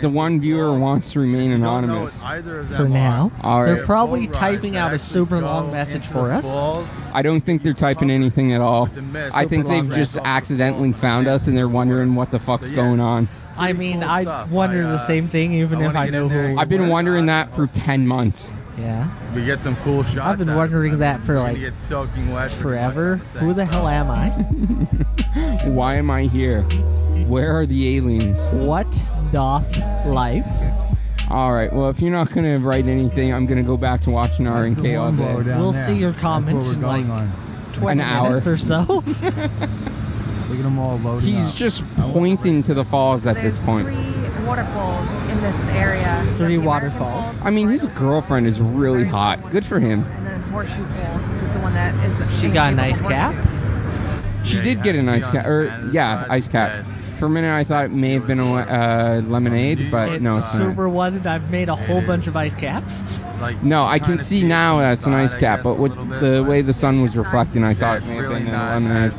the 0.00 0.08
one 0.08 0.40
viewer 0.40 0.78
wants 0.78 1.12
to 1.12 1.20
remain 1.20 1.50
don't 1.50 1.60
know 1.60 1.72
what 1.72 1.78
anonymous. 1.84 2.24
either 2.24 2.64
For 2.64 2.88
now, 2.88 3.30
All 3.42 3.62
right. 3.62 3.74
they're 3.74 3.84
probably 3.84 4.26
typing 4.28 4.76
out 4.76 4.94
a 4.94 4.98
super 4.98 5.40
long 5.40 5.70
message 5.70 6.06
for 6.06 6.32
us. 6.32 6.58
I 7.12 7.20
don't 7.20 7.42
think 7.42 7.62
they're 7.62 7.74
typing 7.74 8.10
anything 8.10 8.54
at 8.54 8.62
all. 8.62 8.88
I 9.34 9.44
think 9.44 9.66
they've 9.66 9.90
just 9.90 10.16
accidentally 10.24 10.92
found 10.92 11.26
us 11.26 11.48
and 11.48 11.56
they're 11.56 11.68
wondering 11.68 12.14
what 12.14 12.30
the 12.30 12.38
fuck's 12.38 12.70
yeah. 12.70 12.76
going 12.76 13.00
on. 13.00 13.28
I 13.58 13.72
mean, 13.72 14.02
I 14.02 14.46
wonder 14.46 14.82
uh, 14.82 14.92
the 14.92 14.98
same 14.98 15.26
thing, 15.26 15.54
even 15.54 15.82
I 15.82 15.88
if 15.88 15.96
I 15.96 16.08
know 16.10 16.28
who. 16.28 16.58
I've 16.58 16.68
been 16.68 16.88
wondering 16.88 17.26
that 17.26 17.52
for 17.52 17.66
10 17.66 18.06
months. 18.06 18.52
Yeah, 18.78 19.08
We 19.34 19.44
get 19.44 19.58
some 19.58 19.74
cool 19.76 20.02
shots. 20.02 20.18
I've 20.18 20.38
been 20.38 20.54
wondering 20.54 20.98
that 20.98 21.20
for 21.22 21.38
like 21.38 21.58
get 21.58 21.74
soaking 21.76 22.30
wet 22.30 22.50
forever. 22.50 23.16
much, 23.16 23.26
Who 23.42 23.54
the 23.54 23.64
hell 23.64 23.88
am 23.88 24.10
I? 24.10 24.28
Why 25.68 25.94
am 25.94 26.10
I 26.10 26.22
here? 26.24 26.62
Where 27.26 27.58
are 27.58 27.64
the 27.64 27.96
aliens? 27.96 28.50
What 28.52 28.86
doth 29.32 29.74
life? 30.06 30.46
All 31.30 31.52
right. 31.54 31.72
Well, 31.72 31.88
if 31.88 32.00
you're 32.02 32.12
not 32.12 32.30
gonna 32.32 32.58
write 32.58 32.86
anything, 32.86 33.32
I'm 33.32 33.46
gonna 33.46 33.62
go 33.62 33.76
back 33.78 34.02
to 34.02 34.10
watching 34.10 34.46
R 34.46 34.64
and 34.64 34.76
K 34.78 34.94
all 34.96 35.10
day. 35.10 35.34
We'll 35.34 35.72
see 35.72 35.94
your 35.94 36.12
comments 36.12 36.70
in 36.72 36.82
like 36.82 37.06
20 37.72 37.92
An 37.92 38.06
hour. 38.06 38.28
minutes 38.28 38.46
or 38.46 38.58
so. 38.58 38.78
Look 38.86 39.06
at 40.58 40.62
them 40.62 40.78
all 40.78 40.98
loading 40.98 41.28
He's 41.28 41.50
up. 41.52 41.56
just 41.58 41.84
pointing 41.96 42.62
to 42.62 42.74
the 42.74 42.84
falls 42.84 43.26
at 43.26 43.34
this 43.36 43.58
There's 43.58 43.66
point. 43.66 43.86
three 43.88 44.46
waterfalls 44.46 45.10
in 45.30 45.40
this 45.40 45.68
area. 45.70 46.15
So 46.36 46.44
Three 46.46 46.58
waterfalls. 46.58 47.40
I 47.42 47.50
mean, 47.50 47.68
his 47.68 47.86
girlfriend 47.86 48.46
is 48.46 48.60
really 48.60 49.04
hot. 49.04 49.50
Good 49.50 49.64
for 49.64 49.80
him. 49.80 50.04
And 50.04 50.26
then 50.26 50.40
Horseshoe 50.50 50.84
Falls, 50.84 51.22
which 51.28 51.42
is 51.42 51.52
the 51.54 51.58
one 51.60 51.72
that 51.74 51.94
is. 52.04 52.40
She 52.40 52.48
got 52.48 52.68
a 52.68 52.70
shape 52.72 52.76
nice 52.76 53.00
cap. 53.00 53.34
She 54.44 54.60
did 54.60 54.82
get 54.82 54.94
a 54.94 54.98
have 54.98 55.00
to 55.00 55.00
be 55.00 55.02
nice 55.02 55.30
cap, 55.30 55.46
or 55.46 55.90
yeah, 55.92 56.26
ice 56.28 56.48
cap. 56.48 56.84
For 57.18 57.26
a 57.26 57.30
minute, 57.30 57.50
I 57.52 57.64
thought 57.64 57.86
it 57.86 57.90
may 57.90 58.12
have 58.12 58.26
been 58.26 58.40
a 58.40 58.44
uh, 58.44 59.22
lemonade, 59.24 59.90
but 59.90 60.10
It 60.10 60.22
no, 60.22 60.32
it's 60.32 60.58
not. 60.58 60.68
super 60.68 60.88
wasn't. 60.88 61.26
I've 61.26 61.50
made 61.50 61.70
a 61.70 61.74
whole 61.74 62.02
bunch 62.02 62.26
of 62.26 62.36
ice 62.36 62.54
caps. 62.54 63.04
Like, 63.40 63.62
No, 63.62 63.84
I 63.86 63.98
can 63.98 64.18
see 64.18 64.40
see 64.42 64.46
now 64.46 64.78
that's 64.80 65.06
an 65.06 65.14
ice 65.14 65.34
cap, 65.34 65.60
but 65.64 65.78
with 65.78 65.92
little 65.96 66.04
bit, 66.04 66.20
the 66.20 66.44
way 66.44 66.60
the 66.60 66.74
sun 66.74 67.00
was 67.00 67.16
reflecting, 67.16 67.64
I 67.64 67.72
thought 67.72 67.96
it 67.96 68.02
it's 68.02 68.06
may 68.06 68.16
have 68.16 68.28
been 68.28 68.48
a 68.48 68.52
lemonade. 68.52 69.12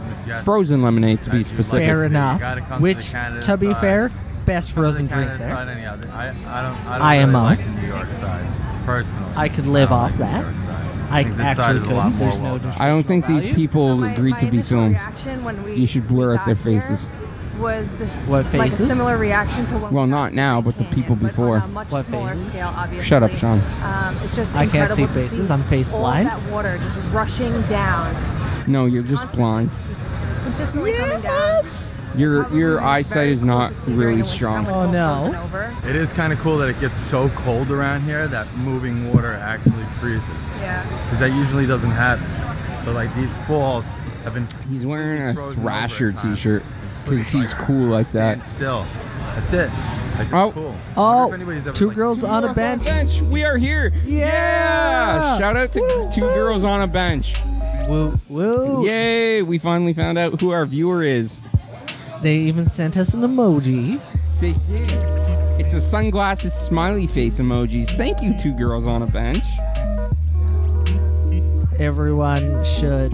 Frozen 0.43 0.83
lemonade, 0.83 1.21
to 1.23 1.31
be 1.31 1.41
specific. 1.41 1.87
Fair 1.87 2.03
enough. 2.03 2.39
gotta 2.39 2.61
come 2.61 2.77
to 2.77 2.83
Which, 2.83 3.11
to 3.45 3.57
be 3.59 3.73
fair, 3.73 4.11
best 4.47 4.73
Come 4.73 4.83
to 4.83 4.87
frozen 4.87 5.05
drink 5.07 5.29
there. 5.37 5.49
side 5.49 5.69
anyhow. 5.69 5.97
I, 6.13 6.29
I 6.29 6.61
don't, 6.63 6.75
I 6.87 6.97
don't 7.19 7.29
IMO. 7.29 7.43
really 7.43 7.55
like 7.57 7.65
the 7.65 7.81
New 7.81 7.87
York 7.87 8.07
side, 8.19 8.47
personally. 8.85 9.33
I 9.35 9.49
could 9.49 9.67
live 9.67 9.89
don't 9.89 9.99
off 9.99 10.09
like 10.11 10.19
that. 10.19 10.41
New 10.45 10.51
York 10.51 10.65
side. 10.65 10.83
I 11.09 11.23
think 11.23 11.35
this 11.37 11.45
side 11.45 11.75
actually 11.75 11.77
is 11.77 11.83
a 11.91 11.93
lot 11.95 12.11
could. 12.11 12.19
There's 12.19 12.39
no. 12.39 12.59
I 12.79 12.87
don't 12.87 13.03
think 13.03 13.27
these 13.27 13.43
value? 13.45 13.55
people 13.55 13.95
My- 13.97 14.11
agreed 14.13 14.31
my 14.31 14.37
to 14.39 14.45
be 14.47 14.61
filmed. 14.63 14.95
when 15.43 15.63
we- 15.63 15.75
You 15.75 15.85
should 15.87 16.07
blur 16.07 16.35
out 16.35 16.45
their 16.45 16.55
faces. 16.55 17.07
Was 17.59 17.87
this 17.97 18.27
What 18.27 18.45
like 18.45 18.45
a 18.45 18.69
faces? 18.69 18.87
similar 18.95 19.17
reaction 19.17 19.65
to 19.67 19.73
when 19.79 19.91
Well, 19.93 20.05
not 20.05 20.33
now, 20.33 20.61
but 20.61 20.77
the 20.77 20.83
people 20.85 21.15
before. 21.15 21.57
on 21.57 21.63
a 21.63 21.67
much 21.69 21.89
What 21.89 22.05
faces? 22.05 22.51
Scale. 22.51 23.01
Shut 23.01 23.23
up, 23.23 23.31
Sean. 23.31 23.59
Um, 23.83 24.15
it's 24.23 24.35
just 24.35 24.55
I 24.55 24.67
can't 24.67 24.91
see 24.91 25.07
faces, 25.07 25.47
see 25.47 25.49
I'm 25.49 25.63
face 25.63 25.91
all 25.91 26.01
blind. 26.01 26.27
that 26.29 26.39
water 26.51 26.77
just 26.77 26.99
rushing 27.11 27.51
down, 27.63 28.13
No, 28.67 28.85
you're 28.85 29.01
just 29.01 29.31
blind. 29.31 29.71
Consistently 30.57 30.93
coming 30.93 31.21
down. 31.21 31.63
Your 32.19 32.53
your 32.53 32.81
eyesight 32.81 33.29
is 33.29 33.45
not 33.45 33.69
to 33.71 33.75
sea 33.75 33.85
during 33.93 33.97
really 34.17 34.23
strong. 34.23 34.65
Oh, 34.67 34.83
it's 34.83 34.91
no. 34.91 35.89
It 35.89 35.95
is 35.95 36.11
kind 36.13 36.33
of 36.33 36.39
cool 36.39 36.57
that 36.57 36.69
it 36.69 36.79
gets 36.79 36.99
so 36.99 37.29
cold 37.29 37.71
around 37.71 38.01
here 38.01 38.27
that 38.27 38.47
moving 38.57 39.13
water 39.13 39.33
actually 39.33 39.83
freezes. 39.99 40.27
Yeah. 40.59 40.83
Because 40.83 41.19
that 41.19 41.31
usually 41.35 41.65
doesn't 41.67 41.91
happen. 41.91 42.25
But 42.85 42.93
like 42.93 43.13
these 43.15 43.35
falls 43.45 43.87
have 44.23 44.33
been. 44.33 44.47
He's 44.69 44.85
wearing 44.85 45.21
a 45.21 45.33
Thrasher 45.33 46.09
over 46.09 46.17
time. 46.17 46.33
T-shirt 46.33 46.63
because 47.03 47.29
he's 47.29 47.53
cool 47.53 47.87
like 47.87 48.11
that. 48.11 48.43
Still. 48.43 48.85
That's 49.35 49.53
it. 49.53 49.71
Like, 50.17 50.33
Oh. 50.33 50.51
cool. 50.51 50.75
Oh, 50.97 51.27
Wonder 51.27 51.53
if 51.53 51.75
two 51.75 51.87
like, 51.87 51.95
girls 51.95 52.23
on 52.23 52.43
a 52.43 52.53
bench. 52.53 53.21
We 53.21 53.43
are 53.43 53.55
here. 53.55 53.93
Yeah! 54.03 55.37
Shout 55.37 55.55
out 55.55 55.71
to 55.73 56.09
two 56.11 56.21
girls 56.21 56.63
on 56.63 56.81
a 56.81 56.87
bench. 56.87 57.35
Woo, 57.87 58.13
woo. 58.29 58.85
Yay! 58.85 59.41
We 59.41 59.57
finally 59.57 59.93
found 59.93 60.17
out 60.17 60.39
who 60.41 60.51
our 60.51 60.65
viewer 60.65 61.03
is. 61.03 61.43
They 62.21 62.35
even 62.37 62.65
sent 62.65 62.97
us 62.97 63.13
an 63.13 63.21
emoji. 63.21 63.99
They 64.39 64.51
did. 64.69 65.59
It's 65.59 65.73
a 65.73 65.79
sunglasses 65.79 66.53
smiley 66.53 67.07
face 67.07 67.39
emojis. 67.39 67.89
Thank 67.91 68.21
you, 68.21 68.37
two 68.37 68.53
girls 68.55 68.85
on 68.85 69.01
a 69.03 69.07
bench. 69.07 69.43
Everyone 71.79 72.63
should 72.65 73.13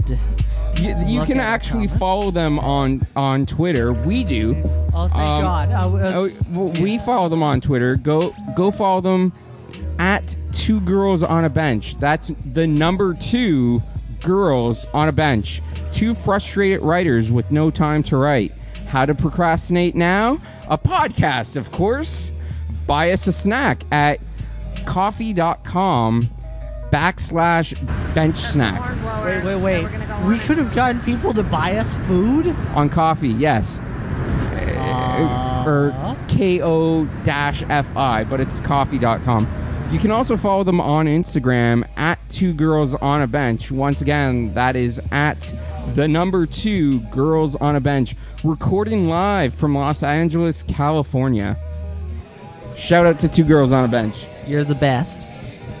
You, 0.78 0.94
you 1.06 1.18
Look 1.20 1.28
can 1.28 1.38
at 1.38 1.42
the 1.44 1.48
actually 1.48 1.86
follow 1.86 2.30
them 2.30 2.58
on 2.58 3.02
on 3.14 3.46
Twitter. 3.46 3.92
We 3.92 4.24
do. 4.24 4.54
Oh, 4.94 5.06
thank 5.08 5.20
Um, 5.22 5.42
God. 5.42 5.70
I 5.70 5.86
was- 5.86 6.48
oh, 6.52 6.64
well, 6.64 6.82
we 6.82 6.98
follow 6.98 7.28
them 7.28 7.42
on 7.42 7.60
Twitter. 7.60 7.96
Go 7.96 8.34
go 8.56 8.70
follow 8.70 9.00
them 9.00 9.32
at 9.98 10.36
two 10.52 10.80
girls 10.80 11.22
on 11.22 11.44
a 11.44 11.50
bench. 11.50 11.96
That's 11.98 12.32
the 12.44 12.66
number 12.66 13.14
two 13.14 13.82
girls 14.24 14.86
on 14.92 15.08
a 15.08 15.12
bench. 15.12 15.60
Two 15.92 16.14
frustrated 16.14 16.80
writers 16.80 17.30
with 17.30 17.52
no 17.52 17.70
time 17.70 18.02
to 18.04 18.16
write. 18.16 18.52
How 18.86 19.06
to 19.06 19.14
procrastinate 19.14 19.94
now? 19.94 20.38
A 20.68 20.78
podcast, 20.78 21.56
of 21.56 21.70
course. 21.70 22.32
Buy 22.86 23.12
us 23.12 23.26
a 23.26 23.32
snack 23.32 23.82
at 23.92 24.20
coffee.com 24.84 26.28
backslash 26.90 28.14
bench 28.14 28.36
snack. 28.36 28.80
Wait, 29.24 29.44
wait, 29.44 29.62
wait. 29.62 29.84
We 30.26 30.38
could 30.38 30.58
have 30.58 30.74
gotten 30.74 31.00
people 31.00 31.34
to 31.34 31.42
buy 31.42 31.76
us 31.76 31.96
food? 31.96 32.48
On 32.74 32.88
coffee, 32.88 33.28
yes. 33.30 33.80
Uh, 34.76 35.64
or 35.66 35.90
ko 36.28 37.06
fi, 37.82 38.24
but 38.24 38.40
it's 38.40 38.60
coffee.com. 38.60 39.63
You 39.94 40.00
can 40.00 40.10
also 40.10 40.36
follow 40.36 40.64
them 40.64 40.80
on 40.80 41.06
Instagram 41.06 41.88
at 41.96 42.18
two 42.28 42.52
girls 42.52 42.96
on 42.96 43.22
a 43.22 43.28
bench. 43.28 43.70
Once 43.70 44.00
again, 44.00 44.52
that 44.54 44.74
is 44.74 45.00
at 45.12 45.54
the 45.94 46.08
number 46.08 46.46
two 46.46 46.98
girls 47.12 47.54
on 47.54 47.76
a 47.76 47.80
bench, 47.80 48.16
recording 48.42 49.08
live 49.08 49.54
from 49.54 49.76
Los 49.76 50.02
Angeles, 50.02 50.64
California. 50.64 51.56
Shout 52.76 53.06
out 53.06 53.20
to 53.20 53.28
two 53.28 53.44
girls 53.44 53.70
on 53.70 53.84
a 53.84 53.88
bench. 53.88 54.26
You're 54.48 54.64
the 54.64 54.74
best. 54.74 55.28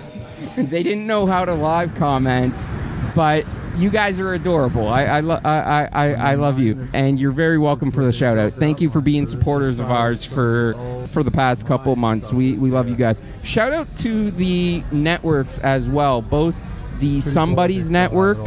they 0.56 0.84
didn't 0.84 1.08
know 1.08 1.26
how 1.26 1.44
to 1.44 1.52
live 1.52 1.92
comment, 1.96 2.70
but 3.16 3.44
you 3.76 3.90
guys 3.90 4.20
are 4.20 4.34
adorable. 4.34 4.88
I 4.88 5.04
I, 5.04 5.20
lo- 5.20 5.40
I, 5.44 5.88
I, 5.92 6.14
I 6.14 6.34
love 6.34 6.58
you, 6.58 6.86
and 6.92 7.18
you're 7.18 7.32
very 7.32 7.58
welcome 7.58 7.90
for 7.90 8.04
the 8.04 8.12
shout 8.12 8.38
out. 8.38 8.52
Thank 8.54 8.80
you 8.80 8.88
for 8.90 9.00
being 9.00 9.26
supporters 9.26 9.80
of 9.80 9.90
ours 9.90 10.24
for 10.24 10.74
for 11.08 11.22
the 11.22 11.30
past 11.30 11.66
couple 11.66 11.94
months. 11.96 12.32
We 12.32 12.52
we 12.54 12.70
love 12.70 12.88
you 12.88 12.96
guys. 12.96 13.22
Shout 13.42 13.72
out 13.72 13.94
to 13.98 14.30
the 14.30 14.82
networks 14.92 15.58
as 15.60 15.88
well, 15.90 16.22
both 16.22 16.56
the 17.00 17.20
Somebody's 17.20 17.90
Network 17.90 18.38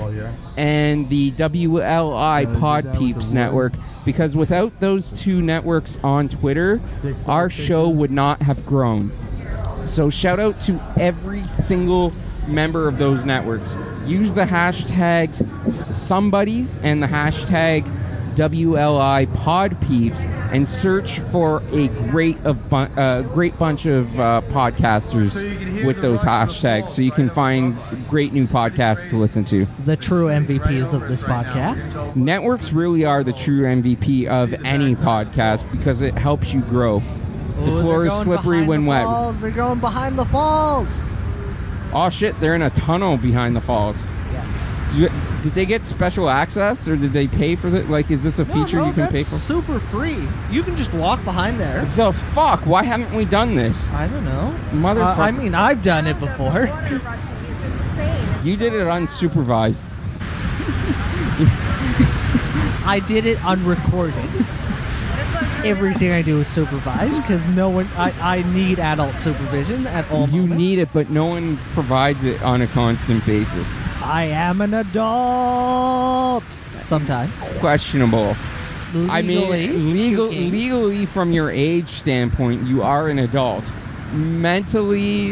and 0.57 1.07
the 1.09 1.31
WLI 1.31 2.59
Pod 2.59 2.85
Peeps 2.97 3.33
Network. 3.33 3.73
Because 4.05 4.37
without 4.37 4.79
those 4.79 5.11
two 5.21 5.41
networks 5.41 5.99
on 6.01 6.29
Twitter, 6.29 6.79
our 7.27 7.49
show 7.49 7.89
would 7.89 8.09
not 8.11 8.41
have 8.41 8.65
grown. 8.65 9.11
So 9.83 10.09
shout 10.09 10.39
out 10.39 10.61
to 10.61 10.79
every 10.97 11.45
single 11.45 12.13
member 12.47 12.87
of 12.87 12.97
those 12.99 13.25
networks. 13.25 13.75
Use 14.07 14.33
the 14.33 14.43
hashtags 14.43 15.41
s- 15.67 15.95
somebodies 15.95 16.77
and 16.83 17.01
the 17.03 17.07
hashtag 17.07 17.83
WLI 18.35 19.25
Pod 19.33 19.75
Peeps 19.81 20.25
and 20.53 20.69
search 20.69 21.19
for 21.19 21.63
a 21.71 21.87
great 21.87 22.37
of 22.45 22.69
bu- 22.69 22.75
uh, 22.75 23.23
great 23.23 23.57
bunch 23.57 23.87
of 23.87 24.19
uh, 24.19 24.41
podcasters 24.49 25.43
with 25.83 26.01
those 26.01 26.23
hashtags, 26.23 26.89
so 26.89 27.01
you 27.01 27.09
can 27.11 27.31
find 27.31 27.75
great 28.07 28.33
new 28.33 28.45
podcasts 28.45 29.09
to 29.09 29.17
listen 29.17 29.43
to. 29.45 29.65
The 29.85 29.97
true 29.97 30.27
MVPs 30.27 30.93
of 30.93 31.07
this 31.07 31.23
podcast. 31.23 32.15
Networks 32.15 32.73
really 32.73 33.05
are 33.05 33.23
the 33.23 33.33
true 33.33 33.63
MVP 33.63 34.27
of 34.27 34.53
any 34.65 34.93
podcast 34.93 35.69
because 35.71 36.03
it 36.03 36.13
helps 36.13 36.53
you 36.53 36.61
grow. 36.61 37.01
The 37.63 37.71
floor 37.71 38.05
is 38.05 38.13
slippery 38.13 38.67
when 38.67 38.83
the 38.83 38.89
wet. 38.89 39.03
Falls. 39.05 39.41
They're 39.41 39.49
going 39.49 39.79
behind 39.79 40.17
the 40.19 40.25
falls. 40.25 41.07
Oh 41.99 42.11
shit, 42.11 42.39
they're 42.39 42.53
in 42.53 42.61
a 42.61 42.69
tunnel 42.69 43.17
behind 43.17 43.55
the 43.55 43.59
falls. 43.59 44.03
Yes. 44.31 45.41
Did 45.41 45.53
they 45.53 45.65
get 45.65 45.83
special 45.83 46.29
access 46.29 46.87
or 46.87 46.95
did 46.95 47.09
they 47.09 47.25
pay 47.25 47.55
for 47.55 47.69
it? 47.69 47.89
like 47.89 48.11
is 48.11 48.23
this 48.23 48.37
a 48.37 48.45
feature 48.45 48.77
no, 48.77 48.85
you 48.85 48.93
can 48.93 49.07
pay 49.07 49.13
for? 49.13 49.17
It's 49.17 49.29
super 49.29 49.79
free. 49.79 50.27
You 50.51 50.61
can 50.61 50.75
just 50.75 50.93
walk 50.93 51.25
behind 51.25 51.59
there. 51.59 51.85
The 51.95 52.13
fuck? 52.13 52.67
Why 52.67 52.83
haven't 52.83 53.11
we 53.15 53.25
done 53.25 53.55
this? 53.55 53.89
I 53.89 54.07
don't 54.09 54.25
know. 54.25 54.55
Motherfucker. 54.73 55.17
Uh, 55.17 55.21
I 55.21 55.31
mean, 55.31 55.55
I've 55.55 55.81
done 55.81 56.05
it 56.05 56.19
before. 56.19 56.67
You 58.43 58.57
did 58.57 58.73
it 58.73 58.85
unsupervised. 58.85 59.97
I 62.85 62.99
did 63.07 63.25
it 63.25 63.43
unrecorded. 63.43 64.13
Everything 65.67 66.11
I 66.13 66.21
do 66.21 66.39
is 66.39 66.47
supervised 66.47 67.21
because 67.23 67.47
no 67.49 67.69
one. 67.69 67.85
I, 67.97 68.13
I 68.21 68.53
need 68.53 68.79
adult 68.79 69.13
supervision 69.15 69.85
at 69.87 70.09
all. 70.11 70.27
You 70.29 70.41
moments. 70.43 70.57
need 70.57 70.79
it, 70.79 70.89
but 70.93 71.09
no 71.09 71.25
one 71.25 71.57
provides 71.73 72.23
it 72.23 72.41
on 72.41 72.61
a 72.61 72.67
constant 72.67 73.25
basis. 73.25 73.77
I 74.01 74.23
am 74.23 74.61
an 74.61 74.73
adult. 74.73 76.43
Sometimes. 76.81 77.59
Questionable. 77.59 78.35
I 79.11 79.21
mean, 79.21 79.49
Legally 79.49 79.67
legal, 79.67 80.27
speaking. 80.29 80.51
legally, 80.51 81.05
from 81.05 81.31
your 81.33 81.51
age 81.51 81.87
standpoint, 81.89 82.63
you 82.63 82.81
are 82.83 83.09
an 83.09 83.19
adult. 83.19 83.69
Mentally, 84.13 85.31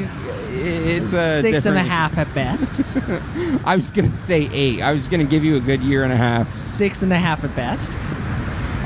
it's 0.50 1.14
a 1.14 1.40
Six 1.42 1.66
and 1.66 1.78
a 1.78 1.84
half 1.84 2.18
at 2.18 2.32
best. 2.36 2.82
I 3.66 3.76
was 3.76 3.90
gonna 3.92 4.18
say 4.18 4.50
eight. 4.52 4.82
I 4.82 4.92
was 4.92 5.08
gonna 5.08 5.24
give 5.24 5.46
you 5.46 5.56
a 5.56 5.62
good 5.62 5.80
year 5.80 6.04
and 6.04 6.12
a 6.12 6.18
half. 6.18 6.52
Six 6.54 7.02
and 7.04 7.14
a 7.14 7.18
half 7.18 7.46
at 7.46 7.56
best. 7.56 7.98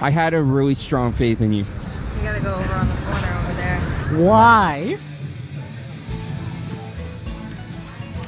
I 0.01 0.11
had 0.11 0.33
a 0.33 0.41
really 0.41 0.75
strong 0.75 1.11
faith 1.11 1.41
in 1.41 1.51
you. 1.51 1.63
You 1.63 2.23
gotta 2.23 2.41
go 2.41 2.55
over 2.55 2.73
on 2.73 2.87
the 2.87 2.95
corner 2.95 3.27
over 3.37 3.53
there. 3.53 3.79
Why? 4.25 4.97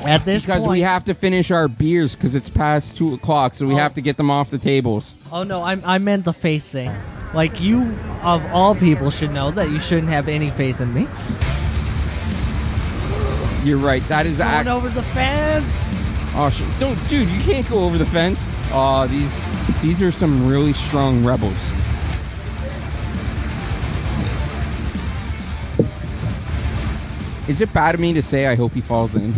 At 0.05 0.25
this 0.25 0.45
because 0.45 0.61
point, 0.61 0.71
we 0.71 0.81
have 0.81 1.03
to 1.05 1.13
finish 1.13 1.51
our 1.51 1.67
beers 1.67 2.15
because 2.15 2.35
it's 2.35 2.49
past 2.49 2.97
two 2.97 3.13
o'clock, 3.13 3.53
so 3.53 3.67
we 3.67 3.75
have 3.75 3.91
oh. 3.91 3.95
to 3.95 4.01
get 4.01 4.17
them 4.17 4.31
off 4.31 4.49
the 4.49 4.57
tables. 4.57 5.15
Oh 5.31 5.43
no, 5.43 5.61
I, 5.61 5.77
I 5.85 5.97
meant 5.99 6.25
the 6.25 6.33
faith 6.33 6.65
thing. 6.65 6.93
Like 7.33 7.61
you, 7.61 7.83
of 8.23 8.45
all 8.51 8.75
people, 8.75 9.09
should 9.09 9.31
know 9.31 9.51
that 9.51 9.69
you 9.69 9.79
shouldn't 9.79 10.09
have 10.09 10.27
any 10.27 10.49
faith 10.49 10.81
in 10.81 10.93
me. 10.93 11.07
You're 13.63 13.77
right. 13.77 14.01
That 14.09 14.25
is 14.25 14.39
Going 14.39 14.49
act. 14.49 14.69
over 14.69 14.89
the 14.89 15.03
fence. 15.03 16.10
Oh, 16.33 16.49
sh- 16.49 16.63
don't, 16.79 16.97
dude! 17.09 17.27
You 17.29 17.39
can't 17.41 17.69
go 17.69 17.83
over 17.83 17.97
the 17.97 18.05
fence. 18.05 18.43
Oh, 18.71 19.05
these 19.07 19.45
these 19.81 20.01
are 20.01 20.11
some 20.11 20.47
really 20.47 20.73
strong 20.73 21.23
rebels. 21.25 21.71
Is 27.47 27.59
it 27.59 27.73
bad 27.73 27.95
of 27.95 28.01
me 28.01 28.13
to 28.13 28.21
say 28.21 28.47
I 28.47 28.55
hope 28.55 28.71
he 28.71 28.81
falls 28.81 29.15
in? 29.15 29.33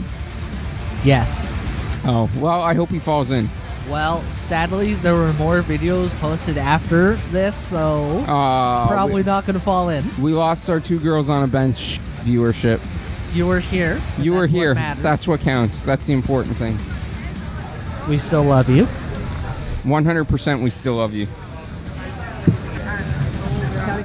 Yes. 1.03 1.41
Oh 2.05 2.29
well, 2.39 2.61
I 2.61 2.73
hope 2.73 2.89
he 2.89 2.99
falls 2.99 3.31
in. 3.31 3.47
Well, 3.89 4.19
sadly, 4.21 4.93
there 4.95 5.13
were 5.15 5.33
more 5.33 5.59
videos 5.61 6.17
posted 6.21 6.57
after 6.57 7.15
this, 7.31 7.55
so 7.55 8.23
Uh, 8.27 8.87
probably 8.87 9.15
we, 9.15 9.23
not 9.23 9.45
going 9.45 9.55
to 9.55 9.59
fall 9.59 9.89
in. 9.89 10.03
we 10.21 10.31
lost 10.33 10.69
our 10.69 10.79
two 10.79 10.99
girls 10.99 11.29
on 11.29 11.43
a 11.43 11.47
bench 11.47 11.99
viewership. 12.23 12.79
You 13.33 13.47
were 13.47 13.59
here. 13.59 13.99
You 14.19 14.33
were 14.33 14.45
here. 14.47 14.75
That's 14.75 15.27
what 15.27 15.41
counts. 15.41 15.81
That's 15.81 16.05
the 16.07 16.13
important 16.13 16.55
thing. 16.55 16.77
We 18.09 18.17
still 18.19 18.43
love 18.43 18.69
you. 18.69 18.85
100% 19.83 20.61
we 20.61 20.69
still 20.69 20.95
love 20.95 21.13
you. 21.13 21.27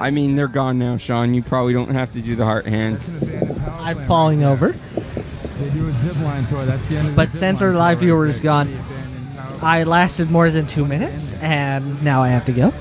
I 0.00 0.10
mean, 0.10 0.36
they're 0.36 0.48
gone 0.48 0.78
now, 0.78 0.96
Sean. 0.96 1.34
You 1.34 1.42
probably 1.42 1.72
don't 1.72 1.90
have 1.90 2.12
to 2.12 2.20
do 2.20 2.36
the 2.36 2.44
heart 2.44 2.66
hands. 2.66 3.10
I'm 3.80 3.98
falling 3.98 4.44
over. 4.44 4.68
They 4.72 5.70
do 5.70 5.88
a 5.88 5.92
zip 5.92 6.16
line 6.22 6.44
tour. 6.46 6.62
That's 6.64 6.88
the 6.88 6.96
end 6.96 7.08
of 7.08 7.16
But 7.16 7.30
since 7.30 7.62
our 7.62 7.72
live 7.72 8.00
viewer 8.00 8.26
is 8.26 8.40
gone, 8.40 8.72
I 9.60 9.82
lasted 9.82 10.30
more 10.30 10.50
than 10.50 10.66
two 10.66 10.86
minutes, 10.86 11.40
and 11.42 12.02
now 12.04 12.22
I 12.22 12.28
have 12.28 12.44
to 12.46 12.52
go. 12.52 12.72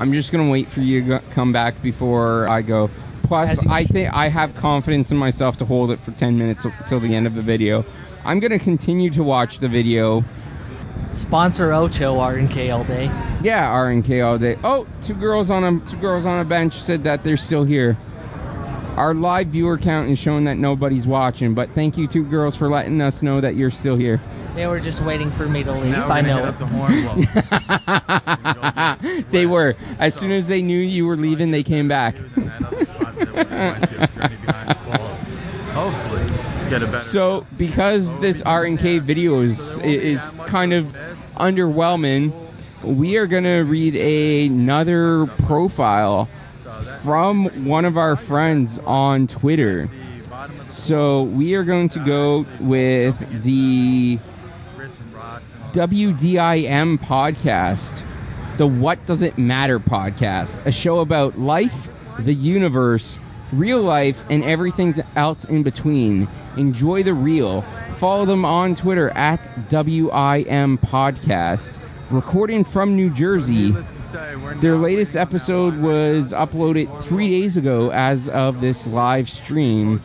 I'm 0.00 0.12
just 0.12 0.32
gonna 0.32 0.50
wait 0.50 0.68
for 0.68 0.80
you 0.80 1.02
to 1.02 1.06
go- 1.06 1.20
come 1.32 1.52
back 1.52 1.80
before 1.82 2.48
I 2.48 2.62
go. 2.62 2.90
Plus, 3.22 3.66
I 3.66 3.84
think 3.84 4.12
I 4.12 4.28
have 4.28 4.54
confidence 4.54 5.10
in 5.10 5.16
myself 5.16 5.56
to 5.58 5.64
hold 5.64 5.90
it 5.90 5.98
for 5.98 6.10
10 6.12 6.36
minutes 6.36 6.66
till 6.86 7.00
the 7.00 7.14
end 7.14 7.26
of 7.26 7.34
the 7.34 7.42
video. 7.42 7.84
I'm 8.24 8.40
gonna 8.40 8.58
continue 8.58 9.10
to 9.10 9.22
watch 9.22 9.58
the 9.58 9.68
video. 9.68 10.24
Sponsor 11.06 11.72
Ocho 11.72 12.18
R&K 12.18 12.70
all 12.70 12.84
day. 12.84 13.06
Yeah, 13.42 13.68
RNK 13.68 14.24
all 14.24 14.38
day. 14.38 14.56
Oh, 14.62 14.86
two 15.02 15.14
girls 15.14 15.50
on 15.50 15.64
a 15.64 15.80
two 15.90 15.96
girls 15.96 16.24
on 16.26 16.40
a 16.40 16.44
bench 16.44 16.74
said 16.74 17.04
that 17.04 17.24
they're 17.24 17.36
still 17.36 17.64
here. 17.64 17.96
Our 18.96 19.14
live 19.14 19.48
viewer 19.48 19.78
count 19.78 20.10
is 20.10 20.18
showing 20.18 20.44
that 20.44 20.58
nobody's 20.58 21.06
watching, 21.06 21.54
but 21.54 21.70
thank 21.70 21.96
you, 21.96 22.06
two 22.06 22.24
girls, 22.24 22.56
for 22.56 22.68
letting 22.68 23.00
us 23.00 23.22
know 23.22 23.40
that 23.40 23.56
you're 23.56 23.70
still 23.70 23.96
here. 23.96 24.20
They 24.54 24.66
were 24.66 24.80
just 24.80 25.02
waiting 25.02 25.30
for 25.30 25.48
me 25.48 25.64
to 25.64 25.72
leave. 25.72 25.92
Now 25.92 26.08
I 26.08 26.20
know 26.20 26.38
it. 26.38 26.44
up 26.44 26.58
the 26.58 26.66
horn 26.66 26.92
they 29.30 29.46
were. 29.46 29.74
As 29.98 30.14
soon 30.14 30.30
as 30.30 30.46
they 30.48 30.60
knew 30.60 30.78
you 30.78 31.06
were 31.06 31.16
leaving, 31.16 31.50
they 31.52 31.62
came 31.62 31.88
back. 31.88 32.16
So, 37.02 37.46
because 37.58 38.18
this 38.18 38.42
R 38.42 38.64
and 38.64 38.78
K 38.78 38.98
video 38.98 39.40
is 39.40 39.78
is 39.80 40.32
kind 40.46 40.72
of 40.72 40.86
underwhelming, 41.36 42.32
we 42.82 43.16
are 43.16 43.26
gonna 43.26 43.64
read 43.64 43.94
another 43.96 45.26
profile 45.44 46.26
from 47.02 47.46
one 47.66 47.84
of 47.84 47.96
our 47.96 48.16
friends 48.16 48.78
on 48.80 49.26
Twitter. 49.26 49.88
So 50.70 51.24
we 51.24 51.54
are 51.54 51.64
going 51.64 51.90
to 51.90 51.98
go 52.00 52.46
with 52.60 53.42
the 53.42 54.18
WDIM 55.72 56.98
podcast, 56.98 58.04
the 58.56 58.66
What 58.66 59.04
Does 59.06 59.22
It 59.22 59.38
Matter 59.38 59.78
podcast, 59.78 60.64
a 60.66 60.72
show 60.72 61.00
about 61.00 61.38
life, 61.38 61.88
the 62.18 62.34
universe, 62.34 63.18
real 63.52 63.82
life, 63.82 64.24
and 64.30 64.42
everything 64.44 64.94
else 65.16 65.44
in 65.44 65.62
between. 65.62 66.26
Enjoy 66.56 67.02
the 67.02 67.14
real. 67.14 67.62
Follow 67.96 68.24
them 68.24 68.44
on 68.44 68.74
Twitter 68.74 69.10
at 69.10 69.40
WIM 69.70 70.78
Podcast. 70.78 71.80
Recording 72.10 72.64
from 72.64 72.96
New 72.96 73.10
Jersey. 73.10 73.74
Their 74.56 74.76
latest 74.76 75.16
episode 75.16 75.78
was 75.78 76.32
uploaded 76.32 77.02
three 77.02 77.30
days 77.30 77.56
ago 77.56 77.90
as 77.92 78.28
of 78.28 78.60
this 78.60 78.86
live 78.86 79.28
stream. 79.28 80.00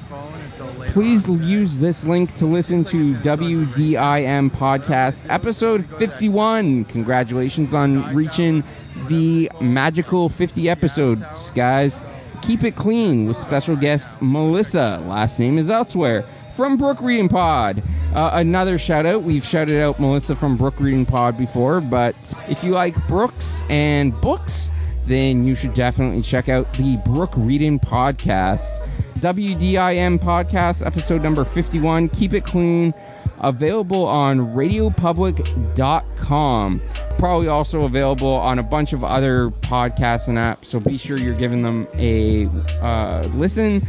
Please 0.87 1.29
use 1.29 1.79
this 1.79 2.05
link 2.05 2.33
to 2.35 2.45
listen 2.45 2.83
to 2.85 3.13
WDIM 3.15 4.49
Podcast 4.51 5.25
episode 5.29 5.85
51. 5.85 6.85
Congratulations 6.85 7.73
on 7.73 8.15
reaching 8.15 8.63
the 9.07 9.51
magical 9.59 10.29
50 10.29 10.69
episodes, 10.69 11.51
guys. 11.51 12.01
Keep 12.41 12.64
it 12.64 12.76
clean 12.76 13.27
with 13.27 13.38
special 13.38 13.76
guest 13.76 14.15
Melissa. 14.22 15.01
Last 15.05 15.39
name 15.39 15.57
is 15.57 15.69
elsewhere 15.69 16.22
from 16.55 16.77
Brook 16.77 17.01
Reading 17.01 17.27
Pod. 17.30 17.81
Uh, 18.15 18.31
another 18.34 18.77
shout 18.77 19.05
out. 19.05 19.23
We've 19.23 19.43
shouted 19.43 19.81
out 19.81 19.99
Melissa 19.99 20.35
from 20.35 20.55
Brook 20.57 20.80
Reading 20.80 21.05
Pod 21.05 21.38
before, 21.38 21.81
but 21.81 22.15
if 22.49 22.64
you 22.64 22.72
like 22.72 22.95
Brooks 23.07 23.64
and 23.69 24.14
books, 24.22 24.72
then 25.05 25.45
you 25.45 25.55
should 25.55 25.73
definitely 25.73 26.22
check 26.22 26.47
out 26.49 26.72
the 26.73 26.97
Brook 27.05 27.31
Reading 27.35 27.80
Podcast. 27.80 28.80
WDIM 29.19 30.19
Podcast, 30.19 30.85
episode 30.85 31.23
number 31.23 31.43
51. 31.43 32.09
Keep 32.09 32.34
it 32.34 32.43
clean. 32.43 32.93
Available 33.39 34.05
on 34.05 34.39
radiopublic.com. 34.55 36.81
Probably 37.18 37.48
also 37.48 37.85
available 37.85 38.34
on 38.34 38.60
a 38.60 38.64
bunch 38.64 38.94
of 38.94 39.03
other 39.03 39.49
podcasts 39.49 40.27
and 40.27 40.38
apps, 40.38 40.65
so 40.65 40.80
be 40.80 40.98
sure 40.98 41.18
you're 41.18 41.34
giving 41.34 41.64
them 41.64 41.88
a 41.95 42.48
uh, 42.81 43.27
listen. 43.34 43.81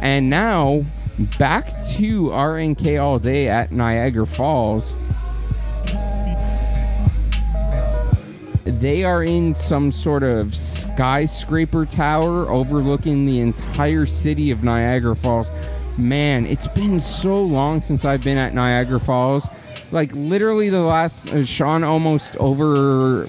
And 0.00 0.30
now, 0.30 0.82
back 1.38 1.66
to 1.96 2.26
RNK 2.26 3.02
All 3.02 3.18
Day 3.18 3.48
at 3.48 3.72
Niagara 3.72 4.26
Falls. 4.26 4.96
They 8.64 9.04
are 9.04 9.22
in 9.22 9.54
some 9.54 9.90
sort 9.90 10.22
of 10.22 10.54
skyscraper 10.54 11.86
tower 11.86 12.50
overlooking 12.50 13.24
the 13.24 13.40
entire 13.40 14.06
city 14.06 14.50
of 14.50 14.64
Niagara 14.64 15.16
Falls. 15.16 15.50
Man, 15.96 16.44
it's 16.46 16.66
been 16.66 17.00
so 17.00 17.40
long 17.40 17.80
since 17.80 18.04
I've 18.04 18.22
been 18.22 18.38
at 18.38 18.54
Niagara 18.54 19.00
Falls. 19.00 19.48
Like 19.92 20.12
literally 20.14 20.68
the 20.68 20.82
last 20.82 21.28
uh, 21.28 21.44
Sean 21.44 21.84
almost 21.84 22.36
over 22.36 23.28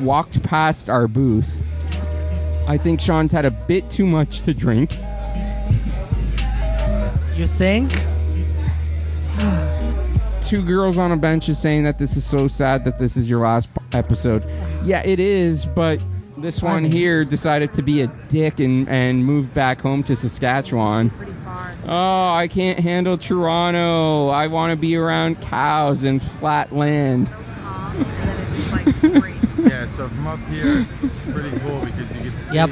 walked 0.00 0.42
past 0.42 0.90
our 0.90 1.08
booth. 1.08 1.60
I 2.68 2.76
think 2.76 3.00
Sean's 3.00 3.32
had 3.32 3.44
a 3.44 3.50
bit 3.50 3.90
too 3.90 4.06
much 4.06 4.42
to 4.42 4.54
drink. 4.54 4.92
You 7.36 7.46
think? 7.46 7.90
Two 10.44 10.62
girls 10.62 10.98
on 10.98 11.12
a 11.12 11.16
bench 11.16 11.48
is 11.48 11.60
saying 11.60 11.84
that 11.84 11.98
this 11.98 12.16
is 12.16 12.24
so 12.24 12.46
sad 12.46 12.84
that 12.84 12.98
this 12.98 13.16
is 13.16 13.28
your 13.28 13.40
last 13.40 13.68
episode. 13.92 14.44
Yeah, 14.84 15.02
it 15.04 15.18
is, 15.18 15.64
but 15.64 16.00
this 16.36 16.62
one 16.62 16.84
here 16.84 17.24
decided 17.24 17.72
to 17.74 17.82
be 17.82 18.02
a 18.02 18.06
dick 18.28 18.60
and, 18.60 18.88
and 18.88 19.24
moved 19.24 19.54
back 19.54 19.80
home 19.80 20.02
to 20.04 20.16
Saskatchewan. 20.16 21.10
Oh, 21.88 22.32
I 22.32 22.48
can't 22.48 22.78
handle 22.78 23.18
Toronto. 23.18 24.28
I 24.28 24.46
want 24.46 24.70
to 24.70 24.76
be 24.76 24.96
around 24.96 25.40
cows 25.40 26.04
and 26.04 26.22
flat 26.22 26.72
land. 26.72 27.28
yeah, 29.58 29.86
so 29.86 30.08
from 30.08 30.26
up 30.26 30.38
here, 30.48 30.86
it's 31.02 31.30
pretty 31.32 31.50
cool 31.60 31.80
because 31.80 31.98
you 31.98 32.06
can 32.30 32.30
see 32.32 32.54
Yep. 32.54 32.70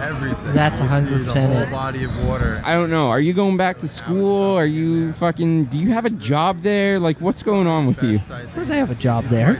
everything. 0.00 0.52
That's 0.54 0.80
a 0.80 0.84
100% 0.84 1.62
it. 1.62 1.70
body 1.70 2.04
of 2.04 2.26
water. 2.26 2.60
I 2.64 2.72
don't 2.74 2.90
know. 2.90 3.08
Are 3.08 3.20
you 3.20 3.32
going 3.32 3.56
back 3.56 3.78
to 3.78 3.88
school? 3.88 4.56
Are 4.56 4.66
you 4.66 5.12
fucking. 5.14 5.64
Do 5.66 5.78
you 5.78 5.90
have 5.92 6.04
a 6.04 6.10
job 6.10 6.58
there? 6.60 6.98
Like, 6.98 7.20
what's 7.20 7.42
going 7.42 7.66
on 7.66 7.86
with 7.86 8.02
you? 8.02 8.16
Of 8.16 8.54
course, 8.54 8.70
I 8.70 8.74
have 8.76 8.90
a 8.90 8.94
job 8.96 9.24
there. 9.26 9.58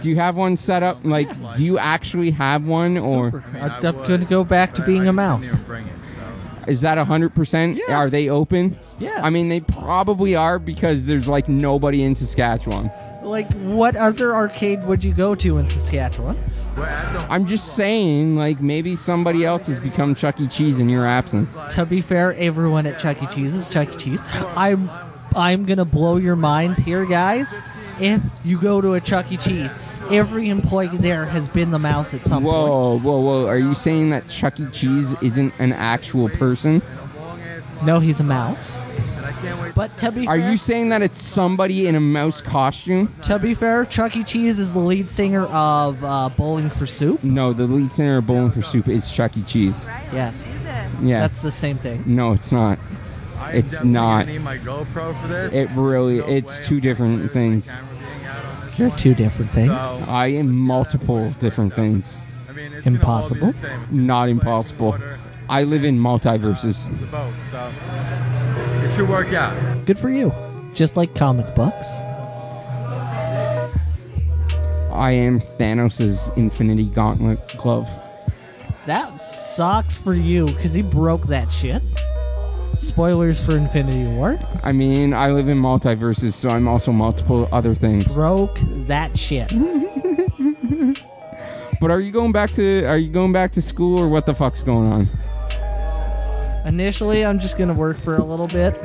Do 0.00 0.10
you 0.10 0.16
have 0.16 0.36
one 0.36 0.56
set 0.56 0.82
up? 0.82 0.98
Like, 1.04 1.28
do 1.56 1.64
you 1.64 1.78
actually 1.78 2.32
have 2.32 2.66
one? 2.66 2.98
Or 2.98 3.42
I'm 3.60 3.80
going 3.80 4.20
to 4.20 4.26
go 4.26 4.44
back 4.44 4.72
to 4.74 4.82
being 4.82 5.08
a 5.08 5.12
mouse. 5.12 5.64
Is 6.66 6.80
that 6.82 6.98
100%? 6.98 7.88
Are 7.88 8.10
they 8.10 8.28
open? 8.28 8.76
Yes. 8.98 9.20
I 9.22 9.30
mean, 9.30 9.48
they 9.48 9.60
probably 9.60 10.36
are 10.36 10.58
because 10.58 11.06
there's 11.06 11.28
like 11.28 11.48
nobody 11.48 12.02
in 12.02 12.14
Saskatchewan. 12.14 12.90
Like, 13.22 13.46
what 13.62 13.96
other 13.96 14.34
arcade 14.34 14.80
would 14.86 15.02
you 15.02 15.14
go 15.14 15.34
to 15.36 15.58
in 15.58 15.66
Saskatchewan? 15.66 16.36
I'm 17.28 17.46
just 17.46 17.76
saying, 17.76 18.36
like, 18.36 18.60
maybe 18.60 18.96
somebody 18.96 19.44
else 19.44 19.66
has 19.66 19.78
become 19.78 20.14
Chuck 20.14 20.40
E. 20.40 20.48
Cheese 20.48 20.78
in 20.78 20.88
your 20.88 21.06
absence. 21.06 21.58
To 21.70 21.84
be 21.84 22.00
fair, 22.00 22.34
everyone 22.34 22.86
at 22.86 22.98
Chuck 22.98 23.22
E. 23.22 23.26
Cheese 23.26 23.54
is 23.54 23.68
Chuck 23.68 23.94
E. 23.94 23.96
Cheese. 23.96 24.22
I'm 24.56 24.90
I'm 25.34 25.64
gonna 25.64 25.84
blow 25.84 26.16
your 26.16 26.36
minds 26.36 26.78
here, 26.78 27.06
guys. 27.06 27.62
If 28.00 28.22
you 28.44 28.58
go 28.60 28.80
to 28.80 28.94
a 28.94 29.00
Chuck 29.00 29.30
E. 29.30 29.36
Cheese, 29.36 29.72
every 30.10 30.48
employee 30.48 30.88
there 30.96 31.24
has 31.26 31.48
been 31.48 31.70
the 31.70 31.78
mouse 31.78 32.14
at 32.14 32.24
some 32.24 32.42
point. 32.44 32.54
Whoa, 32.54 32.98
whoa, 32.98 33.20
whoa. 33.20 33.46
Are 33.46 33.58
you 33.58 33.74
saying 33.74 34.10
that 34.10 34.28
Chuck 34.28 34.58
E. 34.60 34.66
Cheese 34.70 35.14
isn't 35.22 35.52
an 35.58 35.72
actual 35.72 36.28
person? 36.28 36.82
No, 37.84 37.98
he's 37.98 38.20
a 38.20 38.24
mouse. 38.24 38.82
But 39.74 39.96
to 39.98 40.12
be 40.12 40.26
Are 40.28 40.38
fair, 40.38 40.50
you 40.50 40.56
saying 40.56 40.90
that 40.90 41.02
it's 41.02 41.20
somebody 41.20 41.88
in 41.88 41.94
a 41.96 42.00
mouse 42.00 42.40
costume? 42.40 43.12
to 43.22 43.38
be 43.38 43.54
fair, 43.54 43.84
Chuck 43.86 44.14
E. 44.16 44.22
Cheese 44.22 44.58
is 44.60 44.72
the 44.74 44.78
lead 44.78 45.10
singer 45.10 45.46
of 45.46 46.02
uh, 46.04 46.28
Bowling 46.36 46.68
for 46.70 46.86
Soup. 46.86 47.22
No, 47.24 47.52
the 47.52 47.66
lead 47.66 47.92
singer 47.92 48.18
of 48.18 48.26
Bowling 48.26 48.50
for 48.50 48.62
Soup 48.62 48.86
is 48.88 49.10
Chuck 49.10 49.36
E. 49.36 49.42
Cheese. 49.42 49.86
Yes. 50.12 50.52
Yeah. 51.00 51.20
That's 51.20 51.42
the 51.42 51.50
same 51.50 51.76
thing. 51.78 52.02
No, 52.06 52.32
it's 52.32 52.52
not. 52.52 52.78
I 53.44 53.50
am 53.52 53.56
It's 53.56 53.82
not. 53.82 54.20
gonna 54.26 54.32
need 54.34 54.42
my 54.44 54.58
GoPro 54.58 55.20
for 55.20 55.28
this. 55.28 55.52
It 55.52 55.70
really, 55.74 56.18
it's 56.18 56.68
two 56.68 56.80
different 56.80 57.32
things. 57.32 57.74
They're 58.82 58.98
two 58.98 59.14
different 59.14 59.52
things. 59.52 60.02
I 60.08 60.26
am 60.26 60.52
multiple 60.52 61.30
different 61.38 61.72
things. 61.74 62.18
Impossible. 62.84 63.54
Not 63.92 64.28
impossible. 64.28 64.98
I 65.48 65.62
live 65.62 65.84
in 65.84 66.00
multiverses. 66.00 66.90
The 66.98 67.06
boat, 67.06 67.32
so 67.52 67.70
it 68.84 68.92
should 68.96 69.08
work 69.08 69.32
out. 69.34 69.54
Good 69.86 70.00
for 70.00 70.10
you. 70.10 70.32
Just 70.74 70.96
like 70.96 71.14
comic 71.14 71.46
books. 71.54 72.00
I 74.92 75.12
am 75.12 75.38
Thanos' 75.38 76.36
Infinity 76.36 76.86
Gauntlet 76.86 77.38
glove. 77.58 77.88
That 78.86 79.16
sucks 79.20 79.96
for 79.96 80.14
you 80.14 80.46
because 80.46 80.72
he 80.72 80.82
broke 80.82 81.22
that 81.28 81.48
shit. 81.52 81.82
Spoilers 82.82 83.44
for 83.44 83.56
Infinity 83.56 84.06
War. 84.16 84.38
I 84.64 84.72
mean, 84.72 85.14
I 85.14 85.30
live 85.30 85.48
in 85.48 85.58
multiverses, 85.58 86.32
so 86.32 86.50
I'm 86.50 86.66
also 86.66 86.92
multiple 86.92 87.48
other 87.52 87.74
things. 87.74 88.14
Broke 88.14 88.58
that 88.86 89.16
shit. 89.16 89.50
But 91.82 91.90
are 91.90 92.00
you 92.00 92.12
going 92.12 92.30
back 92.30 92.52
to 92.52 92.84
are 92.84 92.96
you 92.96 93.10
going 93.10 93.32
back 93.32 93.50
to 93.52 93.60
school 93.60 93.98
or 93.98 94.06
what 94.08 94.24
the 94.24 94.32
fuck's 94.32 94.62
going 94.62 94.86
on? 94.92 95.08
Initially, 96.64 97.26
I'm 97.26 97.40
just 97.40 97.58
gonna 97.58 97.74
work 97.74 97.98
for 97.98 98.14
a 98.14 98.22
little 98.22 98.46
bit. 98.46 98.76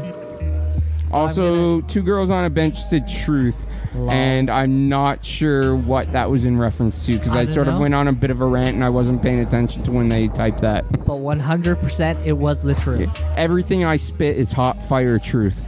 Also, 1.12 1.82
two 1.82 2.02
girls 2.02 2.30
on 2.30 2.44
a 2.46 2.50
bench 2.50 2.76
said 2.76 3.08
truth, 3.08 3.66
and 3.96 4.50
I'm 4.50 4.90
not 4.90 5.24
sure 5.24 5.76
what 5.76 6.12
that 6.12 6.30
was 6.30 6.44
in 6.44 6.58
reference 6.60 7.06
to 7.06 7.14
because 7.14 7.36
I 7.36 7.42
I, 7.42 7.46
sort 7.46 7.68
know. 7.68 7.76
of 7.76 7.80
went 7.80 7.94
on 7.94 8.08
a 8.08 8.14
bit 8.14 8.30
of 8.30 8.42
a 8.42 8.46
rant 8.46 8.76
and 8.76 8.84
I 8.84 8.90
wasn't 8.90 9.22
paying 9.22 9.40
attention 9.40 9.84
to 9.84 9.92
when 9.92 10.10
they 10.10 10.28
typed 10.28 10.60
that. 10.60 10.84
But 10.90 11.18
100% 11.18 12.26
it 12.26 12.34
was 12.34 12.62
the 12.62 12.76
truth. 12.76 13.24
Everything 13.38 13.86
I 13.86 13.98
spit 13.98 14.38
is 14.38 14.52
hot 14.52 14.84
fire 14.84 15.18
truth. 15.18 15.66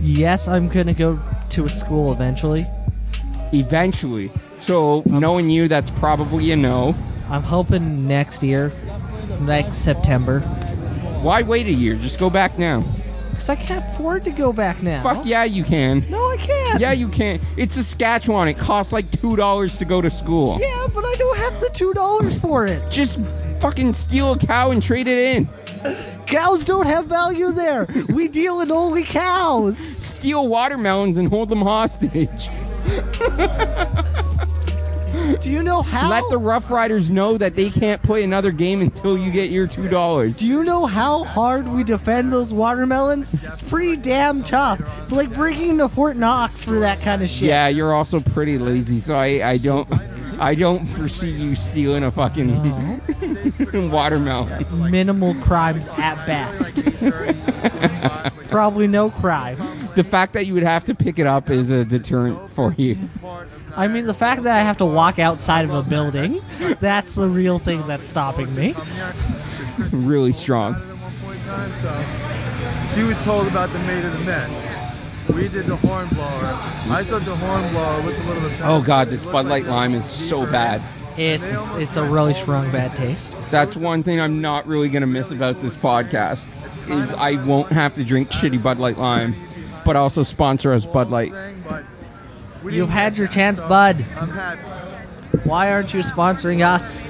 Yes, 0.00 0.48
I'm 0.48 0.68
gonna 0.68 0.94
go 0.94 1.18
to 1.50 1.66
a 1.66 1.70
school 1.70 2.12
eventually. 2.12 2.66
Eventually. 3.52 4.30
So, 4.58 5.02
um, 5.04 5.20
knowing 5.20 5.48
you, 5.50 5.68
that's 5.68 5.90
probably 5.90 6.50
a 6.52 6.56
no. 6.56 6.94
I'm 7.30 7.42
hoping 7.42 8.08
next 8.08 8.42
year, 8.42 8.72
next 9.42 9.76
September. 9.78 10.42
Why 11.22 11.42
wait 11.42 11.66
a 11.66 11.72
year? 11.72 11.96
Just 11.96 12.18
go 12.18 12.30
back 12.30 12.58
now. 12.58 12.82
Because 13.30 13.48
I 13.48 13.56
can't 13.56 13.84
afford 13.84 14.24
to 14.24 14.30
go 14.30 14.52
back 14.52 14.82
now. 14.82 15.02
Fuck 15.02 15.24
yeah, 15.24 15.44
you 15.44 15.64
can. 15.64 16.04
No, 16.10 16.18
I 16.18 16.36
can't. 16.38 16.80
Yeah, 16.80 16.92
you 16.92 17.08
can. 17.08 17.40
It's 17.56 17.74
Saskatchewan. 17.74 18.48
It 18.48 18.58
costs 18.58 18.92
like 18.92 19.10
two 19.10 19.36
dollars 19.36 19.78
to 19.78 19.84
go 19.84 20.00
to 20.00 20.10
school. 20.10 20.58
Yeah, 20.60 20.86
but 20.94 21.04
I 21.04 21.14
don't 21.18 21.38
have 21.38 21.60
the 21.60 21.70
two 21.72 21.92
dollars 21.94 22.38
for 22.40 22.66
it. 22.66 22.90
Just 22.90 23.20
fucking 23.60 23.92
steal 23.92 24.32
a 24.32 24.38
cow 24.38 24.70
and 24.70 24.82
trade 24.82 25.06
it 25.06 25.36
in. 25.36 25.48
Cows 26.26 26.64
don't 26.64 26.86
have 26.86 27.06
value 27.06 27.50
there. 27.52 27.86
We 28.08 28.28
deal 28.28 28.60
in 28.60 28.70
only 28.70 29.04
cows. 29.04 29.78
Steal 29.78 30.48
watermelons 30.48 31.18
and 31.18 31.28
hold 31.28 31.48
them 31.48 31.62
hostage. 31.62 32.48
Do 35.38 35.50
you 35.50 35.62
know 35.62 35.82
how? 35.82 36.10
Let 36.10 36.24
the 36.30 36.38
Roughriders 36.38 37.10
know 37.10 37.36
that 37.38 37.56
they 37.56 37.70
can't 37.70 38.02
play 38.02 38.24
another 38.24 38.50
game 38.50 38.80
until 38.80 39.16
you 39.16 39.30
get 39.30 39.50
your 39.50 39.66
two 39.66 39.88
dollars. 39.88 40.38
Do 40.38 40.46
you 40.46 40.64
know 40.64 40.86
how 40.86 41.24
hard 41.24 41.68
we 41.68 41.84
defend 41.84 42.32
those 42.32 42.52
watermelons? 42.52 43.32
It's 43.44 43.62
pretty 43.62 43.96
damn 43.96 44.42
tough. 44.42 44.80
It's 45.02 45.12
like 45.12 45.32
breaking 45.32 45.70
into 45.70 45.88
Fort 45.88 46.16
Knox 46.16 46.64
for 46.64 46.80
that 46.80 47.00
kind 47.00 47.22
of 47.22 47.28
shit. 47.28 47.48
Yeah, 47.48 47.68
you're 47.68 47.94
also 47.94 48.20
pretty 48.20 48.58
lazy, 48.58 48.98
so 48.98 49.14
I, 49.14 49.40
I 49.44 49.58
don't 49.58 49.88
I 50.38 50.54
don't 50.54 50.86
foresee 50.86 51.30
you 51.30 51.54
stealing 51.54 52.04
a 52.04 52.10
fucking 52.10 53.00
watermelon. 53.90 54.90
Minimal 54.90 55.34
crimes 55.36 55.88
at 55.98 56.26
best. 56.26 56.82
Probably 58.50 58.88
no 58.88 59.10
crimes. 59.10 59.92
The 59.92 60.02
fact 60.04 60.32
that 60.32 60.46
you 60.46 60.54
would 60.54 60.62
have 60.62 60.84
to 60.86 60.94
pick 60.94 61.18
it 61.18 61.26
up 61.26 61.50
is 61.50 61.70
a 61.70 61.84
deterrent 61.84 62.50
for 62.50 62.72
you. 62.72 62.96
I 63.76 63.88
mean, 63.88 64.06
the 64.06 64.14
fact 64.14 64.42
that 64.42 64.56
I 64.56 64.62
have 64.62 64.76
to 64.78 64.86
walk 64.86 65.18
outside 65.18 65.64
of 65.64 65.72
a 65.72 65.82
building, 65.82 66.40
that's 66.78 67.14
the 67.14 67.28
real 67.28 67.58
thing 67.58 67.86
that's 67.86 68.08
stopping 68.08 68.54
me. 68.54 68.74
Really 69.92 70.32
strong. 70.32 70.74
She 72.94 73.02
was 73.02 73.22
told 73.24 73.46
about 73.46 73.70
the 73.70 73.78
maid 73.80 74.04
of 74.04 74.12
the 74.12 74.24
mist. 74.24 75.34
We 75.34 75.48
did 75.48 75.66
the 75.66 75.76
horn 75.76 76.08
blower. 76.08 76.26
I 76.90 77.04
thought 77.04 77.22
the 77.22 77.36
horn 77.36 77.72
blower 77.72 78.02
was 78.02 78.18
a 78.18 78.28
little 78.28 78.48
bit. 78.48 78.60
Oh 78.64 78.82
god, 78.84 79.08
this 79.08 79.24
Bud 79.24 79.46
Light 79.46 79.64
Lime 79.66 79.94
is 79.94 80.04
so 80.04 80.44
bad. 80.44 80.82
It's 81.16 81.74
it's 81.74 81.96
a 81.96 82.04
really 82.04 82.34
strong 82.34 82.70
bad 82.72 82.96
taste. 82.96 83.34
That's 83.50 83.76
one 83.76 84.02
thing 84.02 84.20
I'm 84.20 84.40
not 84.40 84.66
really 84.66 84.88
gonna 84.88 85.06
miss 85.06 85.30
about 85.30 85.60
this 85.60 85.76
podcast 85.76 86.50
is 86.90 87.12
I 87.12 87.42
won't 87.44 87.70
have 87.70 87.94
to 87.94 88.04
drink 88.04 88.30
shitty 88.30 88.60
Bud 88.62 88.78
Light 88.78 88.98
Lime, 88.98 89.34
but 89.84 89.94
also 89.96 90.22
sponsor 90.22 90.72
us 90.72 90.86
Bud 90.86 91.10
Light. 91.10 91.32
You've 92.64 92.88
had 92.90 93.16
your 93.16 93.26
chance, 93.26 93.60
bud. 93.60 93.96
Why 95.44 95.72
aren't 95.72 95.94
you 95.94 96.00
sponsoring 96.00 96.64
us? 96.64 97.06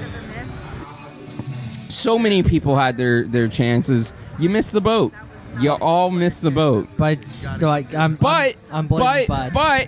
So 1.93 2.17
many 2.17 2.41
people 2.43 2.77
had 2.77 2.97
their 2.97 3.25
their 3.25 3.47
chances. 3.47 4.13
You 4.39 4.49
missed 4.49 4.71
the 4.71 4.81
boat. 4.81 5.13
You 5.59 5.71
all 5.71 6.09
missed 6.09 6.41
the 6.41 6.51
boat. 6.51 6.87
But 6.97 7.19
like 7.59 7.93
I'm 7.93 8.15
but 8.15 8.55
I'm, 8.71 8.79
I'm 8.79 8.87
but 8.87 9.27
Bud. 9.27 9.51
but 9.53 9.87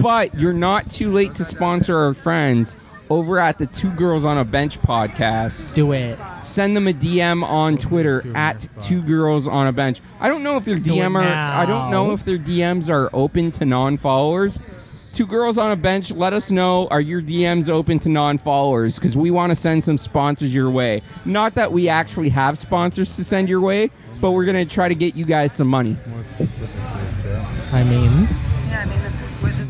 but 0.00 0.40
you're 0.40 0.54
not 0.54 0.90
too 0.90 1.12
late 1.12 1.34
to 1.34 1.44
sponsor 1.44 1.96
our 1.98 2.14
friends 2.14 2.76
over 3.10 3.38
at 3.38 3.58
the 3.58 3.66
Two 3.66 3.90
Girls 3.90 4.24
on 4.24 4.38
a 4.38 4.44
Bench 4.44 4.78
podcast. 4.80 5.74
Do 5.74 5.92
it. 5.92 6.18
Send 6.42 6.76
them 6.76 6.88
a 6.88 6.92
DM 6.92 7.42
on 7.42 7.76
Twitter 7.76 8.24
at 8.36 8.68
Two 8.80 9.02
Girls 9.02 9.46
on 9.46 9.66
a 9.66 9.72
Bench. 9.72 10.00
I 10.20 10.28
don't 10.28 10.42
know 10.42 10.56
if 10.56 10.64
their 10.64 10.78
DM 10.78 11.14
are. 11.16 11.22
I 11.22 11.66
don't 11.66 11.90
know 11.90 12.12
if 12.12 12.24
their 12.24 12.38
DMs 12.38 12.90
are 12.90 13.10
open 13.12 13.50
to 13.52 13.64
non-followers. 13.64 14.60
Two 15.12 15.26
Girls 15.26 15.58
on 15.58 15.72
a 15.72 15.76
Bench. 15.76 16.12
Let 16.12 16.32
us 16.32 16.50
know. 16.50 16.86
Are 16.88 17.00
your 17.00 17.20
DMs 17.20 17.68
open 17.68 17.98
to 18.00 18.08
non-followers? 18.08 18.96
Because 18.98 19.16
we 19.16 19.30
want 19.30 19.50
to 19.50 19.56
send 19.56 19.82
some 19.84 19.98
sponsors 19.98 20.54
your 20.54 20.70
way. 20.70 21.02
Not 21.24 21.54
that 21.56 21.72
we 21.72 21.88
actually 21.88 22.28
have 22.30 22.56
sponsors 22.56 23.16
to 23.16 23.24
send 23.24 23.48
your 23.48 23.60
way, 23.60 23.90
but 24.20 24.30
we're 24.32 24.44
gonna 24.44 24.64
try 24.64 24.88
to 24.88 24.94
get 24.94 25.16
you 25.16 25.24
guys 25.24 25.52
some 25.52 25.66
money. 25.68 25.96
I 27.72 27.84
mean, 27.84 28.28
Yeah, 28.68 28.82
I 28.82 28.84
mean, 28.86 29.02
this 29.02 29.19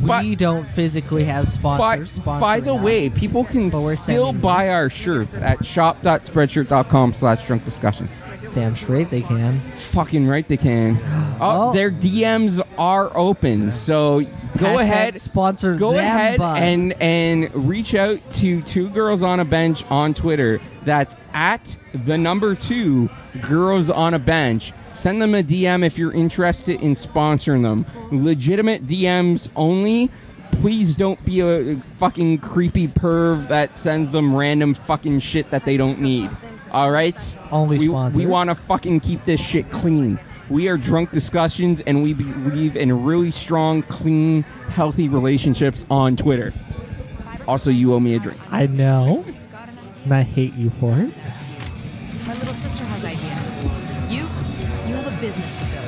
we 0.02 0.34
don't 0.36 0.64
physically 0.66 1.24
have 1.24 1.44
By, 1.44 1.48
sponsors. 1.50 2.18
by 2.20 2.60
the 2.60 2.70
sponsoring 2.70 2.82
way, 2.82 3.10
people 3.10 3.44
can 3.44 3.70
still 3.70 4.32
buy 4.32 4.70
our 4.70 4.88
shirts 4.90 5.38
at 5.38 5.64
shop.spreadshirt.com 5.64 7.12
slash 7.12 7.46
drunk 7.46 7.64
discussions. 7.64 8.20
damn 8.54 8.74
straight 8.74 9.10
they 9.10 9.20
can. 9.22 9.60
Fucking 9.60 10.26
right 10.26 10.46
they 10.48 10.56
can. 10.56 10.98
Oh, 11.42 11.70
Oh. 11.70 11.72
their 11.72 11.90
DMs 11.90 12.60
are 12.76 13.10
open, 13.16 13.70
so 13.70 14.20
go 14.20 14.26
Hashtag 14.66 14.80
ahead, 14.80 15.14
sponsor 15.14 15.74
go 15.74 15.92
them, 15.92 16.04
ahead 16.04 16.38
bud. 16.38 16.60
and 16.60 16.92
and 17.00 17.48
reach 17.54 17.94
out 17.94 18.18
to 18.32 18.60
two 18.60 18.90
girls 18.90 19.22
on 19.22 19.40
a 19.40 19.44
bench 19.46 19.82
on 19.90 20.12
Twitter. 20.12 20.60
That's 20.84 21.16
at 21.32 21.78
the 21.94 22.18
number 22.18 22.54
two 22.54 23.08
girls 23.40 23.88
on 23.88 24.12
a 24.12 24.18
bench. 24.18 24.74
Send 24.92 25.22
them 25.22 25.34
a 25.34 25.42
DM 25.42 25.84
if 25.84 25.98
you're 25.98 26.12
interested 26.12 26.80
in 26.80 26.94
sponsoring 26.94 27.62
them. 27.62 27.86
Legitimate 28.10 28.86
DMs 28.86 29.50
only. 29.54 30.10
Please 30.52 30.96
don't 30.96 31.22
be 31.24 31.40
a 31.40 31.76
fucking 31.96 32.38
creepy 32.38 32.88
perv 32.88 33.48
that 33.48 33.78
sends 33.78 34.10
them 34.10 34.34
random 34.34 34.74
fucking 34.74 35.20
shit 35.20 35.50
that 35.50 35.64
they 35.64 35.76
don't 35.76 36.00
need. 36.00 36.28
All 36.72 36.90
right. 36.90 37.38
Only 37.50 37.78
we, 37.78 37.86
sponsors. 37.86 38.18
We 38.18 38.26
want 38.26 38.50
to 38.50 38.56
fucking 38.56 39.00
keep 39.00 39.24
this 39.24 39.44
shit 39.44 39.70
clean. 39.70 40.18
We 40.48 40.68
are 40.68 40.76
drunk 40.76 41.12
discussions, 41.12 41.80
and 41.82 42.02
we 42.02 42.12
believe 42.12 42.76
in 42.76 43.04
really 43.04 43.30
strong, 43.30 43.82
clean, 43.82 44.42
healthy 44.70 45.08
relationships 45.08 45.86
on 45.88 46.16
Twitter. 46.16 46.52
Also, 47.46 47.70
you 47.70 47.94
owe 47.94 48.00
me 48.00 48.16
a 48.16 48.18
drink. 48.18 48.40
I 48.50 48.66
know. 48.66 49.24
And 50.04 50.12
I 50.12 50.22
hate 50.22 50.54
you 50.54 50.70
for 50.70 50.92
it. 50.92 51.12
My 52.26 52.34
little 52.34 52.54
sister 52.54 52.84
has 52.84 53.04
ideas. 53.04 53.49
Business 55.20 55.54
to 55.56 55.64
build. 55.64 55.86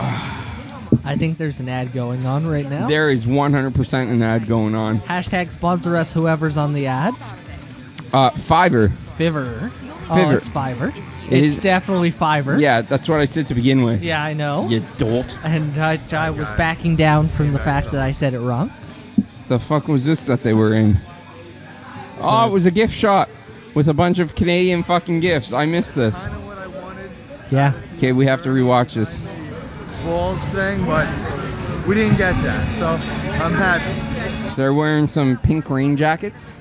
I 1.06 1.16
think 1.16 1.36
there's 1.38 1.60
an 1.60 1.68
ad 1.68 1.92
going 1.92 2.24
on 2.24 2.46
right 2.46 2.68
now. 2.68 2.88
There 2.88 3.10
is 3.10 3.26
100% 3.26 4.10
an 4.10 4.22
ad 4.22 4.46
going 4.46 4.74
on. 4.74 4.98
Hashtag 4.98 5.50
sponsor 5.50 5.96
us 5.96 6.12
whoever's 6.14 6.56
on 6.56 6.72
the 6.72 6.86
ad. 6.86 7.12
Uh, 8.12 8.30
Fiverr. 8.30 8.88
Fiverr. 8.88 9.70
Oh, 10.10 10.30
it's 10.30 10.48
Fiverr. 10.48 10.88
It 11.30 11.32
it's 11.42 11.54
is- 11.54 11.56
definitely 11.56 12.10
Fiverr. 12.10 12.60
Yeah, 12.60 12.80
that's 12.82 13.08
what 13.08 13.20
I 13.20 13.24
said 13.26 13.46
to 13.48 13.54
begin 13.54 13.82
with. 13.82 14.02
Yeah, 14.02 14.22
I 14.22 14.32
know. 14.34 14.66
You 14.68 14.80
dolt. 14.98 15.38
And 15.44 15.76
I, 15.78 15.98
I 16.12 16.30
was 16.30 16.48
backing 16.52 16.96
down 16.96 17.26
from 17.28 17.52
the 17.52 17.58
fact 17.58 17.90
that 17.90 18.00
I 18.02 18.12
said 18.12 18.34
it 18.34 18.40
wrong. 18.40 18.70
The 19.48 19.58
fuck 19.58 19.88
was 19.88 20.06
this 20.06 20.26
that 20.26 20.42
they 20.42 20.54
were 20.54 20.72
in? 20.74 20.96
Oh, 22.20 22.46
it 22.46 22.50
was 22.52 22.64
a 22.66 22.70
gift 22.70 22.94
shop 22.94 23.28
with 23.74 23.88
a 23.88 23.94
bunch 23.94 24.18
of 24.18 24.34
Canadian 24.34 24.82
fucking 24.82 25.20
gifts. 25.20 25.52
I 25.52 25.66
missed 25.66 25.96
this. 25.96 26.26
Yeah. 27.50 27.72
Okay, 27.96 28.12
we 28.12 28.26
have 28.26 28.42
to 28.42 28.48
rewatch 28.50 28.94
this. 28.94 29.18
Balls 30.04 30.40
thing, 30.50 30.84
but 30.84 31.06
we 31.88 31.94
didn't 31.94 32.18
get 32.18 32.34
that, 32.42 32.78
so 32.78 32.88
I'm 33.42 33.52
happy. 33.54 34.54
They're 34.56 34.74
wearing 34.74 35.08
some 35.08 35.38
pink 35.38 35.70
rain 35.70 35.96
jackets. 35.96 36.58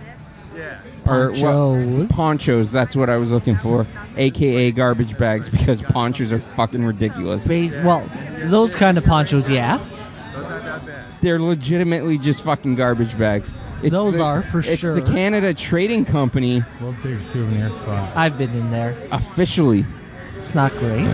Yeah. 0.56 0.80
Or 1.08 1.30
what- 1.32 1.42
Ponchos. 1.42 2.12
ponchos, 2.12 2.72
that's 2.72 2.96
what 2.96 3.10
I 3.10 3.18
was 3.18 3.32
looking 3.32 3.56
for. 3.58 3.86
AKA 4.16 4.72
garbage 4.72 5.18
bags 5.18 5.50
because 5.50 5.82
ponchos 5.82 6.32
are 6.32 6.40
fucking 6.40 6.86
ridiculous. 6.86 7.48
Base, 7.48 7.76
well, 7.78 8.08
those 8.44 8.76
kind 8.76 8.98
of 8.98 9.04
ponchos, 9.04 9.50
yeah. 9.50 9.80
They're 11.22 11.40
legitimately 11.40 12.18
just 12.18 12.44
fucking 12.44 12.76
garbage 12.76 13.18
bags. 13.18 13.54
It's 13.82 13.92
Those 13.92 14.18
the- 14.18 14.24
are, 14.24 14.42
for 14.42 14.60
it's 14.60 14.78
sure. 14.78 14.98
It's 14.98 15.06
the 15.08 15.14
Canada 15.14 15.54
Trading 15.54 16.06
Company 16.06 16.64
We'll 16.80 16.94
take 17.04 17.16
a 17.20 17.26
souvenir 17.28 17.70
spot. 17.70 18.12
I've 18.16 18.38
been 18.38 18.52
in 18.52 18.72
there. 18.72 18.96
officially. 19.12 19.86
It's 20.36 20.54
not 20.56 20.72
great. 20.74 21.08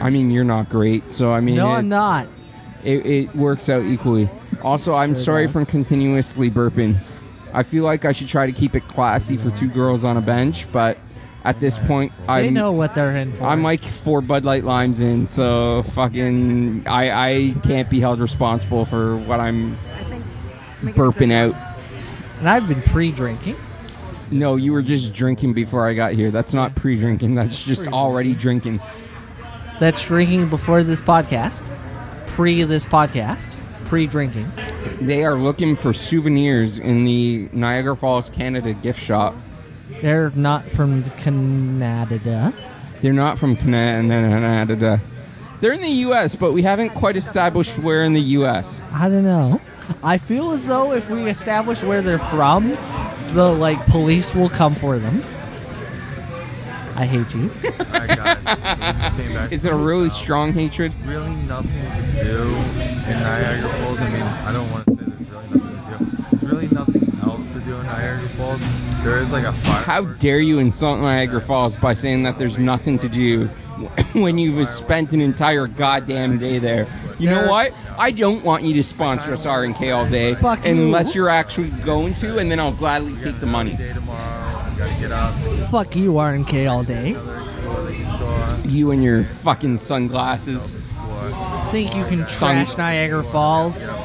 I 0.00 0.10
mean, 0.10 0.30
you're 0.30 0.44
not 0.44 0.68
great, 0.68 1.10
so 1.10 1.32
I 1.32 1.40
mean, 1.40 1.56
no, 1.56 1.68
I'm 1.68 1.88
not. 1.88 2.28
It, 2.84 3.04
it 3.06 3.34
works 3.34 3.68
out 3.68 3.84
equally. 3.84 4.28
Also, 4.62 4.94
I'm 4.94 5.10
Sure 5.10 5.16
sorry 5.16 5.44
does. 5.46 5.52
from 5.52 5.66
continuously 5.66 6.50
burping. 6.50 6.96
I 7.52 7.62
feel 7.62 7.84
like 7.84 8.04
I 8.04 8.12
should 8.12 8.28
try 8.28 8.46
to 8.46 8.52
keep 8.52 8.74
it 8.76 8.86
classy 8.88 9.36
for 9.36 9.50
two 9.50 9.68
girls 9.68 10.04
on 10.04 10.16
a 10.16 10.20
bench, 10.20 10.70
but 10.70 10.96
at 11.44 11.60
this 11.60 11.78
point, 11.78 12.12
They 12.26 12.48
I'm 12.48 12.54
know 12.54 12.72
what 12.72 12.94
they're 12.94 13.16
in 13.16 13.32
for. 13.32 13.44
I'm 13.44 13.62
like 13.62 13.82
four 13.82 14.20
Bud 14.20 14.44
Light 14.44 14.64
limes 14.64 15.00
in, 15.00 15.26
so 15.26 15.82
fucking 15.82 16.86
I 16.86 17.10
I 17.10 17.54
can't 17.64 17.88
be 17.88 18.00
held 18.00 18.20
responsible 18.20 18.84
for 18.84 19.16
what 19.16 19.40
I'm 19.40 19.76
burping 20.82 21.32
out. 21.32 21.54
and 22.38 22.48
I've 22.48 22.68
been 22.68 22.82
pre-drinking. 22.82 23.56
No, 24.30 24.56
you 24.56 24.72
were 24.72 24.82
just 24.82 25.14
drinking 25.14 25.54
before 25.54 25.88
I 25.88 25.94
got 25.94 26.12
here. 26.12 26.30
That's 26.30 26.52
not 26.54 26.74
pre-drinking. 26.74 27.34
That's 27.34 27.64
just 27.64 27.88
already 27.88 28.34
drinking. 28.34 28.80
That's 29.80 30.06
drinking 30.06 30.48
before 30.48 30.82
this 30.82 31.00
podcast, 31.00 31.62
pre 32.28 32.62
this 32.64 32.84
podcast, 32.84 33.56
pre-drinking. 33.86 34.50
They 35.00 35.24
are 35.24 35.36
looking 35.36 35.76
for 35.76 35.92
souvenirs 35.92 36.78
in 36.78 37.04
the 37.04 37.48
Niagara 37.52 37.96
Falls, 37.96 38.28
Canada 38.28 38.74
gift 38.74 39.00
shop. 39.00 39.34
They're 40.02 40.30
not 40.30 40.64
from 40.64 41.02
Canada. 41.18 42.52
They're 43.00 43.12
not 43.12 43.38
from 43.38 43.56
Canada. 43.56 45.00
They're 45.60 45.72
in 45.72 45.82
the 45.82 45.88
U.S., 45.88 46.34
but 46.34 46.52
we 46.52 46.62
haven't 46.62 46.90
quite 46.90 47.16
established 47.16 47.78
where 47.78 48.04
in 48.04 48.12
the 48.12 48.20
U.S. 48.20 48.82
I 48.92 49.08
don't 49.08 49.24
know. 49.24 49.60
I 50.02 50.18
feel 50.18 50.50
as 50.50 50.66
though 50.66 50.92
if 50.92 51.08
we 51.10 51.28
establish 51.28 51.82
where 51.82 52.02
they're 52.02 52.18
from, 52.18 52.76
the 53.34 53.52
like 53.52 53.84
police 53.86 54.34
will 54.34 54.48
come 54.48 54.74
for 54.74 54.98
them. 54.98 55.14
I 56.96 57.06
hate 57.06 57.32
you. 57.34 57.50
I 57.92 58.06
got 58.14 59.52
Is 59.52 59.64
it 59.64 59.72
a 59.72 59.76
really 59.76 60.10
strong 60.10 60.52
hatred? 60.52 60.92
Really 61.04 61.34
nothing 61.46 61.70
to 61.70 62.24
do 62.24 62.42
in 63.10 63.20
Niagara 63.20 63.68
Falls. 63.68 64.00
I 64.00 64.10
mean, 64.10 64.22
I 64.22 64.52
don't 64.52 64.70
want 64.72 64.84
to 64.86 64.94
say 64.94 65.04
there's 65.04 65.30
really 65.30 65.48
nothing 65.54 65.60
to 65.60 66.04
do. 66.04 66.36
There's 66.36 66.52
really 66.52 66.68
nothing 66.74 67.02
else 67.22 67.52
to 67.52 67.60
do 67.60 67.76
in 67.76 67.86
Niagara 67.86 68.28
Falls. 68.30 69.04
There 69.04 69.18
is 69.18 69.32
like 69.32 69.44
a 69.44 69.52
fire. 69.52 69.82
How 69.84 70.04
dare 70.14 70.40
you 70.40 70.58
insult 70.58 70.98
Niagara 71.00 71.40
Falls 71.40 71.76
by 71.76 71.94
saying 71.94 72.24
that 72.24 72.36
there's 72.36 72.58
nothing 72.58 72.98
to 72.98 73.08
do 73.08 73.48
when 74.14 74.38
you've 74.38 74.66
spent 74.68 75.12
an 75.12 75.20
entire 75.20 75.66
goddamn 75.66 76.38
day 76.38 76.58
there. 76.58 76.86
You 77.18 77.30
know 77.30 77.48
what? 77.48 77.72
I 77.98 78.10
don't 78.12 78.44
want 78.44 78.62
you 78.62 78.74
to 78.74 78.82
sponsor 78.84 79.32
us 79.32 79.44
R&K 79.46 79.90
all 79.90 80.08
day 80.08 80.34
Fuck 80.34 80.64
you. 80.64 80.70
unless 80.70 81.14
you're 81.14 81.28
actually 81.28 81.70
going 81.84 82.14
to, 82.14 82.38
and 82.38 82.50
then 82.50 82.60
I'll 82.60 82.72
gladly 82.72 83.14
take 83.20 83.36
the 83.40 83.46
money. 83.46 83.76
Fuck 85.70 85.96
you, 85.96 86.18
R&K 86.18 86.66
all 86.66 86.84
day. 86.84 87.16
You 88.64 88.90
and 88.92 89.02
your 89.02 89.24
fucking 89.24 89.78
sunglasses. 89.78 90.74
Think 91.70 91.88
you 91.88 92.02
can 92.04 92.18
Sun- 92.18 92.64
trash 92.64 92.76
Niagara 92.78 93.22
Falls? 93.24 93.96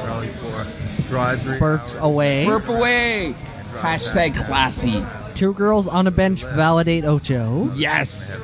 Burps 1.10 2.00
away. 2.00 2.44
Burp 2.46 2.68
away. 2.68 3.34
Hashtag 3.74 4.34
classy. 4.46 5.04
Two 5.34 5.52
girls 5.54 5.86
on 5.88 6.06
a 6.06 6.10
bench 6.10 6.44
validate 6.44 7.04
Ocho. 7.04 7.70
Yes. 7.74 8.40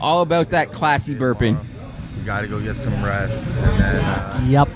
All 0.00 0.22
about 0.22 0.50
that 0.50 0.72
classy 0.72 1.14
burping. 1.14 1.56
You 2.18 2.24
gotta 2.24 2.46
go 2.48 2.60
get 2.60 2.76
some 2.76 2.92
rest 3.04 3.32
and 3.64 3.80
then 3.80 4.04
uh, 4.04 4.44
Yep. 4.48 4.68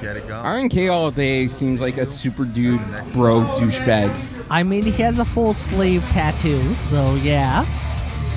get 0.00 0.16
it 0.16 0.26
going. 0.26 0.38
R&K 0.40 0.88
all 0.88 1.10
day 1.10 1.46
seems 1.46 1.80
like 1.80 1.96
a 1.98 2.06
super 2.06 2.44
dude 2.44 2.80
bro 3.12 3.40
douchebag. 3.58 4.10
I 4.50 4.62
mean, 4.62 4.84
he 4.84 5.02
has 5.02 5.18
a 5.18 5.24
full 5.24 5.52
sleeve 5.54 6.02
tattoo, 6.10 6.62
so 6.74 7.14
yeah. 7.16 7.64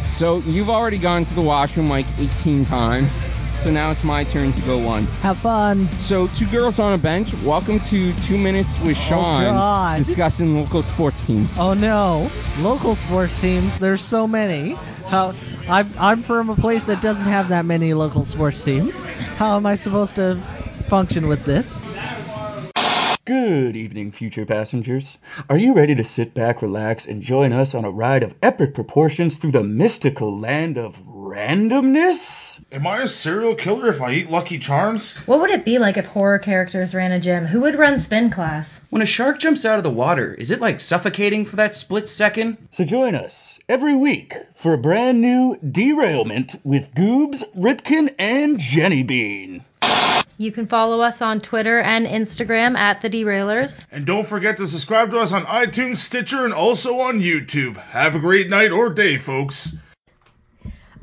So 0.07 0.39
you've 0.39 0.69
already 0.69 0.97
gone 0.97 1.23
to 1.25 1.33
the 1.35 1.41
washroom 1.41 1.87
like 1.87 2.05
18 2.19 2.65
times. 2.65 3.21
So 3.57 3.69
now 3.69 3.91
it's 3.91 4.05
my 4.05 4.23
turn 4.23 4.53
to 4.53 4.61
go 4.61 4.77
once. 4.79 5.21
Have 5.21 5.37
fun. 5.37 5.85
So 5.89 6.27
two 6.29 6.45
girls 6.47 6.79
on 6.79 6.93
a 6.93 6.97
bench. 6.97 7.33
Welcome 7.43 7.79
to 7.81 8.13
two 8.21 8.37
minutes 8.37 8.79
with 8.79 8.97
Sean 8.97 9.43
Oh, 9.43 9.51
God. 9.51 9.97
discussing 9.97 10.55
local 10.55 10.81
sports 10.81 11.27
teams. 11.27 11.57
Oh 11.59 11.73
no, 11.73 12.31
local 12.61 12.95
sports 12.95 13.39
teams. 13.41 13.77
There's 13.77 14.01
so 14.01 14.25
many. 14.25 14.75
How 15.09 15.33
I'm 15.69 15.87
I'm 15.99 16.17
from 16.17 16.49
a 16.49 16.55
place 16.55 16.87
that 16.87 16.99
doesn't 16.99 17.27
have 17.27 17.49
that 17.49 17.63
many 17.63 17.93
local 17.93 18.25
sports 18.25 18.65
teams. 18.65 19.05
How 19.37 19.55
am 19.55 19.67
I 19.67 19.75
supposed 19.75 20.15
to 20.15 20.35
function 20.35 21.27
with 21.27 21.45
this? 21.45 21.79
Good 23.23 23.75
evening, 23.75 24.11
future 24.11 24.47
passengers. 24.47 25.19
Are 25.47 25.57
you 25.57 25.73
ready 25.73 25.93
to 25.93 26.03
sit 26.03 26.33
back, 26.33 26.63
relax, 26.63 27.05
and 27.05 27.21
join 27.21 27.53
us 27.53 27.75
on 27.75 27.85
a 27.85 27.91
ride 27.91 28.23
of 28.23 28.33
epic 28.41 28.73
proportions 28.73 29.37
through 29.37 29.51
the 29.51 29.63
mystical 29.63 30.35
land 30.35 30.79
of 30.79 30.97
randomness? 31.29 32.63
Am 32.71 32.87
I 32.87 33.03
a 33.03 33.07
serial 33.07 33.53
killer 33.53 33.87
if 33.87 34.01
I 34.01 34.11
eat 34.13 34.31
Lucky 34.31 34.57
Charms? 34.57 35.15
What 35.27 35.39
would 35.39 35.51
it 35.51 35.63
be 35.63 35.77
like 35.77 35.95
if 35.95 36.07
horror 36.07 36.39
characters 36.39 36.95
ran 36.95 37.11
a 37.11 37.19
gym? 37.19 37.47
Who 37.47 37.61
would 37.61 37.75
run 37.75 37.99
spin 37.99 38.31
class? 38.31 38.81
When 38.89 39.01
a 39.01 39.05
shark 39.05 39.39
jumps 39.39 39.63
out 39.63 39.77
of 39.77 39.83
the 39.83 39.91
water, 39.91 40.33
is 40.35 40.49
it 40.49 40.59
like 40.59 40.79
suffocating 40.79 41.45
for 41.45 41.55
that 41.55 41.75
split 41.75 42.07
second? 42.07 42.57
So 42.71 42.83
join 42.83 43.13
us 43.13 43.59
every 43.69 43.95
week 43.95 44.33
for 44.55 44.73
a 44.73 44.77
brand 44.77 45.21
new 45.21 45.57
derailment 45.57 46.59
with 46.63 46.93
Goobs, 46.95 47.43
Ripkin, 47.55 48.15
and 48.17 48.59
Jenny 48.59 49.03
Bean. 49.03 49.65
You 50.37 50.51
can 50.51 50.67
follow 50.67 51.01
us 51.01 51.21
on 51.21 51.39
Twitter 51.39 51.79
and 51.79 52.07
Instagram 52.07 52.77
at 52.77 53.01
The 53.01 53.09
Derailers. 53.09 53.83
And 53.91 54.05
don't 54.05 54.27
forget 54.27 54.57
to 54.57 54.67
subscribe 54.67 55.11
to 55.11 55.19
us 55.19 55.31
on 55.31 55.45
iTunes, 55.45 55.97
Stitcher, 55.97 56.45
and 56.45 56.53
also 56.53 56.99
on 56.99 57.19
YouTube. 57.19 57.77
Have 57.77 58.15
a 58.15 58.19
great 58.19 58.49
night 58.49 58.71
or 58.71 58.89
day, 58.89 59.17
folks. 59.17 59.75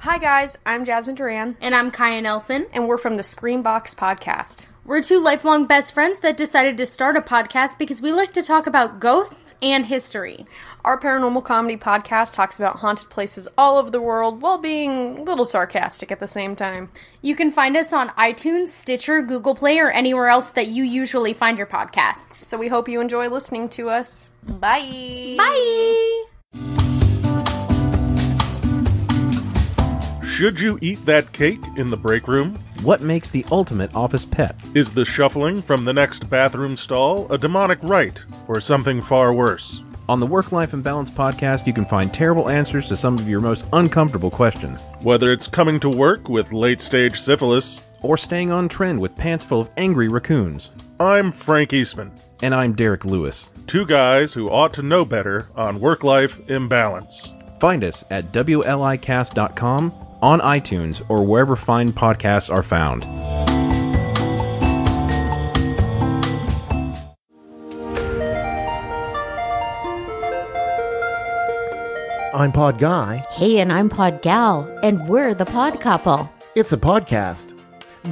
Hi 0.07 0.19
guys, 0.19 0.57
I'm 0.65 0.85
Jasmine 0.85 1.17
Duran. 1.17 1.57
And 1.61 1.75
I'm 1.75 1.91
Kaya 1.91 2.23
Nelson. 2.23 2.69
And 2.73 2.87
we're 2.87 2.97
from 2.97 3.17
the 3.17 3.25
Screambox 3.25 3.97
Podcast. 3.97 4.69
We're 4.85 5.03
two 5.03 5.21
lifelong 5.21 5.67
best 5.67 5.93
friends 5.93 6.21
that 6.21 6.37
decided 6.37 6.77
to 6.77 6.87
start 6.87 7.17
a 7.17 7.21
podcast 7.21 7.77
because 7.77 8.01
we 8.01 8.13
like 8.13 8.33
to 8.35 8.43
talk 8.45 8.69
about 8.69 9.01
ghosts 9.01 9.57
and 9.61 9.85
history. 9.85 10.47
Our 10.85 10.97
paranormal 11.01 11.45
comedy 11.45 11.77
podcast 11.77 12.35
talks 12.35 12.61
about 12.61 12.77
haunted 12.77 13.11
places 13.11 13.49
all 13.59 13.79
over 13.79 13.91
the 13.91 14.01
world 14.01 14.43
while 14.43 14.59
being 14.59 15.19
a 15.19 15.23
little 15.25 15.45
sarcastic 15.45 16.13
at 16.13 16.21
the 16.21 16.29
same 16.29 16.55
time. 16.55 16.89
You 17.21 17.35
can 17.35 17.51
find 17.51 17.77
us 17.77 17.93
on 17.93 18.11
iTunes, 18.11 18.69
Stitcher, 18.69 19.23
Google 19.23 19.57
Play, 19.57 19.81
or 19.81 19.91
anywhere 19.91 20.29
else 20.29 20.51
that 20.51 20.69
you 20.69 20.85
usually 20.85 21.33
find 21.33 21.59
your 21.59 21.67
podcasts. 21.67 22.35
So 22.35 22.57
we 22.57 22.69
hope 22.69 22.89
you 22.89 23.01
enjoy 23.01 23.29
listening 23.29 23.71
to 23.71 23.91
us. 23.91 24.31
Bye. 24.45 25.35
Bye. 25.37 26.86
Should 30.37 30.61
you 30.61 30.79
eat 30.83 31.03
that 31.07 31.33
cake 31.33 31.63
in 31.79 31.89
the 31.89 31.97
break 31.97 32.29
room? 32.29 32.63
What 32.83 33.01
makes 33.01 33.31
the 33.31 33.43
ultimate 33.51 33.97
office 33.97 34.27
pet? 34.27 34.55
Is 34.75 34.93
the 34.93 35.03
shuffling 35.03 35.63
from 35.63 35.87
the 35.87 35.95
next 35.95 36.29
bathroom 36.29 36.77
stall 36.77 37.27
a 37.33 37.39
demonic 37.39 37.79
rite, 37.81 38.21
or 38.47 38.61
something 38.61 39.01
far 39.01 39.33
worse? 39.33 39.83
On 40.11 40.21
the 40.21 40.27
Work 40.27 40.53
Life 40.53 40.75
and 40.75 40.85
Balance 40.85 41.11
podcast, 41.11 41.67
you 41.67 41.73
can 41.73 41.87
find 41.87 42.13
terrible 42.13 42.51
answers 42.51 42.87
to 42.89 42.97
some 42.97 43.19
of 43.19 43.27
your 43.27 43.41
most 43.41 43.65
uncomfortable 43.73 44.31
questions. 44.31 44.83
Whether 45.01 45.33
it's 45.33 45.47
coming 45.47 45.81
to 45.81 45.89
work 45.89 46.29
with 46.29 46.53
late 46.53 46.83
stage 46.83 47.19
syphilis, 47.19 47.81
or 48.03 48.19
staying 48.19 48.53
on 48.53 48.69
trend 48.69 49.01
with 49.01 49.17
pants 49.17 49.43
full 49.43 49.63
of 49.63 49.71
angry 49.79 50.09
raccoons. 50.09 50.71
I'm 51.01 51.33
Frank 51.33 51.73
Eastman. 51.73 52.13
And 52.43 52.55
I'm 52.55 52.75
Derek 52.75 53.07
Lewis. 53.07 53.49
Two 53.67 53.87
guys 53.87 54.35
who 54.35 54.51
ought 54.51 54.75
to 54.75 54.83
know 54.83 55.07
better 55.07 55.49
on 55.57 55.81
work 55.81 56.05
life 56.05 56.39
imbalance. 56.51 57.33
Find 57.59 57.83
us 57.83 58.05
at 58.11 58.33
WLIcast.com, 58.33 60.06
on 60.27 60.41
iTunes, 60.41 61.09
or 61.09 61.25
wherever 61.25 61.55
fine 61.55 61.93
podcasts 61.93 62.53
are 62.53 62.65
found. 62.65 63.05
I'm 72.35 72.51
Pod 72.51 72.79
Guy. 72.79 73.25
Hey, 73.31 73.59
and 73.61 73.73
I'm 73.73 73.89
Pod 73.89 74.21
Gal, 74.21 74.69
and 74.83 75.09
we're 75.09 75.33
the 75.33 75.47
Pod 75.47 75.81
Couple. 75.81 76.29
It's 76.57 76.73
a 76.73 76.77
podcast. 76.77 77.57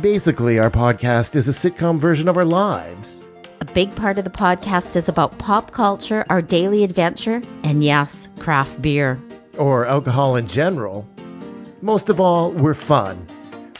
Basically, 0.00 0.60
our 0.60 0.70
podcast 0.70 1.34
is 1.34 1.48
a 1.48 1.50
sitcom 1.50 1.98
version 1.98 2.28
of 2.28 2.36
our 2.36 2.44
lives. 2.44 3.24
A 3.60 3.64
big 3.64 3.94
part 3.96 4.18
of 4.18 4.24
the 4.24 4.30
podcast 4.30 4.94
is 4.94 5.08
about 5.08 5.36
pop 5.38 5.72
culture, 5.72 6.24
our 6.30 6.40
daily 6.40 6.84
adventure, 6.84 7.42
and 7.64 7.82
yes, 7.82 8.28
craft 8.38 8.80
beer. 8.80 9.20
Or 9.58 9.84
alcohol 9.84 10.36
in 10.36 10.46
general. 10.46 11.08
Most 11.84 12.08
of 12.08 12.18
all, 12.18 12.50
we're 12.52 12.72
fun. 12.72 13.26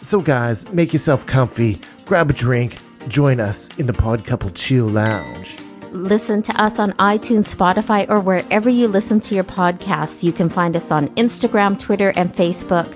So, 0.03 0.21
guys, 0.21 0.71
make 0.71 0.93
yourself 0.93 1.25
comfy, 1.25 1.81
grab 2.05 2.29
a 2.29 2.35
drink, 2.35 2.77
join 3.09 3.41
us 3.41 3.75
in 3.79 3.87
the 3.87 3.95
Pod 3.95 4.27
Couple 4.27 4.51
Chill 4.51 4.85
Lounge. 4.87 5.57
Listen 5.91 6.43
to 6.43 6.63
us 6.63 6.79
on 6.79 6.93
iTunes, 6.99 7.57
Spotify, 7.57 8.07
or 8.11 8.21
wherever 8.21 8.69
you 8.69 8.89
listen 8.89 9.21
to 9.21 9.35
your 9.35 9.43
podcasts. 9.43 10.23
You 10.23 10.33
can 10.33 10.51
find 10.51 10.77
us 10.77 10.91
on 10.91 11.09
Instagram, 11.17 11.79
Twitter, 11.79 12.13
and 12.15 12.31
Facebook 12.37 12.93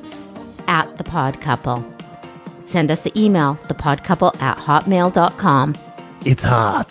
at 0.68 0.98
The 0.98 1.04
Pod 1.04 1.40
Couple. 1.40 1.82
Send 2.64 2.90
us 2.90 3.06
an 3.06 3.16
email, 3.16 3.58
thepodcouple 3.66 4.38
at 4.42 4.58
hotmail.com. 4.58 5.74
It's 6.26 6.44
hot. 6.44 6.90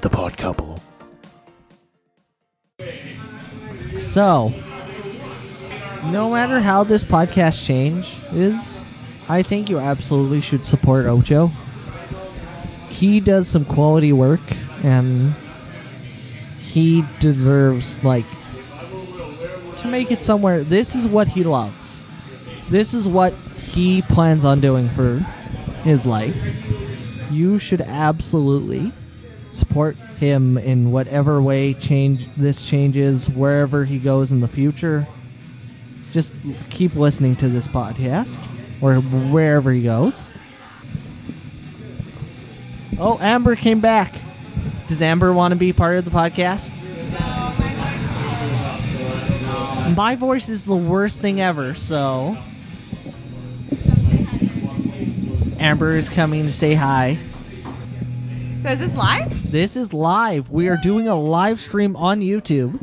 The 0.00 0.10
Pod 0.10 0.36
Couple. 0.36 0.80
So, 4.00 4.52
no 6.10 6.30
matter 6.30 6.60
how 6.60 6.84
this 6.84 7.04
podcast 7.04 7.64
change 7.64 8.18
is, 8.32 8.82
I 9.28 9.42
think 9.42 9.70
you 9.70 9.78
absolutely 9.78 10.40
should 10.40 10.66
support 10.66 11.06
Ocho. 11.06 11.50
He 12.88 13.20
does 13.20 13.48
some 13.48 13.64
quality 13.64 14.12
work, 14.12 14.40
and 14.84 15.32
he 16.60 17.04
deserves 17.20 18.02
like 18.04 18.24
to 19.78 19.88
make 19.88 20.10
it 20.10 20.24
somewhere. 20.24 20.62
This 20.62 20.94
is 20.94 21.06
what 21.06 21.28
he 21.28 21.44
loves. 21.44 22.06
This 22.68 22.94
is 22.94 23.06
what 23.06 23.32
he 23.32 24.02
plans 24.02 24.44
on 24.44 24.60
doing 24.60 24.88
for 24.88 25.18
his 25.82 26.06
life. 26.06 27.30
You 27.30 27.58
should 27.58 27.80
absolutely 27.80 28.92
support 29.50 29.96
him 30.18 30.56
in 30.56 30.92
whatever 30.92 31.42
way 31.42 31.74
change 31.74 32.26
this 32.34 32.68
changes 32.68 33.28
wherever 33.28 33.84
he 33.84 33.98
goes 33.98 34.32
in 34.32 34.40
the 34.40 34.48
future. 34.48 35.06
Just 36.12 36.34
keep 36.68 36.94
listening 36.94 37.36
to 37.36 37.48
this 37.48 37.66
podcast 37.66 38.38
or 38.82 38.96
wherever 39.32 39.72
he 39.72 39.82
goes. 39.82 40.30
Oh, 43.00 43.18
Amber 43.20 43.56
came 43.56 43.80
back. 43.80 44.12
Does 44.88 45.00
Amber 45.00 45.32
want 45.32 45.52
to 45.52 45.58
be 45.58 45.72
part 45.72 45.96
of 45.96 46.04
the 46.04 46.10
podcast? 46.10 46.70
My 49.96 50.14
voice 50.14 50.50
is 50.50 50.66
the 50.66 50.76
worst 50.76 51.22
thing 51.22 51.40
ever, 51.40 51.72
so 51.72 52.36
Amber 55.58 55.94
is 55.94 56.10
coming 56.10 56.44
to 56.44 56.52
say 56.52 56.74
hi. 56.74 57.16
So 58.60 58.68
is 58.68 58.80
this 58.80 58.94
live? 58.94 59.50
This 59.50 59.76
is 59.76 59.94
live. 59.94 60.50
We 60.50 60.68
are 60.68 60.76
doing 60.76 61.08
a 61.08 61.14
live 61.14 61.58
stream 61.58 61.96
on 61.96 62.20
YouTube. 62.20 62.78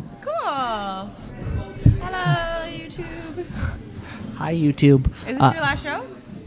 Hi, 4.40 4.54
YouTube. 4.56 5.06
Is 5.08 5.26
this 5.26 5.42
Uh, 5.42 5.52
your 5.54 5.62
last 5.64 5.84
show? 5.84 6.02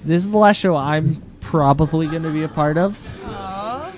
This 0.05 0.25
is 0.25 0.31
the 0.31 0.39
last 0.39 0.57
show 0.59 0.75
I'm 0.77 1.23
probably 1.41 2.07
going 2.07 2.23
to 2.23 2.31
be 2.31 2.43
a 2.43 2.49
part 2.49 2.79
of. 2.79 2.99
Aw. 3.27 3.93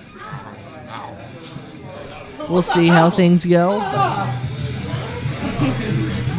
We'll 2.48 2.62
see 2.62 2.88
how 2.88 3.08
things 3.08 3.46
go. 3.46 3.78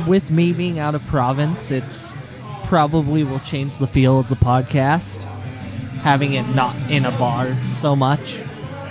With 0.08 0.32
me 0.32 0.52
being 0.52 0.78
out 0.80 0.96
of 0.96 1.08
province, 1.08 1.72
it's 1.72 2.16
probably 2.66 3.24
will 3.24 3.40
change 3.40 3.78
the 3.78 3.88
feel 3.88 4.20
of 4.20 4.28
the 4.28 4.36
podcast, 4.36 5.24
having 6.04 6.34
it 6.34 6.46
not 6.54 6.76
in 6.92 7.06
a 7.06 7.12
bar 7.12 7.52
so 7.54 7.96
much. 7.96 8.42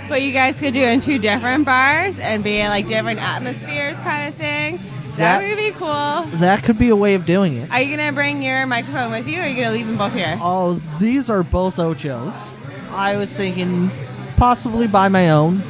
But 0.09 0.21
you 0.23 0.33
guys 0.33 0.59
could 0.59 0.73
do 0.73 0.81
it 0.81 0.89
in 0.89 0.99
two 0.99 1.19
different 1.19 1.65
bars 1.65 2.19
and 2.19 2.43
be 2.43 2.59
in, 2.59 2.67
like 2.69 2.87
different 2.87 3.19
atmospheres, 3.21 3.95
kind 3.99 4.27
of 4.27 4.33
thing. 4.35 4.79
That, 5.17 5.39
That- 5.39 5.47
would 5.49 5.57
be 5.57 5.71
cool. 5.71 6.39
That 6.39 6.63
could 6.63 6.77
be 6.77 6.89
a 6.89 6.95
way 6.95 7.13
of 7.15 7.25
doing 7.25 7.55
it. 7.57 7.71
Are 7.71 7.81
you 7.81 7.95
gonna 7.95 8.11
bring 8.11 8.41
your 8.43 8.65
microphone 8.65 9.11
with 9.11 9.27
you, 9.27 9.39
or 9.39 9.43
are 9.43 9.47
you 9.47 9.55
gonna 9.63 9.73
leave 9.73 9.87
them 9.87 9.97
both 9.97 10.13
here? 10.13 10.37
Oh, 10.41 10.73
these 10.99 11.29
are 11.29 11.43
both 11.43 11.77
Ochos. 11.77 12.53
I 12.93 13.15
was 13.17 13.35
thinking 13.35 13.89
possibly 14.37 14.87
buy 14.87 15.07
my 15.09 15.29
own. 15.29 15.61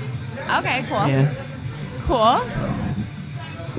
Okay, 0.59 0.84
cool. 0.89 1.07
Yeah. 1.07 1.31
Cool. 2.05 2.41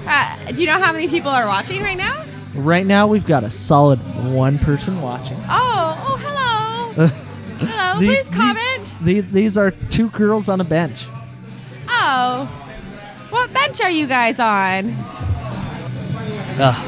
Uh, 0.09 0.37
do 0.53 0.61
you 0.61 0.67
know 0.67 0.79
how 0.79 0.93
many 0.93 1.09
people 1.09 1.31
are 1.31 1.47
watching 1.47 1.83
right 1.83 1.97
now? 1.97 2.23
Right 2.55 2.87
now, 2.87 3.07
we've 3.09 3.27
got 3.27 3.43
a 3.45 3.51
solid 3.51 3.99
one 4.33 4.59
person 4.59 5.01
watching. 5.03 5.37
Oh, 5.49 5.97
oh, 6.09 6.95
hello. 6.97 7.09
Hello, 7.59 8.01
These- 8.01 8.29
please 8.29 8.37
comment. 8.37 8.95
These 9.03 9.31
these 9.31 9.57
are 9.59 9.71
two 9.71 10.11
girls 10.11 10.49
on 10.49 10.61
a 10.61 10.65
bench. 10.65 11.07
Oh, 11.89 12.45
what 13.31 13.53
bench 13.53 13.81
are 13.81 13.91
you 13.91 14.07
guys 14.07 14.39
on? 14.39 14.95
Ah. 16.59 16.83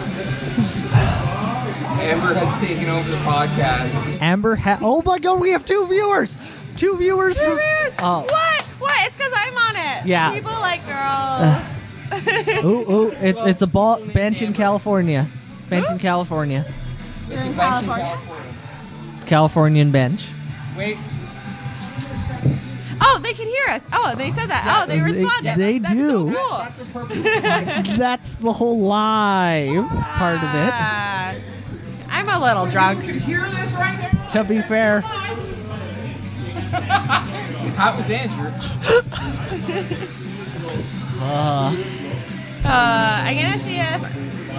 Amber 2.00 2.32
has 2.34 2.60
taken 2.60 2.88
over 2.88 3.10
the 3.10 3.16
podcast. 3.18 4.20
Amber 4.22 4.56
ha- 4.56 4.78
Oh 4.80 5.02
my 5.04 5.18
god, 5.18 5.40
we 5.40 5.50
have 5.50 5.64
two 5.64 5.86
viewers! 5.88 6.36
Two 6.76 6.96
viewers 6.96 7.38
Two 7.38 7.44
for- 7.44 7.56
viewers. 7.56 7.96
Oh. 8.00 8.20
What? 8.22 8.62
What? 8.78 8.94
It's 9.06 9.16
because 9.16 9.32
I'm 9.36 9.54
on 9.54 9.76
it. 9.76 10.06
Yeah. 10.06 10.32
People 10.32 10.52
like 10.52 10.80
girls. 10.86 11.78
Ooh, 12.64 12.90
ooh, 12.90 13.10
it's 13.20 13.42
it's 13.42 13.62
a 13.62 13.66
ball 13.66 14.00
bench 14.14 14.40
in 14.40 14.52
California. 14.54 15.26
Bench 15.68 15.90
in 15.90 15.98
California. 15.98 16.64
It's 17.30 17.44
in 17.44 17.54
California. 17.54 18.18
Californian 19.26 19.90
bench. 19.90 20.30
Wait. 20.78 20.96
Oh, 23.00 23.20
they 23.22 23.32
can 23.32 23.46
hear 23.46 23.68
us. 23.74 23.86
Oh, 23.92 24.14
they 24.16 24.30
said 24.30 24.48
that. 24.50 24.64
Oh, 24.66 24.86
they 24.86 24.98
They- 24.98 25.04
responded. 25.04 25.56
they 25.56 25.78
That's 25.78 25.94
do. 25.94 26.34
So 26.34 26.34
cool. 26.34 26.64
That's 27.96 28.36
the 28.36 28.52
whole 28.52 28.80
live 28.80 29.86
part 29.88 30.36
of 30.36 30.54
it. 30.54 30.72
Ah, 30.74 31.34
I'm 32.10 32.28
a 32.28 32.38
little 32.44 32.66
drunk. 32.66 33.00
hear 33.02 33.40
this 33.50 33.74
right 33.76 33.98
now? 34.00 34.26
To 34.28 34.44
be 34.44 34.60
fair, 34.60 35.02
That 37.78 37.94
was 37.96 38.10
Andrew. 38.10 38.48
uh, 41.20 41.72
Uh, 42.64 43.22
I'm 43.24 43.36
gonna 43.36 43.58
see 43.58 43.78
if 43.78 44.00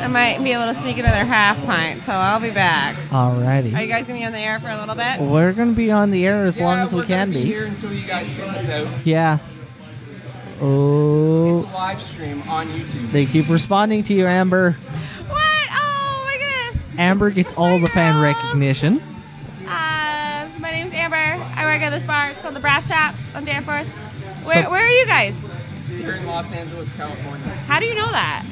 I 0.02 0.08
might 0.08 0.44
be 0.44 0.54
able 0.54 0.66
to 0.66 0.74
sneak 0.74 0.98
another 0.98 1.24
half 1.26 1.64
pint, 1.66 2.02
so 2.02 2.14
I'll 2.14 2.40
be 2.40 2.52
back. 2.52 2.96
Alrighty. 3.10 3.76
Are 3.76 3.82
you 3.82 3.88
guys 3.88 4.08
gonna 4.08 4.20
be 4.20 4.26
on 4.26 4.32
the 4.32 4.40
air 4.40 4.60
for 4.60 4.70
a 4.70 4.78
little 4.80 4.96
bit? 4.96 5.20
We're 5.20 5.54
gonna 5.54 5.74
be 5.74 5.92
on 5.92 6.10
the 6.12 6.26
air 6.26 6.44
as 6.46 6.60
long 6.60 6.80
as 6.80 6.94
we 6.94 7.04
can 7.04 7.32
be. 7.32 7.42
here 7.42 7.66
until 7.66 7.94
you 7.94 8.08
guys 8.08 8.34
get 8.34 8.48
this 8.54 8.70
out. 8.70 9.06
Yeah. 9.06 9.38
It's 10.52 10.62
Oh, 10.62 11.60
a 11.60 11.74
live 11.74 12.02
stream 12.02 12.42
on 12.50 12.66
YouTube. 12.68 13.12
they 13.12 13.26
keep 13.26 13.48
responding 13.50 14.04
to 14.06 14.14
you, 14.14 14.26
Amber. 14.28 14.72
What? 15.28 15.68
Oh 15.72 16.24
my 16.26 16.38
goodness. 16.38 16.86
Amber 16.98 17.30
gets 17.30 17.54
all 17.54 17.80
the 17.80 17.88
fan 17.88 18.22
recognition. 18.22 19.02
Uh, 19.68 20.48
my 20.60 20.72
name's 20.72 20.92
Amber. 20.94 21.16
I 21.56 21.66
work 21.66 21.82
at 21.82 21.92
this 21.92 22.04
bar. 22.04 22.30
It's 22.32 22.42
called 22.42 22.56
the 22.56 22.60
Brass 22.60 22.88
Taps 22.88 23.34
on 23.36 23.46
Danforth. 23.46 23.88
Where, 24.48 24.64
So- 24.64 24.70
where 24.72 24.86
are 24.86 24.90
you 24.90 25.06
guys? 25.06 25.46
Here 25.98 26.14
in 26.14 26.26
Los 26.26 26.52
Angeles, 26.54 26.92
California. 26.94 27.48
How 27.68 27.80
do 27.80 27.86
you 27.86 27.96
know 27.96 28.08
that? 28.12 28.44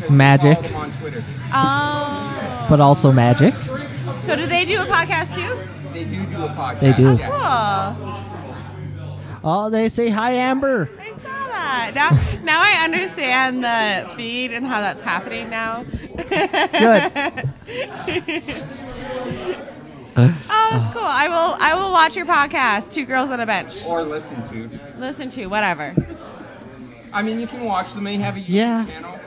'Cause 0.00 0.10
we 0.10 0.16
Magic. 0.16 0.58
on 0.74 0.90
Twitter. 1.00 1.22
Oh. 1.52 2.66
But 2.68 2.80
also 2.80 3.12
magic. 3.12 3.54
So 4.20 4.34
do 4.36 4.46
they 4.46 4.64
do 4.64 4.80
a 4.82 4.84
podcast 4.84 5.34
too? 5.34 5.58
They 5.92 6.04
do 6.04 6.24
do 6.26 6.44
a 6.44 6.48
podcast. 6.48 6.80
They 6.80 6.92
do. 6.92 7.16
yeah. 7.18 7.94
Cool. 7.98 8.12
Oh, 9.44 9.70
they 9.70 9.88
say 9.88 10.08
hi, 10.08 10.32
Amber. 10.32 10.90
I 11.00 11.10
saw 11.12 11.28
that. 11.28 11.92
Now, 11.94 12.10
now 12.42 12.60
I 12.60 12.82
understand 12.84 13.62
the 13.62 14.08
feed 14.16 14.52
and 14.52 14.66
how 14.66 14.80
that's 14.80 15.00
happening 15.00 15.48
now. 15.48 15.84
Good. 16.16 16.32
oh, 20.18 20.68
that's 20.72 20.92
cool. 20.94 21.02
I 21.04 21.28
will. 21.28 21.56
I 21.60 21.74
will 21.76 21.92
watch 21.92 22.16
your 22.16 22.26
podcast. 22.26 22.92
Two 22.92 23.04
girls 23.04 23.30
on 23.30 23.40
a 23.40 23.46
bench. 23.46 23.84
Or 23.86 24.02
listen 24.02 24.42
to. 24.48 24.68
Listen 24.98 25.28
to 25.30 25.46
whatever. 25.46 25.94
I 27.12 27.22
mean, 27.22 27.38
you 27.40 27.46
can 27.46 27.64
watch 27.64 27.92
them. 27.92 28.04
They 28.04 28.16
have 28.16 28.36
a 28.36 28.40
YouTube 28.40 28.48
Yeah. 28.48 28.84
channel. 28.86 29.18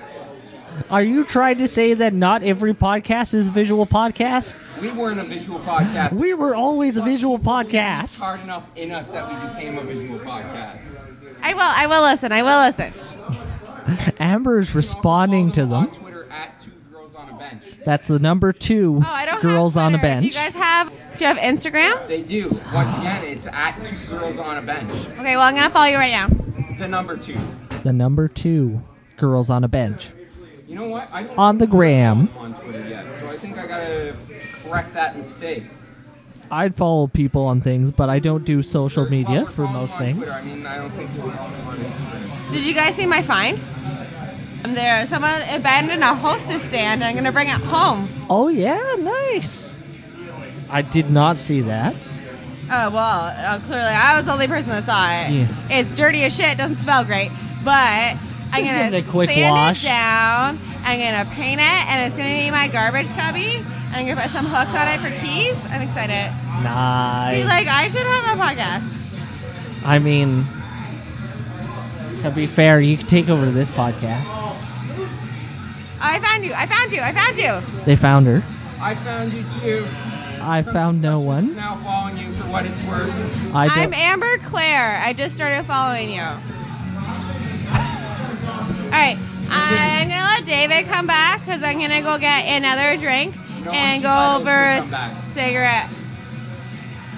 Are 0.89 1.01
you 1.03 1.23
trying 1.25 1.57
to 1.59 1.67
say 1.67 1.93
that 1.95 2.13
not 2.13 2.43
every 2.43 2.73
podcast 2.73 3.33
is 3.33 3.47
a 3.47 3.51
visual 3.51 3.85
podcast? 3.85 4.55
We 4.81 4.91
weren't 4.91 5.19
a 5.19 5.23
visual 5.23 5.59
podcast. 5.59 6.13
We 6.13 6.33
were 6.33 6.55
always 6.55 6.97
a 6.97 7.01
visual 7.03 7.37
podcast. 7.39 8.21
hard 8.21 8.41
enough 8.43 8.69
in 8.77 8.91
us 8.91 9.11
that 9.11 9.27
we 9.29 9.49
became 9.49 9.77
a 9.77 9.81
visual 9.83 10.19
podcast. 10.19 10.99
I 11.41 11.53
will. 11.53 11.61
I 11.61 11.87
will 11.87 12.01
listen. 12.03 12.31
I 12.31 12.43
will 12.43 12.65
listen. 12.65 14.13
Amber 14.19 14.59
is 14.59 14.75
responding 14.75 15.51
to 15.53 15.65
them. 15.65 15.87
Twitter 15.87 16.27
at 16.31 16.59
two 16.61 16.71
girls 16.91 17.15
on 17.15 17.29
a 17.29 17.33
bench. 17.37 17.71
That's 17.85 18.07
the 18.07 18.19
number 18.19 18.53
two 18.53 19.01
Oh, 19.03 19.07
I 19.09 19.25
don't 19.25 19.41
girls 19.41 19.77
on 19.77 19.95
a 19.95 19.97
Twitter. 19.99 20.19
Do 20.19 20.25
you 20.27 20.33
bench. 20.33 20.53
guys 20.53 20.55
have? 20.55 21.15
Do 21.15 21.23
you 21.23 21.27
have 21.27 21.37
Instagram? 21.37 22.07
They 22.07 22.21
do. 22.23 22.49
Once 22.73 22.97
again, 22.99 23.23
it's 23.25 23.47
at 23.47 23.79
two 23.81 23.95
girls 24.17 24.37
on 24.37 24.57
a 24.57 24.61
bench. 24.61 24.91
Okay. 25.09 25.35
Well, 25.35 25.41
I'm 25.41 25.55
gonna 25.55 25.69
follow 25.69 25.87
you 25.87 25.97
right 25.97 26.11
now. 26.11 26.27
The 26.77 26.87
number 26.87 27.17
two. 27.17 27.37
The 27.83 27.93
number 27.93 28.27
two 28.27 28.81
girls 29.17 29.49
on 29.49 29.63
a 29.63 29.67
bench. 29.67 30.11
You 30.69 30.75
know 30.75 30.87
what? 30.87 31.11
I 31.11 31.23
don't 31.23 31.39
On 31.39 31.57
the 31.57 31.65
gram. 31.65 32.29
on 32.37 32.53
Twitter 32.53 32.87
yet, 32.87 33.11
so 33.15 33.27
I 33.27 33.35
think 33.37 33.57
I 33.57 33.65
gotta 33.65 34.13
correct 34.63 34.93
that 34.93 35.17
mistake. 35.17 35.63
I'd 36.51 36.75
follow 36.75 37.07
people 37.07 37.45
on 37.47 37.59
things, 37.59 37.91
but 37.91 38.07
I 38.07 38.19
don't 38.19 38.45
do 38.45 38.61
social 38.61 39.09
media 39.09 39.45
for 39.47 39.67
most 39.67 39.97
them 39.97 40.09
on 40.09 40.15
Twitter. 40.17 40.31
things. 40.31 40.47
I 40.47 40.55
mean, 40.55 40.65
I 40.67 40.77
don't 40.77 40.91
think 40.91 41.09
it's 41.15 41.39
on 41.41 41.51
Instagram. 41.77 42.51
Did 42.51 42.65
you 42.67 42.73
guys 42.75 42.95
see 42.95 43.07
my 43.07 43.23
find? 43.23 43.59
Um, 44.63 44.75
There, 44.75 45.03
someone 45.07 45.41
abandoned 45.49 46.03
a 46.03 46.13
hostess 46.13 46.63
stand. 46.63 47.03
I'm 47.03 47.15
gonna 47.15 47.31
bring 47.31 47.47
it 47.47 47.53
home. 47.53 48.07
Oh 48.29 48.47
yeah, 48.49 48.79
nice. 48.99 49.81
I 50.69 50.83
did 50.83 51.09
not 51.09 51.37
see 51.37 51.61
that. 51.61 51.95
Oh 52.71 52.91
well, 52.91 53.33
uh, 53.35 53.57
clearly 53.65 53.85
I 53.89 54.15
was 54.15 54.25
the 54.25 54.33
only 54.33 54.45
person 54.45 54.69
that 54.69 54.83
saw 54.83 55.01
it. 55.09 55.31
Yeah. 55.31 55.79
It's 55.79 55.95
dirty 55.95 56.21
as 56.25 56.35
shit. 56.35 56.59
Doesn't 56.59 56.75
smell 56.77 57.03
great, 57.05 57.31
but 57.65 58.15
I'm 58.51 58.65
gonna 58.65 58.89
give 58.89 58.93
it 58.93 59.07
a 59.07 59.11
quick 59.11 59.29
sand 59.29 59.51
wash. 59.51 59.83
it 59.83 59.87
down. 59.87 60.57
I'm 60.83 60.99
gonna 60.99 61.29
paint 61.35 61.59
it, 61.61 61.81
and 61.89 62.05
it's 62.05 62.15
gonna 62.15 62.29
be 62.33 62.51
my 62.51 62.67
garbage 62.67 63.11
cubby. 63.13 63.61
I'm 63.93 64.07
gonna 64.07 64.19
put 64.21 64.31
some 64.31 64.45
hooks 64.45 64.75
on 64.75 64.87
it 64.87 64.99
for 64.99 65.09
keys. 65.23 65.69
I'm 65.71 65.81
excited. 65.81 66.31
Nice. 66.63 67.37
See, 67.37 67.43
like 67.43 67.67
I 67.67 67.87
should 67.87 68.05
have 68.05 68.37
a 68.37 68.41
podcast. 68.41 69.85
I 69.85 69.99
mean, 69.99 70.43
to 72.21 72.31
be 72.31 72.47
fair, 72.47 72.79
you 72.81 72.97
can 72.97 73.07
take 73.07 73.29
over 73.29 73.45
this 73.45 73.69
podcast. 73.69 74.33
Oh, 74.35 74.55
I 76.01 76.19
found 76.19 76.45
you. 76.45 76.53
I 76.53 76.65
found 76.65 76.91
you. 76.91 77.01
I 77.01 77.11
found 77.11 77.37
you. 77.37 77.85
They 77.85 77.95
found 77.95 78.25
her. 78.27 78.41
I 78.81 78.95
found 78.95 79.33
you 79.33 79.43
too. 79.61 79.85
I 80.41 80.61
found 80.63 81.01
no 81.01 81.19
one. 81.19 81.55
Now 81.55 81.75
following 81.75 82.17
you 82.17 82.31
for 82.33 82.47
what 82.49 82.65
it's 82.65 82.83
worth. 82.85 83.53
I 83.53 83.67
I'm. 83.69 83.93
Amber 83.93 84.37
Claire. 84.39 85.01
I 85.03 85.13
just 85.13 85.35
started 85.35 85.65
following 85.65 86.09
you. 86.11 86.23
All 88.89 88.95
right. 88.95 89.17
I'm 89.51 90.07
gonna 90.09 90.23
let 90.23 90.45
David 90.45 90.85
come 90.87 91.05
back 91.05 91.39
because 91.45 91.63
I'm 91.63 91.79
gonna 91.79 92.01
go 92.01 92.17
get 92.17 92.45
another 92.45 92.97
drink 92.97 93.35
and 93.67 94.01
go 94.01 94.37
over 94.39 94.49
a 94.49 94.81
cigarette. 94.81 95.89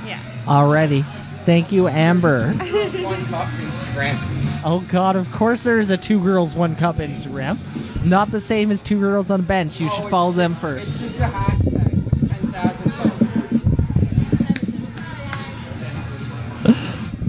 Yeah. 0.06 0.20
Already. 0.48 1.02
Thank 1.02 1.72
you, 1.72 1.88
Amber. 1.88 2.48
One 2.52 3.24
cup 3.26 3.48
Instagram. 3.48 4.62
Oh 4.64 4.86
God! 4.92 5.16
Of 5.16 5.32
course, 5.32 5.64
there 5.64 5.80
is 5.80 5.90
a 5.90 5.98
two 5.98 6.22
girls 6.22 6.56
one 6.56 6.76
cup 6.76 6.98
Instagram. 6.98 7.58
Not 8.06 8.30
the 8.30 8.40
same 8.40 8.70
as 8.70 8.82
two 8.82 9.00
girls 9.00 9.32
on 9.32 9.40
a 9.40 9.44
bench. 9.44 9.80
You 9.80 9.88
oh, 9.90 9.96
should 9.96 10.06
follow 10.06 10.32
them 10.32 10.52
It's 10.52 10.62
first. 10.62 11.00
just 11.00 11.20
a 11.20 11.24
hashtag. 11.24 11.90
Ten 12.28 12.52
thousand 12.52 12.92
posts. 12.92 13.22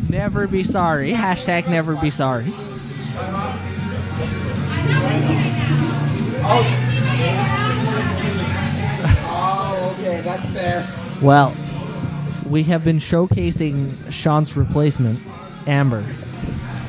Never 0.10 0.46
be 0.46 0.62
sorry. 0.62 1.12
Hashtag 1.12 1.70
never 1.70 1.96
be 1.96 2.10
sorry. 2.10 2.52
Oh, 9.34 9.96
okay, 9.98 10.20
that's 10.20 10.46
fair. 10.50 10.86
Well, 11.22 11.54
we 12.50 12.62
have 12.64 12.84
been 12.84 12.98
showcasing 12.98 14.12
Sean's 14.12 14.56
replacement, 14.56 15.18
Amber. 15.66 16.04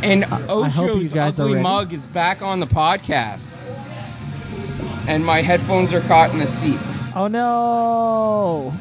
And 0.04 0.26
I 0.26 0.28
hope 0.28 0.88
you 0.88 0.94
Ocho's 0.94 1.14
guys 1.14 1.40
are 1.40 1.44
ugly 1.44 1.62
mug 1.62 1.94
is 1.94 2.06
back 2.06 2.42
on 2.42 2.60
the 2.60 2.66
podcast. 2.66 3.62
And 5.08 5.26
my 5.26 5.42
headphones 5.42 5.94
are 5.94 6.02
caught 6.02 6.34
in 6.34 6.40
the 6.40 6.48
seat. 6.48 6.80
Oh 7.16 7.28
no! 7.28 8.74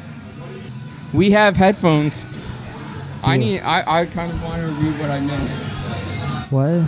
We 1.17 1.31
have 1.31 1.55
headphones. 1.55 2.25
I 3.23 3.37
need. 3.37 3.61
I, 3.61 4.01
I 4.01 4.05
kind 4.05 4.31
of 4.31 4.43
want 4.43 4.61
to 4.61 4.67
review 4.67 4.91
what 5.01 5.09
I 5.11 5.19
missed. 5.21 6.51
What? 6.51 6.83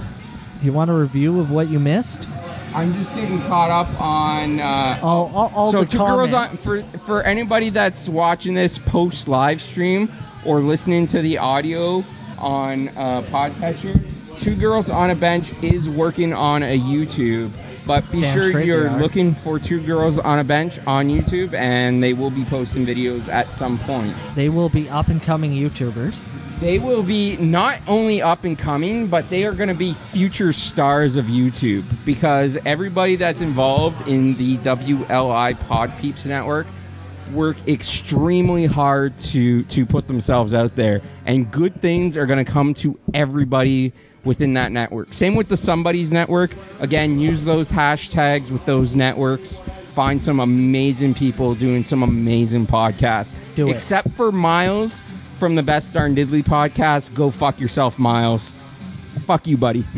You 0.63 0.73
want 0.73 0.89
a 0.89 0.93
review 0.93 1.39
of 1.39 1.51
what 1.51 1.69
you 1.69 1.79
missed? 1.79 2.27
I'm 2.75 2.91
just 2.93 3.15
getting 3.15 3.39
caught 3.43 3.69
up 3.71 4.01
on. 4.01 4.59
Uh, 4.59 4.99
Oh, 5.01 5.31
all, 5.33 5.51
all 5.55 5.71
so 5.71 5.83
the 5.83 5.89
two 5.89 5.97
girls 5.97 6.33
on 6.33 6.49
for 6.49 6.81
for 6.99 7.23
anybody 7.23 7.69
that's 7.69 8.09
watching 8.09 8.53
this 8.53 8.77
post 8.77 9.27
live 9.29 9.61
stream 9.61 10.09
or 10.45 10.59
listening 10.59 11.07
to 11.07 11.21
the 11.21 11.37
audio 11.37 12.03
on 12.37 12.89
uh, 12.89 13.21
Podcatcher. 13.31 13.97
Two 14.41 14.55
girls 14.55 14.89
on 14.89 15.09
a 15.09 15.15
bench 15.15 15.51
is 15.63 15.89
working 15.89 16.33
on 16.33 16.63
a 16.63 16.77
YouTube, 16.77 17.49
but 17.85 18.09
be 18.11 18.21
Damn 18.21 18.33
sure 18.33 18.61
you're 18.61 18.89
looking 18.91 19.33
for 19.33 19.59
two 19.59 19.81
girls 19.81 20.17
on 20.19 20.39
a 20.39 20.43
bench 20.43 20.79
on 20.87 21.07
YouTube, 21.07 21.53
and 21.53 22.01
they 22.01 22.13
will 22.13 22.31
be 22.31 22.43
posting 22.45 22.85
videos 22.85 23.27
at 23.29 23.47
some 23.47 23.77
point. 23.79 24.13
They 24.35 24.49
will 24.49 24.69
be 24.69 24.89
up 24.89 25.07
and 25.07 25.21
coming 25.21 25.51
YouTubers. 25.51 26.59
They 26.59 26.79
will 26.79 27.03
be 27.03 27.37
not 27.37 27.81
only 27.87 28.21
up 28.21 28.43
and 28.43 28.57
coming, 28.57 29.07
but 29.07 29.29
they 29.29 29.45
are 29.45 29.53
going 29.53 29.69
to 29.69 29.75
be 29.75 29.93
future 29.93 30.53
stars 30.53 31.17
of 31.17 31.25
YouTube 31.25 31.83
because 32.05 32.57
everybody 32.65 33.15
that's 33.15 33.41
involved 33.41 34.07
in 34.07 34.35
the 34.35 34.57
WLI 34.57 35.59
Pod 35.67 35.91
Peeps 35.99 36.25
network 36.25 36.67
work 37.33 37.57
extremely 37.67 38.65
hard 38.65 39.17
to 39.17 39.63
to 39.63 39.85
put 39.85 40.07
themselves 40.07 40.53
out 40.53 40.75
there 40.75 41.01
and 41.25 41.51
good 41.51 41.73
things 41.81 42.17
are 42.17 42.27
going 42.27 42.43
to 42.43 42.49
come 42.49 42.73
to 42.73 42.99
everybody 43.15 43.91
within 44.25 44.53
that 44.55 44.71
network 44.71 45.13
same 45.13 45.35
with 45.35 45.47
the 45.47 45.55
somebody's 45.57 46.11
network 46.11 46.51
again 46.79 47.17
use 47.19 47.45
those 47.45 47.71
hashtags 47.71 48.51
with 48.51 48.65
those 48.65 48.95
networks 48.95 49.59
find 49.89 50.21
some 50.21 50.39
amazing 50.41 51.13
people 51.13 51.55
doing 51.55 51.83
some 51.83 52.03
amazing 52.03 52.65
podcasts 52.65 53.35
Do 53.55 53.67
it. 53.67 53.71
except 53.71 54.09
for 54.11 54.31
miles 54.31 54.99
from 55.37 55.55
the 55.55 55.63
best 55.63 55.93
darn 55.93 56.15
diddly 56.15 56.43
podcast 56.43 57.15
go 57.15 57.29
fuck 57.29 57.59
yourself 57.59 57.97
miles 57.99 58.55
fuck 59.25 59.47
you 59.47 59.57
buddy 59.57 59.83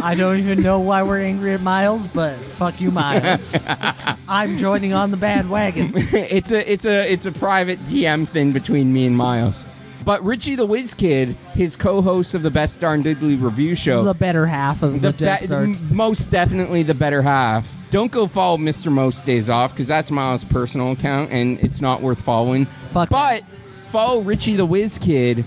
I 0.00 0.14
don't 0.14 0.38
even 0.38 0.62
know 0.62 0.78
why 0.78 1.02
we're 1.02 1.20
angry 1.20 1.54
at 1.54 1.60
Miles, 1.60 2.06
but 2.06 2.36
fuck 2.36 2.80
you, 2.80 2.92
Miles. 2.92 3.66
I'm 4.28 4.56
joining 4.56 4.92
on 4.92 5.10
the 5.10 5.16
bandwagon. 5.16 5.90
it's 5.94 6.52
a 6.52 6.72
it's 6.72 6.86
a 6.86 7.12
it's 7.12 7.26
a 7.26 7.32
private 7.32 7.80
DM 7.80 8.26
thing 8.28 8.52
between 8.52 8.92
me 8.92 9.06
and 9.06 9.16
Miles. 9.16 9.66
But 10.08 10.24
Richie 10.24 10.54
the 10.54 10.64
Whiz 10.64 10.94
Kid, 10.94 11.36
his 11.52 11.76
co-host 11.76 12.34
of 12.34 12.42
the 12.42 12.50
Best 12.50 12.80
Darn 12.80 13.02
Diddly 13.02 13.38
Review 13.38 13.74
Show, 13.74 14.04
The 14.04 14.14
better 14.14 14.46
half 14.46 14.82
of 14.82 15.02
the, 15.02 15.12
the 15.12 15.12
Death 15.12 15.50
be- 15.50 15.94
most 15.94 16.30
definitely 16.30 16.82
the 16.82 16.94
better 16.94 17.20
half. 17.20 17.76
Don't 17.90 18.10
go 18.10 18.26
follow 18.26 18.56
Mr. 18.56 18.90
Most 18.90 19.26
Days 19.26 19.50
Off 19.50 19.74
because 19.74 19.86
that's 19.86 20.10
Miles' 20.10 20.44
personal 20.44 20.92
account 20.92 21.30
and 21.30 21.60
it's 21.60 21.82
not 21.82 22.00
worth 22.00 22.22
following. 22.22 22.64
Fuck 22.64 23.10
but 23.10 23.44
follow 23.84 24.22
Richie 24.22 24.56
the 24.56 24.64
Whiz 24.64 24.96
Kid 24.98 25.44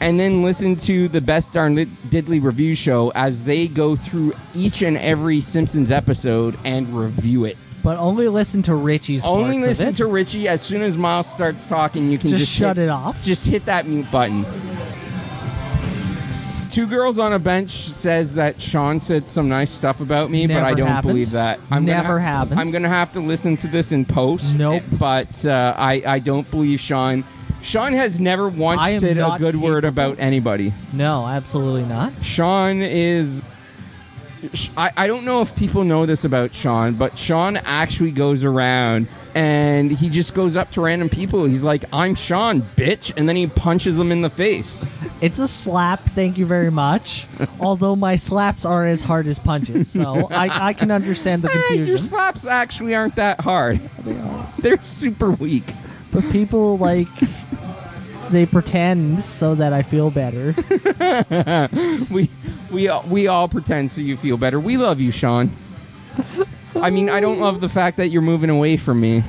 and 0.00 0.20
then 0.20 0.44
listen 0.44 0.76
to 0.76 1.08
the 1.08 1.20
Best 1.20 1.52
Darn 1.54 1.74
Did- 1.74 1.88
Diddly 2.08 2.40
Review 2.40 2.76
Show 2.76 3.10
as 3.16 3.44
they 3.44 3.66
go 3.66 3.96
through 3.96 4.32
each 4.54 4.82
and 4.82 4.96
every 4.96 5.40
Simpsons 5.40 5.90
episode 5.90 6.56
and 6.64 6.86
review 6.90 7.46
it. 7.46 7.56
But 7.84 7.98
only 7.98 8.26
listen 8.28 8.62
to 8.62 8.74
Richie's 8.74 9.24
Only 9.26 9.52
parts 9.56 9.66
listen 9.66 9.88
of 9.88 9.94
it. 9.94 9.96
to 9.98 10.06
Richie. 10.06 10.48
As 10.48 10.62
soon 10.62 10.80
as 10.82 10.96
Miles 10.98 11.30
starts 11.30 11.68
talking, 11.68 12.10
you 12.10 12.16
can 12.18 12.30
Just 12.30 12.40
just, 12.44 12.52
shut 12.56 12.76
hit- 12.78 12.84
it 12.86 12.88
off. 12.88 13.22
Just 13.22 13.46
hit 13.46 13.66
that 13.66 13.86
mute 13.86 14.10
button. 14.10 14.42
Two 16.70 16.86
girls 16.88 17.20
on 17.20 17.32
a 17.34 17.38
bench 17.38 17.70
says 17.70 18.34
that 18.34 18.60
Sean 18.60 18.98
said 18.98 19.28
some 19.28 19.48
nice 19.48 19.70
stuff 19.70 20.00
about 20.00 20.28
me, 20.28 20.48
but 20.48 20.56
I 20.64 20.74
don't 20.74 20.88
happened. 20.88 21.12
believe 21.12 21.30
that. 21.30 21.60
I'm 21.70 21.84
Never 21.84 22.08
gonna 22.08 22.20
ha- 22.20 22.38
happened. 22.38 22.58
I'm 22.58 22.70
gonna 22.72 22.88
have 22.88 23.12
to 23.12 23.20
listen 23.20 23.56
to 23.58 23.68
this 23.68 23.92
in 23.92 24.04
post. 24.04 24.58
Nope. 24.58 24.82
But 24.98 25.46
uh, 25.46 25.74
I 25.78 26.02
I 26.04 26.18
don't 26.18 26.50
believe 26.50 26.80
Sean. 26.80 27.22
Sean 27.62 27.92
has 27.92 28.18
never 28.18 28.48
once 28.48 28.98
said 28.98 29.18
a 29.18 29.36
good 29.38 29.54
word 29.54 29.84
about 29.84 30.18
anybody. 30.18 30.72
No, 30.92 31.26
absolutely 31.28 31.84
not. 31.84 32.12
Sean 32.22 32.82
is. 32.82 33.44
I, 34.76 34.90
I 34.96 35.06
don't 35.06 35.24
know 35.24 35.40
if 35.40 35.56
people 35.56 35.84
know 35.84 36.06
this 36.06 36.24
about 36.24 36.54
Sean, 36.54 36.94
but 36.94 37.18
Sean 37.18 37.56
actually 37.56 38.10
goes 38.12 38.44
around 38.44 39.08
and 39.34 39.90
he 39.90 40.08
just 40.08 40.34
goes 40.34 40.56
up 40.56 40.70
to 40.72 40.80
random 40.80 41.08
people. 41.08 41.44
He's 41.44 41.64
like, 41.64 41.84
I'm 41.92 42.14
Sean, 42.14 42.62
bitch. 42.62 43.12
And 43.16 43.28
then 43.28 43.36
he 43.36 43.46
punches 43.46 43.96
them 43.96 44.12
in 44.12 44.22
the 44.22 44.30
face. 44.30 44.84
It's 45.20 45.38
a 45.38 45.48
slap, 45.48 46.00
thank 46.00 46.38
you 46.38 46.46
very 46.46 46.70
much. 46.70 47.26
Although 47.58 47.96
my 47.96 48.16
slaps 48.16 48.64
are 48.64 48.86
as 48.86 49.02
hard 49.02 49.26
as 49.26 49.38
punches, 49.38 49.90
so 49.90 50.28
I, 50.30 50.68
I 50.68 50.72
can 50.72 50.90
understand 50.90 51.42
the 51.42 51.50
Eh, 51.70 51.74
your 51.74 51.96
slaps 51.96 52.46
actually 52.46 52.94
aren't 52.94 53.16
that 53.16 53.40
hard. 53.40 53.78
They're 54.58 54.82
super 54.82 55.30
weak. 55.30 55.64
But 56.12 56.30
people 56.30 56.78
like 56.78 57.08
they 58.30 58.46
pretend 58.46 59.22
so 59.22 59.54
that 59.54 59.72
I 59.72 59.82
feel 59.82 60.10
better. 60.10 60.54
we 62.14 62.28
we 62.72 62.88
all- 62.88 63.04
we 63.08 63.26
all 63.28 63.48
pretend 63.48 63.90
so 63.90 64.00
you 64.00 64.16
feel 64.16 64.36
better. 64.36 64.58
We 64.60 64.76
love 64.76 65.00
you, 65.00 65.10
Sean. 65.10 65.50
I 66.80 66.90
mean, 66.90 67.08
I 67.08 67.20
don't 67.20 67.40
love 67.40 67.60
the 67.60 67.68
fact 67.68 67.96
that 67.98 68.08
you're 68.08 68.22
moving 68.22 68.50
away 68.50 68.76
from 68.76 69.00
me 69.00 69.22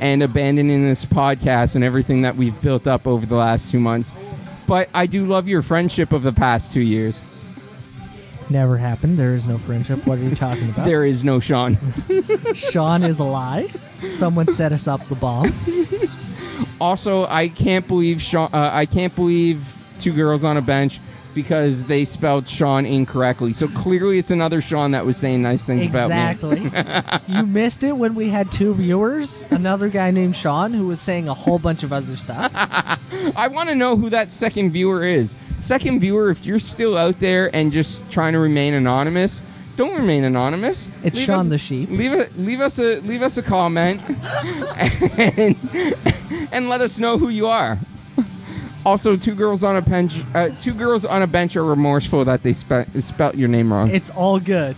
and 0.00 0.22
abandoning 0.22 0.82
this 0.82 1.04
podcast 1.06 1.74
and 1.74 1.82
everything 1.84 2.22
that 2.22 2.36
we've 2.36 2.60
built 2.62 2.86
up 2.86 3.06
over 3.06 3.24
the 3.24 3.34
last 3.36 3.70
two 3.72 3.80
months. 3.80 4.12
But 4.66 4.88
I 4.92 5.06
do 5.06 5.24
love 5.24 5.48
your 5.48 5.62
friendship 5.62 6.12
of 6.12 6.22
the 6.22 6.32
past 6.32 6.74
two 6.74 6.80
years. 6.82 7.24
Never 8.50 8.76
happened. 8.76 9.18
There 9.18 9.34
is 9.34 9.48
no 9.48 9.58
friendship. 9.58 10.06
What 10.06 10.18
are 10.18 10.22
you 10.22 10.34
talking 10.36 10.68
about? 10.70 10.86
There 10.86 11.04
is 11.04 11.24
no 11.24 11.40
Sean. 11.40 11.76
Sean 12.54 13.02
is 13.02 13.18
a 13.18 13.24
lie. 13.24 13.64
Someone 14.06 14.52
set 14.52 14.72
us 14.72 14.86
up 14.86 15.04
the 15.08 15.14
bomb. 15.16 15.50
Also, 16.80 17.26
I 17.26 17.48
can't 17.48 17.86
believe 17.88 18.20
Sean. 18.20 18.50
Uh, 18.52 18.70
I 18.72 18.86
can't 18.86 19.14
believe 19.16 19.72
two 19.98 20.12
girls 20.12 20.44
on 20.44 20.56
a 20.58 20.62
bench 20.62 21.00
because 21.36 21.86
they 21.86 22.04
spelled 22.04 22.48
Sean 22.48 22.84
incorrectly. 22.84 23.52
So 23.52 23.68
clearly, 23.68 24.18
it's 24.18 24.32
another 24.32 24.60
Sean 24.60 24.90
that 24.90 25.06
was 25.06 25.16
saying 25.16 25.40
nice 25.42 25.62
things 25.62 25.86
Exactly. 25.86 26.48
about 26.48 26.60
me. 26.60 26.66
Exactly. 26.66 27.36
You 27.36 27.44
missed 27.46 27.84
it 27.84 27.92
when 27.92 28.14
we 28.14 28.30
had 28.30 28.50
two 28.50 28.74
viewers. 28.74 29.44
Another 29.52 29.88
guy 29.88 30.10
named 30.10 30.34
Sean 30.34 30.72
who 30.72 30.86
was 30.86 31.00
saying 31.00 31.28
a 31.28 31.34
whole 31.34 31.58
bunch 31.58 31.82
of 31.82 31.92
other 31.92 32.16
stuff. 32.16 32.50
I 33.36 33.48
want 33.48 33.68
to 33.68 33.74
know 33.74 33.96
who 33.96 34.08
that 34.10 34.30
second 34.30 34.70
viewer 34.70 35.04
is. 35.04 35.36
Second 35.60 36.00
viewer, 36.00 36.30
if 36.30 36.46
you're 36.46 36.58
still 36.58 36.96
out 36.96 37.18
there 37.18 37.54
and 37.54 37.70
just 37.70 38.10
trying 38.10 38.32
to 38.32 38.38
remain 38.38 38.74
anonymous, 38.74 39.42
don't 39.76 39.94
remain 39.94 40.24
anonymous. 40.24 40.88
It's 41.04 41.16
Leave 41.16 41.26
Sean 41.26 41.38
us- 41.40 41.48
the 41.48 41.58
sheep. 41.58 41.90
Leave 41.90 42.12
a 42.12 42.26
leave 42.38 42.60
us 42.60 42.78
a 42.78 43.00
leave 43.00 43.20
us 43.22 43.36
a 43.36 43.42
comment 43.42 44.00
and, 45.18 45.56
and 46.52 46.68
let 46.70 46.80
us 46.80 46.98
know 46.98 47.18
who 47.18 47.28
you 47.28 47.46
are. 47.48 47.78
Also, 48.86 49.16
two 49.16 49.34
girls 49.34 49.64
on 49.64 49.76
a 49.76 49.82
bench. 49.82 50.22
Uh, 50.32 50.48
two 50.60 50.72
girls 50.72 51.04
on 51.04 51.20
a 51.20 51.26
bench 51.26 51.56
are 51.56 51.64
remorseful 51.64 52.24
that 52.24 52.44
they 52.44 52.52
spe- 52.52 52.88
spelt 53.00 53.34
your 53.34 53.48
name 53.48 53.72
wrong. 53.72 53.90
It's 53.90 54.10
all 54.10 54.38
good. 54.38 54.76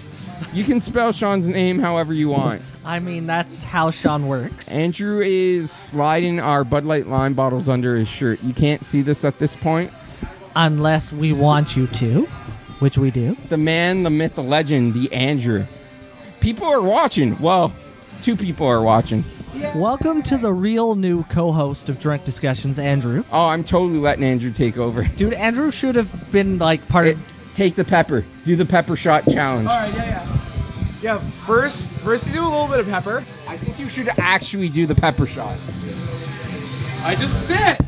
You 0.54 0.64
can 0.64 0.80
spell 0.80 1.12
Sean's 1.12 1.46
name 1.46 1.78
however 1.78 2.14
you 2.14 2.30
want. 2.30 2.62
I 2.86 3.00
mean, 3.00 3.26
that's 3.26 3.64
how 3.64 3.90
Sean 3.90 4.26
works. 4.26 4.74
Andrew 4.74 5.20
is 5.20 5.70
sliding 5.70 6.40
our 6.40 6.64
Bud 6.64 6.84
Light 6.84 7.06
lime 7.06 7.34
bottles 7.34 7.68
under 7.68 7.96
his 7.96 8.08
shirt. 8.10 8.42
You 8.42 8.54
can't 8.54 8.82
see 8.82 9.02
this 9.02 9.26
at 9.26 9.38
this 9.38 9.54
point. 9.54 9.92
Unless 10.56 11.12
we 11.12 11.34
want 11.34 11.76
you 11.76 11.86
to, 11.86 12.22
which 12.80 12.96
we 12.96 13.10
do. 13.10 13.36
The 13.50 13.58
man, 13.58 14.04
the 14.04 14.10
myth, 14.10 14.36
the 14.36 14.42
legend, 14.42 14.94
the 14.94 15.12
Andrew. 15.12 15.66
People 16.40 16.64
are 16.66 16.80
watching. 16.80 17.38
Well, 17.40 17.74
two 18.22 18.36
people 18.36 18.66
are 18.66 18.80
watching. 18.80 19.22
Welcome 19.74 20.22
to 20.24 20.36
the 20.36 20.52
real 20.52 20.94
new 20.94 21.24
co-host 21.24 21.88
of 21.88 21.98
Drunk 21.98 22.24
Discussions, 22.24 22.78
Andrew. 22.78 23.24
Oh, 23.32 23.46
I'm 23.46 23.64
totally 23.64 23.98
letting 23.98 24.22
Andrew 24.22 24.50
take 24.50 24.76
over. 24.76 25.04
Dude, 25.16 25.32
Andrew 25.32 25.70
should 25.70 25.94
have 25.94 26.30
been 26.30 26.58
like 26.58 26.86
part 26.88 27.08
of. 27.08 27.32
Take 27.54 27.74
the 27.74 27.84
pepper. 27.84 28.24
Do 28.44 28.56
the 28.56 28.66
pepper 28.66 28.94
shot 28.94 29.24
challenge. 29.24 29.68
All 29.68 29.76
right, 29.76 29.94
yeah, 29.94 30.04
yeah. 30.04 30.38
Yeah, 31.00 31.18
first, 31.18 31.90
first 31.90 32.28
you 32.28 32.34
do 32.34 32.42
a 32.42 32.44
little 32.44 32.68
bit 32.68 32.80
of 32.80 32.88
pepper. 32.88 33.18
I 33.48 33.56
think 33.56 33.78
you 33.78 33.88
should 33.88 34.08
actually 34.18 34.68
do 34.68 34.84
the 34.86 34.94
pepper 34.94 35.26
shot. 35.26 35.56
I 37.04 37.16
just 37.18 37.48
did. 37.48 37.78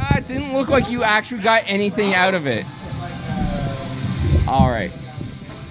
Ah, 0.00 0.18
it 0.18 0.26
didn't 0.26 0.54
look 0.54 0.68
like 0.68 0.90
you 0.90 1.02
actually 1.02 1.42
got 1.42 1.62
anything 1.66 2.14
out 2.14 2.34
of 2.34 2.46
it. 2.46 2.64
All 4.48 4.70
right. 4.70 4.90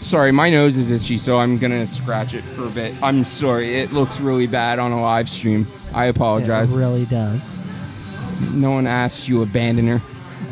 Sorry, 0.02 0.32
my 0.32 0.50
nose 0.50 0.78
is 0.78 0.92
itchy, 0.92 1.18
so 1.18 1.40
I'm 1.40 1.58
gonna 1.58 1.86
scratch 1.88 2.34
it 2.34 2.44
for 2.44 2.66
a 2.66 2.70
bit. 2.70 2.94
I'm 3.04 3.24
sorry, 3.24 3.76
it 3.76 3.92
looks 3.92 4.20
really 4.20 4.48
bad 4.48 4.80
on 4.80 4.92
a 4.92 5.02
live 5.02 5.30
stream. 5.30 5.68
I 5.94 6.06
apologize. 6.06 6.76
It 6.76 6.80
really 6.80 7.06
does. 7.06 7.62
No 8.54 8.72
one 8.72 8.88
asked 8.88 9.30
you, 9.30 9.46
abandoner. 9.46 10.02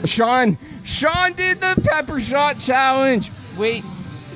Sean, 0.05 0.57
Sean 0.83 1.33
did 1.33 1.59
the 1.59 1.81
pepper 1.89 2.19
shot 2.19 2.59
challenge. 2.59 3.31
Wait, 3.57 3.83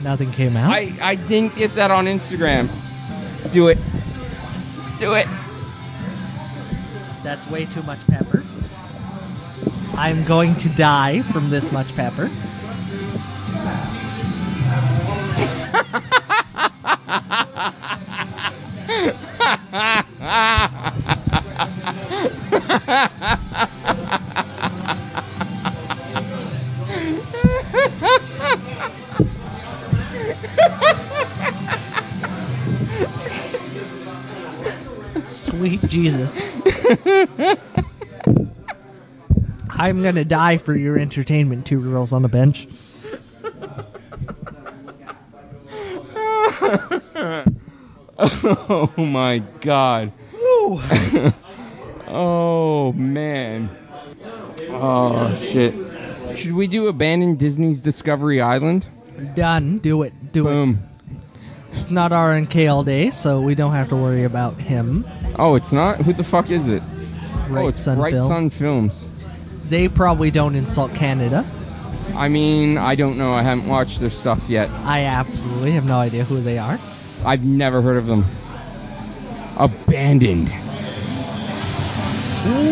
Nothing 0.04 0.32
came 0.32 0.58
out. 0.58 0.70
I 0.72 0.92
I 1.02 1.16
didn't 1.16 1.56
get 1.56 1.72
that 1.76 1.90
on 1.90 2.06
Instagram. 2.06 2.68
Do 3.52 3.70
it. 3.70 3.78
Do 5.00 5.14
it. 5.14 5.28
That's 7.24 7.50
way 7.50 7.66
too 7.66 7.84
much 7.84 8.06
pepper. 8.08 8.44
I'm 9.96 10.24
going 10.26 10.56
to 10.56 10.70
die 10.70 11.22
from 11.22 11.50
this 11.50 11.72
much 11.72 11.96
pepper. 11.96 12.30
Sweet 35.26 35.82
Jesus. 35.88 36.60
I'm 39.70 40.02
going 40.02 40.16
to 40.16 40.26
die 40.26 40.58
for 40.58 40.76
your 40.76 41.00
entertainment, 41.00 41.66
two 41.66 41.82
girls 41.82 42.14
on 42.14 42.24
a 42.26 42.30
bench. 42.30 42.68
oh 48.70 48.94
my 48.98 49.40
god. 49.60 50.12
oh 52.08 52.94
man. 52.96 53.70
Oh 54.70 55.36
shit. 55.36 55.74
Should 56.38 56.54
we 56.54 56.68
do 56.68 56.88
abandon 56.88 57.36
Disney's 57.36 57.82
Discovery 57.82 58.40
Island? 58.40 58.88
Done. 59.36 59.80
Do 59.80 60.04
it. 60.04 60.14
Do 60.32 60.44
Boom. 60.44 60.70
it. 60.72 60.78
It's 61.80 61.92
not 61.92 62.12
RNK 62.12 62.72
all 62.72 62.84
day, 62.84 63.10
so 63.10 63.42
we 63.42 63.56
don't 63.56 63.74
have 63.74 63.90
to 63.90 63.96
worry 63.98 64.24
about 64.24 64.56
him. 64.56 65.04
Oh, 65.38 65.56
it's 65.56 65.74
not? 65.74 65.98
Who 65.98 66.14
the 66.14 66.24
fuck 66.24 66.50
is 66.50 66.70
it? 66.70 66.82
Right 67.50 67.66
oh, 67.66 67.68
it's 67.68 67.82
Sun 67.82 68.00
Right 68.00 68.14
Films. 68.14 68.28
Sun 68.30 68.50
Films. 68.52 69.08
They 69.68 69.90
probably 69.90 70.32
don't 70.32 70.56
insult 70.56 70.94
Canada. 70.96 71.46
I 72.16 72.30
mean, 72.30 72.78
I 72.78 72.96
don't 72.96 73.18
know. 73.18 73.32
I 73.32 73.42
haven't 73.42 73.68
watched 73.68 74.00
their 74.00 74.12
stuff 74.12 74.50
yet. 74.50 74.70
I 74.86 75.06
absolutely 75.06 75.72
have 75.72 75.86
no 75.86 75.98
idea 75.98 76.24
who 76.24 76.40
they 76.40 76.58
are. 76.58 76.78
I've 77.26 77.46
never 77.46 77.82
heard 77.82 77.98
of 77.98 78.06
them. 78.08 78.26
Abandoned. 79.58 80.50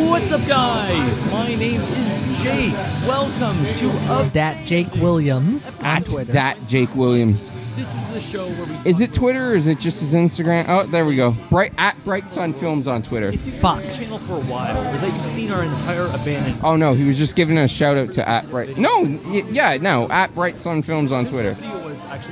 What's 0.09 0.31
up, 0.33 0.45
guys? 0.47 1.31
My 1.31 1.47
name 1.55 1.79
is 1.81 2.43
Jake. 2.43 2.73
Welcome 3.07 3.55
to 3.75 4.11
Up. 4.11 4.33
Dat 4.33 4.57
Jake 4.65 4.91
Williams 4.95 5.75
on 5.79 5.85
At 5.85 6.05
Twitter. 6.05 6.31
that 6.33 6.57
Jake 6.67 6.93
Williams. 6.95 7.51
This 7.75 7.95
is 7.95 8.07
the 8.13 8.19
show 8.19 8.45
where 8.45 8.65
we 8.83 8.89
Is 8.89 8.99
it 8.99 9.13
Twitter 9.13 9.51
or 9.51 9.55
is 9.55 9.67
it 9.67 9.79
just 9.79 10.01
his 10.01 10.13
Instagram? 10.13 10.65
Oh, 10.67 10.85
there 10.85 11.05
we 11.05 11.15
go. 11.15 11.33
Bright 11.49 11.71
at 11.77 11.95
Bright 12.03 12.29
Sun 12.29 12.51
Films 12.51 12.85
on 12.89 13.01
Twitter. 13.01 13.29
If 13.29 13.45
you've 13.45 13.55
Fuck. 13.59 13.81
channel 13.93 14.17
for 14.19 14.33
a 14.33 14.41
while, 14.41 14.77
or 14.77 14.97
that 14.97 15.07
you've 15.13 15.21
seen 15.25 15.51
our 15.53 15.63
entire 15.63 16.07
abandoned. 16.07 16.59
Oh 16.63 16.75
no, 16.75 16.93
he 16.93 17.05
was 17.05 17.17
just 17.17 17.37
giving 17.37 17.57
a 17.57 17.67
shout 17.69 17.95
out 17.97 18.11
to 18.13 18.27
at 18.27 18.49
Bright. 18.49 18.77
No, 18.77 19.03
y- 19.03 19.43
yeah, 19.51 19.77
no, 19.79 20.09
at 20.09 20.35
Bright 20.35 20.59
Sun 20.59 20.81
Films 20.81 21.13
on 21.13 21.25
Twitter. 21.25 21.55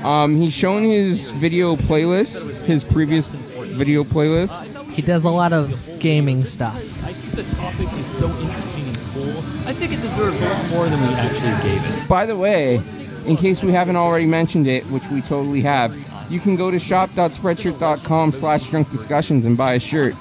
Um, 0.04 0.36
he's 0.36 0.54
shown 0.56 0.84
his 0.84 1.34
video 1.34 1.76
playlist, 1.76 2.66
his 2.66 2.84
previous 2.84 3.28
video 3.30 4.04
playlist. 4.04 4.76
He 4.92 5.02
does 5.02 5.24
a 5.26 5.30
lot 5.30 5.54
of 5.54 5.90
gaming 6.00 6.46
stuff. 6.46 6.76
I 7.04 7.14
think 7.14 7.48
the 7.48 7.56
topic 7.56 7.92
is 8.00 8.06
so 8.06 8.28
interesting 8.40 8.86
and 8.88 8.98
cool. 9.14 9.38
I 9.68 9.74
think 9.74 9.94
it 9.94 10.02
deserves 10.02 10.42
a 10.42 10.46
lot 10.46 10.70
more 10.70 10.86
than 10.88 11.00
we 11.02 11.14
actually 11.16 11.70
gave 11.70 11.82
it. 11.86 12.10
By 12.10 12.26
the 12.26 12.36
way, 12.36 12.82
in 13.26 13.38
case 13.38 13.64
we 13.64 13.72
haven't 13.72 13.96
already 13.96 14.26
mentioned 14.26 14.68
it, 14.68 14.84
which 14.86 15.08
we 15.10 15.22
totally 15.22 15.62
have, 15.62 15.96
you 16.32 16.40
can 16.40 16.56
go 16.56 16.72
to 16.72 16.80
shop.spreadshirt.com 16.80 18.32
slash 18.32 18.70
drunk 18.70 18.90
discussions 18.92 19.46
and 19.46 19.58
buy 19.58 19.74
a 19.74 19.80
shirt. 19.80 20.16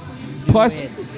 Plus, 0.47 1.11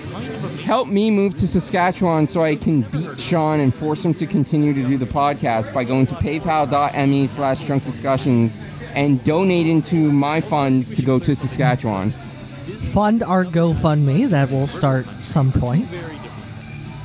help 0.60 0.88
me 0.88 1.10
move 1.10 1.36
to 1.36 1.46
Saskatchewan 1.46 2.26
so 2.26 2.42
I 2.42 2.56
can 2.56 2.82
beat 2.82 3.18
Sean 3.18 3.60
and 3.60 3.72
force 3.72 4.04
him 4.04 4.14
to 4.14 4.26
continue 4.26 4.72
to 4.72 4.86
do 4.86 4.96
the 4.96 5.06
podcast 5.06 5.72
by 5.74 5.84
going 5.84 6.06
to 6.06 6.14
paypal.me 6.14 7.26
slash 7.26 7.66
drunk 7.66 7.84
discussions 7.84 8.58
and 8.94 9.22
donate 9.24 9.66
into 9.66 10.10
my 10.12 10.40
funds 10.40 10.94
to 10.96 11.02
go 11.02 11.18
to 11.18 11.34
Saskatchewan. 11.34 12.10
Fund 12.10 13.22
our 13.22 13.44
GoFundMe 13.44 14.28
that 14.28 14.50
will 14.50 14.66
start 14.66 15.06
some 15.22 15.52
point. 15.52 15.88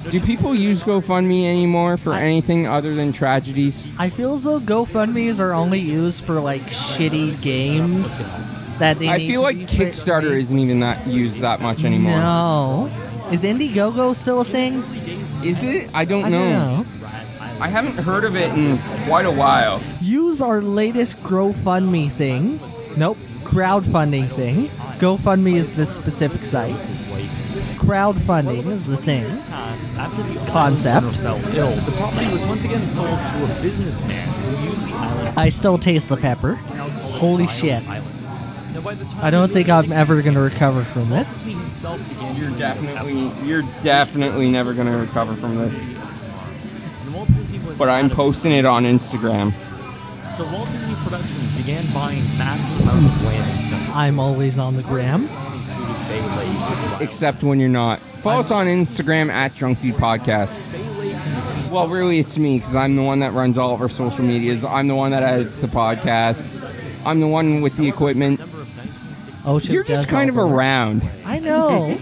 Do 0.10 0.20
people 0.20 0.54
use 0.54 0.84
GoFundMe 0.84 1.46
anymore 1.46 1.98
for 1.98 2.14
anything 2.14 2.68
other 2.68 2.94
than 2.94 3.12
tragedies? 3.12 3.88
I 4.00 4.10
feel 4.10 4.36
as 4.36 4.44
though 4.44 4.60
GoFundMes 4.60 5.40
are 5.40 5.54
only 5.54 5.80
used 5.80 6.26
for 6.26 6.40
like 6.40 6.62
shitty 6.64 7.42
games 7.42 8.28
that 8.78 9.00
they 9.00 9.10
I 9.10 9.20
feel 9.20 9.42
to 9.42 9.48
like 9.48 9.58
Kickstarter 9.58 10.38
isn't 10.38 10.58
even 10.58 10.82
that 10.82 11.08
used 11.08 11.40
that 11.42 11.62
much 11.62 11.84
anymore. 11.84 12.18
No. 12.18 12.92
Is 13.32 13.44
Indiegogo 13.44 14.16
still 14.16 14.42
a 14.42 14.46
thing? 14.46 14.84
Is 15.44 15.64
it? 15.64 15.90
I 15.94 16.06
don't 16.06 16.26
I 16.26 16.30
know. 16.30 16.50
don't 16.50 16.78
know. 16.78 16.86
I 17.62 17.68
haven't 17.68 17.98
heard 18.04 18.24
of 18.24 18.36
it 18.36 18.52
in 18.58 18.78
quite 19.08 19.26
a 19.26 19.32
while. 19.32 19.82
Use 20.02 20.42
our 20.42 20.62
latest 20.62 21.24
GoFundMe 21.24 22.12
thing. 22.12 22.60
Nope. 22.98 23.18
Crowdfunding 23.44 24.28
thing. 24.28 24.68
GoFundMe 25.00 25.54
is 25.54 25.76
the 25.76 25.86
specific 25.86 26.46
site. 26.46 26.76
Crowdfunding 27.80 28.66
is 28.68 28.86
the 28.86 28.98
thing. 28.98 29.26
Concept. 30.48 31.06
owner 31.06 31.14
fell 31.14 31.56
ill, 31.56 31.72
the 31.76 31.92
property 31.98 32.32
was 32.32 32.46
once 32.46 32.66
again 32.66 32.82
sold 32.82 33.08
to 33.08 33.44
a 33.44 33.62
businessman 33.62 34.28
who 34.28 34.70
used 34.70 34.88
the 34.88 34.94
island. 34.96 35.30
I 35.38 35.50
still 35.50 35.78
taste 35.78 36.10
the 36.10 36.18
pepper. 36.18 36.56
Holy 36.56 37.48
shit. 37.48 37.84
I 38.88 39.32
don't 39.32 39.52
think 39.52 39.68
I'm 39.68 39.92
ever 39.92 40.22
going 40.22 40.36
to 40.36 40.42
recover 40.42 40.84
from 40.84 41.10
this. 41.10 41.44
Disney 41.44 41.60
himself 41.60 42.10
began 42.10 42.36
You're 42.36 42.52
definitely, 42.52 43.32
you're 43.48 43.64
definitely 43.82 44.52
never 44.52 44.74
gonna 44.74 44.98
recover 44.98 45.34
from 45.34 45.56
this. 45.56 45.86
And 45.86 47.14
Walt 47.14 47.28
Disney 47.30 47.58
was 47.60 47.78
But 47.80 47.90
I'm 47.90 48.12
posting 48.12 48.52
it 48.52 48.66
on 48.66 48.84
Instagram. 48.84 49.54
So 50.28 50.44
Walt 50.54 50.70
Disney 50.70 50.94
Productions 51.04 51.58
began 51.58 51.84
buying 51.94 52.22
massive 52.38 52.80
amounts 52.82 53.08
of 53.08 53.26
land 53.26 53.56
in 53.56 53.62
Central 53.64 53.98
I'm 53.98 54.20
always 54.20 54.60
on 54.60 54.76
the 54.76 54.84
gram. 54.84 55.22
including 55.24 56.08
Bay 56.08 56.22
Lake. 56.38 57.02
Except 57.02 57.42
when 57.42 57.60
you're 57.60 57.70
not. 57.70 58.00
Follow 58.00 58.42
us 58.42 58.52
on 58.52 58.68
Instagram 58.68 59.30
at 59.30 59.56
Drunk 59.56 59.82
Dude 59.82 59.96
Podcast. 59.96 60.60
Well, 61.72 61.88
really, 61.88 62.20
it's 62.20 62.38
me 62.38 62.58
because 62.58 62.76
I'm 62.76 62.96
the 62.96 63.04
one 63.04 63.20
that 63.20 63.34
runs 63.34 63.58
all 63.58 63.74
of 63.74 63.82
our 63.82 63.90
social 63.90 64.24
medias. 64.24 64.64
I'm 64.64 64.88
the 64.88 64.96
one 64.96 65.12
that 65.12 65.24
edits 65.24 65.62
the 65.62 65.68
podcast. 65.68 66.62
I'm 67.06 67.20
the 67.20 67.28
one 67.28 67.62
with 67.62 67.76
the 67.78 67.88
equipment. 67.88 68.40
Ocean 69.46 69.74
You're 69.74 69.84
just 69.84 70.10
kind 70.10 70.30
of 70.30 70.38
around. 70.38 71.04
I 71.24 71.40
know. 71.40 71.98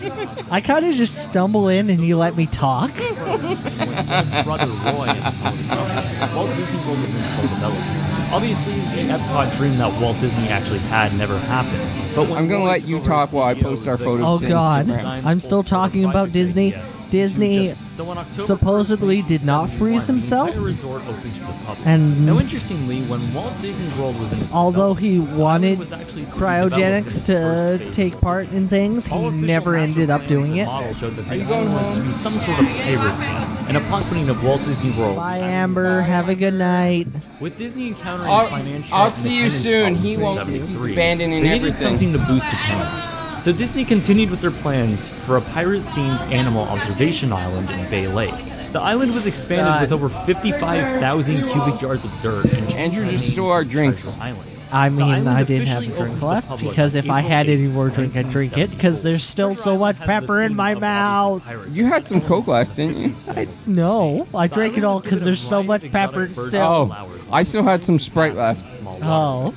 I 0.50 0.62
kind 0.62 0.86
of 0.86 0.94
just 0.96 1.24
stumble 1.26 1.68
in 1.70 1.90
and 1.90 2.00
you 2.00 2.18
let 2.18 2.36
me 2.38 2.46
talk. 2.46 2.92
His 2.92 4.44
brother 4.44 4.68
Roy 4.68 5.08
and 5.10 6.36
Walt 6.36 6.50
Disney 6.56 6.80
World 6.86 7.00
was 7.02 7.14
in 7.14 7.22
full 7.32 7.50
development. 7.56 8.34
Obviously, 8.34 8.74
the 8.74 9.14
Epcot 9.14 9.56
dream 9.58 9.78
that 9.78 10.02
Walt 10.02 10.20
Disney 10.20 10.48
actually 10.48 10.80
had 10.80 11.14
never 11.18 11.38
happened. 11.38 11.82
But 12.16 12.30
when 12.30 12.38
I'm 12.38 12.48
gonna 12.48 12.64
Roy 12.64 12.70
let 12.72 12.80
took 12.82 12.90
you 12.90 12.96
over 12.98 13.06
talk 13.06 13.34
while 13.34 13.48
I 13.48 13.54
CEO, 13.54 13.62
post 13.62 13.88
our 13.88 13.98
the 13.98 14.04
photos 14.04 14.26
Oh 14.28 14.40
to 14.40 14.48
God, 14.48 14.86
Instagram. 14.88 15.26
I'm 15.26 15.40
still 15.40 15.64
talking 15.64 16.06
about 16.06 16.32
Disney. 16.32 16.74
Disney 17.14 17.68
So 17.90 18.10
on 18.10 18.18
October 18.18 18.42
supposedly 18.44 19.22
did 19.22 19.46
not 19.46 19.70
freeze 19.70 20.08
himself, 20.08 20.50
resort 20.60 21.02
opened 21.08 21.34
to 21.36 21.40
the 21.42 21.54
public. 21.66 21.88
and 21.88 22.26
now, 22.26 22.40
interestingly, 22.40 23.02
when 23.04 23.22
Walt 23.36 23.54
Disney 23.62 23.88
World 24.02 24.20
was 24.20 24.34
in 24.34 24.40
its 24.40 24.52
although 24.52 24.96
he 24.96 25.20
wanted 25.20 25.80
actually 25.94 26.24
cryogenics 26.24 27.28
developed 27.28 27.82
in 27.82 27.88
its 27.88 27.96
to 27.96 28.02
take 28.04 28.20
part 28.20 28.50
in 28.52 28.68
things, 28.68 29.06
he 29.08 29.30
never 29.30 29.76
ended 29.76 30.10
up 30.10 30.26
doing 30.28 30.58
it. 30.58 30.66
models 30.66 30.98
showed 31.00 31.16
that 31.18 31.28
the 31.30 31.44
island 31.44 31.74
was 31.74 31.96
to 31.98 32.02
be 32.02 32.12
some 32.12 32.34
sort 32.34 32.60
of 32.60 32.66
pirate 32.68 33.18
base. 33.20 33.68
And 33.70 33.78
upon 33.78 34.02
opening 34.04 34.28
of 34.30 34.44
Walt 34.44 34.62
Disney 34.66 34.92
World, 35.00 35.16
Bye, 35.16 35.38
Amber. 35.38 36.02
Have 36.02 36.30
a 36.30 36.36
good 36.36 36.56
night. 36.56 37.08
with 37.40 37.58
Disney 37.58 37.88
encountering 37.90 38.30
I'll- 38.30 38.48
financial 38.48 38.96
I'll 38.96 39.12
see 39.12 39.38
you 39.44 39.50
soon. 39.50 39.96
He 39.96 40.16
in 40.16 40.22
won't 40.22 40.40
'cause 40.40 40.48
he's 40.50 40.64
73, 40.66 40.92
abandoning 40.94 41.44
they 41.44 41.50
needed 41.50 41.58
everything. 41.70 41.80
something 41.90 42.14
to 42.14 42.20
boost 42.20 42.48
attendance. 42.48 43.23
So 43.44 43.52
Disney 43.52 43.84
continued 43.84 44.32
with 44.32 44.40
their 44.40 44.52
plans 44.52 45.06
for 45.06 45.36
a 45.36 45.42
pirate-themed 45.42 46.32
animal 46.32 46.64
observation 46.64 47.34
island 47.34 47.70
in 47.72 47.90
Bay 47.90 48.08
Lake. 48.08 48.34
The 48.72 48.80
island 48.80 49.14
was 49.14 49.28
expanded 49.28 49.66
God. 49.66 49.82
with 49.82 49.92
over 49.92 50.08
55,000 50.08 51.44
cubic 51.50 51.82
yards 51.82 52.06
of 52.06 52.22
dirt. 52.22 52.46
And 52.54 52.72
Andrew 52.72 53.06
just 53.06 53.30
stole 53.30 53.52
our 53.52 53.66
drinks. 53.66 54.18
Island. 54.18 54.50
I 54.72 54.88
mean, 54.88 55.28
I 55.28 55.44
didn't 55.44 55.68
have 55.68 55.84
a 55.84 55.88
drink 55.88 56.00
opened 56.00 56.14
to 56.14 56.20
the 56.22 56.26
left 56.26 56.64
because 56.64 56.96
on 56.96 57.04
if 57.04 57.10
I 57.10 57.20
had 57.20 57.48
8th, 57.48 57.50
any 57.50 57.68
more 57.68 57.90
drink, 57.90 58.16
I'd 58.16 58.30
drink 58.30 58.58
it 58.58 58.70
because 58.70 59.04
there's 59.04 59.26
still 59.26 59.56
so 59.56 59.78
much 59.78 59.98
pepper 59.98 60.42
in 60.42 60.56
my 60.56 60.76
mouth. 60.76 61.46
You 61.76 61.86
had 61.88 62.08
some 62.08 62.22
Coke 62.22 62.48
left, 62.48 62.78
didn't 62.78 62.98
you? 62.98 63.14
I, 63.28 63.50
no, 63.68 64.26
I 64.34 64.48
drank 64.48 64.78
it 64.78 64.86
all 64.86 65.02
because 65.02 65.22
there's 65.22 65.42
so 65.42 65.62
much 65.62 65.92
pepper 65.92 66.30
still. 66.30 66.94
Oh, 66.94 67.20
I 67.30 67.44
still 67.44 67.64
had 67.64 67.84
some 67.84 68.00
Sprite 68.00 68.36
left. 68.36 68.80
Oh. 69.04 69.54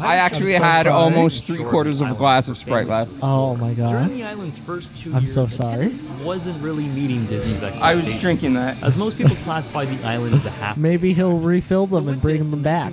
I 0.00 0.16
actually 0.16 0.52
so 0.54 0.62
had 0.62 0.82
sorry. 0.84 0.94
almost 0.94 1.44
three 1.44 1.64
quarters 1.64 2.00
of 2.00 2.10
a 2.10 2.14
glass 2.14 2.48
of 2.48 2.56
Sprite 2.56 2.86
left. 2.86 3.12
Oh 3.22 3.56
my 3.56 3.74
god! 3.74 3.90
During 3.90 4.08
god. 4.08 4.16
the 4.16 4.24
island's 4.24 4.58
first 4.58 4.96
two 4.96 5.12
I'm 5.12 5.20
years, 5.22 5.34
so 5.34 5.44
sorry. 5.46 5.86
attendance 5.86 6.02
wasn't 6.24 6.62
really 6.62 6.86
meeting 6.88 7.24
Disney's 7.26 7.62
expectations. 7.62 7.82
I 7.82 7.94
was 7.94 8.20
drinking 8.20 8.54
that. 8.54 8.82
As 8.82 8.96
most 8.96 9.16
people 9.18 9.34
classify 9.36 9.84
the 9.84 10.06
island 10.06 10.34
as 10.34 10.46
a 10.46 10.50
half. 10.50 10.76
Maybe 10.88 11.12
he'll 11.12 11.38
refill 11.38 11.86
them 11.86 12.08
and 12.08 12.20
bring 12.20 12.48
them 12.50 12.62
back. 12.62 12.92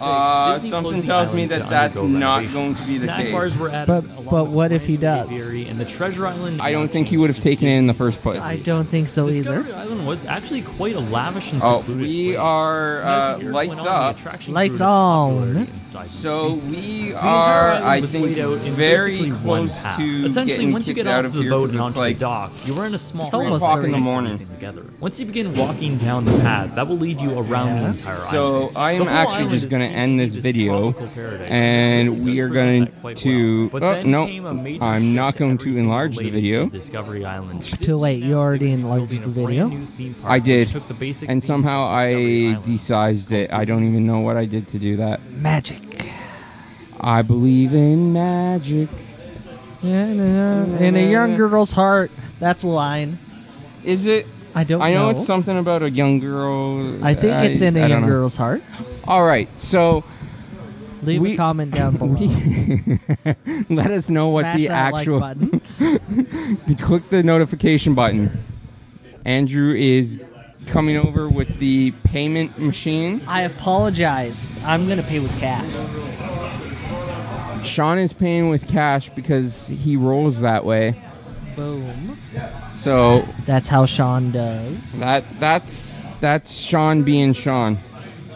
Uh, 0.00 0.58
something 0.58 1.02
tells 1.02 1.34
me 1.34 1.46
that 1.46 1.68
that's 1.68 2.02
not 2.02 2.42
going 2.52 2.74
to 2.74 2.86
be 2.86 2.92
the 2.98 3.04
Snack 3.04 3.22
case. 3.22 3.32
bars 3.32 3.58
were 3.58 3.68
added 3.70 3.86
But 3.86 4.04
along 4.16 4.24
but 4.30 4.44
with 4.44 4.52
what 4.54 4.72
if 4.72 4.86
he 4.86 4.96
does? 4.96 5.28
Aviary, 5.52 5.68
and 5.68 5.78
the 5.78 5.84
Treasure 5.84 6.26
Island 6.26 6.60
I 6.62 6.72
don't 6.72 6.88
think 6.90 7.08
he 7.08 7.16
would 7.16 7.30
have 7.30 7.38
taken 7.40 7.68
it 7.68 7.76
in 7.76 7.86
the 7.86 7.94
first 7.94 8.22
place. 8.22 8.42
I 8.42 8.56
don't 8.56 8.84
think 8.86 9.08
so 9.08 9.28
either. 9.28 9.56
Discovery 9.62 9.72
Island 9.74 10.06
was 10.06 10.24
actually 10.26 10.62
quite 10.62 10.94
a 10.94 11.00
lavish 11.00 11.52
and 11.52 11.62
Oh, 11.62 11.80
secluded 11.80 12.02
we 12.02 12.24
place. 12.28 12.36
are, 12.38 12.98
And 13.00 13.42
as 13.42 13.48
uh, 13.48 13.52
lights 13.52 13.76
went 13.76 13.88
on, 13.88 14.14
the 14.14 14.30
up. 14.30 14.48
Lights 14.48 14.48
grew 14.48 14.64
its 14.72 14.80
popularity 14.80 14.82
on. 14.82 15.66
Inside 15.96 16.10
So 16.10 16.54
we 16.68 17.14
are, 17.14 17.72
I 17.72 18.00
think, 18.00 18.26
laid 18.26 18.38
out 18.38 18.52
in 18.64 18.72
very 18.72 19.30
close 19.30 19.82
to 19.96 20.02
Essentially, 20.24 20.56
getting 20.56 20.72
once 20.72 20.88
you 20.88 20.94
get 20.94 21.06
out 21.06 21.20
off 21.20 21.26
of 21.26 21.34
the 21.34 21.42
here 21.42 21.50
boat 21.50 21.62
'cause 21.62 21.72
and 21.74 21.80
it's 21.80 21.96
onto 21.96 21.98
like 21.98 22.16
the 22.16 22.20
dock, 22.20 22.52
you 22.64 22.78
are 22.78 22.86
in 22.86 22.94
a 22.94 22.98
small 22.98 23.26
It's 23.26 23.34
almost 23.34 23.62
room 23.62 23.70
o'clock 23.70 23.84
in 23.84 23.92
the 23.92 23.98
morning. 23.98 24.38
Together. 24.38 24.82
Once 25.00 25.20
you 25.20 25.26
begin 25.26 25.52
walking 25.54 25.96
down 25.98 26.24
the 26.24 26.38
path, 26.38 26.74
that 26.74 26.88
will 26.88 26.96
lead 26.96 27.20
you 27.20 27.38
around 27.38 27.80
the 27.80 27.86
entire 27.88 28.14
So 28.14 28.54
island. 28.56 28.72
So 28.72 28.78
I 28.80 28.92
am 28.92 29.08
actually 29.08 29.48
just 29.48 29.70
going 29.70 29.82
to 29.82 29.94
end 29.94 30.18
this 30.18 30.34
this 30.34 30.42
video, 30.42 30.94
and 31.46 32.24
we 32.24 32.40
are 32.40 32.48
going 32.48 32.88
to. 33.14 33.70
well. 33.72 33.84
Oh 33.84 34.02
no, 34.02 34.26
came 34.26 34.46
a 34.46 34.54
major 34.54 34.82
I'm 34.82 35.14
not 35.14 35.36
going 35.36 35.58
to 35.58 35.76
enlarge 35.76 36.16
the 36.16 36.30
video. 36.30 36.68
Discovery 36.68 37.24
Island. 37.24 37.62
Too 37.62 37.96
late. 37.96 38.22
You 38.22 38.34
already 38.34 38.72
enlarged 38.72 39.22
the 39.22 39.30
video. 39.30 39.70
I 40.24 40.38
did, 40.38 40.68
took 40.68 40.88
the 40.88 40.94
basic 40.94 41.28
and 41.28 41.42
somehow 41.42 41.86
I 41.88 42.58
desized 42.62 43.32
it. 43.32 43.52
I 43.52 43.64
don't 43.64 43.86
even 43.86 44.06
know 44.06 44.20
what 44.20 44.36
I 44.36 44.44
did 44.44 44.66
to 44.68 44.78
do 44.78 44.96
that. 44.96 45.20
Magic. 45.40 45.85
I 47.06 47.22
believe 47.22 47.72
in 47.72 48.12
magic. 48.12 48.88
Yeah, 49.80 50.06
in 50.06 50.20
a, 50.20 50.76
in 50.82 50.96
a 50.96 51.10
young 51.10 51.36
girl's 51.36 51.72
heart. 51.72 52.10
That's 52.40 52.64
a 52.64 52.68
line. 52.68 53.18
Is 53.84 54.08
it? 54.08 54.26
I 54.56 54.64
don't 54.64 54.82
I 54.82 54.92
know, 54.92 55.04
know. 55.04 55.10
it's 55.10 55.24
something 55.24 55.56
about 55.56 55.82
a 55.82 55.90
young 55.90 56.18
girl. 56.18 57.04
I 57.04 57.14
think 57.14 57.48
it's 57.48 57.60
in 57.60 57.76
a 57.76 57.82
I 57.82 57.86
young 57.86 58.06
girl's 58.06 58.36
heart. 58.36 58.62
All 59.06 59.24
right, 59.24 59.48
so 59.56 60.02
Leave 61.02 61.24
a 61.24 61.36
comment 61.36 61.72
down 61.72 61.96
below. 61.98 62.16
let 63.70 63.92
us 63.92 64.10
know 64.10 64.30
what 64.30 64.56
the 64.56 64.68
like 64.68 64.70
actual. 64.70 65.20
button. 65.20 65.60
click 66.80 67.08
the 67.10 67.22
notification 67.22 67.94
button. 67.94 68.36
Andrew 69.24 69.72
is 69.74 70.20
coming 70.66 70.96
over 70.96 71.28
with 71.28 71.58
the 71.58 71.92
payment 72.02 72.58
machine. 72.58 73.20
I 73.28 73.42
apologize. 73.42 74.48
I'm 74.64 74.88
gonna 74.88 75.04
pay 75.04 75.20
with 75.20 75.38
cash. 75.38 75.70
Sean 77.66 77.98
is 77.98 78.12
paying 78.12 78.48
with 78.50 78.68
cash 78.68 79.08
because 79.10 79.68
he 79.68 79.96
rolls 79.96 80.40
that 80.40 80.64
way. 80.64 80.94
Boom. 81.54 82.16
So 82.74 83.22
That's 83.46 83.68
how 83.68 83.86
Sean 83.86 84.30
does. 84.30 85.00
that 85.00 85.24
that's 85.40 86.06
that's 86.20 86.52
Sean 86.52 87.02
being 87.02 87.32
Sean. 87.32 87.78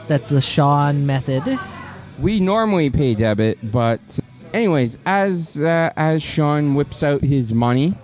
That's 0.08 0.30
the 0.30 0.40
Sean 0.40 1.06
method. 1.06 1.42
We 2.18 2.40
normally 2.40 2.90
pay 2.90 3.14
debit, 3.14 3.58
but 3.70 4.18
anyways, 4.52 4.98
as 5.06 5.60
uh, 5.62 5.92
as 5.96 6.22
Sean 6.22 6.74
whips 6.74 7.02
out 7.02 7.20
his 7.22 7.52
money, 7.54 7.94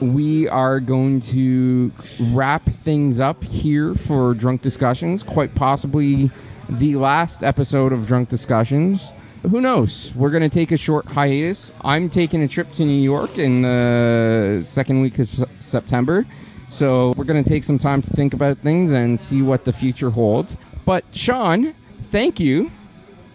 we 0.00 0.48
are 0.48 0.80
going 0.80 1.20
to 1.20 1.92
wrap 2.32 2.64
things 2.64 3.20
up 3.20 3.42
here 3.44 3.94
for 3.94 4.34
Drunk 4.34 4.62
Discussions. 4.62 5.22
Quite 5.22 5.54
possibly 5.54 6.30
the 6.68 6.96
last 6.96 7.42
episode 7.42 7.92
of 7.92 8.06
Drunk 8.06 8.28
Discussions. 8.28 9.12
Who 9.50 9.60
knows? 9.60 10.14
We're 10.16 10.30
going 10.30 10.42
to 10.42 10.48
take 10.48 10.72
a 10.72 10.76
short 10.78 11.04
hiatus. 11.06 11.74
I'm 11.84 12.08
taking 12.08 12.42
a 12.42 12.48
trip 12.48 12.72
to 12.72 12.84
New 12.84 13.00
York 13.00 13.36
in 13.36 13.60
the 13.62 14.60
second 14.64 15.02
week 15.02 15.14
of 15.14 15.20
S- 15.20 15.44
September. 15.60 16.24
So 16.70 17.12
we're 17.16 17.24
going 17.24 17.42
to 17.44 17.48
take 17.48 17.62
some 17.62 17.76
time 17.78 18.00
to 18.02 18.10
think 18.10 18.32
about 18.32 18.56
things 18.58 18.92
and 18.92 19.20
see 19.20 19.42
what 19.42 19.64
the 19.64 19.72
future 19.72 20.08
holds. 20.08 20.56
But 20.86 21.04
Sean, 21.12 21.74
thank 22.00 22.40
you. 22.40 22.70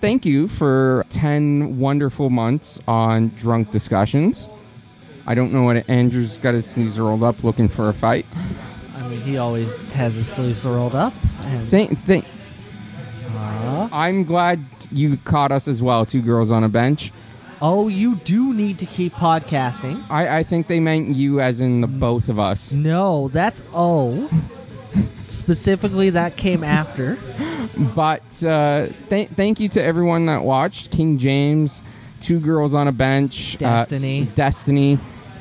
Thank 0.01 0.25
you 0.25 0.47
for 0.47 1.05
10 1.09 1.77
wonderful 1.77 2.29
months 2.31 2.81
on 2.87 3.29
Drunk 3.35 3.69
Discussions. 3.69 4.49
I 5.27 5.35
don't 5.35 5.53
know 5.53 5.63
what 5.63 5.87
Andrew's 5.89 6.37
got 6.39 6.55
his 6.55 6.65
sleeves 6.67 6.99
rolled 6.99 7.21
up 7.21 7.43
looking 7.43 7.67
for 7.67 7.89
a 7.89 7.93
fight. 7.93 8.25
I 8.97 9.07
mean, 9.09 9.21
he 9.21 9.37
always 9.37 9.77
has 9.93 10.15
his 10.15 10.27
sleeves 10.27 10.65
rolled 10.65 10.95
up. 10.95 11.13
And 11.43 11.67
Thank, 11.67 11.91
thank. 11.99 12.25
I'm 13.91 14.23
glad 14.23 14.59
you 14.91 15.17
caught 15.17 15.51
us 15.51 15.67
as 15.67 15.81
well, 15.81 16.05
two 16.05 16.21
girls 16.21 16.51
on 16.51 16.63
a 16.63 16.69
bench. 16.69 17.11
oh, 17.61 17.87
you 17.89 18.15
do 18.15 18.53
need 18.53 18.79
to 18.79 18.85
keep 18.85 19.11
podcasting. 19.13 20.01
I, 20.09 20.37
I 20.39 20.43
think 20.43 20.67
they 20.67 20.79
meant 20.79 21.09
you 21.09 21.41
as 21.41 21.59
in 21.61 21.81
the 21.81 21.87
both 21.87 22.29
of 22.29 22.39
us. 22.39 22.71
No, 22.71 23.27
that's 23.27 23.63
O. 23.73 24.29
Specifically, 25.25 26.09
that 26.11 26.35
came 26.37 26.63
after. 26.63 27.17
But 27.95 28.43
uh, 28.43 28.87
th- 29.09 29.29
thank 29.29 29.59
you 29.59 29.69
to 29.69 29.83
everyone 29.83 30.25
that 30.25 30.41
watched. 30.43 30.91
King 30.91 31.17
James, 31.17 31.83
two 32.19 32.39
girls 32.39 32.73
on 32.73 32.87
a 32.87 32.91
bench, 32.91 33.55
uh, 33.57 33.85
Destiny. 33.85 34.21
s- 34.23 34.27
Destiny. 34.35 34.97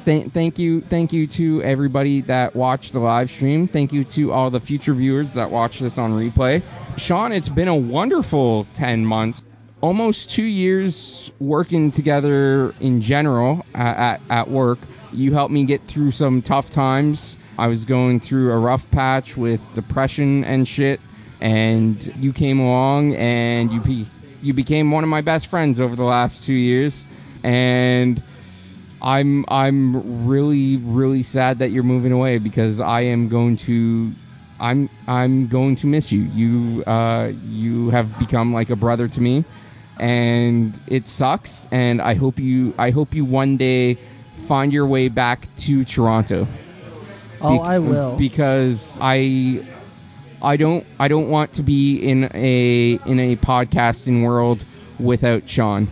Th- 0.09 0.29
thank 0.29 0.59
you, 0.59 0.81
thank 0.81 1.13
you 1.13 1.27
to 1.27 1.63
everybody 1.63 2.23
that 2.23 2.57
watched 2.57 2.95
the 2.95 2.99
live 2.99 3.29
stream. 3.29 3.67
Thank 3.67 3.93
you 3.93 4.05
to 4.05 4.33
all 4.33 4.49
the 4.49 4.59
future 4.59 4.95
viewers 4.95 5.35
that 5.35 5.51
watch 5.51 5.81
this 5.81 5.99
on 5.99 6.13
replay. 6.13 6.63
Sean, 6.99 7.31
it's 7.31 7.51
been 7.51 7.69
a 7.69 7.77
wonderful 7.77 8.67
ten 8.73 9.05
months, 9.05 9.45
almost 9.83 10.31
two 10.31 10.45
years 10.45 11.31
working 11.39 11.91
together 11.91 12.73
in 12.81 13.03
general 13.03 13.67
at, 13.75 13.99
at, 13.99 14.21
at 14.31 14.49
work. 14.49 14.79
You 15.13 15.35
helped 15.35 15.53
me 15.53 15.67
get 15.67 15.83
through 15.83 16.13
some 16.13 16.41
tough 16.41 16.71
times. 16.71 17.37
I 17.59 17.67
was 17.67 17.85
going 17.85 18.19
through 18.19 18.51
a 18.53 18.59
rough 18.59 18.91
patch 18.91 19.37
with 19.37 19.75
depression 19.75 20.43
and 20.45 20.67
shit 20.67 21.03
and 21.43 22.15
you 22.17 22.33
came 22.33 22.61
along 22.61 23.15
and 23.17 23.71
you 23.71 23.81
be, 23.81 24.07
you 24.43 24.55
became 24.55 24.91
one 24.91 25.05
of 25.05 25.11
my 25.11 25.21
best 25.21 25.49
friends 25.49 25.81
over 25.81 25.95
the 25.95 26.03
last 26.03 26.47
two 26.47 26.55
years, 26.55 27.05
and 27.43 28.23
I'm 29.01 29.45
I'm 29.49 30.27
really 30.27 30.77
really 30.79 31.23
sad 31.23 31.61
that 31.61 31.71
you're 31.71 31.85
moving 31.85 32.13
away 32.13 32.39
because 32.39 32.81
I 32.81 33.03
am 33.03 33.29
going 33.29 33.57
to 33.59 34.13
I'm 34.61 34.89
I'm 35.07 35.47
going 35.47 35.77
to 35.77 35.87
miss 35.87 36.11
you. 36.11 36.23
You 36.23 36.85
uh, 36.85 37.33
you 37.47 37.91
have 37.91 38.19
become 38.19 38.53
like 38.53 38.71
a 38.71 38.77
brother 38.77 39.07
to 39.09 39.21
me, 39.21 39.45
and 40.01 40.79
it 40.89 41.07
sucks. 41.07 41.69
And 41.71 42.03
I 42.03 42.15
hope 42.15 42.39
you 42.39 42.75
I 42.77 42.91
hope 42.91 43.15
you 43.15 43.25
one 43.25 43.57
day 43.57 43.95
find 44.35 44.73
your 44.73 44.87
way 44.87 45.09
back 45.09 45.47
to 45.59 45.85
Toronto. 45.85 46.47
Oh, 47.41 47.61
I 47.61 47.79
will. 47.79 48.17
because 48.19 48.99
I 49.01 49.65
I 50.43 50.57
don't 50.57 50.85
I 50.99 51.07
don't 51.09 51.29
want 51.29 51.53
to 51.55 51.63
be 51.63 51.99
in 51.99 52.29
a 52.35 52.99
in 53.07 53.21
a 53.21 53.37
podcasting 53.37 54.25
world 54.25 54.65
without 54.99 55.49
Sean. 55.49 55.89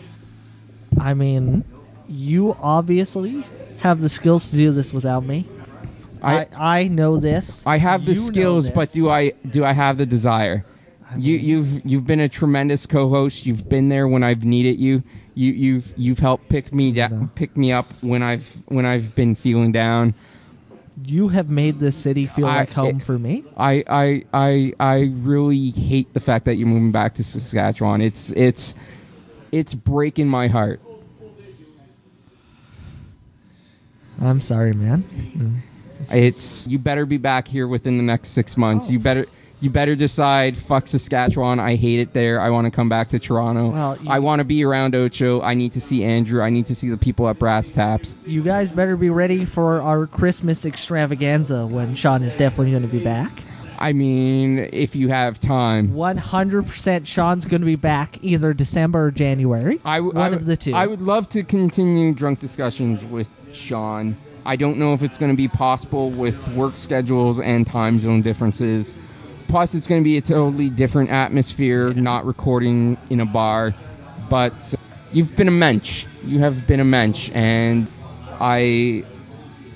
I 1.00 1.14
mean, 1.14 1.64
you 2.08 2.56
obviously 2.60 3.44
have 3.80 4.00
the 4.00 4.08
skills 4.08 4.50
to 4.50 4.56
do 4.56 4.70
this 4.72 4.92
without 4.92 5.24
me. 5.24 5.44
I 6.22 6.38
I- 6.56 6.80
I, 6.80 6.88
know 6.88 7.18
this. 7.18 7.66
I 7.66 7.78
have 7.78 8.04
the 8.04 8.12
You 8.12 8.18
know 8.20 8.24
skills, 8.26 8.70
but 8.70 8.80
this. 8.88 8.92
do 8.92 9.10
I 9.10 9.30
do 9.48 9.64
I 9.64 9.72
have 9.72 9.98
the 9.98 10.06
desire? 10.06 10.64
you 11.16 11.36
you've 11.36 11.86
you've 11.86 12.06
been 12.06 12.20
a 12.20 12.28
tremendous 12.28 12.84
co-host. 12.86 13.46
You've 13.46 13.68
been 13.68 13.88
there 13.88 14.08
when 14.08 14.22
I've 14.24 14.44
needed 14.44 14.78
you. 14.80 15.02
You 15.34 15.52
you've 15.52 15.94
you've 15.96 16.18
helped 16.18 16.48
pick 16.48 16.72
me 16.72 16.92
down, 16.92 17.28
pick 17.34 17.56
me 17.56 17.70
up 17.72 17.86
when 18.02 18.22
I've 18.22 18.56
when 18.66 18.84
I've 18.86 19.14
been 19.14 19.34
feeling 19.34 19.70
down. 19.72 20.14
You 21.04 21.28
have 21.28 21.50
made 21.50 21.78
this 21.78 21.94
city 21.94 22.26
feel 22.26 22.46
I- 22.46 22.60
like 22.60 22.72
home 22.72 22.96
it- 22.96 23.02
for 23.02 23.18
me. 23.18 23.44
I, 23.56 23.84
I 23.88 24.24
I 24.32 24.72
I 24.80 25.10
really 25.12 25.70
hate 25.70 26.12
the 26.14 26.20
fact 26.20 26.46
that 26.46 26.56
you're 26.56 26.66
moving 26.68 26.90
back 26.92 27.14
to 27.14 27.22
Saskatchewan. 27.24 28.00
It's 28.00 28.30
it's 28.30 28.74
it's 29.52 29.74
breaking 29.74 30.28
my 30.28 30.48
heart. 30.48 30.80
I'm 34.20 34.40
sorry, 34.40 34.72
man. 34.72 35.04
It's 36.10 36.68
you 36.68 36.78
better 36.78 37.06
be 37.06 37.16
back 37.16 37.48
here 37.48 37.66
within 37.66 37.96
the 37.96 38.02
next 38.02 38.28
six 38.30 38.56
months. 38.56 38.90
You 38.90 38.98
better 38.98 39.26
you 39.60 39.70
better 39.70 39.94
decide. 39.96 40.56
Fuck 40.56 40.86
Saskatchewan. 40.86 41.58
I 41.58 41.76
hate 41.76 42.00
it 42.00 42.12
there. 42.12 42.40
I 42.40 42.50
want 42.50 42.66
to 42.66 42.70
come 42.70 42.88
back 42.90 43.08
to 43.08 43.18
Toronto. 43.18 43.70
Well, 43.70 43.96
you- 44.02 44.10
I 44.10 44.18
want 44.18 44.40
to 44.40 44.44
be 44.44 44.64
around 44.64 44.94
Ocho. 44.94 45.40
I 45.40 45.54
need 45.54 45.72
to 45.72 45.80
see 45.80 46.04
Andrew. 46.04 46.42
I 46.42 46.50
need 46.50 46.66
to 46.66 46.74
see 46.74 46.90
the 46.90 46.98
people 46.98 47.28
at 47.28 47.38
Brass 47.38 47.72
Taps. 47.72 48.26
You 48.28 48.42
guys 48.42 48.70
better 48.72 48.96
be 48.96 49.08
ready 49.10 49.44
for 49.46 49.80
our 49.80 50.06
Christmas 50.06 50.66
extravaganza 50.66 51.66
when 51.66 51.94
Sean 51.94 52.22
is 52.22 52.36
definitely 52.36 52.72
going 52.72 52.82
to 52.82 52.88
be 52.88 53.02
back. 53.02 53.32
I 53.78 53.92
mean, 53.92 54.58
if 54.72 54.96
you 54.96 55.08
have 55.08 55.38
time. 55.40 55.88
100% 55.88 57.06
Sean's 57.06 57.44
going 57.44 57.60
to 57.60 57.66
be 57.66 57.76
back 57.76 58.18
either 58.22 58.52
December 58.52 59.06
or 59.06 59.10
January. 59.10 59.80
I 59.84 59.96
w- 59.96 60.14
One 60.14 60.22
I 60.22 60.30
w- 60.30 60.36
of 60.38 60.46
the 60.46 60.56
two. 60.56 60.74
I 60.74 60.86
would 60.86 61.00
love 61.02 61.28
to 61.30 61.42
continue 61.42 62.14
drunk 62.14 62.38
discussions 62.38 63.04
with 63.04 63.54
Sean. 63.54 64.16
I 64.44 64.56
don't 64.56 64.78
know 64.78 64.94
if 64.94 65.02
it's 65.02 65.18
going 65.18 65.32
to 65.32 65.36
be 65.36 65.48
possible 65.48 66.10
with 66.10 66.48
work 66.54 66.76
schedules 66.76 67.40
and 67.40 67.66
time 67.66 67.98
zone 67.98 68.22
differences. 68.22 68.94
Plus, 69.48 69.74
it's 69.74 69.86
going 69.86 70.00
to 70.00 70.04
be 70.04 70.16
a 70.16 70.20
totally 70.20 70.70
different 70.70 71.10
atmosphere, 71.10 71.92
not 71.94 72.24
recording 72.26 72.96
in 73.10 73.20
a 73.20 73.26
bar. 73.26 73.72
But 74.30 74.74
you've 75.12 75.36
been 75.36 75.48
a 75.48 75.52
mensch. 75.52 76.06
You 76.24 76.40
have 76.40 76.66
been 76.66 76.80
a 76.80 76.84
mensch, 76.84 77.30
and 77.34 77.86
I, 78.40 79.04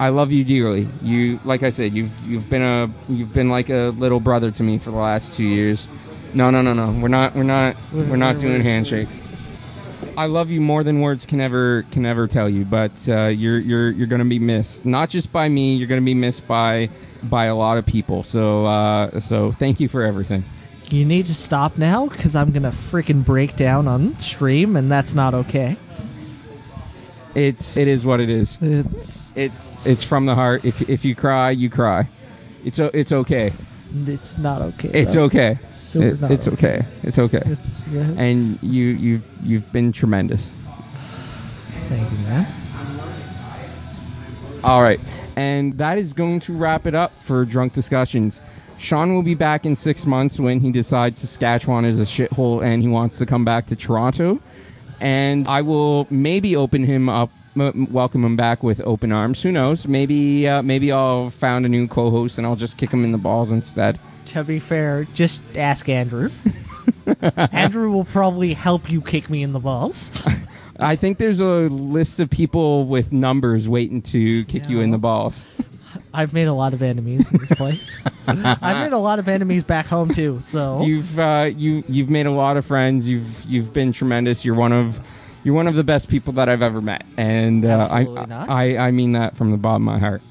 I 0.01 0.09
love 0.09 0.32
you 0.32 0.44
dearly. 0.44 0.89
You, 1.02 1.39
like 1.44 1.62
I 1.62 1.68
said, 1.68 1.93
you've 1.93 2.27
you've 2.27 2.48
been 2.48 2.62
a 2.62 2.90
you've 3.10 3.35
been 3.35 3.51
like 3.51 3.68
a 3.68 3.90
little 3.90 4.18
brother 4.18 4.51
to 4.51 4.62
me 4.62 4.78
for 4.78 4.90
the 4.90 4.97
last 4.97 5.36
two 5.36 5.44
years. 5.44 5.89
No, 6.32 6.48
no, 6.51 6.62
no, 6.62 6.72
no. 6.72 6.90
We're 7.02 7.09
not. 7.09 7.35
We're 7.35 7.43
not. 7.43 7.77
We're 7.93 8.16
not 8.16 8.39
doing 8.39 8.62
handshakes. 8.62 9.20
I 10.16 10.24
love 10.24 10.51
you 10.51 10.62
more 10.62 10.82
than 10.82 11.01
words 11.01 11.27
can 11.27 11.39
ever 11.39 11.82
can 11.90 12.06
ever 12.06 12.27
tell 12.27 12.48
you. 12.48 12.64
But 12.64 13.06
uh, 13.10 13.27
you're 13.27 13.59
you're 13.59 13.90
you're 13.90 14.06
gonna 14.06 14.24
be 14.24 14.39
missed, 14.39 14.86
not 14.86 15.10
just 15.10 15.35
by 15.35 15.51
me. 15.51 15.77
You're 15.77 15.89
gonna 15.89 16.01
be 16.01 16.14
missed 16.14 16.48
by 16.48 16.89
by 17.24 17.44
a 17.44 17.55
lot 17.55 17.77
of 17.77 17.85
people. 17.85 18.22
So 18.22 18.64
uh, 18.64 19.20
so 19.20 19.52
thank 19.52 19.81
you 19.81 19.89
for 19.89 20.02
everything. 20.02 20.44
You 20.89 21.05
need 21.05 21.27
to 21.27 21.35
stop 21.35 21.77
now 21.77 22.09
because 22.09 22.35
I'm 22.35 22.52
gonna 22.52 22.70
freaking 22.70 23.22
break 23.22 23.55
down 23.55 23.86
on 23.86 24.18
stream, 24.18 24.77
and 24.77 24.90
that's 24.90 25.14
not 25.14 25.35
okay. 25.35 25.77
It's 27.48 27.76
it 27.78 27.88
is 27.88 28.04
what 28.04 28.20
it 28.20 28.28
is. 28.28 28.58
It's 28.60 29.36
it's 29.36 29.86
it's 29.86 30.04
from 30.04 30.26
the 30.26 30.34
heart. 30.34 30.64
If 30.64 30.88
if 30.90 31.04
you 31.04 31.14
cry, 31.14 31.50
you 31.52 31.70
cry. 31.70 32.06
It's 32.64 32.78
o- 32.78 32.90
it's 32.92 33.12
okay. 33.12 33.52
It's 34.06 34.36
not 34.38 34.60
okay. 34.62 34.90
It's 34.92 35.14
though. 35.14 35.22
okay. 35.24 35.58
It's 35.62 35.74
super 35.74 36.06
It- 36.08 36.20
not 36.20 36.30
it's 36.30 36.46
okay. 36.48 36.82
It's 37.02 37.18
okay. 37.18 37.42
It's 37.46 37.86
yeah. 37.88 38.02
And 38.18 38.58
you 38.62 38.84
you've 39.06 39.28
you've 39.42 39.72
been 39.72 39.90
tremendous. 39.92 40.52
Thank 41.88 42.10
you, 42.12 42.18
man. 42.28 42.46
All 44.62 44.82
right. 44.82 45.00
And 45.36 45.72
that 45.78 45.96
is 45.98 46.12
going 46.12 46.40
to 46.40 46.52
wrap 46.52 46.86
it 46.86 46.94
up 46.94 47.12
for 47.12 47.44
Drunk 47.46 47.72
Discussions. 47.72 48.42
Sean 48.78 49.14
will 49.14 49.22
be 49.22 49.34
back 49.34 49.64
in 49.66 49.76
six 49.76 50.06
months 50.06 50.38
when 50.38 50.60
he 50.60 50.70
decides 50.72 51.18
Saskatchewan 51.20 51.84
is 51.84 52.00
a 52.00 52.04
shithole 52.04 52.62
and 52.62 52.82
he 52.82 52.88
wants 52.88 53.18
to 53.18 53.26
come 53.26 53.44
back 53.44 53.66
to 53.66 53.76
Toronto. 53.76 54.40
And 55.01 55.48
I 55.48 55.62
will 55.62 56.06
maybe 56.10 56.56
open 56.56 56.85
him 56.85 57.09
up, 57.09 57.31
m- 57.59 57.90
welcome 57.93 58.24
him 58.24 58.36
back 58.36 58.62
with 58.62 58.81
open 58.85 59.12
arms. 59.12 59.43
Who 59.43 59.51
knows? 59.52 59.89
Maybe 59.89 60.47
uh, 60.47 60.62
maybe 60.62 60.93
I'll 60.93 61.31
found 61.31 61.64
a 61.66 61.68
new 61.68 61.89
co-host 61.89 62.39
and 62.39 62.47
I'll 62.47 62.56
just 62.56 62.77
kick 62.78 62.90
him 62.90 63.05
in 63.05 63.12
the 63.12 63.18
balls 63.18 63.51
instead. 63.52 63.98
To 64.27 64.44
be 64.44 64.59
fair, 64.59 65.05
just 65.14 65.56
ask 65.56 65.89
Andrew. 65.89 66.31
Andrew 67.52 67.90
will 67.90 68.05
probably 68.05 68.55
help 68.55 68.90
you 68.90 69.01
kick 69.01 69.31
me 69.31 69.43
in 69.43 69.52
the 69.52 69.59
balls. 69.59 70.12
I 70.78 70.97
think 70.97 71.18
there's 71.18 71.40
a 71.40 71.68
list 71.68 72.20
of 72.20 72.31
people 72.31 72.85
with 72.86 73.12
numbers 73.12 73.68
waiting 73.68 74.01
to 74.02 74.44
kick 74.44 74.68
you 74.68 74.81
in 74.81 74.90
the 74.90 74.98
balls. 74.98 75.47
I've 76.12 76.32
made 76.32 76.48
a 76.48 76.52
lot 76.52 76.74
of 76.74 76.82
enemies 76.82 77.32
in 77.32 77.38
this 77.38 77.52
place. 77.52 78.00
I've 78.26 78.84
made 78.84 78.92
a 78.92 78.98
lot 78.98 79.18
of 79.18 79.28
enemies 79.28 79.64
back 79.64 79.86
home 79.86 80.08
too. 80.08 80.40
So 80.40 80.82
You've 80.82 81.18
uh, 81.18 81.50
you 81.56 81.84
you've 81.88 82.10
made 82.10 82.26
a 82.26 82.30
lot 82.30 82.56
of 82.56 82.66
friends. 82.66 83.08
You've 83.08 83.44
you've 83.46 83.72
been 83.72 83.92
tremendous. 83.92 84.44
You're 84.44 84.56
one 84.56 84.72
of 84.72 85.00
you're 85.44 85.54
one 85.54 85.66
of 85.66 85.74
the 85.74 85.84
best 85.84 86.08
people 86.10 86.32
that 86.34 86.48
I've 86.48 86.62
ever 86.62 86.80
met, 86.80 87.04
and 87.16 87.64
uh, 87.64 87.68
I, 87.68 88.00
Absolutely 88.00 88.26
not. 88.26 88.48
I 88.48 88.76
I 88.78 88.90
mean 88.90 89.12
that 89.12 89.36
from 89.36 89.50
the 89.50 89.56
bottom 89.56 89.88
of 89.88 89.94
my 89.94 89.98
heart. 89.98 90.22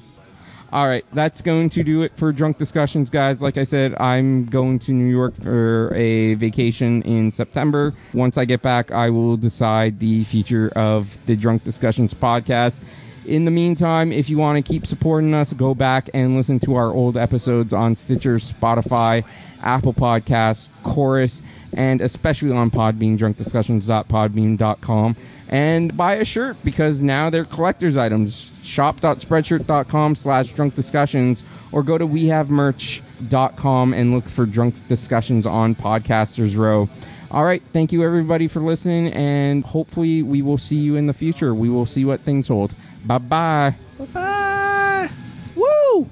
All 0.72 0.86
right, 0.86 1.04
that's 1.12 1.42
going 1.42 1.68
to 1.70 1.82
do 1.82 2.02
it 2.02 2.12
for 2.12 2.30
drunk 2.30 2.56
discussions, 2.56 3.10
guys. 3.10 3.42
Like 3.42 3.58
I 3.58 3.64
said, 3.64 3.96
I'm 3.98 4.46
going 4.46 4.78
to 4.80 4.92
New 4.92 5.10
York 5.10 5.34
for 5.34 5.92
a 5.96 6.34
vacation 6.34 7.02
in 7.02 7.32
September. 7.32 7.92
Once 8.14 8.38
I 8.38 8.44
get 8.44 8.62
back, 8.62 8.92
I 8.92 9.10
will 9.10 9.36
decide 9.36 9.98
the 9.98 10.22
future 10.22 10.70
of 10.76 11.18
the 11.26 11.34
drunk 11.34 11.64
discussions 11.64 12.14
podcast. 12.14 12.82
In 13.26 13.44
the 13.44 13.50
meantime, 13.50 14.12
if 14.12 14.30
you 14.30 14.38
want 14.38 14.64
to 14.64 14.72
keep 14.72 14.86
supporting 14.86 15.34
us, 15.34 15.52
go 15.52 15.74
back 15.74 16.08
and 16.14 16.36
listen 16.36 16.58
to 16.60 16.74
our 16.74 16.88
old 16.88 17.16
episodes 17.16 17.72
on 17.72 17.94
Stitcher, 17.94 18.36
Spotify, 18.36 19.24
Apple 19.62 19.92
Podcasts, 19.92 20.70
Chorus, 20.82 21.42
and 21.76 22.00
especially 22.00 22.52
on 22.52 22.70
Podbean, 22.70 23.18
drunkdiscussions.podbean.com. 23.18 25.16
And 25.50 25.96
buy 25.96 26.14
a 26.14 26.24
shirt 26.24 26.56
because 26.64 27.02
now 27.02 27.28
they're 27.28 27.44
collector's 27.44 27.96
items. 27.96 28.58
Shop.spreadshirt.com 28.62 30.14
slash 30.14 30.52
drunk 30.52 30.74
discussions 30.74 31.42
or 31.72 31.82
go 31.82 31.98
to 31.98 32.06
wehavemerch.com 32.06 33.94
and 33.94 34.12
look 34.12 34.24
for 34.24 34.46
drunk 34.46 34.88
discussions 34.88 35.46
on 35.46 35.74
Podcasters 35.74 36.56
Row. 36.56 36.88
All 37.32 37.44
right, 37.44 37.62
thank 37.72 37.92
you 37.92 38.02
everybody 38.02 38.48
for 38.48 38.58
listening, 38.58 39.12
and 39.12 39.64
hopefully 39.64 40.20
we 40.22 40.42
will 40.42 40.58
see 40.58 40.76
you 40.76 40.96
in 40.96 41.06
the 41.06 41.12
future. 41.12 41.54
We 41.54 41.68
will 41.68 41.86
see 41.86 42.04
what 42.04 42.20
things 42.20 42.48
hold. 42.48 42.74
Bye 43.06 43.18
bye. 43.18 43.74
Bye. 44.12 45.08
Woo! 45.56 46.08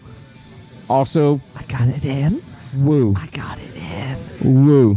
Also, 0.89 1.41
I 1.57 1.63
got 1.65 1.89
it 1.89 2.05
in. 2.05 2.43
woo. 2.77 3.15
I 3.17 3.27
got 3.27 3.59
it 3.59 3.77
in. 3.77 4.67
Woo. 4.67 4.97